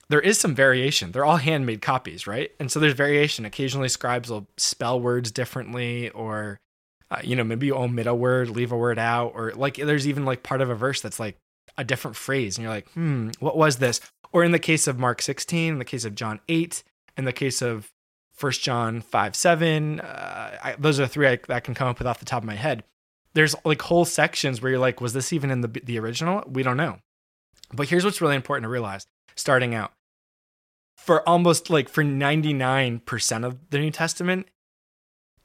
there 0.09 0.19
is 0.19 0.37
some 0.37 0.53
variation. 0.53 1.11
They're 1.11 1.25
all 1.25 1.37
handmade 1.37 1.81
copies, 1.81 2.27
right? 2.27 2.51
And 2.59 2.69
so 2.69 2.79
there's 2.79 2.93
variation. 2.93 3.45
Occasionally, 3.45 3.87
scribes 3.87 4.29
will 4.29 4.47
spell 4.57 4.99
words 4.99 5.31
differently, 5.31 6.09
or 6.09 6.59
uh, 7.09 7.21
you 7.23 7.35
know, 7.35 7.45
maybe 7.45 7.67
you 7.67 7.75
omit 7.75 8.07
a 8.07 8.13
word, 8.13 8.49
leave 8.49 8.73
a 8.73 8.77
word 8.77 8.99
out, 8.99 9.31
or 9.35 9.53
like 9.53 9.77
there's 9.77 10.07
even 10.07 10.25
like 10.25 10.43
part 10.43 10.61
of 10.61 10.69
a 10.69 10.75
verse 10.75 10.99
that's 10.99 11.19
like 11.19 11.37
a 11.77 11.85
different 11.85 12.17
phrase, 12.17 12.57
and 12.57 12.63
you're 12.63 12.73
like, 12.73 12.89
hmm, 12.91 13.29
what 13.39 13.55
was 13.55 13.77
this? 13.77 14.01
Or 14.33 14.43
in 14.43 14.51
the 14.51 14.59
case 14.59 14.85
of 14.87 14.99
Mark 14.99 15.21
16, 15.21 15.73
in 15.73 15.79
the 15.79 15.85
case 15.85 16.03
of 16.03 16.15
John 16.15 16.41
8, 16.49 16.83
in 17.21 17.25
the 17.25 17.33
case 17.33 17.61
of 17.61 17.91
First 18.33 18.63
John 18.63 19.01
5 19.01 19.35
7, 19.35 19.99
uh, 19.99 20.57
I, 20.63 20.75
those 20.79 20.99
are 20.99 21.03
the 21.03 21.07
three 21.07 21.27
I, 21.27 21.39
I 21.49 21.59
can 21.59 21.75
come 21.75 21.87
up 21.87 21.99
with 21.99 22.07
off 22.07 22.19
the 22.19 22.25
top 22.25 22.41
of 22.41 22.47
my 22.47 22.55
head. 22.55 22.83
There's 23.33 23.55
like 23.63 23.83
whole 23.83 24.05
sections 24.05 24.61
where 24.61 24.71
you're 24.71 24.79
like, 24.79 24.99
was 24.99 25.13
this 25.13 25.31
even 25.31 25.51
in 25.51 25.61
the, 25.61 25.67
the 25.67 25.99
original? 25.99 26.43
We 26.47 26.63
don't 26.63 26.77
know. 26.77 26.97
But 27.71 27.89
here's 27.89 28.03
what's 28.03 28.19
really 28.19 28.35
important 28.35 28.63
to 28.63 28.69
realize 28.69 29.05
starting 29.35 29.75
out 29.75 29.93
for 30.97 31.27
almost 31.29 31.69
like 31.69 31.87
for 31.87 32.03
99% 32.03 33.45
of 33.45 33.69
the 33.69 33.79
New 33.79 33.91
Testament, 33.91 34.47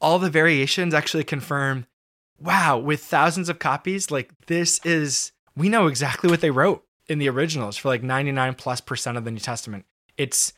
all 0.01 0.19
the 0.19 0.31
variations 0.31 0.94
actually 0.94 1.24
confirm 1.24 1.86
wow, 2.39 2.78
with 2.78 3.03
thousands 3.03 3.48
of 3.48 3.59
copies, 3.59 4.11
like 4.11 4.31
this 4.47 4.81
is, 4.85 5.32
we 5.57 5.69
know 5.69 5.86
exactly 5.86 6.31
what 6.31 6.40
they 6.40 6.51
wrote 6.51 6.85
in 7.09 7.19
the 7.19 7.28
originals 7.28 7.77
for 7.77 7.89
like 7.89 8.03
99 8.03 8.55
plus 8.55 8.81
percent 8.81 9.16
of 9.16 9.24
the 9.24 9.31
New 9.31 9.40
Testament. 9.40 9.85
It's, 10.16 10.53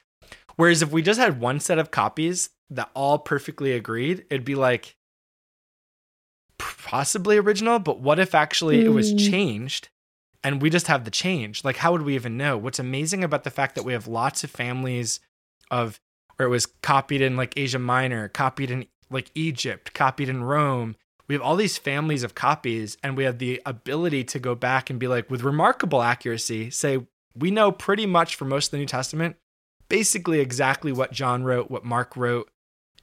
whereas 0.58 0.82
if 0.82 0.92
we 0.92 1.00
just 1.00 1.18
had 1.18 1.40
one 1.40 1.58
set 1.58 1.78
of 1.78 1.90
copies 1.90 2.50
that 2.68 2.90
all 2.92 3.18
perfectly 3.18 3.72
agreed, 3.72 4.26
it'd 4.28 4.44
be 4.44 4.54
like 4.54 4.96
possibly 6.58 7.38
original, 7.38 7.78
but 7.78 8.00
what 8.00 8.18
if 8.18 8.34
actually 8.34 8.80
mm. 8.80 8.84
it 8.84 8.90
was 8.90 9.12
hmm. 9.12 9.16
changed 9.16 9.88
and 10.44 10.62
we 10.62 10.70
just 10.70 10.86
have 10.86 11.04
the 11.04 11.10
change. 11.10 11.64
Like, 11.64 11.76
how 11.76 11.92
would 11.92 12.02
we 12.02 12.14
even 12.14 12.36
know? 12.36 12.56
What's 12.56 12.78
amazing 12.78 13.24
about 13.24 13.44
the 13.44 13.50
fact 13.50 13.74
that 13.74 13.84
we 13.84 13.92
have 13.92 14.06
lots 14.06 14.44
of 14.44 14.50
families 14.50 15.20
of 15.70 16.00
where 16.36 16.46
it 16.46 16.50
was 16.50 16.66
copied 16.66 17.20
in 17.20 17.36
like 17.36 17.54
Asia 17.56 17.78
Minor, 17.78 18.28
copied 18.28 18.70
in 18.70 18.86
like 19.10 19.30
Egypt, 19.34 19.94
copied 19.94 20.28
in 20.28 20.44
Rome. 20.44 20.96
We 21.26 21.34
have 21.34 21.42
all 21.42 21.56
these 21.56 21.76
families 21.76 22.22
of 22.22 22.34
copies, 22.34 22.96
and 23.02 23.16
we 23.16 23.24
have 23.24 23.38
the 23.38 23.60
ability 23.66 24.24
to 24.24 24.38
go 24.38 24.54
back 24.54 24.88
and 24.88 24.98
be 24.98 25.08
like, 25.08 25.30
with 25.30 25.42
remarkable 25.42 26.02
accuracy, 26.02 26.70
say, 26.70 27.06
we 27.34 27.50
know 27.50 27.70
pretty 27.70 28.06
much 28.06 28.34
for 28.34 28.46
most 28.46 28.68
of 28.68 28.70
the 28.72 28.78
New 28.78 28.86
Testament, 28.86 29.36
basically 29.88 30.40
exactly 30.40 30.92
what 30.92 31.12
John 31.12 31.44
wrote, 31.44 31.70
what 31.70 31.84
Mark 31.84 32.16
wrote, 32.16 32.50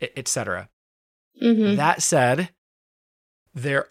etc. 0.02 0.70
Mm-hmm. 1.42 1.76
That 1.76 2.02
said, 2.02 2.50
there 3.54 3.88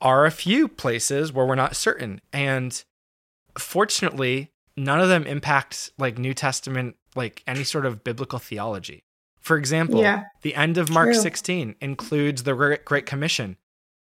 are 0.00 0.26
a 0.26 0.30
few 0.30 0.68
places 0.68 1.32
where 1.32 1.46
we're 1.46 1.54
not 1.54 1.76
certain. 1.76 2.20
And 2.32 2.82
fortunately, 3.58 4.52
none 4.76 5.00
of 5.00 5.08
them 5.08 5.26
impact 5.26 5.92
like 5.98 6.18
New 6.18 6.34
Testament, 6.34 6.96
like 7.14 7.42
any 7.46 7.64
sort 7.64 7.86
of 7.86 8.04
biblical 8.04 8.38
theology. 8.38 9.04
For 9.40 9.56
example, 9.56 10.00
yeah, 10.00 10.24
the 10.42 10.54
end 10.54 10.78
of 10.78 10.90
Mark 10.90 11.12
true. 11.12 11.20
16 11.20 11.76
includes 11.80 12.44
the 12.44 12.78
Great 12.84 13.06
Commission. 13.06 13.56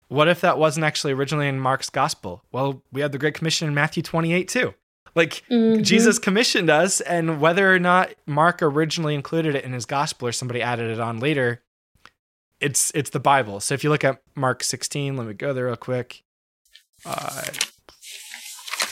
What 0.07 0.29
if 0.29 0.39
that 0.39 0.57
wasn't 0.57 0.85
actually 0.85 1.11
originally 1.11 1.49
in 1.49 1.59
Mark's 1.59 1.89
gospel? 1.89 2.43
Well, 2.51 2.81
we 2.93 3.01
have 3.01 3.11
the 3.11 3.17
Great 3.17 3.33
Commission 3.33 3.67
in 3.67 3.73
Matthew 3.73 4.01
28 4.03 4.47
too. 4.47 4.73
Like 5.17 5.43
mm-hmm. 5.49 5.81
Jesus 5.81 6.19
commissioned 6.19 6.69
us, 6.69 7.01
and 7.01 7.41
whether 7.41 7.73
or 7.73 7.79
not 7.79 8.13
Mark 8.27 8.61
originally 8.61 9.15
included 9.15 9.55
it 9.55 9.65
in 9.65 9.73
his 9.73 9.87
gospel 9.87 10.27
or 10.27 10.31
somebody 10.31 10.61
added 10.61 10.91
it 10.91 10.99
on 10.99 11.19
later, 11.19 11.63
it's 12.61 12.91
it's 12.93 13.09
the 13.09 13.19
Bible. 13.19 13.59
So 13.59 13.73
if 13.73 13.83
you 13.83 13.89
look 13.89 14.03
at 14.03 14.21
Mark 14.35 14.63
16, 14.63 15.17
let 15.17 15.25
me 15.25 15.33
go 15.33 15.53
there 15.53 15.65
real 15.65 15.75
quick. 15.75 16.23
Uh, 17.03 17.45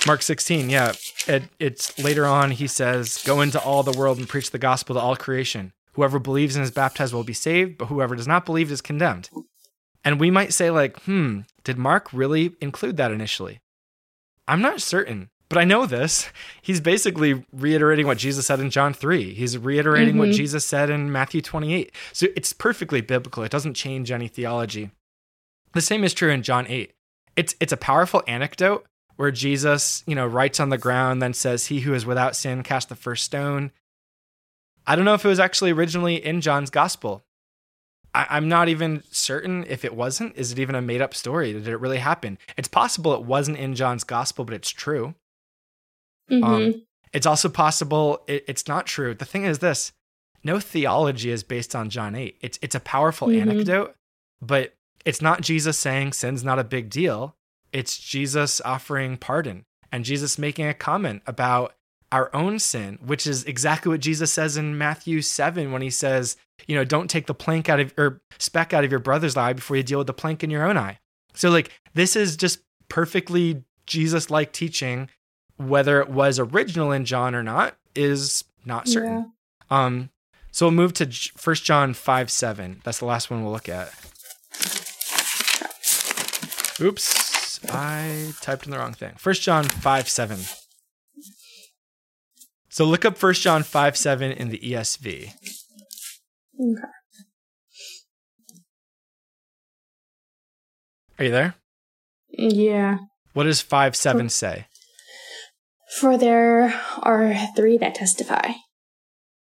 Mark 0.07 0.23
16, 0.23 0.71
yeah, 0.71 0.93
it, 1.27 1.43
it's 1.59 1.97
later 2.03 2.25
on. 2.25 2.49
He 2.49 2.65
says, 2.65 3.21
"Go 3.23 3.41
into 3.41 3.61
all 3.61 3.83
the 3.83 3.95
world 3.95 4.17
and 4.17 4.27
preach 4.27 4.49
the 4.49 4.57
gospel 4.57 4.95
to 4.95 4.99
all 4.99 5.15
creation. 5.15 5.73
Whoever 5.93 6.17
believes 6.17 6.55
and 6.55 6.63
is 6.65 6.71
baptized 6.71 7.13
will 7.13 7.23
be 7.23 7.33
saved, 7.33 7.77
but 7.77 7.85
whoever 7.85 8.15
does 8.15 8.27
not 8.27 8.47
believe 8.47 8.71
is 8.71 8.81
condemned." 8.81 9.29
And 10.03 10.19
we 10.19 10.31
might 10.31 10.53
say, 10.53 10.71
like, 10.71 10.99
hmm, 11.03 11.41
did 11.63 11.77
Mark 11.77 12.11
really 12.11 12.55
include 12.61 12.97
that 12.97 13.11
initially? 13.11 13.59
I'm 14.47 14.61
not 14.61 14.81
certain 14.81 15.29
but 15.49 15.57
I 15.57 15.63
know 15.63 15.85
this. 15.85 16.29
He's 16.61 16.81
basically 16.81 17.45
reiterating 17.51 18.07
what 18.07 18.17
Jesus 18.17 18.47
said 18.47 18.59
in 18.59 18.69
John 18.69 18.93
3. 18.93 19.33
He's 19.33 19.57
reiterating 19.57 20.15
mm-hmm. 20.15 20.19
what 20.19 20.31
Jesus 20.31 20.65
said 20.65 20.89
in 20.89 21.11
Matthew 21.11 21.41
28. 21.41 21.91
So 22.13 22.27
it's 22.35 22.53
perfectly 22.53 23.01
biblical. 23.01 23.43
It 23.43 23.51
doesn't 23.51 23.75
change 23.75 24.11
any 24.11 24.27
theology. 24.27 24.91
The 25.73 25.81
same 25.81 26.03
is 26.03 26.13
true 26.13 26.31
in 26.31 26.41
John 26.41 26.65
8. 26.67 26.93
It's 27.35 27.55
it's 27.59 27.73
a 27.73 27.77
powerful 27.77 28.23
anecdote 28.27 28.85
where 29.17 29.31
Jesus, 29.31 30.03
you 30.07 30.15
know, 30.15 30.25
writes 30.25 30.59
on 30.59 30.69
the 30.69 30.77
ground, 30.77 31.21
then 31.21 31.33
says, 31.33 31.67
He 31.67 31.81
who 31.81 31.93
is 31.93 32.05
without 32.05 32.35
sin 32.35 32.63
cast 32.63 32.89
the 32.89 32.95
first 32.95 33.23
stone. 33.23 33.71
I 34.87 34.95
don't 34.95 35.05
know 35.05 35.13
if 35.13 35.25
it 35.25 35.29
was 35.29 35.39
actually 35.39 35.71
originally 35.71 36.23
in 36.23 36.41
John's 36.41 36.69
gospel. 36.69 37.23
I, 38.13 38.37
am 38.37 38.47
not 38.47 38.69
even 38.69 39.03
certain 39.11 39.65
if 39.67 39.83
it 39.83 39.95
wasn't. 39.95 40.37
Is 40.37 40.51
it 40.51 40.59
even 40.59 40.75
a 40.75 40.81
made 40.81 41.01
up 41.01 41.13
story? 41.13 41.51
Did 41.51 41.67
it 41.67 41.77
really 41.77 41.97
happen? 41.97 42.37
It's 42.55 42.67
possible 42.67 43.13
it 43.13 43.23
wasn't 43.23 43.57
in 43.57 43.75
John's 43.75 44.05
gospel, 44.05 44.45
but 44.45 44.53
it's 44.53 44.69
true. 44.69 45.15
Um, 46.29 46.41
mm-hmm. 46.41 46.53
Um, 46.53 46.81
it's 47.13 47.25
also 47.25 47.49
possible 47.49 48.23
it, 48.27 48.43
it's 48.47 48.67
not 48.67 48.85
true. 48.85 49.13
The 49.13 49.25
thing 49.25 49.45
is 49.45 49.59
this 49.59 49.93
no 50.43 50.59
theology 50.59 51.31
is 51.31 51.43
based 51.43 51.75
on 51.75 51.89
John 51.89 52.13
8. 52.13 52.37
It's, 52.39 52.59
it's 52.61 52.75
a 52.75 52.79
powerful 52.79 53.29
mm-hmm. 53.29 53.49
anecdote, 53.49 53.95
but 54.41 54.75
it's 55.03 55.21
not 55.21 55.41
Jesus 55.41 55.77
saying 55.77 56.13
sin's 56.13 56.43
not 56.43 56.59
a 56.59 56.63
big 56.63 56.89
deal. 56.89 57.35
It's 57.73 57.97
Jesus 57.97 58.61
offering 58.61 59.17
pardon 59.17 59.65
and 59.91 60.05
Jesus 60.05 60.37
making 60.37 60.67
a 60.67 60.73
comment 60.73 61.23
about 61.25 61.73
our 62.11 62.33
own 62.33 62.59
sin, 62.59 62.99
which 63.03 63.25
is 63.25 63.43
exactly 63.45 63.89
what 63.89 63.99
Jesus 63.99 64.31
says 64.31 64.55
in 64.55 64.77
Matthew 64.77 65.21
7 65.21 65.71
when 65.71 65.81
he 65.81 65.89
says, 65.89 66.37
you 66.67 66.75
know, 66.75 66.85
don't 66.85 67.09
take 67.09 67.25
the 67.25 67.33
plank 67.33 67.67
out 67.67 67.79
of 67.79 67.93
or 67.97 68.21
speck 68.37 68.71
out 68.71 68.83
of 68.83 68.91
your 68.91 68.99
brother's 68.99 69.35
eye 69.35 69.53
before 69.53 69.77
you 69.77 69.83
deal 69.83 69.97
with 69.97 70.07
the 70.07 70.13
plank 70.13 70.43
in 70.43 70.51
your 70.51 70.63
own 70.63 70.77
eye. 70.77 70.99
So 71.33 71.49
like 71.49 71.71
this 71.95 72.15
is 72.15 72.37
just 72.37 72.59
perfectly 72.87 73.63
Jesus 73.87 74.29
like 74.29 74.53
teaching 74.53 75.09
whether 75.57 76.01
it 76.01 76.09
was 76.09 76.39
original 76.39 76.91
in 76.91 77.05
John 77.05 77.35
or 77.35 77.43
not 77.43 77.75
is 77.95 78.43
not 78.65 78.87
certain. 78.87 79.31
Yeah. 79.69 79.85
Um, 79.85 80.09
so 80.51 80.65
we'll 80.65 80.73
move 80.73 80.93
to 80.93 81.05
First 81.37 81.63
John 81.65 81.93
5 81.93 82.29
7. 82.29 82.81
That's 82.83 82.99
the 82.99 83.05
last 83.05 83.29
one 83.29 83.43
we'll 83.43 83.51
look 83.51 83.69
at. 83.69 83.93
Oops, 86.81 87.65
I 87.71 88.33
typed 88.41 88.65
in 88.65 88.71
the 88.71 88.77
wrong 88.77 88.93
thing. 88.93 89.13
First 89.17 89.41
John 89.41 89.63
5 89.63 90.09
7. 90.09 90.39
So 92.69 92.83
look 92.83 93.05
up 93.05 93.17
First 93.17 93.41
John 93.41 93.63
5 93.63 93.95
7 93.97 94.31
in 94.31 94.49
the 94.49 94.59
ESV. 94.59 95.33
Okay. 96.59 96.81
Are 101.17 101.23
you 101.25 101.31
there? 101.31 101.55
Yeah. 102.29 102.97
What 103.33 103.43
does 103.43 103.61
5 103.61 103.95
7 103.95 104.29
say? 104.29 104.67
For 105.99 106.17
there 106.17 106.73
are 107.01 107.35
three 107.55 107.77
that 107.77 107.95
testify. 107.95 108.51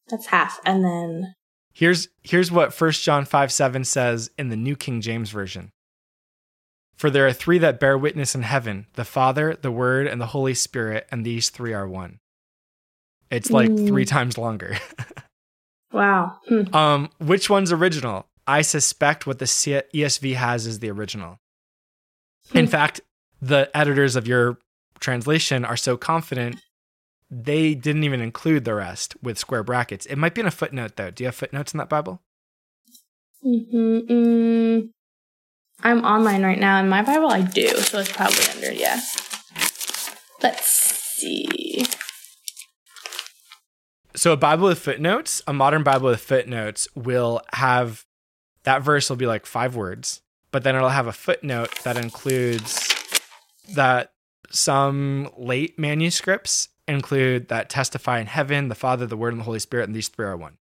That's 0.09 0.27
half. 0.27 0.59
And 0.65 0.83
then 0.83 1.35
Here's 1.75 2.07
here's 2.23 2.53
what 2.53 2.79
1 2.79 2.91
John 2.91 3.25
5 3.25 3.51
7 3.51 3.83
says 3.83 4.31
in 4.37 4.47
the 4.47 4.55
New 4.55 4.77
King 4.77 5.01
James 5.01 5.29
Version. 5.29 5.71
For 6.95 7.09
there 7.09 7.27
are 7.27 7.33
three 7.33 7.57
that 7.57 7.81
bear 7.81 7.97
witness 7.97 8.33
in 8.33 8.43
heaven 8.43 8.87
the 8.93 9.03
Father, 9.03 9.57
the 9.61 9.73
Word, 9.73 10.07
and 10.07 10.21
the 10.21 10.27
Holy 10.27 10.53
Spirit, 10.53 11.05
and 11.11 11.25
these 11.25 11.49
three 11.49 11.73
are 11.73 11.85
one. 11.85 12.19
It's 13.29 13.51
like 13.51 13.69
mm. 13.69 13.87
three 13.87 14.05
times 14.05 14.37
longer. 14.37 14.77
wow. 15.91 16.37
Hmm. 16.47 16.73
Um, 16.73 17.09
which 17.19 17.49
one's 17.49 17.73
original? 17.73 18.27
I 18.47 18.61
suspect 18.61 19.27
what 19.27 19.39
the 19.39 19.45
ESV 19.45 20.35
has 20.35 20.65
is 20.67 20.79
the 20.79 20.91
original. 20.91 21.39
Hmm. 22.51 22.59
In 22.59 22.67
fact, 22.67 23.01
the 23.41 23.69
editors 23.75 24.15
of 24.15 24.27
your 24.27 24.59
translation 24.99 25.65
are 25.65 25.77
so 25.77 25.97
confident 25.97 26.59
they 27.30 27.73
didn't 27.73 28.03
even 28.03 28.22
include 28.22 28.65
the 28.65 28.76
rest 28.76 29.15
with 29.22 29.38
square 29.38 29.63
brackets. 29.63 30.05
It 30.05 30.17
might 30.17 30.35
be 30.35 30.41
in 30.41 30.47
a 30.47 30.51
footnote 30.51 30.95
though. 30.95 31.11
Do 31.11 31.23
you 31.23 31.27
have 31.27 31.35
footnotes 31.35 31.73
in 31.73 31.80
that 31.80 31.89
Bible? 31.89 32.22
Mm-hmm. 33.43 34.11
Mm, 34.11 34.89
I'm 35.84 36.03
online 36.03 36.43
right 36.43 36.59
now 36.59 36.80
in 36.80 36.89
my 36.89 37.01
Bible. 37.01 37.30
I 37.30 37.41
do, 37.41 37.67
so 37.77 37.99
it's 37.99 38.11
probably 38.11 38.45
under 38.55 38.72
yes. 38.72 39.22
Let's 40.41 40.65
see. 40.65 41.85
So 44.15 44.31
a 44.31 44.38
Bible 44.38 44.67
with 44.67 44.80
footnotes, 44.80 45.41
a 45.45 45.53
modern 45.53 45.84
Bible 45.84 46.09
with 46.09 46.22
footnotes 46.22 46.88
will 46.95 47.41
have 47.53 48.05
that 48.63 48.81
verse 48.81 49.09
will 49.09 49.17
be 49.17 49.27
like 49.27 49.45
five 49.45 49.76
words, 49.76 50.22
but 50.51 50.63
then 50.63 50.76
it'll 50.76 50.89
have 50.89 51.07
a 51.07 51.13
footnote 51.13 51.72
that 51.84 51.97
includes 51.97 52.95
that 53.76 54.11
some 54.51 55.30
late 55.38 55.77
manuscripts 55.80 56.69
include 56.88 57.47
that 57.47 57.69
testify 57.69 58.19
in 58.19 58.27
heaven, 58.27 58.69
the 58.69 58.76
Father, 58.76 59.05
the 59.05 59.17
Word, 59.17 59.34
and 59.34 59.39
the 59.39 59.45
Holy 59.45 59.59
Spirit, 59.59 59.85
and 59.85 59.95
these 59.95 60.07
three 60.07 60.26
are 60.26 60.38
one. 60.38 60.57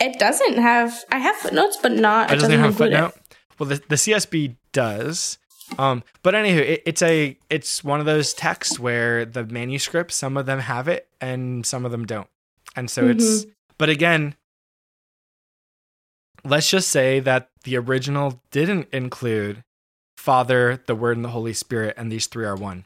It 0.00 0.18
doesn't 0.18 0.58
have. 0.58 1.04
I 1.10 1.18
have 1.18 1.36
footnotes, 1.36 1.78
but 1.80 1.92
not. 1.92 2.30
It, 2.30 2.34
doesn't, 2.34 2.50
doesn't 2.50 2.64
have 2.64 2.76
footnote. 2.76 3.14
It. 3.14 3.36
Well, 3.58 3.68
the, 3.68 3.82
the 3.88 3.96
CSB 3.96 4.56
does. 4.72 5.38
Um, 5.78 6.02
but 6.22 6.34
anywho, 6.34 6.60
it, 6.60 6.82
it's 6.86 7.02
a 7.02 7.36
it's 7.50 7.84
one 7.84 8.00
of 8.00 8.06
those 8.06 8.32
texts 8.32 8.78
where 8.78 9.24
the 9.24 9.44
manuscripts, 9.44 10.14
some 10.14 10.36
of 10.36 10.46
them 10.46 10.60
have 10.60 10.88
it 10.88 11.08
and 11.20 11.66
some 11.66 11.84
of 11.84 11.90
them 11.90 12.06
don't, 12.06 12.28
and 12.76 12.90
so 12.90 13.02
mm-hmm. 13.02 13.18
it's. 13.18 13.46
But 13.76 13.88
again, 13.88 14.34
let's 16.44 16.70
just 16.70 16.90
say 16.90 17.20
that 17.20 17.50
the 17.64 17.76
original 17.76 18.42
didn't 18.50 18.88
include 18.92 19.62
Father, 20.28 20.78
the 20.86 20.94
Word, 20.94 21.16
and 21.16 21.24
the 21.24 21.30
Holy 21.30 21.54
Spirit, 21.54 21.94
and 21.96 22.12
these 22.12 22.26
three 22.26 22.44
are 22.44 22.54
one. 22.54 22.84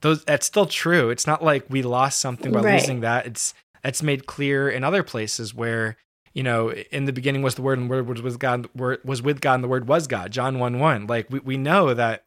those 0.00 0.24
that's 0.24 0.46
still 0.46 0.66
true. 0.66 1.10
It's 1.10 1.26
not 1.26 1.44
like 1.44 1.64
we 1.68 1.82
lost 1.82 2.18
something 2.18 2.50
by 2.52 2.60
Right. 2.62 2.74
losing 2.80 3.00
that. 3.02 3.26
It's 3.26 3.54
it's 3.84 4.02
made 4.02 4.26
clear 4.26 4.68
in 4.68 4.82
other 4.82 5.04
places 5.04 5.54
where 5.54 5.96
you 6.34 6.42
know 6.42 6.72
in 6.72 7.04
the 7.04 7.12
beginning 7.12 7.42
was 7.42 7.54
the 7.54 7.62
word 7.62 7.78
and 7.78 7.88
the 7.88 7.94
word 7.94 8.08
was 8.08 8.20
with 8.22 8.38
God 8.40 8.68
word 8.74 8.98
was 9.04 9.22
with 9.22 9.40
God 9.40 9.54
and 9.54 9.64
the 9.64 9.68
word 9.68 9.86
was 9.86 10.08
God. 10.08 10.32
John 10.32 10.58
one 10.58 10.80
one. 10.80 11.06
Like 11.06 11.26
we 11.30 11.38
we 11.38 11.56
know 11.56 11.94
that 11.94 12.24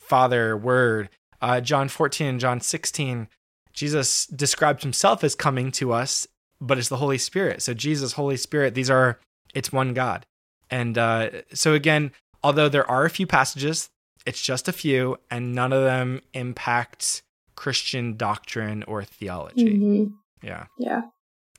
Father 0.00 0.56
Word. 0.56 1.10
Uh, 1.42 1.60
John 1.60 1.88
fourteen 1.88 2.28
and 2.28 2.40
John 2.40 2.60
sixteen. 2.62 3.28
Jesus 3.74 4.26
described 4.26 4.82
himself 4.82 5.22
as 5.22 5.34
coming 5.34 5.70
to 5.72 5.92
us, 5.92 6.26
but 6.60 6.78
it's 6.78 6.88
the 6.88 6.96
Holy 7.04 7.18
Spirit. 7.18 7.60
So 7.62 7.74
Jesus, 7.74 8.12
Holy 8.14 8.36
Spirit, 8.38 8.74
these 8.74 8.90
are 8.90 9.18
it's 9.54 9.72
one 9.72 9.92
God. 9.92 10.24
And 10.70 10.96
uh, 10.96 11.42
so 11.52 11.74
again, 11.74 12.12
although 12.42 12.68
there 12.68 12.88
are 12.90 13.04
a 13.04 13.10
few 13.10 13.26
passages, 13.26 13.90
it's 14.26 14.40
just 14.42 14.68
a 14.68 14.72
few, 14.72 15.16
and 15.30 15.54
none 15.54 15.72
of 15.72 15.82
them 15.84 16.20
impact 16.34 17.22
Christian 17.56 18.16
doctrine 18.16 18.82
or 18.84 19.04
theology. 19.04 19.76
hmm 19.76 20.04
Yeah. 20.42 20.66
Yeah. 20.78 21.02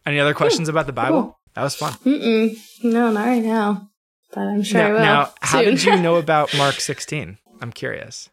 Any 0.06 0.19
other 0.19 0.34
questions 0.34 0.69
about 0.69 0.85
the 0.85 0.93
Bible? 0.93 1.22
Cool. 1.23 1.39
That 1.56 1.64
was 1.64 1.76
fun. 1.76 1.93
Mm-mm. 2.06 2.57
No, 2.84 3.11
not 3.11 3.26
right 3.26 3.43
now. 3.43 3.89
But 4.34 4.41
I'm 4.41 4.64
sure 4.64 4.81
I 4.81 4.91
will. 4.91 4.99
now, 4.99 5.34
how 5.41 5.61
did 5.64 5.84
you 5.84 5.97
know 5.97 6.15
about 6.26 6.56
Mark 6.56 6.76
16? 6.76 7.38
I'm 7.61 7.72
curious. 7.72 8.30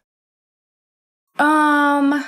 Um, 1.39 2.23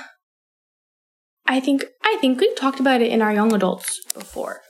I 1.46 1.60
think 1.60 1.84
I 2.04 2.16
think 2.20 2.40
we've 2.40 2.56
talked 2.56 2.80
about 2.80 3.00
it 3.00 3.10
in 3.10 3.22
our 3.22 3.32
young 3.32 3.52
adults 3.52 4.00
before, 4.14 4.60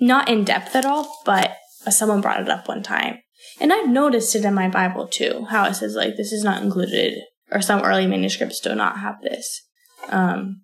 not 0.00 0.28
in 0.28 0.44
depth 0.44 0.74
at 0.76 0.84
all, 0.84 1.20
but 1.24 1.56
someone 1.90 2.20
brought 2.20 2.40
it 2.40 2.48
up 2.48 2.68
one 2.68 2.82
time, 2.82 3.18
and 3.60 3.72
I've 3.72 3.88
noticed 3.88 4.34
it 4.34 4.44
in 4.44 4.54
my 4.54 4.68
Bible 4.68 5.06
too. 5.06 5.46
How 5.50 5.64
it 5.66 5.74
says 5.74 5.94
like 5.94 6.16
this 6.16 6.32
is 6.32 6.44
not 6.44 6.62
included, 6.62 7.14
or 7.50 7.60
some 7.60 7.82
early 7.82 8.06
manuscripts 8.06 8.60
do 8.60 8.74
not 8.74 8.98
have 9.00 9.20
this. 9.22 9.62
Um, 10.08 10.62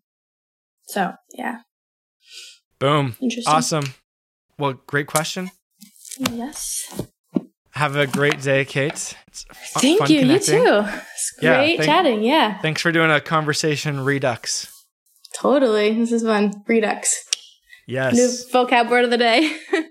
so 0.87 1.13
yeah, 1.37 1.59
Boom. 2.79 3.17
interesting. 3.21 3.53
Awesome. 3.53 3.95
Well, 4.59 4.75
great 4.87 5.07
question. 5.07 5.51
Yes. 6.19 7.03
Have 7.73 7.97
a 7.97 8.07
great 8.07 8.41
day, 8.41 8.65
Kate. 8.65 9.17
Thank 9.33 10.09
you. 10.09 10.21
connecting. 10.21 10.59
You 10.61 10.65
too. 10.65 10.85
It's 10.87 11.35
Yeah, 11.43 11.57
great 11.57 11.77
thank- 11.79 11.89
chatting. 11.89 12.23
Yeah. 12.23 12.61
Thanks 12.61 12.81
for 12.81 12.93
doing 12.93 13.11
a 13.11 13.21
conversation 13.21 14.05
redux. 14.05 14.69
Totally. 15.37 15.93
This 15.99 16.13
is 16.13 16.23
fun. 16.23 16.53
Redux. 16.69 17.25
Yes. 17.89 18.15
New 18.15 18.29
vocab 18.53 18.89
word 18.91 19.05
of 19.05 19.11
the 19.11 19.19
day. 19.19 19.57